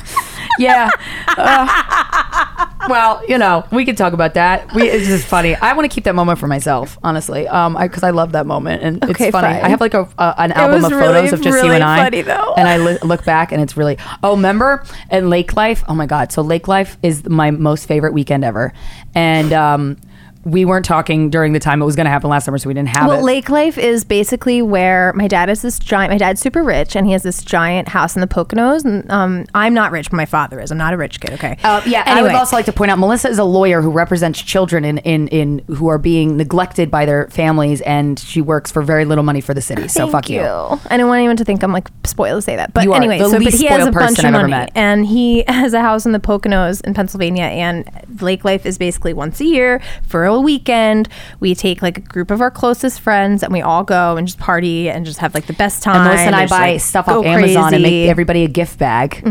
Yeah. 0.60 0.90
Uh, 1.28 2.68
well, 2.90 3.24
you 3.28 3.38
know, 3.38 3.66
we 3.72 3.86
could 3.86 3.98
talk 3.98 4.14
about 4.14 4.34
that. 4.36 4.74
We, 4.74 4.90
it's 4.90 5.08
just 5.08 5.26
funny. 5.26 5.56
I 5.56 5.74
want 5.74 5.90
to 5.90 5.94
keep 5.94 6.04
that 6.06 6.16
moment 6.16 6.40
for 6.40 6.48
myself, 6.48 6.98
honestly, 7.04 7.48
um, 7.48 7.78
because 7.80 8.04
I, 8.04 8.10
love 8.10 8.34
that 8.34 8.46
moment, 8.46 8.84
and 8.84 9.04
Okay, 9.04 9.28
it's 9.28 9.32
funny. 9.32 9.54
fine. 9.54 9.64
I 9.64 9.70
have 9.70 9.82
like 9.82 9.94
a 9.94 10.08
uh, 10.18 10.34
an 10.38 10.52
album 10.52 10.86
of 10.86 10.92
really, 10.92 11.04
photos 11.04 11.34
of 11.34 11.42
just 11.42 11.64
you 11.64 11.72
and 11.72 11.84
I, 11.84 12.04
funny, 12.04 12.22
though. 12.22 12.54
and 12.56 12.68
I 12.68 12.78
li- 12.78 13.00
look 13.04 13.26
back, 13.26 13.52
and 13.52 13.62
it's 13.62 13.76
really. 13.78 13.98
Oh, 14.22 14.36
remember 14.36 14.84
and 15.10 15.30
Lake 15.30 15.56
Life? 15.56 15.84
Oh 15.88 15.96
my 15.96 16.06
God! 16.06 16.32
So 16.32 16.42
Lake 16.42 16.68
Life 16.68 16.98
is 17.02 17.28
my 17.28 17.52
most 17.52 17.88
favorite 17.88 18.14
weekend 18.14 18.44
ever, 18.44 18.74
and 19.16 19.54
um, 19.54 19.98
we 20.46 20.66
weren't 20.66 20.86
talking 20.86 21.30
during 21.30 21.54
the 21.54 21.60
time 21.60 21.82
it 21.82 21.86
was 21.86 21.96
going 21.96 22.06
to 22.06 22.10
happen 22.12 22.30
last 22.30 22.46
summer, 22.46 22.58
so 22.58 22.68
we 22.68 22.74
didn't 22.74 22.90
have 22.90 23.08
Well, 23.08 23.20
it. 23.20 23.24
Lake 23.24 23.50
Life 23.50 23.78
is 23.78 24.04
basically 24.04 24.62
where 24.62 25.14
my 25.14 25.28
dad 25.28 25.50
is 25.50 25.62
this 25.62 25.80
giant. 25.80 26.12
My 26.12 26.18
dad's 26.18 26.42
super 26.42 26.64
rich, 26.64 26.96
and 26.96 27.06
he 27.08 27.14
has 27.14 27.24
this 27.24 27.44
giant 27.44 27.88
house 27.88 28.16
in 28.16 28.22
the 28.22 28.28
Poconos. 28.28 28.84
And 28.84 29.10
um, 29.12 29.46
I'm 29.54 29.74
not 29.74 29.92
rich, 29.92 30.10
but 30.10 30.18
my 30.18 30.26
father 30.26 30.60
is. 30.60 30.72
I'm 30.72 30.78
not 30.78 30.94
a 30.94 30.98
rich 30.98 31.20
kid. 31.22 31.32
Okay. 31.34 31.58
Uh, 31.64 31.82
yeah, 31.86 32.04
And 32.06 32.20
I 32.20 32.22
would 32.22 32.32
also 32.34 32.56
like 32.56 32.66
to 32.66 32.74
point 32.74 32.92
out 32.92 33.00
Melissa 33.00 33.30
is 33.30 33.38
a 33.40 33.44
lawyer 33.44 33.82
who 33.82 33.90
represents 33.92 34.42
children 34.42 34.84
in, 34.84 34.98
in, 35.00 35.28
in 35.30 35.60
who 35.68 35.88
are 35.88 35.98
being 35.98 36.36
neglected 36.36 36.92
by 36.92 37.06
their 37.06 37.28
families, 37.30 37.80
and 37.82 38.20
she 38.20 38.42
works 38.42 38.72
for 38.72 38.82
very 38.82 39.06
little 39.06 39.24
money 39.24 39.40
for 39.42 39.54
the 39.54 39.62
city. 39.62 39.88
So 39.88 40.02
Thank 40.02 40.12
fuck 40.12 40.30
you. 40.30 40.42
I 40.42 40.98
don't 40.98 41.08
want 41.08 41.20
anyone 41.20 41.38
to 41.38 41.46
think 41.46 41.64
I'm 41.64 41.72
like 41.72 41.88
spoiled 42.06 42.40
to 42.40 42.42
say 42.42 42.56
that. 42.58 42.74
But 42.74 42.84
You 42.84 42.94
anyway, 42.94 43.20
so 43.20 43.32
but 43.40 43.54
he 43.54 43.66
has 43.68 43.88
a 43.88 43.92
bunch 43.92 44.20
of 44.20 44.26
I've 44.26 44.32
money, 44.34 44.50
met. 44.52 44.72
and 44.76 45.06
he 45.06 45.44
has 45.48 45.74
a 45.74 45.82
house 45.82 46.06
in 46.06 46.12
the 46.12 46.20
Poconos 46.20 46.82
in 46.82 46.94
Pennsylvania. 46.94 47.44
And 47.46 47.90
Lake 48.22 48.44
Life 48.44 48.66
is 48.66 48.78
basically 48.78 49.14
once 49.14 49.40
a 49.40 49.46
year 49.46 49.82
for 50.06 50.26
a 50.26 50.33
weekend. 50.42 51.08
We 51.40 51.56
take 51.56 51.82
like 51.82 51.98
a 51.98 52.02
group 52.02 52.32
of 52.32 52.42
our 52.42 52.52
closest 52.52 53.00
friends, 53.02 53.44
and 53.44 53.52
we 53.54 53.62
all 53.62 53.84
go 53.84 54.18
and 54.18 54.28
just 54.28 54.40
party 54.40 54.90
and 54.90 55.06
just 55.06 55.20
have 55.20 55.34
like 55.34 55.46
the 55.48 55.54
best 55.54 55.84
time. 55.84 55.96
And 55.98 56.06
Melissa 56.06 56.24
and 56.24 56.36
I 56.36 56.48
buy 56.48 56.72
like, 56.74 56.82
stuff 56.82 57.08
off 57.08 57.26
Amazon 57.26 57.74
and 57.74 57.84
make 57.84 58.10
everybody 58.10 58.44
a 58.44 58.48
gift 58.48 58.80
bag. 58.80 59.22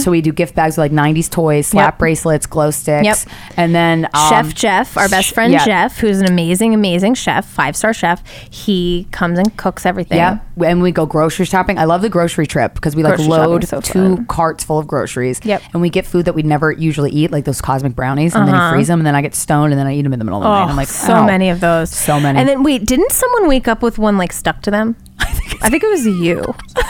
So 0.00 0.10
we 0.10 0.20
do 0.20 0.32
gift 0.32 0.54
bags 0.54 0.76
with 0.76 0.90
like 0.90 0.92
'90s 0.92 1.30
toys, 1.30 1.66
slap 1.66 1.94
Yep. 1.94 1.98
bracelets, 1.98 2.46
glow 2.46 2.70
sticks, 2.70 3.04
Yep. 3.04 3.18
and 3.56 3.74
then 3.74 4.04
um, 4.14 4.28
Chef 4.28 4.54
Jeff, 4.54 4.96
our 4.96 5.08
best 5.08 5.34
friend 5.34 5.52
yeah. 5.52 5.64
Jeff, 5.64 5.98
who's 5.98 6.20
an 6.20 6.26
amazing, 6.26 6.74
amazing 6.74 7.14
chef, 7.14 7.46
five 7.46 7.76
star 7.76 7.92
chef. 7.92 8.22
He 8.50 9.06
comes 9.12 9.38
and 9.38 9.56
cooks 9.56 9.84
everything. 9.86 10.18
Yeah, 10.18 10.38
and 10.64 10.82
we 10.82 10.92
go 10.92 11.06
grocery 11.06 11.46
shopping. 11.46 11.78
I 11.78 11.84
love 11.84 12.02
the 12.02 12.08
grocery 12.08 12.46
trip 12.46 12.74
because 12.74 12.94
we 12.96 13.02
like 13.02 13.16
Grocery 13.16 13.28
load 13.30 13.64
so 13.68 13.80
two 13.80 14.16
fun. 14.16 14.26
carts 14.26 14.64
full 14.64 14.78
of 14.78 14.86
groceries. 14.86 15.40
Yep. 15.44 15.62
and 15.72 15.80
we 15.82 15.90
get 15.90 16.06
food 16.06 16.24
that 16.26 16.34
we'd 16.34 16.46
never 16.46 16.72
usually 16.72 17.10
eat, 17.10 17.30
like 17.30 17.44
those 17.44 17.60
cosmic 17.60 17.94
brownies, 17.94 18.34
and 18.34 18.46
then 18.46 18.54
you 18.54 18.60
Uh-huh. 18.60 18.72
freeze 18.72 18.88
them, 18.88 19.00
and 19.00 19.06
then 19.06 19.14
I 19.14 19.22
get 19.22 19.34
stoned, 19.34 19.72
and 19.72 19.78
then 19.80 19.86
I 19.86 19.94
eat 19.94 20.02
them 20.02 20.12
in 20.12 20.18
the 20.18 20.24
middle 20.24 20.37
night. 20.40 20.64
Oh, 20.64 20.68
I'm 20.68 20.76
like, 20.76 20.88
oh, 20.88 20.92
so 20.92 21.12
ow. 21.14 21.26
many 21.26 21.50
of 21.50 21.60
those. 21.60 21.90
So 21.90 22.18
many. 22.20 22.38
And 22.38 22.48
then 22.48 22.62
wait, 22.62 22.84
didn't 22.84 23.12
someone 23.12 23.48
wake 23.48 23.68
up 23.68 23.82
with 23.82 23.98
one 23.98 24.16
like 24.18 24.32
stuck 24.32 24.62
to 24.62 24.70
them? 24.70 24.96
I 25.18 25.70
think 25.70 25.82
it 25.82 25.88
was 25.88 26.06
you. 26.06 26.54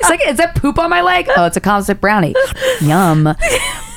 It's 0.00 0.08
like, 0.08 0.26
is 0.26 0.38
that 0.38 0.54
poop 0.54 0.78
on 0.78 0.88
my 0.88 1.02
leg? 1.02 1.28
Oh, 1.36 1.44
it's 1.44 1.56
a 1.56 1.60
cosmic 1.60 2.00
brownie. 2.00 2.34
Yum. 2.80 3.24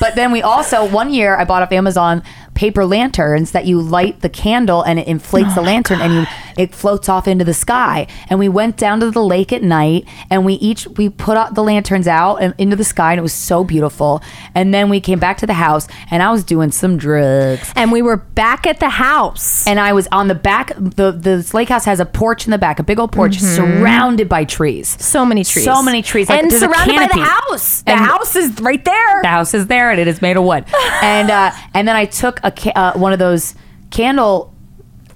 But 0.00 0.14
then 0.14 0.32
we 0.32 0.42
also, 0.42 0.84
one 0.86 1.12
year, 1.12 1.36
I 1.36 1.44
bought 1.44 1.62
off 1.62 1.72
Amazon 1.72 2.22
paper 2.54 2.84
lanterns 2.84 3.52
that 3.52 3.64
you 3.64 3.80
light 3.80 4.20
the 4.20 4.28
candle 4.28 4.82
and 4.82 4.98
it 4.98 5.08
inflates 5.08 5.52
Oh 5.52 5.54
the 5.56 5.62
lantern 5.62 6.00
and 6.00 6.12
you 6.12 6.26
it 6.58 6.74
floats 6.74 7.08
off 7.08 7.26
into 7.28 7.44
the 7.44 7.54
sky. 7.54 8.06
And 8.28 8.38
we 8.38 8.48
went 8.48 8.76
down 8.76 9.00
to 9.00 9.10
the 9.10 9.22
lake 9.22 9.52
at 9.52 9.62
night 9.62 10.06
and 10.30 10.44
we 10.44 10.54
each 10.54 10.86
we 10.88 11.08
put 11.08 11.36
out 11.36 11.54
the 11.54 11.62
lanterns 11.62 12.06
out 12.08 12.36
and 12.36 12.54
into 12.58 12.76
the 12.76 12.84
sky 12.84 13.12
and 13.12 13.18
it 13.18 13.22
was 13.22 13.32
so 13.32 13.64
beautiful. 13.64 14.22
And 14.54 14.72
then 14.72 14.88
we 14.88 15.00
came 15.00 15.18
back 15.18 15.38
to 15.38 15.46
the 15.46 15.54
house 15.54 15.88
and 16.10 16.22
I 16.22 16.30
was 16.30 16.44
doing 16.44 16.70
some 16.70 16.96
drugs. 16.96 17.72
And 17.76 17.90
we 17.92 18.02
were 18.02 18.16
back 18.16 18.66
at 18.66 18.80
the 18.80 18.88
house. 18.88 19.66
And 19.66 19.78
I 19.80 19.92
was 19.92 20.06
on 20.12 20.28
the 20.28 20.34
back. 20.34 20.72
The 20.76 21.12
the 21.12 21.48
lake 21.54 21.68
house 21.68 21.84
has 21.84 22.00
a 22.00 22.06
porch 22.06 22.46
in 22.46 22.50
the 22.50 22.58
back, 22.58 22.78
a 22.78 22.82
big 22.82 22.98
old 22.98 23.12
porch 23.12 23.38
surrounded 23.38 24.28
by 24.28 24.44
trees. 24.44 24.92
Mm-hmm. 24.92 25.02
So 25.02 25.24
many 25.26 25.44
trees. 25.44 25.64
So 25.64 25.82
many 25.82 26.02
trees. 26.02 26.28
Like, 26.28 26.42
and 26.42 26.52
surrounded 26.52 26.96
by 26.96 27.06
the 27.08 27.20
house. 27.24 27.82
The 27.82 27.92
And- 27.92 28.00
house 28.04 28.36
is 28.36 28.60
right 28.60 28.84
there. 28.84 29.22
the 29.22 29.28
house 29.28 29.54
is 29.54 29.66
there 29.66 29.90
and 29.90 30.00
it 30.00 30.06
is 30.08 30.22
made 30.22 30.36
of 30.36 30.44
wood. 30.44 30.64
and 31.02 31.30
uh, 31.30 31.50
and 31.74 31.86
then 31.88 31.96
I 31.96 32.04
took 32.06 32.40
a 32.42 32.50
ca- 32.50 32.72
uh, 32.74 32.92
one 32.98 33.12
of 33.12 33.18
those 33.18 33.54
candle 33.90 34.53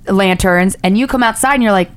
lanterns, 0.09 0.77
and 0.83 0.97
you 0.99 1.07
come 1.07 1.23
outside 1.23 1.55
and 1.55 1.63
you're 1.63 1.73
like, 1.73 1.91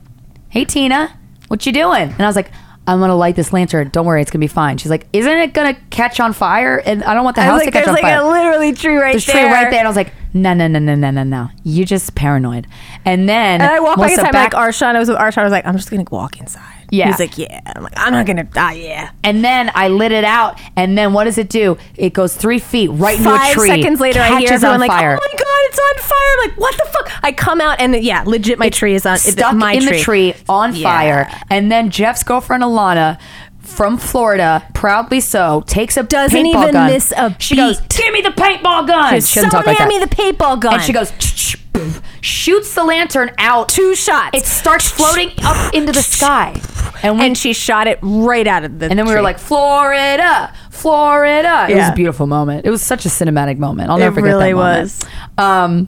"Hey 0.49 0.65
Tina, 0.65 1.17
what 1.47 1.65
you 1.65 1.71
doing?" 1.71 2.09
And 2.09 2.21
I 2.21 2.25
was 2.27 2.35
like. 2.35 2.51
I'm 2.87 2.99
gonna 2.99 3.15
light 3.15 3.35
this 3.35 3.53
lantern. 3.53 3.89
Don't 3.89 4.07
worry, 4.07 4.23
it's 4.23 4.31
gonna 4.31 4.41
be 4.41 4.47
fine. 4.47 4.79
She's 4.79 4.89
like, 4.89 5.05
"Isn't 5.13 5.31
it 5.31 5.53
gonna 5.53 5.75
catch 5.91 6.19
on 6.19 6.33
fire?" 6.33 6.77
And 6.83 7.03
I 7.03 7.13
don't 7.13 7.23
want 7.23 7.35
the 7.35 7.43
I 7.43 7.45
house 7.45 7.59
was 7.59 7.65
to 7.65 7.71
catch 7.71 7.87
on 7.87 7.93
like 7.93 8.01
fire. 8.01 8.17
There's 8.17 8.25
like 8.25 8.41
a 8.41 8.43
literally 8.43 8.73
tree 8.73 8.97
right 8.97 9.11
There's 9.11 9.25
there. 9.27 9.35
tree 9.35 9.43
right 9.45 9.69
there, 9.69 9.79
and 9.79 9.87
I 9.87 9.89
was 9.89 9.95
like, 9.95 10.11
"No, 10.33 10.53
no, 10.53 10.67
no, 10.67 10.79
no, 10.79 10.95
no, 10.95 11.11
no, 11.11 11.23
no. 11.23 11.49
You're 11.63 11.85
just 11.85 12.15
paranoid." 12.15 12.67
And 13.05 13.27
then 13.27 13.61
And 13.61 13.71
I 13.71 13.79
walked 13.79 13.97
back 13.99 14.11
in 14.11 14.17
Melissa 14.17 14.31
time 14.31 14.43
like 14.43 14.53
Arshawn. 14.53 14.95
I 14.95 14.99
was 14.99 15.09
with 15.09 15.17
Arshawn. 15.17 15.39
I 15.39 15.43
was 15.43 15.51
like, 15.51 15.65
I'm 15.65 15.75
just 15.77 15.89
gonna 15.89 16.03
walk 16.11 16.39
inside. 16.39 16.61
Yeah. 16.93 17.07
He's 17.07 17.19
like, 17.19 17.37
yeah. 17.37 17.61
I'm 17.73 17.83
like, 17.83 17.93
I'm 17.95 18.11
not 18.11 18.25
gonna 18.25 18.43
die. 18.43 18.73
Yeah. 18.73 19.11
And 19.23 19.43
then 19.45 19.71
I 19.75 19.87
lit 19.87 20.11
it 20.11 20.25
out, 20.25 20.59
and 20.75 20.97
then 20.97 21.13
what 21.13 21.23
does 21.23 21.37
it 21.37 21.47
do? 21.49 21.77
It 21.95 22.11
goes 22.13 22.35
three 22.35 22.59
feet 22.59 22.89
right 22.89 23.17
into 23.17 23.29
a 23.33 23.37
Five 23.37 23.55
seconds 23.59 23.99
later, 24.01 24.19
I 24.19 24.39
hear 24.39 24.51
everyone 24.53 24.73
on 24.75 24.79
like, 24.81 24.91
fire. 24.91 25.17
"Oh 25.21 25.27
my 25.31 25.37
god, 25.37 25.47
it's 25.69 25.79
on 25.79 26.09
fire!" 26.09 26.17
I'm 26.43 26.49
like, 26.49 26.59
what 26.59 26.77
the 26.77 26.85
fuck? 26.91 27.23
I 27.23 27.31
come 27.31 27.61
out 27.61 27.79
and 27.79 27.95
yeah, 28.03 28.23
legit, 28.25 28.59
my 28.59 28.69
tree 28.69 28.93
is 28.95 29.05
on. 29.05 29.17
stuck 29.17 29.55
my 29.55 29.73
in 29.73 29.85
the 29.85 29.99
tree 29.99 30.33
on 30.49 30.75
Yeah. 30.75 30.83
fire. 30.83 31.31
And 31.49 31.71
then 31.71 31.89
Jeff's 31.91 32.23
girlfriend 32.23 32.63
Alana 32.63 33.17
from 33.61 33.97
Florida, 33.97 34.63
proudly 34.73 35.19
so, 35.19 35.63
takes 35.67 35.95
a 35.97 36.03
Doesn't 36.03 36.37
paintball 36.37 36.61
even 36.63 36.71
gun. 36.73 36.91
miss 36.91 37.11
a 37.15 37.35
She 37.39 37.55
goes, 37.55 37.79
beat. 37.81 37.89
"Give 37.89 38.13
me 38.13 38.21
the 38.21 38.29
paintball 38.29 38.87
gun." 38.87 39.21
She 39.21 39.35
doesn't 39.35 39.49
talk 39.51 39.65
like 39.65 39.77
hand 39.77 39.89
that. 39.91 39.99
me 39.99 40.03
the 40.03 40.13
paintball 40.15 40.59
gun. 40.59 40.73
and 40.75 40.83
she 40.83 40.91
goes, 40.93 41.11
"Ch- 41.19 41.35
ch- 41.53 41.73
poof," 41.73 42.01
shoots 42.21 42.73
the 42.75 42.83
lantern 42.83 43.31
out. 43.37 43.69
two 43.69 43.95
shots. 43.95 44.37
It 44.37 44.45
starts 44.45 44.89
floating 44.89 45.31
up 45.43 45.73
into 45.73 45.91
the 45.91 46.01
sky, 46.01 46.59
and 47.03 47.19
we 47.19 47.25
and 47.25 47.37
she 47.37 47.53
shot 47.53 47.87
it 47.87 47.99
right 48.01 48.45
out 48.47 48.63
of 48.63 48.79
the. 48.79 48.89
and 48.89 48.97
then 48.99 49.05
we 49.07 49.13
were 49.13 49.21
like, 49.21 49.39
Florida, 49.39 50.51
Florida. 50.69 51.67
It 51.69 51.75
was 51.75 51.81
Yeah. 51.83 51.91
a 51.91 51.95
beautiful 51.95 52.27
moment. 52.27 52.65
It 52.65 52.69
was 52.71 52.81
such 52.81 53.05
a 53.05 53.09
cinematic 53.09 53.57
moment. 53.57 53.89
I'll 53.89 53.97
It 53.97 54.01
never 54.01 54.15
forget 54.15 54.33
really 54.35 54.51
that 54.51 54.55
moment. 54.57 54.83
was. 54.83 55.05
Um, 55.37 55.87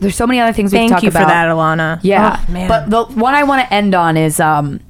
there's 0.00 0.16
so 0.16 0.26
many 0.26 0.40
other 0.40 0.52
things 0.52 0.72
we 0.72 0.78
Thank 0.78 0.88
can 0.90 0.96
talk 0.96 1.02
you 1.04 1.10
about. 1.10 1.22
for 1.22 1.28
that, 1.28 1.48
Alana. 1.48 2.00
Yeah, 2.02 2.38
Oh, 2.48 2.52
man. 2.52 2.68
but 2.68 2.90
the 2.90 3.04
one 3.14 3.34
I 3.34 3.44
want 3.44 3.62
to 3.66 3.72
end 3.72 3.94
on 3.94 4.16
is 4.16 4.40
um, 4.40 4.80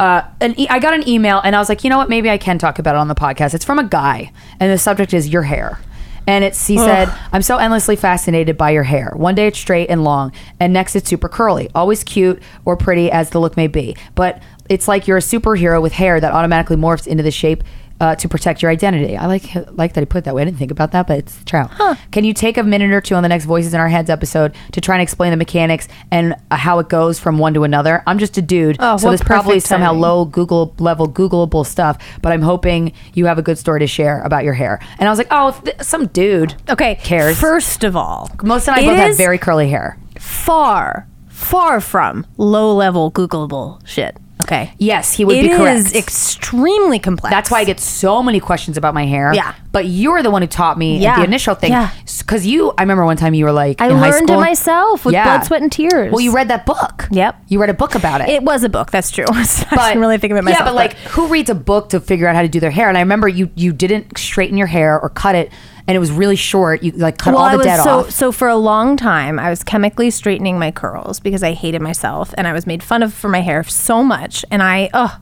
uh, 0.00 0.22
an 0.40 0.58
e- 0.58 0.66
I 0.70 0.78
got 0.78 0.94
an 0.94 1.06
email 1.06 1.40
and 1.44 1.54
I 1.54 1.58
was 1.58 1.68
like, 1.68 1.84
you 1.84 1.90
know 1.90 1.98
what? 1.98 2.08
Maybe 2.08 2.30
I 2.30 2.38
can 2.38 2.58
talk 2.58 2.78
about 2.78 2.94
it 2.94 2.98
on 2.98 3.08
the 3.08 3.14
podcast. 3.14 3.52
It's 3.52 3.66
from 3.66 3.78
a 3.78 3.84
guy, 3.84 4.32
and 4.58 4.72
the 4.72 4.78
subject 4.78 5.12
is 5.12 5.28
your 5.28 5.42
hair. 5.42 5.78
And 6.26 6.42
it's 6.44 6.66
he 6.66 6.76
said, 6.78 7.12
I'm 7.32 7.42
so 7.42 7.56
endlessly 7.58 7.96
fascinated 7.96 8.56
by 8.56 8.70
your 8.70 8.84
hair. 8.84 9.12
One 9.16 9.34
day 9.34 9.48
it's 9.48 9.58
straight 9.58 9.90
and 9.90 10.02
long, 10.02 10.32
and 10.58 10.72
next 10.72 10.96
it's 10.96 11.08
super 11.08 11.28
curly. 11.28 11.68
Always 11.74 12.02
cute 12.02 12.40
or 12.64 12.76
pretty 12.76 13.10
as 13.10 13.30
the 13.30 13.40
look 13.40 13.56
may 13.56 13.66
be, 13.66 13.96
but 14.14 14.42
it's 14.68 14.86
like 14.88 15.06
you're 15.06 15.18
a 15.18 15.20
superhero 15.20 15.82
with 15.82 15.92
hair 15.92 16.18
that 16.20 16.32
automatically 16.32 16.76
morphs 16.76 17.06
into 17.06 17.22
the 17.22 17.30
shape 17.30 17.62
uh, 18.00 18.14
to 18.16 18.28
protect 18.28 18.62
your 18.62 18.70
identity. 18.70 19.16
I 19.16 19.26
like 19.26 19.54
like 19.72 19.92
that 19.92 20.00
he 20.00 20.06
put 20.06 20.18
it 20.18 20.24
that 20.24 20.34
way. 20.34 20.42
I 20.42 20.44
didn't 20.46 20.58
think 20.58 20.70
about 20.70 20.92
that, 20.92 21.06
but 21.06 21.18
it's 21.18 21.44
true. 21.44 21.64
Can 22.10 22.24
you 22.24 22.32
take 22.32 22.56
a 22.56 22.62
minute 22.62 22.90
or 22.92 23.00
two 23.00 23.14
on 23.14 23.22
the 23.22 23.28
next 23.28 23.44
Voices 23.44 23.74
in 23.74 23.80
Our 23.80 23.88
Heads 23.88 24.08
episode 24.10 24.54
to 24.72 24.80
try 24.80 24.94
and 24.96 25.02
explain 25.02 25.30
the 25.30 25.36
mechanics 25.36 25.86
and 26.10 26.34
uh, 26.50 26.56
how 26.56 26.78
it 26.78 26.88
goes 26.88 27.18
from 27.18 27.38
one 27.38 27.54
to 27.54 27.64
another? 27.64 28.02
I'm 28.06 28.18
just 28.18 28.38
a 28.38 28.42
dude, 28.42 28.76
Oh, 28.80 28.96
so 28.96 29.10
this 29.10 29.22
probably 29.22 29.56
perfect 29.56 29.66
somehow 29.68 29.92
low 29.92 30.24
Google 30.24 30.74
level 30.78 31.08
Googleable 31.08 31.66
stuff. 31.66 31.98
But 32.22 32.32
I'm 32.32 32.42
hoping 32.42 32.92
you 33.14 33.26
have 33.26 33.38
a 33.38 33.42
good 33.42 33.58
story 33.58 33.80
to 33.80 33.86
share 33.86 34.22
about 34.22 34.44
your 34.44 34.54
hair. 34.54 34.80
And 34.98 35.08
I 35.08 35.12
was 35.12 35.18
like, 35.18 35.28
oh, 35.30 35.48
if 35.48 35.62
th- 35.64 35.82
some 35.82 36.06
dude 36.08 36.54
Okay. 36.68 36.94
cares. 36.96 37.38
First 37.38 37.84
of 37.84 37.96
all, 37.96 38.30
Most 38.42 38.66
and 38.68 38.76
I 38.76 38.82
both 38.84 38.96
have 38.96 39.16
very 39.16 39.36
curly 39.38 39.68
hair. 39.68 39.98
far, 40.18 41.06
far 41.28 41.80
from 41.80 42.26
low 42.36 42.74
level 42.74 43.10
Googleable 43.12 43.86
shit. 43.86 44.16
Okay. 44.44 44.72
Yes, 44.78 45.12
he 45.12 45.24
would 45.24 45.36
It 45.36 45.42
be 45.42 45.50
is 45.50 45.56
correct. 45.58 45.94
extremely 45.96 46.98
complex. 46.98 47.32
That's 47.32 47.50
why 47.50 47.60
I 47.60 47.64
get 47.64 47.80
so 47.80 48.22
many 48.22 48.40
questions 48.40 48.76
about 48.76 48.94
my 48.94 49.06
hair. 49.06 49.32
Yeah. 49.34 49.54
But 49.72 49.86
you're 49.86 50.20
the 50.22 50.30
one 50.32 50.42
who 50.42 50.48
taught 50.48 50.78
me 50.78 50.98
Yeah. 50.98 51.16
the 51.18 51.24
initial 51.24 51.54
thing. 51.54 51.70
Yeah. 51.70 51.90
Because 52.18 52.44
you, 52.44 52.72
I 52.76 52.82
remember 52.82 53.04
one 53.04 53.16
time 53.16 53.34
you 53.34 53.44
were 53.44 53.52
like, 53.52 53.80
I 53.80 53.88
in 53.88 54.00
learned 54.00 54.28
it 54.28 54.36
myself 54.36 55.04
with 55.04 55.14
Yeah. 55.14 55.24
blood, 55.24 55.44
sweat, 55.46 55.62
and 55.62 55.70
tears. 55.70 56.10
Well, 56.10 56.20
you 56.20 56.32
read 56.32 56.48
that 56.48 56.66
book. 56.66 57.06
Yep. 57.12 57.36
You 57.48 57.60
read 57.60 57.70
a 57.70 57.74
book 57.74 57.94
about 57.94 58.20
it. 58.20 58.28
It 58.30 58.42
was 58.42 58.64
a 58.64 58.68
book. 58.68 58.90
That's 58.90 59.10
true. 59.12 59.26
I 59.30 59.46
but 59.70 59.86
didn't 59.88 60.00
really 60.00 60.18
think 60.18 60.32
of 60.32 60.38
it 60.38 60.42
myself. 60.42 60.60
Yeah, 60.60 60.64
but 60.64 60.74
like, 60.74 60.94
who 61.10 61.28
reads 61.28 61.50
a 61.50 61.54
book 61.54 61.90
to 61.90 62.00
figure 62.00 62.26
out 62.26 62.34
how 62.34 62.42
to 62.42 62.48
do 62.48 62.58
their 62.58 62.72
hair? 62.72 62.88
And 62.88 62.98
I 62.98 63.00
remember 63.00 63.28
you 63.28 63.48
you 63.54 63.72
didn't 63.72 64.18
straighten 64.18 64.56
your 64.56 64.66
hair 64.66 64.98
or 65.00 65.08
cut 65.08 65.36
it, 65.36 65.52
and 65.86 65.94
it 65.94 66.00
was 66.00 66.10
really 66.10 66.36
short. 66.36 66.82
You 66.82 66.90
like 66.92 67.18
cut 67.18 67.34
well, 67.34 67.42
all 67.44 67.48
I 67.50 67.56
the 67.56 67.62
dead 67.62 67.82
so 67.84 67.98
off. 68.00 68.10
so 68.10 68.32
for 68.32 68.48
a 68.48 68.56
long 68.56 68.96
time. 68.96 69.38
I 69.38 69.50
was 69.50 69.62
chemically 69.62 70.10
straightening 70.10 70.58
my 70.58 70.72
curls 70.72 71.20
because 71.20 71.44
I 71.44 71.52
hated 71.52 71.80
myself, 71.80 72.34
and 72.36 72.48
I 72.48 72.52
was 72.52 72.66
made 72.66 72.82
fun 72.82 73.04
of 73.04 73.14
for 73.14 73.28
my 73.28 73.40
hair 73.40 73.62
so 73.62 74.02
much. 74.02 74.44
And 74.50 74.62
I, 74.64 74.90
oh, 74.92 75.16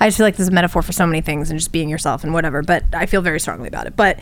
I 0.00 0.08
just 0.08 0.16
feel 0.18 0.26
like 0.26 0.34
this 0.36 0.42
is 0.44 0.48
a 0.48 0.52
metaphor 0.52 0.82
for 0.82 0.92
so 0.92 1.06
many 1.06 1.20
things 1.20 1.50
and 1.50 1.58
just 1.58 1.72
being 1.72 1.88
yourself 1.88 2.24
and 2.24 2.32
whatever. 2.34 2.62
But 2.62 2.84
I 2.92 3.06
feel 3.06 3.22
very 3.22 3.40
strongly 3.40 3.68
about 3.68 3.86
it. 3.86 3.96
But 3.96 4.18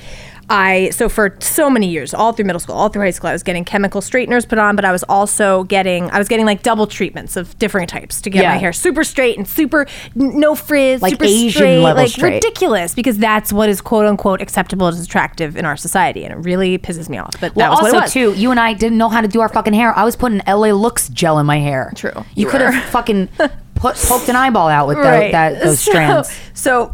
I 0.50 0.90
so 0.90 1.08
for 1.08 1.36
so 1.40 1.70
many 1.70 1.88
years, 1.88 2.12
all 2.12 2.32
through 2.32 2.44
middle 2.44 2.60
school, 2.60 2.74
all 2.74 2.90
through 2.90 3.02
high 3.02 3.10
school, 3.10 3.30
I 3.30 3.32
was 3.32 3.42
getting 3.42 3.64
chemical 3.64 4.00
straighteners 4.02 4.44
put 4.46 4.58
on, 4.58 4.76
but 4.76 4.84
I 4.84 4.92
was 4.92 5.02
also 5.04 5.64
getting 5.64 6.10
I 6.10 6.18
was 6.18 6.28
getting 6.28 6.44
like 6.44 6.62
double 6.62 6.86
treatments 6.86 7.36
of 7.36 7.58
different 7.58 7.88
types 7.88 8.20
to 8.22 8.30
get 8.30 8.42
Yeah. 8.42 8.50
my 8.50 8.58
hair 8.58 8.72
super 8.72 9.04
straight 9.04 9.38
and 9.38 9.48
super 9.48 9.86
no 10.14 10.54
frizz, 10.54 11.00
Like 11.00 11.12
super 11.12 11.24
Asian 11.24 11.50
straight, 11.50 11.78
level 11.80 12.02
like 12.02 12.12
straight. 12.12 12.34
ridiculous 12.34 12.94
because 12.94 13.16
that's 13.18 13.52
what 13.52 13.68
is 13.70 13.80
quote 13.80 14.04
unquote 14.06 14.42
acceptable 14.42 14.86
as 14.86 15.02
attractive 15.02 15.56
in 15.56 15.64
our 15.64 15.76
society, 15.78 16.24
and 16.24 16.32
it 16.32 16.36
really 16.44 16.76
pisses 16.78 17.08
me 17.08 17.16
off. 17.18 17.30
But 17.40 17.54
Well, 17.56 17.70
that 17.70 17.82
was 17.82 17.92
what 17.92 18.02
also 18.02 18.12
too, 18.12 18.34
you 18.38 18.50
and 18.50 18.60
I 18.60 18.74
didn't 18.74 18.98
know 18.98 19.08
how 19.08 19.22
to 19.22 19.28
do 19.28 19.40
our 19.40 19.48
fucking 19.48 19.72
hair. 19.72 19.96
I 19.96 20.04
was 20.04 20.14
putting 20.14 20.42
LA 20.46 20.72
Looks 20.72 21.08
gel 21.08 21.38
in 21.38 21.46
my 21.46 21.58
hair. 21.58 21.90
True. 21.96 22.12
You, 22.34 22.44
You 22.44 22.46
could 22.48 22.60
have 22.60 22.84
fucking 22.90 23.30
put 23.92 23.96
poked 24.08 24.28
an 24.28 24.36
eyeball 24.36 24.68
out 24.68 24.88
with 24.88 24.98
Right. 24.98 25.32
that, 25.32 25.60
those 25.62 25.80
So- 25.80 25.90
strands. 25.92 26.40
So 26.54 26.92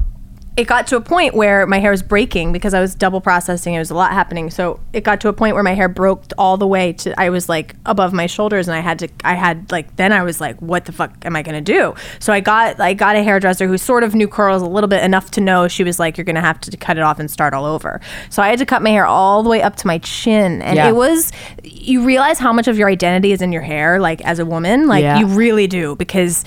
it 0.56 0.66
got 0.66 0.86
to 0.88 0.96
a 0.96 1.00
point 1.00 1.32
where 1.32 1.64
my 1.66 1.78
hair 1.78 1.92
was 1.92 2.02
breaking 2.02 2.52
because 2.52 2.74
I 2.74 2.80
was 2.80 2.94
double 2.94 3.20
processing. 3.20 3.72
It 3.74 3.78
was 3.78 3.90
a 3.90 3.94
lot 3.94 4.10
happening. 4.12 4.50
So 4.50 4.80
it 4.92 5.04
got 5.04 5.20
to 5.22 5.28
a 5.28 5.32
point 5.32 5.54
where 5.54 5.62
my 5.62 5.74
hair 5.74 5.88
broke 5.88 6.24
all 6.36 6.56
the 6.58 6.66
way 6.66 6.92
to 6.94 7.18
I 7.18 7.30
was 7.30 7.48
like 7.48 7.76
above 7.86 8.12
my 8.12 8.26
shoulders, 8.26 8.66
and 8.68 8.76
I 8.76 8.80
had 8.80 8.98
to. 8.98 9.08
I 9.24 9.34
had 9.34 9.70
like 9.70 9.94
then 9.96 10.12
I 10.12 10.22
was 10.24 10.38
like, 10.40 10.60
what 10.60 10.84
the 10.86 10.92
fuck 10.92 11.12
am 11.24 11.36
I 11.36 11.42
gonna 11.42 11.60
do? 11.62 11.94
So 12.18 12.32
I 12.32 12.40
got 12.40 12.78
I 12.80 12.92
got 12.94 13.14
a 13.16 13.22
hairdresser 13.22 13.68
who 13.68 13.78
sort 13.78 14.02
of 14.02 14.14
knew 14.14 14.26
curls 14.28 14.60
a 14.60 14.66
little 14.66 14.88
bit 14.88 15.02
enough 15.04 15.30
to 15.32 15.40
know 15.40 15.68
she 15.68 15.84
was 15.84 15.98
like, 16.00 16.18
you're 16.18 16.24
gonna 16.26 16.40
have 16.42 16.60
to 16.62 16.76
cut 16.76 16.98
it 16.98 17.02
off 17.04 17.20
and 17.20 17.30
start 17.30 17.54
all 17.54 17.64
over. 17.64 18.00
So 18.28 18.42
I 18.42 18.48
had 18.48 18.58
to 18.58 18.66
cut 18.66 18.82
my 18.82 18.90
hair 18.90 19.06
all 19.06 19.42
the 19.44 19.48
way 19.48 19.62
up 19.62 19.76
to 19.76 19.86
my 19.86 19.98
chin, 19.98 20.60
and 20.62 20.76
Yeah. 20.76 20.88
it 20.88 20.96
was. 20.96 21.30
You 21.62 22.04
realize 22.04 22.38
how 22.40 22.52
much 22.52 22.66
of 22.68 22.76
your 22.76 22.88
identity 22.90 23.32
is 23.32 23.40
in 23.40 23.52
your 23.52 23.62
hair, 23.62 23.98
like 24.00 24.20
as 24.26 24.40
a 24.40 24.44
woman, 24.44 24.88
like 24.88 25.04
Yeah. 25.04 25.20
you 25.20 25.26
really 25.26 25.68
do 25.68 25.94
because. 25.96 26.44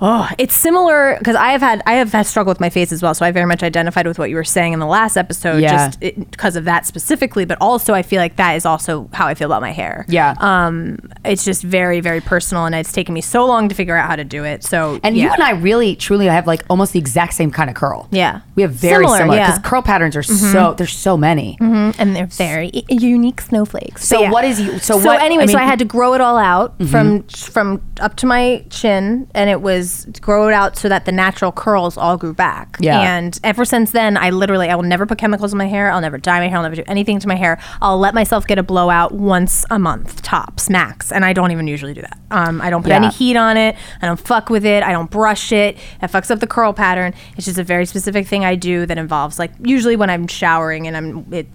Oh, 0.00 0.28
it's 0.38 0.54
similar 0.54 1.16
because 1.18 1.36
I 1.36 1.50
have 1.52 1.60
had 1.62 1.82
I 1.86 1.94
have 1.94 2.12
had 2.12 2.26
struggle 2.26 2.50
with 2.50 2.60
my 2.60 2.70
face 2.70 2.92
as 2.92 3.02
well. 3.02 3.14
So 3.14 3.24
I 3.24 3.30
very 3.30 3.46
much 3.46 3.62
identified 3.62 4.06
with 4.06 4.18
what 4.18 4.28
you 4.30 4.36
were 4.36 4.44
saying 4.44 4.72
in 4.72 4.78
the 4.78 4.86
last 4.86 5.16
episode, 5.16 5.58
Yeah. 5.62 5.88
just 5.88 6.00
because 6.00 6.56
of 6.56 6.64
that 6.64 6.84
specifically. 6.86 7.44
But 7.44 7.58
also, 7.60 7.94
I 7.94 8.02
feel 8.02 8.20
like 8.20 8.36
that 8.36 8.56
is 8.56 8.66
also 8.66 9.08
how 9.12 9.26
I 9.26 9.34
feel 9.34 9.46
about 9.46 9.62
my 9.62 9.72
hair. 9.72 10.04
Yeah. 10.08 10.34
Um, 10.38 10.98
it's 11.24 11.44
just 11.44 11.62
very 11.62 12.00
very 12.00 12.20
personal, 12.20 12.66
and 12.66 12.74
it's 12.74 12.92
taken 12.92 13.14
me 13.14 13.20
so 13.22 13.46
long 13.46 13.68
to 13.68 13.74
figure 13.74 13.96
out 13.96 14.08
how 14.08 14.16
to 14.16 14.24
do 14.24 14.44
it. 14.44 14.64
So 14.64 15.00
And 15.02 15.16
yeah. 15.16 15.24
you 15.24 15.30
and 15.32 15.42
I 15.42 15.52
really, 15.52 15.96
truly 15.96 16.26
have 16.26 16.46
like 16.46 16.62
almost 16.68 16.92
the 16.92 16.98
exact 16.98 17.34
same 17.34 17.50
kind 17.50 17.70
of 17.70 17.76
curl. 17.76 18.08
Yeah. 18.10 18.40
We 18.54 18.62
have 18.62 18.72
very 18.72 19.04
Similar, 19.04 19.18
similar 19.18 19.36
yeah. 19.38 19.46
because 19.56 19.62
curl 19.70 19.82
patterns 19.82 20.16
are 20.16 20.22
so 20.22 20.74
there's 20.74 20.92
so 20.96 21.16
many. 21.16 21.56
Mhm, 21.60 21.94
and 21.98 22.14
they're 22.14 22.26
very 22.26 22.70
i- 22.74 22.84
unique 22.92 23.40
snowflakes. 23.40 24.06
So 24.06 24.28
what 24.30 24.44
is 24.44 24.60
you- 24.60 24.78
so 24.78 24.98
so 25.00 25.06
what- 25.06 25.20
anyway? 25.22 25.44
I 25.44 25.46
so 25.46 25.52
mean- 25.52 25.56
Mm-hmm. 25.56 25.64
I 25.66 25.70
had 25.70 25.78
to 25.78 25.84
grow 25.86 26.12
it 26.14 26.20
all 26.20 26.36
out 26.36 26.74
from 26.90 27.22
from 27.24 27.80
up 28.00 28.16
to 28.16 28.26
my 28.26 28.62
chin, 28.68 29.26
and 29.34 29.48
it 29.48 29.62
was 29.62 29.85
grow 30.20 30.48
it 30.48 30.54
out 30.54 30.76
so 30.76 30.88
that 30.88 31.04
the 31.04 31.12
natural 31.12 31.52
curls 31.52 31.96
all 31.96 32.16
grew 32.16 32.34
back. 32.34 32.76
Yeah. 32.80 33.00
And 33.16 33.38
ever 33.44 33.64
since 33.64 33.90
then, 33.92 34.16
I 34.16 34.30
literally 34.30 34.68
I 34.68 34.74
will 34.74 34.82
never 34.82 35.06
put 35.06 35.18
chemicals 35.18 35.52
in 35.52 35.58
my 35.58 35.66
hair. 35.66 35.90
I'll 35.90 36.00
never 36.00 36.18
dye 36.18 36.40
my 36.40 36.48
hair. 36.48 36.56
I'll 36.58 36.62
never 36.62 36.76
do 36.76 36.84
anything 36.86 37.18
to 37.20 37.28
my 37.28 37.34
hair. 37.36 37.58
I'll 37.80 37.98
let 37.98 38.14
myself 38.14 38.46
get 38.46 38.58
a 38.58 38.62
blowout 38.62 39.12
once 39.12 39.64
a 39.70 39.78
month 39.78 40.22
tops 40.22 40.68
max, 40.70 41.10
and 41.12 41.24
I 41.24 41.32
don't 41.32 41.50
even 41.52 41.66
usually 41.66 41.94
do 41.94 42.02
that. 42.02 42.18
Um, 42.30 42.60
I 42.60 42.70
don't 42.70 42.82
put 42.82 42.90
Yeah. 42.90 42.96
any 42.96 43.08
heat 43.08 43.36
on 43.36 43.56
it. 43.56 43.76
I 44.02 44.06
don't 44.06 44.20
fuck 44.20 44.50
with 44.50 44.64
it. 44.64 44.82
I 44.82 44.92
don't 44.92 45.10
brush 45.10 45.52
it. 45.52 45.76
It 46.02 46.10
fucks 46.10 46.30
up 46.30 46.40
the 46.40 46.46
curl 46.46 46.72
pattern. 46.72 47.14
It's 47.36 47.46
just 47.46 47.58
a 47.58 47.64
very 47.64 47.86
specific 47.86 48.26
thing 48.26 48.44
I 48.44 48.54
do 48.56 48.86
that 48.86 48.98
involves 48.98 49.38
like 49.38 49.52
usually 49.62 49.96
when 49.96 50.10
I'm 50.10 50.26
showering 50.26 50.86
and 50.86 50.96
I'm 50.96 51.26
it. 51.32 51.46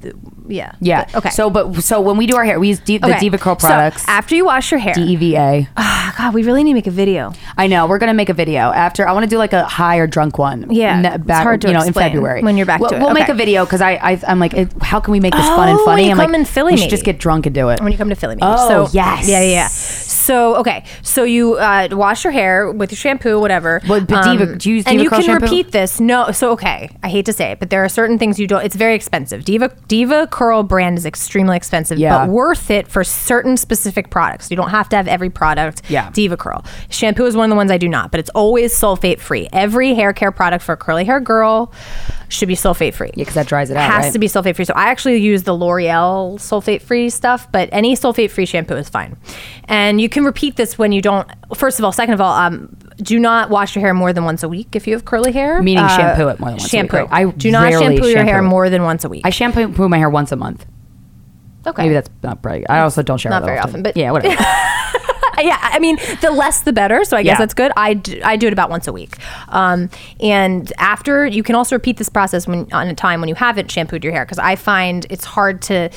Yeah. 0.47 0.71
Yeah. 0.79 1.05
But- 1.05 1.15
okay. 1.15 1.29
So, 1.29 1.49
but 1.49 1.75
so 1.81 1.99
when 2.01 2.17
we 2.17 2.25
do 2.27 2.35
our 2.35 2.43
hair, 2.43 2.59
we 2.59 2.69
use 2.69 2.79
D- 2.79 2.97
the 2.97 3.07
Okay. 3.15 3.29
DevaCurl 3.29 3.59
So, 3.61 3.67
products. 3.67 4.05
after 4.07 4.35
you 4.35 4.45
wash 4.45 4.71
your 4.71 4.79
hair, 4.79 4.93
D 4.93 5.01
E 5.01 5.15
V 5.15 5.35
A. 5.37 5.67
Ah, 5.77 6.13
God, 6.17 6.33
we 6.33 6.43
really 6.43 6.63
need 6.63 6.71
to 6.71 6.75
make 6.75 6.87
a 6.87 6.91
video. 6.91 7.33
I 7.57 7.67
know 7.67 7.85
we're 7.87 7.97
gonna 7.99 8.13
make 8.21 8.29
a 8.29 8.33
video 8.33 8.71
after. 8.71 9.07
I 9.07 9.13
want 9.13 9.23
to 9.23 9.29
do 9.29 9.37
like 9.37 9.53
a 9.53 9.63
high 9.65 9.97
or 9.97 10.07
drunk 10.07 10.37
one. 10.37 10.71
Yeah, 10.71 11.01
ne- 11.01 11.15
it's 11.15 11.29
hard 11.29 11.61
to 11.61 11.67
you 11.67 11.73
know 11.73 11.81
in 11.83 11.93
February 11.93 12.41
when 12.43 12.55
you're 12.57 12.65
back 12.65 12.79
We'll, 12.79 12.89
to 12.91 12.95
it. 12.97 12.99
we'll 13.01 13.13
make 13.13 13.29
a 13.29 13.33
video 13.33 13.65
because 13.65 13.81
I, 13.81 13.93
I 13.95 14.21
I'm 14.27 14.39
like, 14.39 14.53
it, 14.53 14.69
how 14.81 14.99
can 14.99 15.11
we 15.11 15.19
make 15.19 15.33
this 15.33 15.45
fun 15.47 15.69
and 15.69 15.79
Oh, 15.79 15.85
funny? 15.85 16.03
when 16.03 16.05
you 16.05 16.11
I'm 16.11 16.17
like, 16.17 16.27
come 16.27 16.35
in 16.35 16.45
Philly, 16.45 16.73
we 16.73 16.77
should 16.77 16.89
just 16.89 17.03
get 17.05 17.17
drunk 17.17 17.45
and 17.45 17.55
do 17.55 17.69
it. 17.69 17.81
when 17.81 17.91
you 17.91 17.97
come 17.97 18.09
to 18.09 18.15
Philly. 18.15 18.35
Maybe. 18.35 18.45
Oh, 18.45 18.67
so, 18.87 18.89
yes. 18.93 19.27
Yeah, 19.27 19.41
yeah, 19.41 19.51
yeah. 19.51 19.67
So 20.21 20.55
okay, 20.57 20.85
so 21.01 21.23
you 21.23 21.55
uh, 21.55 21.87
wash 21.91 22.23
your 22.23 22.31
hair 22.31 22.71
with 22.71 22.91
your 22.91 22.97
shampoo, 22.97 23.39
whatever. 23.39 23.81
Um, 23.89 24.05
but 24.05 24.23
Diva- 24.23 24.55
do 24.57 24.69
you 24.69 24.75
use 24.77 24.85
and 24.85 25.01
you 25.01 25.09
Curl 25.09 25.19
can 25.19 25.25
shampoo? 25.25 25.45
repeat 25.45 25.71
this. 25.71 25.99
No, 25.99 26.31
so 26.31 26.51
okay, 26.51 26.89
I 27.03 27.09
hate 27.09 27.25
to 27.25 27.33
say 27.33 27.51
it, 27.51 27.59
but 27.59 27.69
there 27.71 27.83
are 27.83 27.89
certain 27.89 28.17
things 28.19 28.39
you 28.39 28.45
don't. 28.47 28.63
It's 28.63 28.75
very 28.75 28.93
expensive. 28.95 29.43
Diva 29.45 29.75
Diva 29.87 30.27
Curl 30.27 30.63
brand 30.63 30.97
is 30.97 31.05
extremely 31.05 31.57
expensive, 31.57 31.97
Yeah. 31.97 32.25
but 32.25 32.29
worth 32.29 32.69
it 32.69 32.87
for 32.87 33.03
certain 33.03 33.57
specific 33.57 34.09
products. 34.11 34.49
You 34.51 34.57
don't 34.57 34.69
have 34.69 34.87
to 34.89 34.95
have 34.95 35.07
every 35.07 35.29
product. 35.29 35.81
Yeah. 35.89 36.09
DevaCurl 36.11 36.65
shampoo 36.89 37.25
is 37.25 37.35
one 37.35 37.45
of 37.45 37.49
the 37.49 37.55
ones 37.55 37.71
I 37.71 37.77
do 37.77 37.87
not, 37.89 38.11
but 38.11 38.19
it's 38.19 38.29
always 38.31 38.73
sulfate 38.73 39.19
free. 39.19 39.49
Every 39.51 39.93
hair 39.95 40.13
care 40.13 40.31
product 40.31 40.63
for 40.63 40.73
a 40.73 40.77
curly 40.77 41.03
hair 41.05 41.19
girl 41.19 41.71
should 42.29 42.47
be 42.47 42.55
sulfate 42.55 42.93
free. 42.93 43.07
Yeah, 43.15 43.21
because 43.23 43.33
that 43.33 43.47
dries 43.47 43.69
it 43.71 43.75
out, 43.77 43.89
It 43.89 43.91
Has 43.91 44.03
right? 44.05 44.13
to 44.13 44.19
be 44.19 44.27
sulfate 44.27 44.55
free. 44.55 44.63
So 44.65 44.73
I 44.75 44.85
actually 44.89 45.17
use 45.17 45.43
the 45.43 45.53
L'Oreal 45.53 46.39
sulfate 46.39 46.81
free 46.81 47.09
stuff, 47.09 47.51
but 47.51 47.67
any 47.73 47.95
sulfate 47.95 48.31
free 48.31 48.45
shampoo 48.45 48.75
is 48.75 48.87
fine. 48.87 49.17
And 49.65 49.99
you 49.99 50.07
can 50.11 50.23
repeat 50.25 50.55
this 50.57 50.77
when 50.77 50.91
you 50.91 51.01
don't. 51.01 51.27
First 51.55 51.79
of 51.79 51.85
all, 51.85 51.91
second 51.91 52.13
of 52.13 52.21
all, 52.21 52.33
um, 52.33 52.77
do 52.97 53.17
not 53.17 53.49
wash 53.49 53.75
your 53.75 53.81
hair 53.81 53.93
more 53.95 54.13
than 54.13 54.23
once 54.25 54.43
a 54.43 54.49
week 54.49 54.75
if 54.75 54.85
you 54.85 54.93
have 54.93 55.05
curly 55.05 55.31
hair. 55.31 55.61
Meaning 55.61 55.83
Uh, 55.85 55.97
shampoo 55.97 56.27
it 56.27 56.39
more 56.39 56.49
than 56.49 56.57
once 56.59 56.61
a 56.61 56.65
week, 56.65 56.69
shampoo. 56.91 56.97
right? 56.97 57.07
I 57.11 57.25
do 57.31 57.51
not 57.51 57.71
shampoo 57.71 58.07
your 58.07 58.23
hair 58.23 58.35
shampoo 58.35 58.49
more 58.49 58.69
than 58.69 58.83
once 58.83 59.03
a 59.05 59.09
week. 59.09 59.21
I 59.25 59.29
shampoo 59.31 59.89
my 59.89 59.97
hair 59.97 60.09
once 60.09 60.31
a 60.31 60.35
month. 60.35 60.65
okay. 61.65 61.83
Maybe 61.83 61.93
that's 61.95 62.09
not 62.21 62.39
right. 62.43 62.63
I 62.69 62.79
also 62.81 63.01
don't 63.01 63.17
shower 63.17 63.31
Not 63.31 63.43
very 63.45 63.57
often, 63.59 63.81
but- 63.83 63.95
yeah, 63.97 64.11
whatever. 64.11 64.35
yeah, 65.39 65.57
I 65.61 65.79
mean, 65.79 65.97
the 66.21 66.29
less 66.31 66.61
the 66.61 66.73
better. 66.73 67.03
So 67.05 67.17
I 67.17 67.23
guess 67.23 67.33
Yeah. 67.33 67.37
that's 67.39 67.53
good. 67.53 67.71
I 67.77 67.93
do, 67.95 68.19
I 68.23 68.35
do 68.35 68.47
it 68.47 68.53
about 68.53 68.69
once 68.69 68.87
a 68.87 68.93
week. 68.93 69.15
Um, 69.49 69.89
and 70.19 70.71
after, 70.77 71.25
you 71.25 71.41
can 71.43 71.55
also 71.55 71.75
repeat 71.75 71.97
this 71.97 72.09
process 72.09 72.47
when 72.47 72.67
on 72.73 72.87
a 72.87 72.93
time 72.95 73.19
when 73.21 73.29
you 73.29 73.35
haven't 73.35 73.71
shampooed 73.71 74.03
your 74.03 74.13
hair 74.13 74.25
because 74.25 74.39
I 74.39 74.55
find 74.55 75.05
it's 75.09 75.25
hard 75.25 75.61
to. 75.63 75.89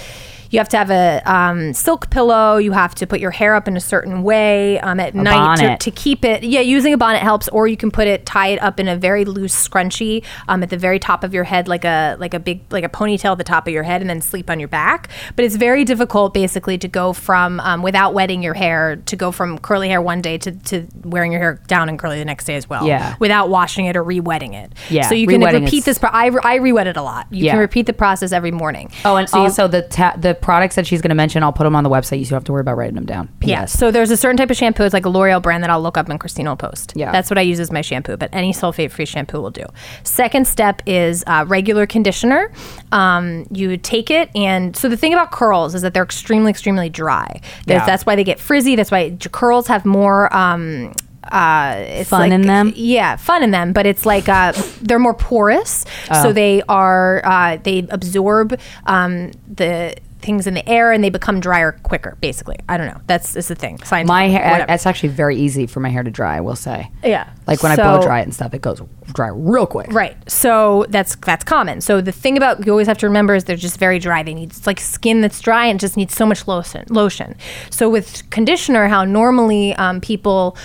You 0.50 0.58
have 0.58 0.68
to 0.70 0.76
have 0.76 0.90
a 0.90 1.22
um, 1.24 1.72
silk 1.72 2.10
pillow. 2.10 2.56
You 2.56 2.72
have 2.72 2.94
to 2.96 3.06
put 3.06 3.20
your 3.20 3.30
hair 3.30 3.54
up 3.54 3.66
in 3.68 3.76
a 3.76 3.80
certain 3.80 4.22
way 4.22 4.78
um, 4.80 5.00
at 5.00 5.14
night 5.14 5.56
to, 5.58 5.76
to 5.78 5.90
keep 5.90 6.24
it. 6.24 6.42
Yeah, 6.44 6.60
using 6.60 6.92
a 6.92 6.96
bonnet 6.96 7.22
helps, 7.22 7.48
or 7.48 7.66
you 7.66 7.76
can 7.76 7.90
put 7.90 8.06
it, 8.06 8.24
tie 8.26 8.48
it 8.48 8.62
up 8.62 8.78
in 8.78 8.88
a 8.88 8.96
very 8.96 9.24
loose 9.24 9.54
scrunchie 9.68 10.24
um, 10.48 10.62
at 10.62 10.70
the 10.70 10.76
very 10.76 10.98
top 10.98 11.24
of 11.24 11.34
your 11.34 11.44
head, 11.44 11.68
like 11.68 11.84
a 11.84 12.16
like 12.18 12.34
a 12.34 12.38
big 12.40 12.60
like 12.70 12.84
a 12.84 12.88
ponytail 12.88 13.32
at 13.32 13.38
the 13.38 13.44
top 13.44 13.66
of 13.66 13.72
your 13.72 13.82
head, 13.82 14.00
and 14.00 14.08
then 14.10 14.20
sleep 14.20 14.48
on 14.50 14.58
your 14.60 14.68
back. 14.68 15.08
But 15.36 15.44
it's 15.44 15.56
very 15.56 15.84
difficult, 15.84 16.34
basically, 16.34 16.78
to 16.78 16.88
go 16.88 17.12
from 17.12 17.60
um, 17.60 17.82
without 17.82 18.14
wetting 18.14 18.42
your 18.42 18.54
hair 18.54 18.96
to 18.96 19.16
go 19.16 19.32
from 19.32 19.58
curly 19.58 19.88
hair 19.88 20.00
one 20.02 20.20
day 20.20 20.38
to, 20.38 20.52
to 20.52 20.86
wearing 21.02 21.32
your 21.32 21.40
hair 21.40 21.60
down 21.66 21.88
and 21.88 21.98
curly 21.98 22.18
the 22.18 22.24
next 22.24 22.44
day 22.44 22.54
as 22.56 22.68
well. 22.68 22.86
Yeah. 22.86 23.16
without 23.18 23.48
washing 23.48 23.86
it 23.86 23.96
or 23.96 24.02
re-wetting 24.02 24.54
it. 24.54 24.72
Yeah, 24.90 25.08
so 25.08 25.14
you 25.14 25.26
can 25.26 25.40
repeat 25.40 25.78
is- 25.78 25.84
this. 25.84 25.98
Pro- 25.98 26.10
I 26.10 26.26
re- 26.26 26.40
I 26.42 26.56
re-wet 26.56 26.86
it 26.86 26.96
a 26.96 27.02
lot. 27.02 27.26
You 27.30 27.44
Yeah. 27.46 27.52
can 27.52 27.60
repeat 27.60 27.86
the 27.86 27.92
process 27.92 28.32
every 28.32 28.50
morning. 28.50 28.90
oh, 29.04 29.16
and 29.16 29.28
So 29.28 29.38
you- 29.38 29.42
also 29.44 29.68
the 29.68 29.82
ta- 29.82 30.14
the 30.18 30.34
products 30.44 30.76
that 30.76 30.86
she's 30.86 31.00
going 31.00 31.08
to 31.08 31.14
mention, 31.14 31.42
I'll 31.42 31.52
put 31.52 31.64
them 31.64 31.74
on 31.74 31.82
the 31.84 31.90
website. 31.90 32.18
You 32.18 32.26
don't 32.26 32.36
have 32.36 32.44
to 32.44 32.52
worry 32.52 32.60
about 32.60 32.76
writing 32.76 32.94
them 32.94 33.06
down. 33.06 33.30
Yeah. 33.40 33.64
So 33.64 33.90
there's 33.90 34.10
a 34.10 34.16
certain 34.16 34.36
type 34.36 34.50
of 34.50 34.56
shampoo. 34.56 34.84
It's 34.84 34.92
like 34.92 35.06
a 35.06 35.08
L'Oreal 35.08 35.42
brand 35.42 35.62
that 35.64 35.70
I'll 35.70 35.80
look 35.82 35.96
up 35.96 36.08
and 36.08 36.20
Krystyna 36.20 36.48
will 36.48 36.56
post. 36.56 36.92
Yeah. 36.94 37.10
That's 37.10 37.30
what 37.30 37.38
I 37.38 37.40
use 37.40 37.58
as 37.60 37.72
my 37.72 37.80
shampoo, 37.80 38.16
but 38.18 38.28
any 38.32 38.52
sulfate 38.52 38.90
free 38.90 39.06
shampoo 39.06 39.40
will 39.40 39.50
do. 39.50 39.64
Second 40.02 40.46
step 40.46 40.82
is 40.86 41.24
uh, 41.26 41.44
regular 41.48 41.86
conditioner. 41.86 42.52
Um, 42.92 43.46
you 43.50 43.76
take 43.78 44.10
it, 44.10 44.30
and 44.36 44.76
so 44.76 44.88
the 44.88 44.96
thing 44.96 45.14
about 45.14 45.30
curls 45.32 45.74
is 45.74 45.80
that 45.82 45.94
they're 45.94 46.02
extremely, 46.04 46.50
extremely 46.50 46.90
dry. 46.90 47.40
Yeah. 47.66 47.84
That's 47.86 48.04
why 48.04 48.14
they 48.14 48.24
get 48.24 48.38
frizzy. 48.38 48.76
That's 48.76 48.90
why 48.90 49.10
j- 49.10 49.30
curls 49.30 49.66
have 49.68 49.84
more. 49.84 50.34
Um, 50.36 50.92
uh, 51.32 51.76
it's 51.78 52.10
Fun 52.10 52.20
like- 52.20 52.32
in 52.32 52.42
them? 52.42 52.72
Yeah, 52.76 53.16
fun 53.16 53.42
in 53.42 53.50
them, 53.50 53.72
but 53.72 53.86
it's 53.86 54.04
like 54.04 54.28
uh, 54.28 54.52
they're 54.82 54.98
more 54.98 55.14
porous, 55.14 55.86
Oh. 56.10 56.22
so 56.22 56.32
they 56.34 56.60
are 56.68 57.22
uh, 57.24 57.56
they 57.62 57.78
absorb 57.88 58.60
um, 58.86 59.30
the 59.48 59.94
things 60.24 60.46
in 60.46 60.54
the 60.54 60.66
air 60.68 60.90
and 60.90 61.04
they 61.04 61.10
become 61.10 61.40
drier 61.40 61.72
quicker. 61.82 62.16
Basically, 62.20 62.56
I 62.68 62.76
don't 62.76 62.86
know. 62.86 63.00
That's 63.06 63.36
is 63.36 63.48
the 63.48 63.54
thing. 63.54 63.78
My 64.06 64.28
hair, 64.28 64.50
whatever. 64.50 64.72
it's 64.72 64.86
actually 64.86 65.10
very 65.10 65.36
easy 65.36 65.66
for 65.66 65.80
my 65.80 65.90
hair 65.90 66.02
to 66.02 66.10
dry. 66.10 66.36
I 66.36 66.40
will 66.40 66.56
say. 66.56 66.90
Yeah. 67.02 67.30
Like 67.46 67.62
when 67.62 67.72
I 67.72 67.76
blow 67.76 68.00
dry 68.00 68.20
it 68.20 68.22
and 68.22 68.34
stuff, 68.34 68.54
it 68.54 68.62
goes 68.62 68.80
dry 69.12 69.28
real 69.28 69.66
quick. 69.66 69.92
Right. 69.92 70.16
So 70.30 70.86
that's 70.88 71.16
that's 71.16 71.44
common. 71.44 71.80
So 71.80 72.00
the 72.00 72.12
thing 72.12 72.36
about 72.36 72.64
you 72.64 72.72
always 72.72 72.86
have 72.86 72.98
to 72.98 73.06
remember 73.06 73.34
is 73.34 73.44
they're 73.44 73.56
just 73.56 73.78
very 73.78 73.98
dry. 73.98 74.22
They 74.22 74.34
need 74.34 74.50
it's 74.50 74.66
like 74.66 74.80
skin 74.80 75.20
that's 75.20 75.40
dry 75.40 75.66
and 75.66 75.78
just 75.78 75.96
needs 75.96 76.14
so 76.14 76.26
much 76.26 76.48
lotion. 76.48 76.86
Lotion. 76.88 77.36
So 77.70 77.88
with 77.88 78.28
conditioner, 78.30 78.88
how 78.88 79.04
normally 79.04 79.74
um, 79.74 80.00
people 80.00 80.56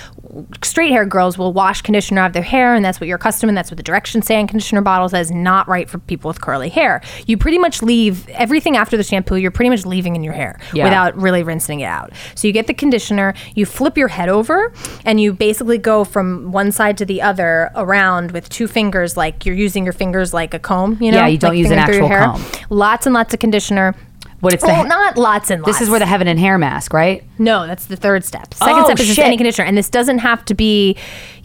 straight 0.63 0.91
hair 0.91 1.05
girls 1.05 1.37
will 1.37 1.53
wash 1.53 1.81
conditioner 1.81 2.21
out 2.21 2.27
of 2.27 2.33
their 2.33 2.43
hair, 2.43 2.75
and 2.75 2.83
that's 2.85 2.99
what 2.99 3.07
you're 3.07 3.15
accustomed, 3.17 3.49
and 3.49 3.57
that's 3.57 3.71
what 3.71 3.77
the 3.77 3.83
directions 3.83 4.25
say 4.27 4.39
on 4.39 4.47
conditioner 4.47 4.81
bottles. 4.81 5.11
That 5.11 5.21
is 5.21 5.31
not 5.31 5.67
right 5.67 5.89
for 5.89 5.97
people 5.99 6.27
with 6.29 6.41
curly 6.41 6.69
hair. 6.69 7.01
You 7.25 7.37
pretty 7.37 7.57
much 7.57 7.81
leave 7.81 8.27
everything 8.29 8.77
after 8.77 8.97
the 8.97 9.03
shampoo. 9.03 9.35
You're 9.35 9.51
pretty 9.51 9.69
much 9.69 9.85
leaving 9.85 10.15
in 10.15 10.23
your 10.23 10.33
hair 10.33 10.59
Yeah. 10.73 10.83
without 10.85 11.15
really 11.19 11.43
rinsing 11.43 11.79
it 11.79 11.85
out. 11.85 12.11
So 12.35 12.47
you 12.47 12.53
get 12.53 12.67
the 12.67 12.73
conditioner, 12.73 13.33
you 13.55 13.65
flip 13.65 13.97
your 13.97 14.07
head 14.09 14.29
over, 14.29 14.71
and 15.05 15.19
you 15.19 15.33
basically 15.33 15.77
go 15.77 16.03
from 16.03 16.51
one 16.51 16.71
side 16.71 16.97
to 16.99 17.05
the 17.05 17.21
other 17.21 17.71
around 17.75 18.31
with 18.31 18.49
two 18.49 18.67
fingers, 18.67 19.17
like 19.17 19.45
you're 19.45 19.55
using 19.55 19.83
your 19.83 19.93
fingers 19.93 20.33
like 20.33 20.53
a 20.53 20.59
comb. 20.59 20.97
You 21.01 21.11
know, 21.11 21.19
Yeah, 21.19 21.27
you 21.27 21.37
don't 21.37 21.51
like 21.51 21.59
use 21.59 21.71
an 21.71 21.79
actual 21.79 22.07
hair. 22.07 22.33
Lots 22.69 23.05
and 23.05 23.13
lots 23.13 23.33
of 23.33 23.39
conditioner. 23.39 23.95
What 24.41 24.53
it's 24.53 24.63
oh, 24.63 24.67
the 24.67 24.83
not 24.83 25.17
lots 25.17 25.51
and 25.51 25.61
lots. 25.61 25.73
This 25.77 25.81
is 25.81 25.89
where 25.89 25.99
the 25.99 26.05
heaven 26.05 26.27
and 26.27 26.39
hair 26.39 26.57
mask, 26.57 26.93
right? 26.93 27.23
No, 27.37 27.67
that's 27.67 27.85
the 27.87 27.97
third 27.97 28.23
step. 28.23 28.53
Second 28.53 28.75
Oh, 28.79 28.85
step 28.85 28.99
is 28.99 29.05
just 29.07 29.15
shit. 29.17 29.25
any 29.25 29.35
conditioner, 29.37 29.65
and 29.67 29.77
this 29.77 29.89
doesn't 29.89 30.19
have 30.19 30.45
to 30.45 30.53
be. 30.53 30.95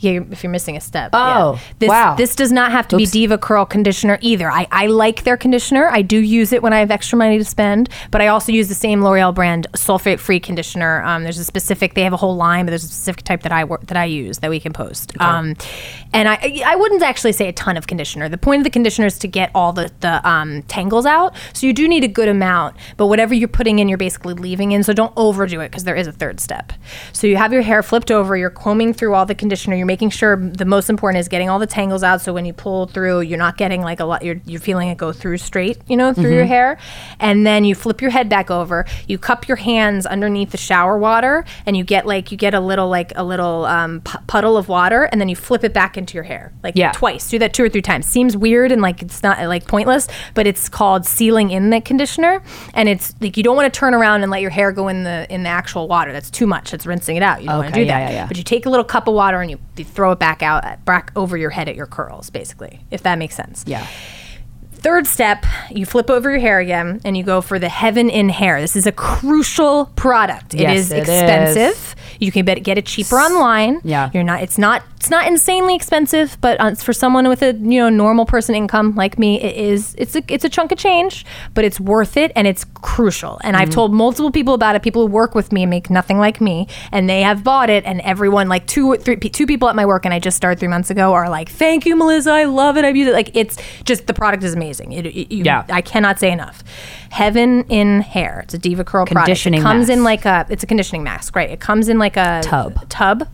Yeah, 0.05 0.13
you're- 0.13 0.27
if 0.31 0.43
you're 0.43 0.51
missing 0.53 0.77
a 0.77 0.81
step. 0.81 1.11
Oh, 1.13 1.55
yeah. 1.55 1.61
this, 1.79 1.89
wow. 1.89 2.15
This 2.15 2.37
does 2.37 2.53
not 2.53 2.71
have 2.73 2.87
to 2.89 2.97
Oops. 2.97 3.11
be 3.13 3.27
DevaCurl 3.27 3.69
conditioner 3.69 4.19
either. 4.21 4.51
I, 4.51 4.67
I 4.71 4.87
like 4.87 5.25
their 5.25 5.37
conditioner. 5.37 5.89
I 5.89 6.03
do 6.03 6.19
use 6.19 6.53
it 6.53 6.63
when 6.63 6.73
I 6.73 6.79
have 6.81 6.91
extra 6.91 7.17
money 7.19 7.39
to 7.39 7.45
spend, 7.45 7.89
but 8.11 8.21
I 8.21 8.29
also 8.29 8.53
use 8.53 8.69
the 8.69 8.75
same 8.75 9.03
L'Oreal 9.03 9.35
brand 9.35 9.67
sulfate-free 9.73 10.41
conditioner. 10.41 11.03
Um, 11.03 11.23
there's 11.25 11.39
a 11.39 11.45
specific. 11.45 11.95
They 11.95 12.03
have 12.03 12.13
a 12.13 12.17
whole 12.19 12.37
line, 12.37 12.67
but 12.67 12.71
there's 12.71 12.85
a 12.85 12.89
specific 12.89 13.25
type 13.25 13.43
that 13.43 13.53
I 13.53 13.65
work 13.65 13.87
that 13.87 13.97
I 13.97 14.05
use 14.05 14.39
that 14.41 14.51
we 14.51 14.61
can 14.61 14.73
post. 14.73 15.13
Um, 15.21 15.55
and 16.13 16.29
I 16.29 16.63
I 16.67 16.77
wouldn't 16.77 17.03
actually 17.03 17.33
say 17.33 17.49
a 17.49 17.53
ton 17.53 17.77
of 17.77 17.87
conditioner. 17.87 18.29
The 18.29 18.39
point 18.39 18.61
of 18.61 18.65
the 18.65 18.71
conditioner 18.71 19.07
is 19.07 19.19
to 19.21 19.29
get 19.29 19.51
all 19.55 19.73
the 19.73 19.91
the 20.01 20.27
um, 20.29 20.63
tangles 20.65 21.07
out. 21.07 21.35
So 21.53 21.67
you 21.67 21.73
do 21.73 21.89
need 21.89 22.05
a 22.05 22.09
good 22.09 22.29
amount, 22.29 22.77
but 22.97 23.07
whatever 23.07 23.35
you're 23.35 23.49
putting 23.49 23.79
in, 23.79 23.89
you're 23.89 23.99
basically 23.99 24.35
leaving 24.35 24.73
in. 24.73 24.83
So 24.83 24.93
don't 24.93 25.13
overdo 25.17 25.61
it 25.61 25.71
because 25.71 25.85
there 25.85 25.97
is 25.97 26.07
a 26.07 26.13
third 26.13 26.41
step. 26.41 26.73
So 27.13 27.27
you 27.27 27.37
have 27.37 27.53
your 27.53 27.63
hair 27.63 27.83
flipped 27.83 28.11
over. 28.11 28.37
You're 28.37 28.51
combing 28.51 28.93
through 28.93 29.15
all 29.15 29.27
the 29.27 29.35
conditioner. 29.35 29.77
You're 29.77 29.87
making 29.95 30.11
sure 30.11 30.35
the 30.37 30.65
most 30.65 30.91
important 30.91 31.21
is 31.21 31.29
getting 31.29 31.49
all 31.49 31.61
the 31.61 31.69
tangles 31.69 32.03
out. 32.03 32.21
So 32.21 32.33
when 32.33 32.45
you 32.45 32.53
pull 32.53 32.87
through, 32.89 33.21
you're 33.21 33.39
not 33.39 33.57
getting 33.57 33.81
like 33.83 34.01
a 34.01 34.05
lot. 34.05 34.25
You're 34.25 34.41
you're 34.45 34.61
feeling 34.61 34.89
it 34.89 34.99
go 34.99 35.13
through 35.13 35.39
straight, 35.39 35.79
you 35.87 35.97
know, 35.97 36.13
through 36.13 36.35
your 36.35 36.47
hair. 36.47 36.79
And 37.21 37.47
then 37.47 37.65
you 37.65 37.77
flip 37.77 38.03
your 38.03 38.11
head 38.11 38.29
back 38.29 38.51
over. 38.51 38.87
You 39.07 39.19
cup 39.19 39.47
your 39.47 39.57
hands 39.57 40.05
underneath 40.05 40.51
the 40.51 40.57
shower 40.57 40.99
water, 40.99 41.45
and 41.65 41.77
you 41.77 41.85
get 41.85 42.07
like 42.07 42.33
you 42.33 42.37
get 42.37 42.55
a 42.55 42.61
little 42.61 42.89
like 42.89 43.13
a 43.15 43.23
little 43.23 43.67
um, 43.67 44.01
pu- 44.01 44.19
puddle 44.27 44.57
of 44.57 44.69
water, 44.69 45.05
and 45.05 45.21
then 45.21 45.29
you 45.29 45.37
flip 45.37 45.63
it 45.63 45.73
back 45.73 45.97
into 45.97 46.15
your 46.15 46.25
hair 46.25 46.53
like 46.65 46.75
Yeah. 46.77 46.91
twice. 46.91 47.31
Do 47.31 47.39
that 47.39 47.55
two 47.55 47.63
or 47.63 47.69
three 47.69 47.83
times. 47.83 48.05
Seems 48.07 48.37
weird 48.37 48.73
and 48.73 48.83
like 48.83 49.01
it's 49.01 49.23
not 49.23 49.39
like 49.47 49.69
pointless, 49.69 50.09
but 50.35 50.45
it's 50.49 50.69
called 50.69 51.07
sealing 51.07 51.53
in 51.53 51.71
the 51.71 51.81
conditioner, 51.81 52.43
and 52.75 52.89
it's 52.89 53.15
like 53.21 53.37
you 53.37 53.45
don't 53.45 53.55
want 53.57 53.73
to 53.73 53.79
turn 53.79 53.95
around 53.95 54.23
and 54.23 54.31
let 54.33 54.41
your 54.41 54.51
hair 54.51 54.73
go 54.73 54.89
in 54.89 55.05
the 55.05 55.25
in 55.33 55.45
the 55.45 55.49
actual 55.51 55.87
water. 55.87 56.11
That's 56.13 56.31
too 56.33 56.49
much. 56.49 56.75
It's 56.75 56.85
rinsing 56.85 57.17
it 57.17 57.23
out. 57.23 57.43
You 57.43 57.49
don't 57.49 57.59
want 57.59 57.69
to 57.69 57.75
Okay, 57.75 57.85
do 57.85 57.89
that. 57.93 57.99
yeah, 58.01 58.09
yeah, 58.09 58.15
yeah. 58.23 58.27
But 58.27 58.39
you 58.39 58.43
take 58.43 58.67
a 58.67 58.71
little 58.71 58.85
cup 58.85 59.07
of 59.07 59.15
water 59.15 59.41
and 59.41 59.51
you, 59.51 59.59
you 59.85 59.93
throw 59.93 60.13
it 60.13 60.19
back 60.19 60.43
out 60.43 60.85
back 60.85 61.13
over 61.17 61.37
your 61.37 61.51
head 61.51 61.69
at 61.69 61.77
your 61.77 61.87
curls, 61.87 62.31
basically, 62.31 62.81
if 62.91 63.03
that 63.03 63.19
makes 63.19 63.35
sense. 63.35 63.65
Yeah. 63.67 63.87
Third 64.73 65.07
step, 65.07 65.47
you 65.71 65.87
flip 65.87 66.11
over 66.11 66.31
your 66.31 66.41
hair 66.41 66.59
again 66.59 67.01
and 67.07 67.17
you 67.17 67.23
go 67.25 67.41
for 67.41 67.59
the 67.59 67.71
Heaven 67.71 68.11
in 68.11 68.29
Hair. 68.29 68.61
This 68.61 68.77
is 68.77 68.87
a 68.87 68.93
crucial 68.93 69.87
product. 69.97 70.53
It 70.53 70.61
Yes, 70.61 70.77
is 70.79 70.93
it 70.93 70.99
expensive. 70.99 71.97
You 72.21 72.31
can 72.33 72.45
bet, 72.45 72.63
get 72.63 72.79
it 72.79 72.87
cheaper 72.87 73.17
online. 73.17 73.81
Yeah. 73.85 74.11
You're 74.15 74.23
not 74.25 74.43
it's 74.43 74.59
not 74.59 74.83
it's 74.97 75.11
not 75.11 75.27
insanely 75.27 75.75
expensive, 75.75 76.39
but 76.41 76.59
uh, 76.61 76.75
for 76.75 76.93
someone 76.95 77.29
with 77.29 77.43
a, 77.43 77.53
you 77.55 77.79
know, 77.81 77.91
normal 77.91 78.25
person 78.25 78.55
income 78.55 78.95
like 78.95 79.19
me, 79.19 79.41
it 79.41 79.57
is 79.57 79.95
it's 79.99 80.17
a 80.17 80.23
it's 80.29 80.45
a 80.45 80.49
chunk 80.49 80.73
of 80.73 80.79
change, 80.79 81.27
but 81.55 81.65
it's 81.65 81.79
worth 81.79 82.17
it 82.17 82.33
and 82.37 82.47
it's 82.47 82.65
crucial. 82.83 83.39
And 83.45 83.55
Mm-hmm. 83.55 83.63
I've 83.63 83.71
told 83.71 83.93
multiple 83.95 84.31
people 84.33 84.55
about 84.55 84.75
it, 84.77 84.83
people 84.83 85.07
who 85.07 85.13
work 85.13 85.35
with 85.35 85.53
me 85.53 85.63
and 85.65 85.71
make 85.71 85.91
nothing 85.91 86.19
like 86.19 86.41
me, 86.41 86.67
and 86.93 87.09
they 87.09 87.23
have 87.23 87.45
bought 87.45 87.71
it 87.71 87.85
and 87.85 88.01
everyone 88.01 88.49
like 88.49 88.67
two 88.67 88.97
three 88.97 89.17
two 89.17 89.47
people 89.47 89.69
at 89.69 89.77
my 89.77 89.87
work 89.87 90.05
and 90.05 90.13
I 90.15 90.19
just 90.19 90.37
started 90.37 90.59
3 90.59 90.69
months 90.69 90.91
ago 90.91 91.13
are 91.13 91.29
like, 91.29 91.49
"Thank 91.51 91.87
you, 91.87 91.97
Melissa. 91.97 92.31
I 92.31 92.45
love 92.45 92.77
it. 92.77 92.85
I've 92.85 92.97
used 92.97 93.11
it." 93.11 93.15
Like 93.15 93.31
it's 93.37 93.57
just 93.85 94.07
the 94.07 94.15
product 94.15 94.43
is 94.45 94.55
amazing. 94.55 94.93
It, 94.93 95.07
it- 95.07 95.33
you, 95.33 95.45
Yeah. 95.45 95.65
I 95.71 95.81
cannot 95.83 96.19
say 96.19 96.31
enough. 96.33 96.63
Heaven 97.11 97.65
in 97.69 98.01
Hair. 98.01 98.41
It's 98.45 98.55
a 98.55 98.59
DevaCurl 98.59 99.07
Conditioning 99.07 99.61
product. 99.61 99.77
It 99.77 99.87
comes 99.87 99.89
in 99.89 100.03
like 100.03 100.25
a 100.25 100.47
it's 100.51 100.65
a 100.65 100.67
conditioning 100.67 101.05
mask, 101.05 101.37
right? 101.37 101.49
It 101.49 101.61
comes 101.61 101.89
in 101.89 101.99
like 101.99 102.04
a 102.17 102.41
Tub. 102.45 102.89
tub 102.89 103.29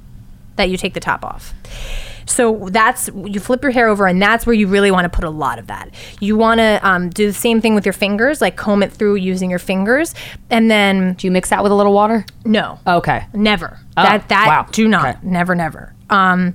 that 0.57 0.71
you 0.71 0.77
take 0.77 0.95
the 0.95 1.01
top 1.01 1.25
off. 1.25 1.53
So 2.27 2.69
that's 2.71 3.09
you 3.15 3.41
flip 3.41 3.61
your 3.63 3.73
hair 3.73 3.89
over, 3.89 4.07
and 4.07 4.23
that's 4.23 4.47
where 4.47 4.55
you 4.55 4.69
really 4.69 4.93
want 4.93 5.05
to 5.05 5.09
put 5.09 5.25
a 5.25 5.31
lot 5.31 5.59
of 5.59 5.67
that. 5.67 5.91
You 6.21 6.37
want 6.37 6.59
to 6.59 6.79
um, 6.89 7.11
do 7.11 7.27
the 7.27 7.33
same 7.33 7.61
thing 7.61 7.75
with 7.75 7.85
your 7.85 7.93
fingers, 7.93 8.41
like 8.41 8.57
comb 8.57 8.85
it 8.85 8.93
through 8.93 9.17
using 9.17 9.51
your 9.51 9.59
fingers, 9.59 10.15
and 10.49 10.71
then 10.71 11.15
Do 11.15 11.27
you 11.27 11.31
mix 11.33 11.51
that 11.51 11.63
with 11.63 11.73
a 11.73 11.75
little 11.75 11.93
water? 11.93 12.25
no, 12.45 12.79
Okay. 12.87 13.25
never. 13.35 13.79
Oh, 13.97 14.03
that 14.05 14.29
that 14.29 14.47
wow. 14.47 14.67
do 14.71 14.87
not 14.87 15.07
Okay. 15.17 15.19
never 15.25 15.55
never. 15.57 15.93
Um, 16.09 16.55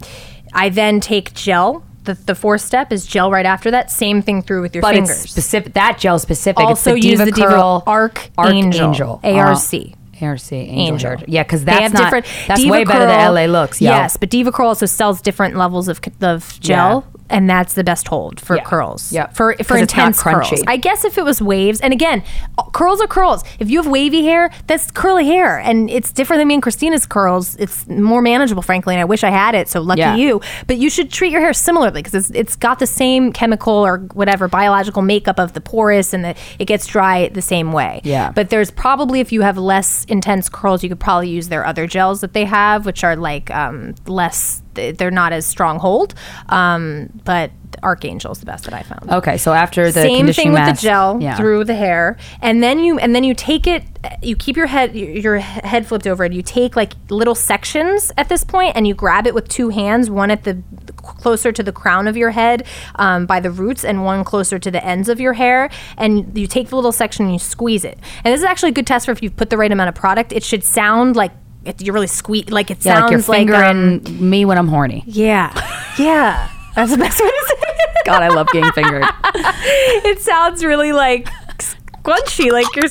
I 0.54 0.70
then 0.70 1.02
take 1.02 1.34
gel. 1.34 1.84
The, 2.06 2.14
the 2.14 2.36
fourth 2.36 2.62
step 2.62 2.94
is 2.94 3.06
gel 3.06 3.30
right 3.32 3.46
after 3.48 3.72
that. 3.72 3.92
Same 3.92 4.22
thing 4.22 4.44
through 4.44 4.62
with 4.62 4.76
your 4.76 4.82
But 4.84 4.94
fingers. 4.94 5.24
it's 5.24 5.32
specific. 5.32 5.74
That 5.74 5.98
gel 5.98 6.20
specific. 6.20 6.64
Also 6.64 6.94
it's 6.94 7.04
the 7.04 7.10
use 7.10 7.20
Deva 7.20 7.32
the 7.32 7.42
DevaCurl 7.42 7.84
Arc 7.88 8.30
Arc 8.38 8.54
Angel. 8.54 9.20
ARC. 9.24 9.64
ARC 10.22 10.52
Angel. 10.52 10.58
Angel. 10.58 11.10
hair. 11.18 11.26
Yeah, 11.28 11.44
because 11.44 11.66
that's 11.66 11.94
not. 11.94 12.04
different. 12.04 12.26
That's 12.48 12.62
Deva 12.62 12.72
way 12.72 12.84
better 12.84 13.06
than 13.06 13.34
LA 13.34 13.46
looks. 13.46 13.82
Yo. 13.82 13.90
Yes, 13.92 14.18
but 14.18 14.30
DevaCurl 14.30 14.66
also 14.66 14.86
sells 14.86 15.22
different 15.22 15.56
levels 15.56 15.88
of, 15.88 16.00
of 16.22 16.60
gel. 16.60 17.06
And 17.28 17.50
that's 17.50 17.74
the 17.74 17.84
best 17.84 18.08
hold 18.08 18.40
for 18.40 18.56
Yeah. 18.56 18.64
curls. 18.64 19.12
Yeah. 19.12 19.28
For 19.28 19.54
for 19.54 19.64
'Cause 19.64 19.82
it's 19.82 19.96
not 19.96 20.02
intense 20.10 20.22
curls. 20.22 20.64
I 20.68 20.78
guess 20.78 21.04
if 21.04 21.18
it 21.18 21.26
was 21.26 21.42
waves, 21.42 21.82
and 21.82 21.92
again, 21.92 22.22
curls 22.72 23.02
are 23.02 23.08
curls. 23.08 23.44
If 23.60 23.70
you 23.70 23.82
have 23.82 23.88
wavy 23.92 24.24
hair, 24.24 24.52
that's 24.68 24.92
curly 24.92 25.26
hair, 25.26 25.58
and 25.58 25.90
it's 25.90 26.12
different 26.12 26.40
than 26.40 26.48
me 26.50 26.54
and 26.54 26.64
Krystyna's 26.64 27.08
curls. 27.08 27.56
It's 27.56 27.88
more 27.88 28.22
manageable, 28.22 28.62
frankly, 28.62 28.94
and 28.94 29.02
I 29.02 29.06
wish 29.06 29.24
I 29.24 29.32
had 29.32 29.56
it. 29.56 29.68
So 29.70 29.82
lucky 29.82 30.02
Yeah. 30.02 30.16
you. 30.16 30.40
But 30.68 30.78
you 30.78 30.90
should 30.90 31.12
treat 31.12 31.32
your 31.32 31.42
hair 31.42 31.52
similarly 31.54 32.04
because 32.04 32.14
it's, 32.14 32.30
it's 32.36 32.56
got 32.56 32.78
the 32.78 32.86
same 32.88 33.34
chemical 33.34 33.74
or 33.74 33.98
whatever 34.14 34.48
biological 34.48 35.02
makeup 35.02 35.40
of 35.40 35.54
the 35.54 35.62
porous, 35.62 36.14
and 36.14 36.24
the, 36.24 36.36
it 36.60 36.66
gets 36.66 36.86
dry 36.86 37.30
the 37.30 37.42
same 37.42 37.72
way. 37.72 38.02
Yeah. 38.04 38.32
But 38.36 38.50
there's 38.52 38.70
probably 38.70 39.20
if 39.20 39.32
you 39.32 39.42
have 39.42 39.58
less 39.58 40.06
intense 40.06 40.48
curls, 40.48 40.84
you 40.84 40.90
could 40.90 41.00
probably 41.00 41.30
use 41.30 41.48
their 41.50 41.66
other 41.66 41.88
gels 41.88 42.22
that 42.22 42.34
they 42.34 42.46
have, 42.46 42.86
which 42.86 43.04
are 43.04 43.16
like 43.16 43.50
um, 43.50 43.96
less. 44.06 44.62
They're 44.76 45.12
not 45.12 45.34
as 45.34 45.46
strong 45.46 45.80
hold, 45.80 46.14
um, 46.50 47.10
but 47.24 47.52
Archangel 47.84 48.32
is 48.32 48.40
the 48.40 48.46
best 48.46 48.66
that 48.66 48.74
I 48.74 48.82
found. 48.84 49.12
Okay, 49.12 49.38
so 49.38 49.54
after 49.54 49.86
the 49.86 50.02
Same 50.02 50.28
thing 50.32 50.50
with 50.50 50.60
mask, 50.60 50.82
the 50.82 50.88
gel 50.88 51.22
yeah. 51.22 51.38
through 51.38 51.66
the 51.66 51.76
hair, 51.76 52.18
and 52.42 52.62
then 52.62 52.80
you 52.80 52.98
and 53.00 53.16
then 53.16 53.24
you 53.24 53.34
take 53.34 53.68
it. 53.68 53.84
You 54.22 54.36
keep 54.36 54.56
your 54.56 54.68
head 54.68 54.96
your 54.96 55.38
head 55.38 55.88
flipped 55.88 56.08
over, 56.08 56.24
and 56.24 56.34
you 56.34 56.42
take 56.42 56.76
like 56.76 56.94
little 57.10 57.36
sections 57.36 58.12
at 58.18 58.30
this 58.30 58.44
point, 58.44 58.76
and 58.76 58.88
you 58.88 58.94
grab 58.94 59.28
it 59.28 59.34
with 59.34 59.48
two 59.48 59.70
hands, 59.70 60.10
one 60.10 60.32
at 60.32 60.44
the 60.44 60.62
closer 60.98 61.52
to 61.52 61.64
the 61.64 61.72
crown 61.72 62.08
of 62.08 62.18
your 62.18 62.32
head 62.32 62.66
um, 62.96 63.26
by 63.26 63.40
the 63.40 63.52
roots, 63.52 63.86
and 63.86 64.04
one 64.04 64.24
closer 64.24 64.58
to 64.60 64.72
the 64.72 64.84
ends 64.84 65.10
of 65.10 65.20
your 65.20 65.34
hair, 65.34 65.70
and 65.98 66.38
you 66.38 66.48
take 66.48 66.70
the 66.70 66.76
little 66.76 66.92
section 66.92 67.26
and 67.26 67.34
you 67.34 67.40
squeeze 67.40 67.86
it. 67.86 68.00
And 68.24 68.34
this 68.34 68.40
is 68.40 68.46
actually 68.46 68.70
a 68.70 68.74
good 68.74 68.88
test 68.88 69.06
for 69.06 69.12
if 69.12 69.22
you've 69.22 69.36
put 69.36 69.50
the 69.50 69.58
right 69.58 69.72
amount 69.72 69.90
of 69.90 69.96
product. 69.96 70.34
It 70.34 70.44
should 70.44 70.64
sound 70.64 71.16
like. 71.16 71.32
It, 71.66 71.82
you're 71.82 71.94
really 71.94 72.08
squeak 72.08 72.52
like 72.52 72.70
it 72.72 72.86
Yeah, 72.86 73.00
sounds 73.10 73.28
like 73.28 73.48
your 73.48 73.56
finger 73.58 73.64
um, 73.64 74.30
me 74.30 74.46
when 74.46 74.58
I'm 74.58 74.68
horny. 74.68 75.04
yeah, 75.08 75.52
yeah. 76.00 76.50
That's 76.76 76.92
the 76.92 76.98
best 76.98 77.20
way 77.22 77.28
to 77.30 77.46
say 77.48 77.56
it. 77.60 77.90
God, 78.06 78.22
I 78.22 78.28
love 78.28 78.48
getting 78.54 78.72
fingered. 78.74 79.04
it 79.24 80.20
sounds 80.22 80.64
really 80.64 80.92
like 80.92 81.28
squunchy, 81.58 82.52
like 82.52 82.68
you're. 82.76 82.90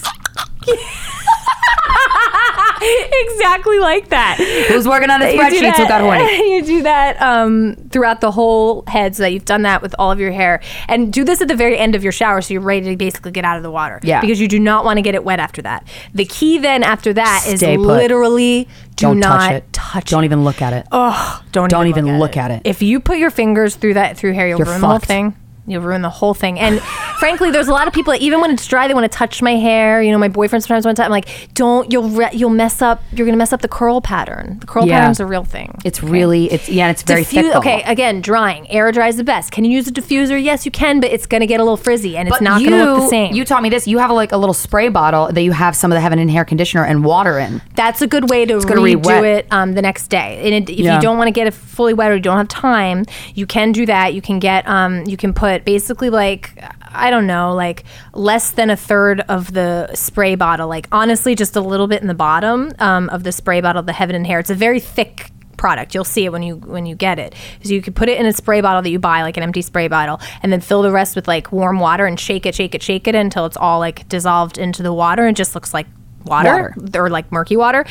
exactly 2.82 3.78
like 3.78 4.09
that. 4.09 4.36
Who's 4.68 4.86
working 4.86 5.11
on 5.11 5.20
the 5.20 5.26
spreadsheets 5.26 5.76
who 5.76 5.88
got 5.88 6.01
horny? 6.01 6.24
You 6.55 6.62
do 6.64 6.82
that 6.82 7.20
um, 7.20 7.74
throughout 7.90 8.20
the 8.20 8.30
whole 8.30 8.84
head, 8.86 9.16
so 9.16 9.22
that 9.24 9.32
you've 9.32 9.45
done 9.45 9.62
that 9.62 9.82
with 9.82 9.95
all 9.99 10.12
of 10.12 10.20
your 10.20 10.30
hair, 10.30 10.61
and 10.88 11.12
do 11.12 11.24
this 11.24 11.40
at 11.40 11.49
the 11.49 11.57
very 11.57 11.76
end 11.78 11.95
of 11.95 12.03
your 12.03 12.12
shower, 12.12 12.40
so 12.40 12.53
you're 12.55 12.62
ready 12.62 12.90
to 12.90 12.97
basically 12.97 13.32
get 13.32 13.45
out 13.45 13.57
of 13.57 13.62
the 13.62 13.70
water. 13.70 13.99
Yeah. 14.03 14.20
because 14.20 14.40
you 14.40 14.47
do 14.49 14.61
not 14.61 14.84
want 14.84 14.99
to 14.99 15.03
get 15.03 15.14
it 15.14 15.24
wet 15.24 15.40
after 15.40 15.62
that. 15.62 15.86
The 16.14 16.24
key 16.24 16.59
then 16.59 16.82
after 16.82 17.12
that 17.14 17.45
is 17.49 17.61
Stay 17.61 17.76
put. 17.76 17.86
literally 17.86 18.64
do 18.97 19.07
Don't 19.07 19.18
not 19.20 19.38
touch 19.40 19.53
it. 19.53 19.72
touch 19.72 20.11
Don't 20.11 20.22
it. 20.22 20.26
even 20.26 20.45
look 20.45 20.62
at 20.62 20.72
it. 20.72 20.86
Oh, 20.92 21.42
don't 21.53 21.68
Don't 21.70 21.86
even, 21.88 22.07
even 22.07 22.20
look 22.20 22.36
at 22.36 22.51
it. 22.51 22.62
If 22.64 22.82
you 22.82 23.01
put 23.01 23.18
your 23.18 23.30
fingers 23.30 23.74
through 23.76 23.95
that 23.95 24.16
through 24.16 24.34
hair, 24.34 24.47
you'll 24.49 24.59
You're 24.59 24.66
ruin 24.68 24.80
the 24.80 24.86
whole 24.86 24.99
thing. 24.99 25.34
You'll 25.67 25.83
ruin 25.83 26.03
the 26.03 26.11
whole 26.11 26.35
thing. 26.35 26.59
And 26.61 26.81
frankly, 27.19 27.51
there's 27.51 27.69
a 27.69 27.73
lot 27.73 27.89
of 27.89 27.95
people 27.95 28.12
that 28.12 28.21
even 28.21 28.41
when 28.41 28.51
it's 28.51 28.67
dry, 28.67 28.87
they 28.87 28.95
want 28.95 29.11
to 29.11 29.17
touch 29.19 29.41
my 29.41 29.53
hair. 29.57 30.03
You 30.03 30.12
know, 30.12 30.19
my 30.19 30.29
boyfriend 30.29 30.62
sometimes 30.62 30.85
wants 30.85 30.99
to. 30.99 31.05
I'm 31.05 31.11
like, 31.11 31.29
don't. 31.55 31.91
You'll 31.91 32.09
re- 32.11 32.31
you'll 32.33 32.51
mess 32.51 32.83
up. 32.83 33.03
You're 33.12 33.25
gonna 33.27 33.39
mess 33.39 33.53
up 33.53 33.62
the 33.62 33.69
curl 33.69 34.01
pattern. 34.01 34.59
The 34.61 34.67
curl 34.67 34.87
Yeah. 34.87 35.01
pattern's 35.01 35.21
a 35.21 35.27
real 35.27 35.45
thing. 35.45 35.79
It's 35.85 36.03
really 36.03 36.53
it's 36.53 36.69
yeah, 36.69 36.91
it's 36.91 37.03
very 37.03 37.25
fickle. 37.25 37.55
okay, 37.59 37.83
again, 37.85 38.21
drying. 38.21 38.71
Air 38.71 38.93
dry 38.93 39.09
is 39.09 39.17
the 39.17 39.25
best. 39.25 39.53
Can 39.53 39.65
you 39.65 39.71
use 39.71 39.89
a 39.89 39.93
diffuser? 39.93 40.43
Yes, 40.43 40.65
you 40.67 40.71
can, 40.71 41.01
but 41.01 41.11
it's 41.11 41.27
gonna 41.27 41.47
get 41.47 41.61
a 41.61 41.62
little 41.62 41.77
frizzy 41.79 42.17
and 42.17 42.29
it's 42.29 42.37
But 42.37 42.43
not 42.45 42.61
you, 42.61 42.69
gonna 42.71 42.85
look 42.93 43.03
the 43.05 43.09
same. 43.09 43.35
You 43.35 43.45
taught 43.45 43.62
me 43.62 43.71
this. 43.71 43.87
You 43.89 43.99
have 43.99 44.11
like 44.11 44.33
a 44.33 44.37
little 44.37 44.55
spray 44.55 44.89
bottle 44.91 45.33
that 45.33 45.43
you 45.43 45.53
have 45.53 45.75
some 45.75 45.91
of 45.91 45.97
the 45.97 46.01
Heaven 46.01 46.19
in 46.19 46.29
Hair 46.29 46.45
conditioner 46.45 46.85
and 46.85 47.05
water 47.05 47.39
in. 47.39 47.62
That's 47.75 48.03
a 48.03 48.07
good 48.07 48.29
way 48.29 48.45
to 48.45 48.55
redo 48.59 49.25
it 49.25 49.47
um, 49.51 49.73
the 49.75 49.83
next 49.83 50.09
day. 50.09 50.41
And 50.45 50.55
it, 50.69 50.71
if 50.73 50.79
Yeah. 50.81 50.97
you 50.97 51.01
don't 51.01 51.17
want 51.17 51.29
to 51.29 51.33
get 51.33 51.47
it 51.47 51.55
fully 51.55 51.95
wet 51.95 52.11
or 52.11 52.17
you 52.17 52.21
don't 52.21 52.37
have 52.37 52.49
time, 52.49 53.05
you 53.35 53.47
can 53.47 53.73
do 53.73 53.87
that. 53.87 54.12
You 54.15 54.21
can 54.21 54.39
get, 54.39 54.69
um, 54.69 55.05
you 55.07 55.17
can 55.17 55.33
put 55.33 55.53
basically 55.62 56.09
like, 56.09 56.59
I 56.80 57.11
don't 57.11 57.26
know, 57.26 57.55
like 57.55 57.84
less 58.14 58.52
than 58.52 58.70
a 58.70 58.76
third 58.76 59.20
of 59.28 59.52
the 59.52 59.94
spray 59.94 60.34
bottle. 60.34 60.68
Like 60.68 60.88
honestly, 60.90 61.34
just 61.34 61.55
a 61.55 61.61
little 61.61 61.86
bit 61.86 62.00
in 62.00 62.09
the 62.09 62.14
bottom 62.14 62.72
um, 62.78 63.11
of 63.11 63.24
the 63.24 63.32
spray 63.32 63.61
bottle, 63.61 63.82
the 63.82 63.92
Heaven 63.92 64.16
in 64.16 64.24
Hair. 64.24 64.40
It's 64.40 64.50
a 64.50 64.55
very 64.55 64.80
thick 64.80 65.30
product. 65.57 65.94
You'll 65.94 66.05
see 66.05 66.24
it 66.24 66.32
when 66.32 66.42
you 66.42 66.57
when 66.57 66.86
you 66.86 66.94
get 66.94 67.18
it. 67.18 67.34
So 67.62 67.72
you 67.72 67.80
could 67.82 67.94
put 67.94 68.09
it 68.09 68.18
in 68.18 68.26
a 68.26 68.32
spray 68.32 68.61
bottle 68.61 68.82
that 68.82 68.90
you 68.90 68.98
buy, 68.98 69.22
like 69.22 69.36
an 69.36 69.42
empty 69.42 69.62
spray 69.62 69.88
bottle, 69.88 70.20
and 70.42 70.52
then 70.52 70.61
fill 70.61 70.82
the 70.82 70.90
rest 70.90 71.16
with 71.16 71.28
like 71.28 71.52
warm 71.52 71.78
water 71.78 72.07
and 72.07 72.18
shake 72.18 72.46
it, 72.46 72.55
shake 72.55 72.74
it, 72.74 72.82
shake 72.82 73.07
it 73.07 73.14
until 73.14 73.46
it's 73.46 73.57
all 73.57 73.78
like 73.78 74.09
dissolved 74.09 74.59
into 74.59 74.82
the 74.82 74.92
water 74.92 75.26
and 75.26 75.36
just 75.36 75.55
looks 75.55 75.72
like 75.72 75.86
water, 76.24 76.74
or 76.94 77.09
like 77.11 77.30
murky 77.32 77.57
water. 77.57 77.84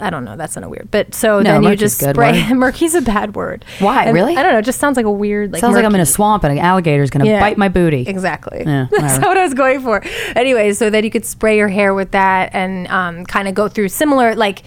I 0.00 0.10
don't 0.10 0.24
know. 0.24 0.36
That's 0.36 0.54
not 0.56 0.64
a 0.64 0.68
weird. 0.68 0.90
But 0.90 1.14
so 1.14 1.38
No, 1.40 1.52
then 1.60 1.62
you 1.64 1.76
just 1.76 1.98
spray. 1.98 2.52
murky's 2.54 2.94
a 2.94 3.00
bad 3.00 3.34
word. 3.34 3.64
Why? 3.78 4.04
And 4.04 4.14
Really? 4.14 4.36
I 4.36 4.42
don't 4.42 4.52
know. 4.52 4.58
It 4.58 4.64
just 4.64 4.80
sounds 4.80 4.96
like 4.96 5.06
a 5.06 5.10
weird. 5.10 5.52
Like 5.52 5.60
Sounds 5.60 5.74
like 5.74 5.84
I'm 5.84 5.94
in 5.94 6.00
a 6.00 6.06
swamp 6.06 6.44
and 6.44 6.52
an 6.52 6.58
alligator's 6.58 7.10
gonna 7.10 7.26
Yeah. 7.26 7.40
bite 7.40 7.58
my 7.58 7.68
booty. 7.68 8.02
Exactly. 8.06 8.62
Yeah, 8.64 8.86
That's 8.90 9.24
what 9.24 9.36
I 9.36 9.42
was 9.44 9.54
going 9.54 9.80
for. 9.80 10.02
Anyway, 10.36 10.72
so 10.72 10.90
then 10.90 11.04
you 11.04 11.10
could 11.10 11.24
spray 11.24 11.56
your 11.56 11.68
hair 11.68 11.94
with 11.94 12.10
that 12.12 12.50
and 12.54 12.86
um, 12.88 13.24
kind 13.26 13.48
of 13.48 13.54
go 13.54 13.68
through 13.68 13.88
similar, 13.88 14.34
like 14.34 14.62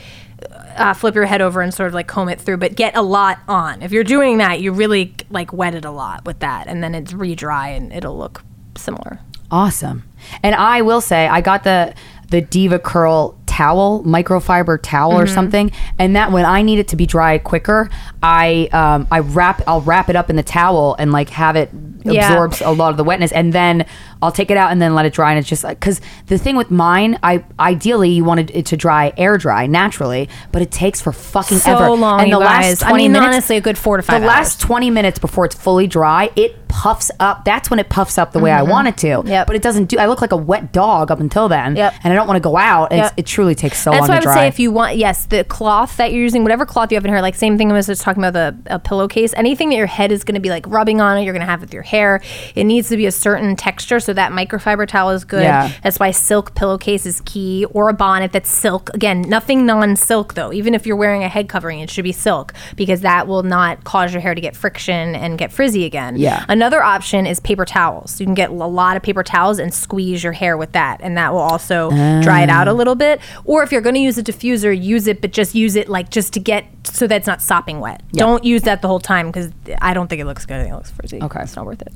uh, 0.75 0.93
flip 0.93 1.15
your 1.15 1.25
head 1.25 1.41
over 1.41 1.61
and 1.61 1.73
sort 1.73 1.87
of 1.87 1.93
like 1.93 2.07
comb 2.07 2.29
it 2.29 2.39
through, 2.39 2.57
but 2.57 2.75
get 2.75 2.95
a 2.95 3.01
lot 3.01 3.39
on. 3.47 3.81
If 3.81 3.91
you're 3.91 4.03
doing 4.03 4.37
that, 4.37 4.61
you 4.61 4.71
really 4.71 5.15
like 5.29 5.51
wet 5.51 5.73
it 5.75 5.85
a 5.85 5.91
lot 5.91 6.25
with 6.25 6.39
that, 6.39 6.67
and 6.67 6.83
then 6.83 6.93
it's 6.93 7.13
re-dry 7.13 7.69
and 7.69 7.91
it'll 7.91 8.17
look 8.17 8.43
similar. 8.75 9.19
Awesome. 9.49 10.03
And 10.43 10.53
I 10.53 10.81
will 10.81 11.01
say 11.01 11.27
I 11.27 11.41
got 11.41 11.63
the 11.63 11.93
the 12.29 12.41
DevaCurl 12.41 13.36
towel, 13.57 14.03
microfiber 14.03 14.77
towel 14.81 15.11
Mm-hmm. 15.13 15.21
or 15.23 15.27
something, 15.27 15.71
and 15.99 16.15
that 16.15 16.31
when 16.31 16.45
I 16.45 16.61
need 16.61 16.79
it 16.79 16.87
to 16.89 16.95
be 16.95 17.05
dry 17.05 17.37
quicker, 17.37 17.89
I 18.21 18.69
um 18.81 19.07
I 19.11 19.19
wrap 19.19 19.61
I'll 19.67 19.81
wrap 19.81 20.09
it 20.09 20.15
up 20.15 20.29
in 20.29 20.35
the 20.35 20.43
towel 20.43 20.95
and 20.99 21.11
like 21.11 21.29
have 21.29 21.55
it 21.55 21.69
Yeah. 22.03 22.27
absorbs 22.27 22.61
a 22.61 22.71
lot 22.71 22.89
of 22.91 22.97
the 22.97 23.03
wetness 23.03 23.31
and 23.31 23.51
then 23.53 23.85
I'll 24.21 24.31
take 24.31 24.49
it 24.51 24.57
out 24.57 24.71
and 24.71 24.81
then 24.81 24.93
let 24.95 25.05
it 25.05 25.13
dry 25.13 25.29
and 25.31 25.39
it's 25.39 25.47
just 25.49 25.63
like 25.63 25.79
cuz 25.79 26.01
the 26.27 26.37
thing 26.37 26.55
with 26.55 26.69
mine, 26.71 27.17
I 27.23 27.43
ideally 27.59 28.09
you 28.17 28.23
wanted 28.23 28.51
it 28.53 28.65
to 28.67 28.77
dry 28.77 29.11
air 29.17 29.37
dry 29.37 29.65
naturally, 29.67 30.27
but 30.51 30.61
it 30.61 30.71
takes 30.71 31.01
for 31.01 31.11
fucking 31.11 31.57
So 31.59 31.71
ever. 31.75 31.89
long, 31.91 32.21
and 32.21 32.31
the 32.33 32.39
guys. 32.39 32.81
last 32.81 32.85
I 32.91 32.93
mean, 32.97 33.11
minutes 33.11 33.27
honestly, 33.33 33.57
a 33.57 33.61
good 33.61 33.77
four 33.77 33.97
to 33.97 34.03
five 34.03 34.21
The 34.21 34.27
hours. 34.27 34.35
last 34.37 34.61
20 34.61 34.89
minutes 34.91 35.19
before 35.19 35.45
it's 35.45 35.55
fully 35.55 35.87
dry, 35.87 36.29
it 36.35 36.66
puffs 36.77 37.09
up. 37.19 37.43
That's 37.43 37.71
when 37.71 37.79
it 37.79 37.89
puffs 37.89 38.19
up 38.19 38.33
the 38.33 38.39
way 38.39 38.51
I 38.51 38.61
want 38.61 38.87
it 38.87 38.97
to. 38.97 39.07
Mm-hmm. 39.07 39.27
Yep. 39.29 39.47
But 39.47 39.55
it 39.55 39.63
doesn't 39.63 39.85
do. 39.85 39.97
I 39.97 40.05
look 40.05 40.21
like 40.21 40.31
a 40.31 40.37
wet 40.37 40.71
dog 40.71 41.09
up 41.09 41.19
until 41.19 41.49
then. 41.49 41.75
Yep. 41.75 41.93
And 42.03 42.13
I 42.13 42.15
don't 42.15 42.27
want 42.27 42.37
to 42.37 42.41
go 42.41 42.55
out. 42.55 42.91
And 42.91 42.99
Yep. 42.99 43.05
it's, 43.05 43.13
it 43.17 43.25
truly 43.25 43.55
takes 43.55 43.79
so 43.81 43.89
That's 43.89 44.01
long 44.01 44.09
why 44.09 44.15
I 44.17 44.19
to 44.19 44.27
would 44.27 44.33
dry. 44.33 44.43
say 44.43 44.47
if 44.47 44.59
you 44.59 44.71
want, 44.71 44.95
yes, 44.95 45.25
the 45.25 45.43
cloth 45.43 45.97
that 45.97 46.11
you're 46.13 46.21
using, 46.21 46.43
whatever 46.43 46.67
cloth 46.67 46.91
you 46.91 46.95
have 46.95 47.03
in 47.05 47.11
here, 47.11 47.19
like 47.21 47.33
same 47.33 47.57
thing 47.57 47.69
as 47.71 47.73
I 47.73 47.77
was 47.77 47.87
just 47.87 48.01
talking 48.03 48.23
about 48.23 48.33
the 48.33 48.75
a 48.75 48.77
pillowcase, 48.77 49.33
anything 49.35 49.69
that 49.69 49.75
your 49.77 49.87
head 49.87 50.11
is 50.11 50.23
going 50.23 50.35
to 50.35 50.39
be 50.41 50.49
like 50.49 50.67
rubbing 50.67 51.01
on 51.01 51.17
it, 51.17 51.23
you're 51.23 51.33
going 51.33 51.45
to 51.45 51.49
have 51.49 51.61
with 51.61 51.73
your 51.73 51.81
hair. 51.81 52.21
It 52.53 52.65
needs 52.65 52.89
to 52.89 52.97
be 52.97 53.07
a 53.07 53.11
certain 53.11 53.55
texture, 53.55 53.99
so 53.99 54.13
that 54.13 54.31
microfiber 54.31 54.87
towel 54.87 55.09
is 55.09 55.25
good. 55.25 55.41
Yeah. 55.43 55.71
That's 55.81 55.97
why 55.99 56.11
silk 56.11 56.53
pillowcase 56.53 57.07
is 57.07 57.21
key, 57.25 57.65
or 57.71 57.89
a 57.89 57.93
bonnet 57.93 58.31
that's 58.33 58.51
silk. 58.51 58.91
Again, 58.93 59.21
nothing 59.21 59.65
non-silk 59.65 60.35
though. 60.35 60.53
Even 60.53 60.75
if 60.75 60.85
you're 60.85 60.95
wearing 60.95 61.23
a 61.23 61.29
head 61.29 61.49
covering, 61.49 61.79
it 61.79 61.89
should 61.89 62.03
be 62.03 62.11
silk 62.11 62.53
because 62.75 63.01
that 63.01 63.27
will 63.27 63.41
not 63.43 63.83
cause 63.83 64.13
your 64.13 64.21
hair 64.21 64.35
to 64.35 64.41
get 64.41 64.55
friction 64.55 65.15
and 65.15 65.39
get 65.39 65.51
frizzy 65.51 65.85
again. 65.85 66.17
Yeah. 66.17 66.45
Another 66.49 66.66
option 66.73 67.25
is 67.25 67.39
paper 67.39 67.65
towels. 67.65 68.19
You 68.19 68.25
can 68.25 68.35
get 68.35 68.49
a 68.49 68.53
lot 68.53 68.97
of 68.97 69.03
paper 69.03 69.23
towels 69.23 69.59
and 69.59 69.73
squeeze 69.73 70.23
your 70.23 70.33
hair 70.33 70.57
with 70.57 70.73
that, 70.73 70.99
and 71.01 71.17
that 71.17 71.33
will 71.33 71.39
also 71.39 71.89
dry 71.89 72.43
it 72.43 72.49
out 72.49 72.67
a 72.67 72.71
ah. 72.71 72.73
little 72.73 72.95
bit. 72.95 73.19
Or 73.45 73.63
if 73.63 73.71
you're 73.71 73.81
going 73.81 73.95
to 73.95 74.01
use 74.01 74.17
a 74.17 74.23
diffuser, 74.23 74.79
use 74.79 75.07
it, 75.07 75.21
but 75.21 75.31
just 75.31 75.55
use 75.55 75.75
it 75.75 75.89
like 75.89 76.09
just 76.09 76.33
to 76.33 76.39
get 76.39 76.65
so 76.83 77.07
that 77.07 77.15
it's 77.17 77.27
not 77.27 77.41
sopping 77.41 77.79
wet. 77.79 78.01
Don't 78.13 78.43
use 78.43 78.63
that 78.63 78.81
the 78.81 78.87
whole 78.87 78.99
time 78.99 79.27
because 79.27 79.51
I 79.81 79.93
don't 79.93 80.07
think 80.07 80.21
it 80.21 80.25
looks 80.25 80.45
good. 80.45 80.55
I 80.55 80.61
think 80.61 80.73
it 80.73 80.75
looks 80.75 80.91
frizzy. 80.91 81.21
Okay. 81.21 81.41
it's 81.41 81.55
not 81.55 81.65
worth 81.65 81.81
it. 81.81 81.93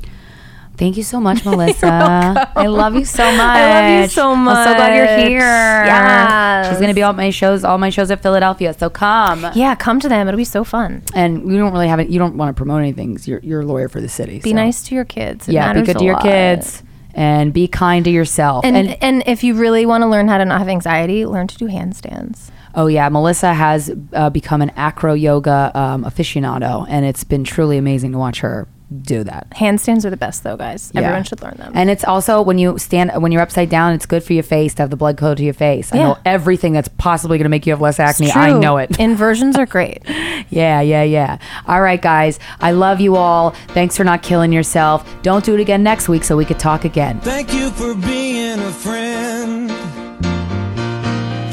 Thank 0.81 0.97
you 0.97 1.03
so 1.03 1.19
much, 1.19 1.45
Melissa. 1.45 2.49
I 2.55 2.65
love 2.65 2.95
you 2.95 3.05
so 3.05 3.23
much. 3.23 3.39
I 3.39 3.99
love 3.99 4.01
you 4.01 4.09
so 4.09 4.35
much. 4.35 4.57
I'm 4.57 4.67
so 4.67 4.73
glad 4.73 4.95
you're 4.95 5.29
here. 5.29 5.39
Yes. 5.85 6.69
She's 6.69 6.79
gonna 6.79 6.95
be 6.95 7.03
all 7.03 7.13
my 7.13 7.29
shows, 7.29 7.63
all 7.63 7.77
my 7.77 7.91
shows 7.91 8.09
at 8.09 8.23
Philadelphia. 8.23 8.73
So 8.73 8.89
come. 8.89 9.45
Yeah, 9.53 9.75
come 9.75 9.99
to 9.99 10.09
them. 10.09 10.27
It'll 10.27 10.39
be 10.39 10.43
so 10.43 10.63
fun. 10.63 11.03
And 11.13 11.51
you 11.51 11.59
don't 11.59 11.71
really 11.71 11.87
have 11.87 11.99
it. 11.99 12.09
You 12.09 12.17
don't 12.17 12.35
want 12.35 12.55
to 12.55 12.59
promote 12.59 12.79
anything. 12.79 13.15
You're 13.25 13.41
you're 13.41 13.61
a 13.61 13.65
lawyer 13.65 13.89
for 13.89 14.01
the 14.01 14.09
city. 14.09 14.39
Be 14.39 14.49
so. 14.49 14.55
nice 14.55 14.81
to 14.85 14.95
your 14.95 15.05
kids. 15.05 15.47
It 15.47 15.51
Yeah, 15.53 15.71
be 15.71 15.83
good 15.83 15.99
to 15.99 16.03
your 16.03 16.15
lot. 16.15 16.23
kids 16.23 16.81
and 17.13 17.53
be 17.53 17.67
kind 17.67 18.03
to 18.05 18.11
yourself. 18.11 18.65
And, 18.65 18.75
and 19.03 19.21
if 19.27 19.43
you 19.43 19.53
really 19.53 19.85
want 19.85 20.01
to 20.01 20.07
learn 20.07 20.29
how 20.29 20.39
to 20.39 20.45
not 20.45 20.57
have 20.59 20.67
anxiety, 20.69 21.27
learn 21.27 21.45
to 21.45 21.57
do 21.59 21.67
handstands. 21.67 22.49
Oh 22.73 22.87
yeah, 22.87 23.07
Melissa 23.09 23.53
has 23.53 23.91
uh, 24.13 24.31
become 24.31 24.63
an 24.63 24.71
acro 24.71 25.13
yoga 25.13 25.71
um, 25.75 26.05
aficionado, 26.05 26.87
and 26.89 27.05
it's 27.05 27.23
been 27.23 27.43
truly 27.43 27.77
amazing 27.77 28.13
to 28.13 28.17
watch 28.17 28.39
her 28.39 28.67
do 28.91 29.23
that. 29.23 29.49
Handstands 29.51 30.03
are 30.05 30.09
the 30.09 30.17
best, 30.17 30.43
though, 30.43 30.57
guys. 30.57 30.91
Yeah. 30.93 31.01
Everyone 31.01 31.23
should 31.23 31.41
learn 31.41 31.55
them. 31.55 31.71
And 31.75 31.89
it's 31.89 32.03
also 32.03 32.41
when 32.41 32.57
you 32.57 32.77
stand 32.77 33.11
when 33.21 33.31
you're 33.31 33.41
upside 33.41 33.69
down, 33.69 33.93
it's 33.93 34.05
good 34.05 34.23
for 34.23 34.33
your 34.33 34.43
face 34.43 34.73
to 34.75 34.83
have 34.83 34.89
the 34.89 34.97
blood 34.97 35.15
go 35.15 35.33
to 35.33 35.43
your 35.43 35.53
face. 35.53 35.93
I 35.93 35.97
know 35.97 36.17
everything 36.25 36.73
that's 36.73 36.89
possibly 36.97 37.37
going 37.37 37.45
to 37.45 37.49
make 37.49 37.65
you 37.65 37.71
have 37.71 37.81
less 37.81 37.99
acne. 37.99 38.31
I 38.31 38.57
know 38.57 38.77
it. 38.77 38.99
Inversions 38.99 39.55
are 39.55 39.65
great. 39.65 40.01
yeah, 40.49 40.81
yeah, 40.81 41.03
yeah. 41.03 41.37
All 41.67 41.81
right, 41.81 42.01
guys. 42.01 42.39
I 42.59 42.71
love 42.71 42.99
you 42.99 43.15
all. 43.15 43.51
Thanks 43.69 43.95
for 43.95 44.03
not 44.03 44.23
killing 44.23 44.51
yourself. 44.51 45.07
Don't 45.21 45.45
do 45.45 45.53
it 45.53 45.59
again 45.59 45.83
next 45.83 46.09
week 46.09 46.23
so 46.23 46.35
we 46.35 46.45
could 46.45 46.59
talk 46.59 46.85
again. 46.85 47.19
Thank 47.21 47.53
you 47.53 47.69
for 47.71 47.95
being 47.95 48.59
a 48.59 48.71
friend. 48.71 49.69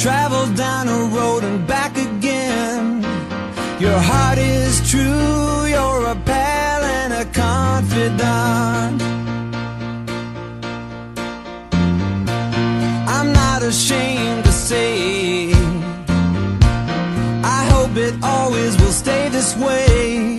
Travel 0.00 0.54
down 0.54 0.88
a 0.88 1.14
road 1.14 1.44
and 1.44 1.66
back 1.66 1.96
again. 1.96 3.02
Your 3.80 3.98
heart 3.98 4.38
is 4.38 4.90
true, 4.90 5.66
you're 5.66 6.06
a 6.06 6.16
pal 6.24 6.47
ashamed 13.68 14.44
to 14.44 14.52
say, 14.52 15.52
I 17.44 17.68
hope 17.70 17.94
it 17.96 18.14
always 18.22 18.74
will 18.80 18.92
stay 18.92 19.28
this 19.28 19.54
way. 19.58 20.37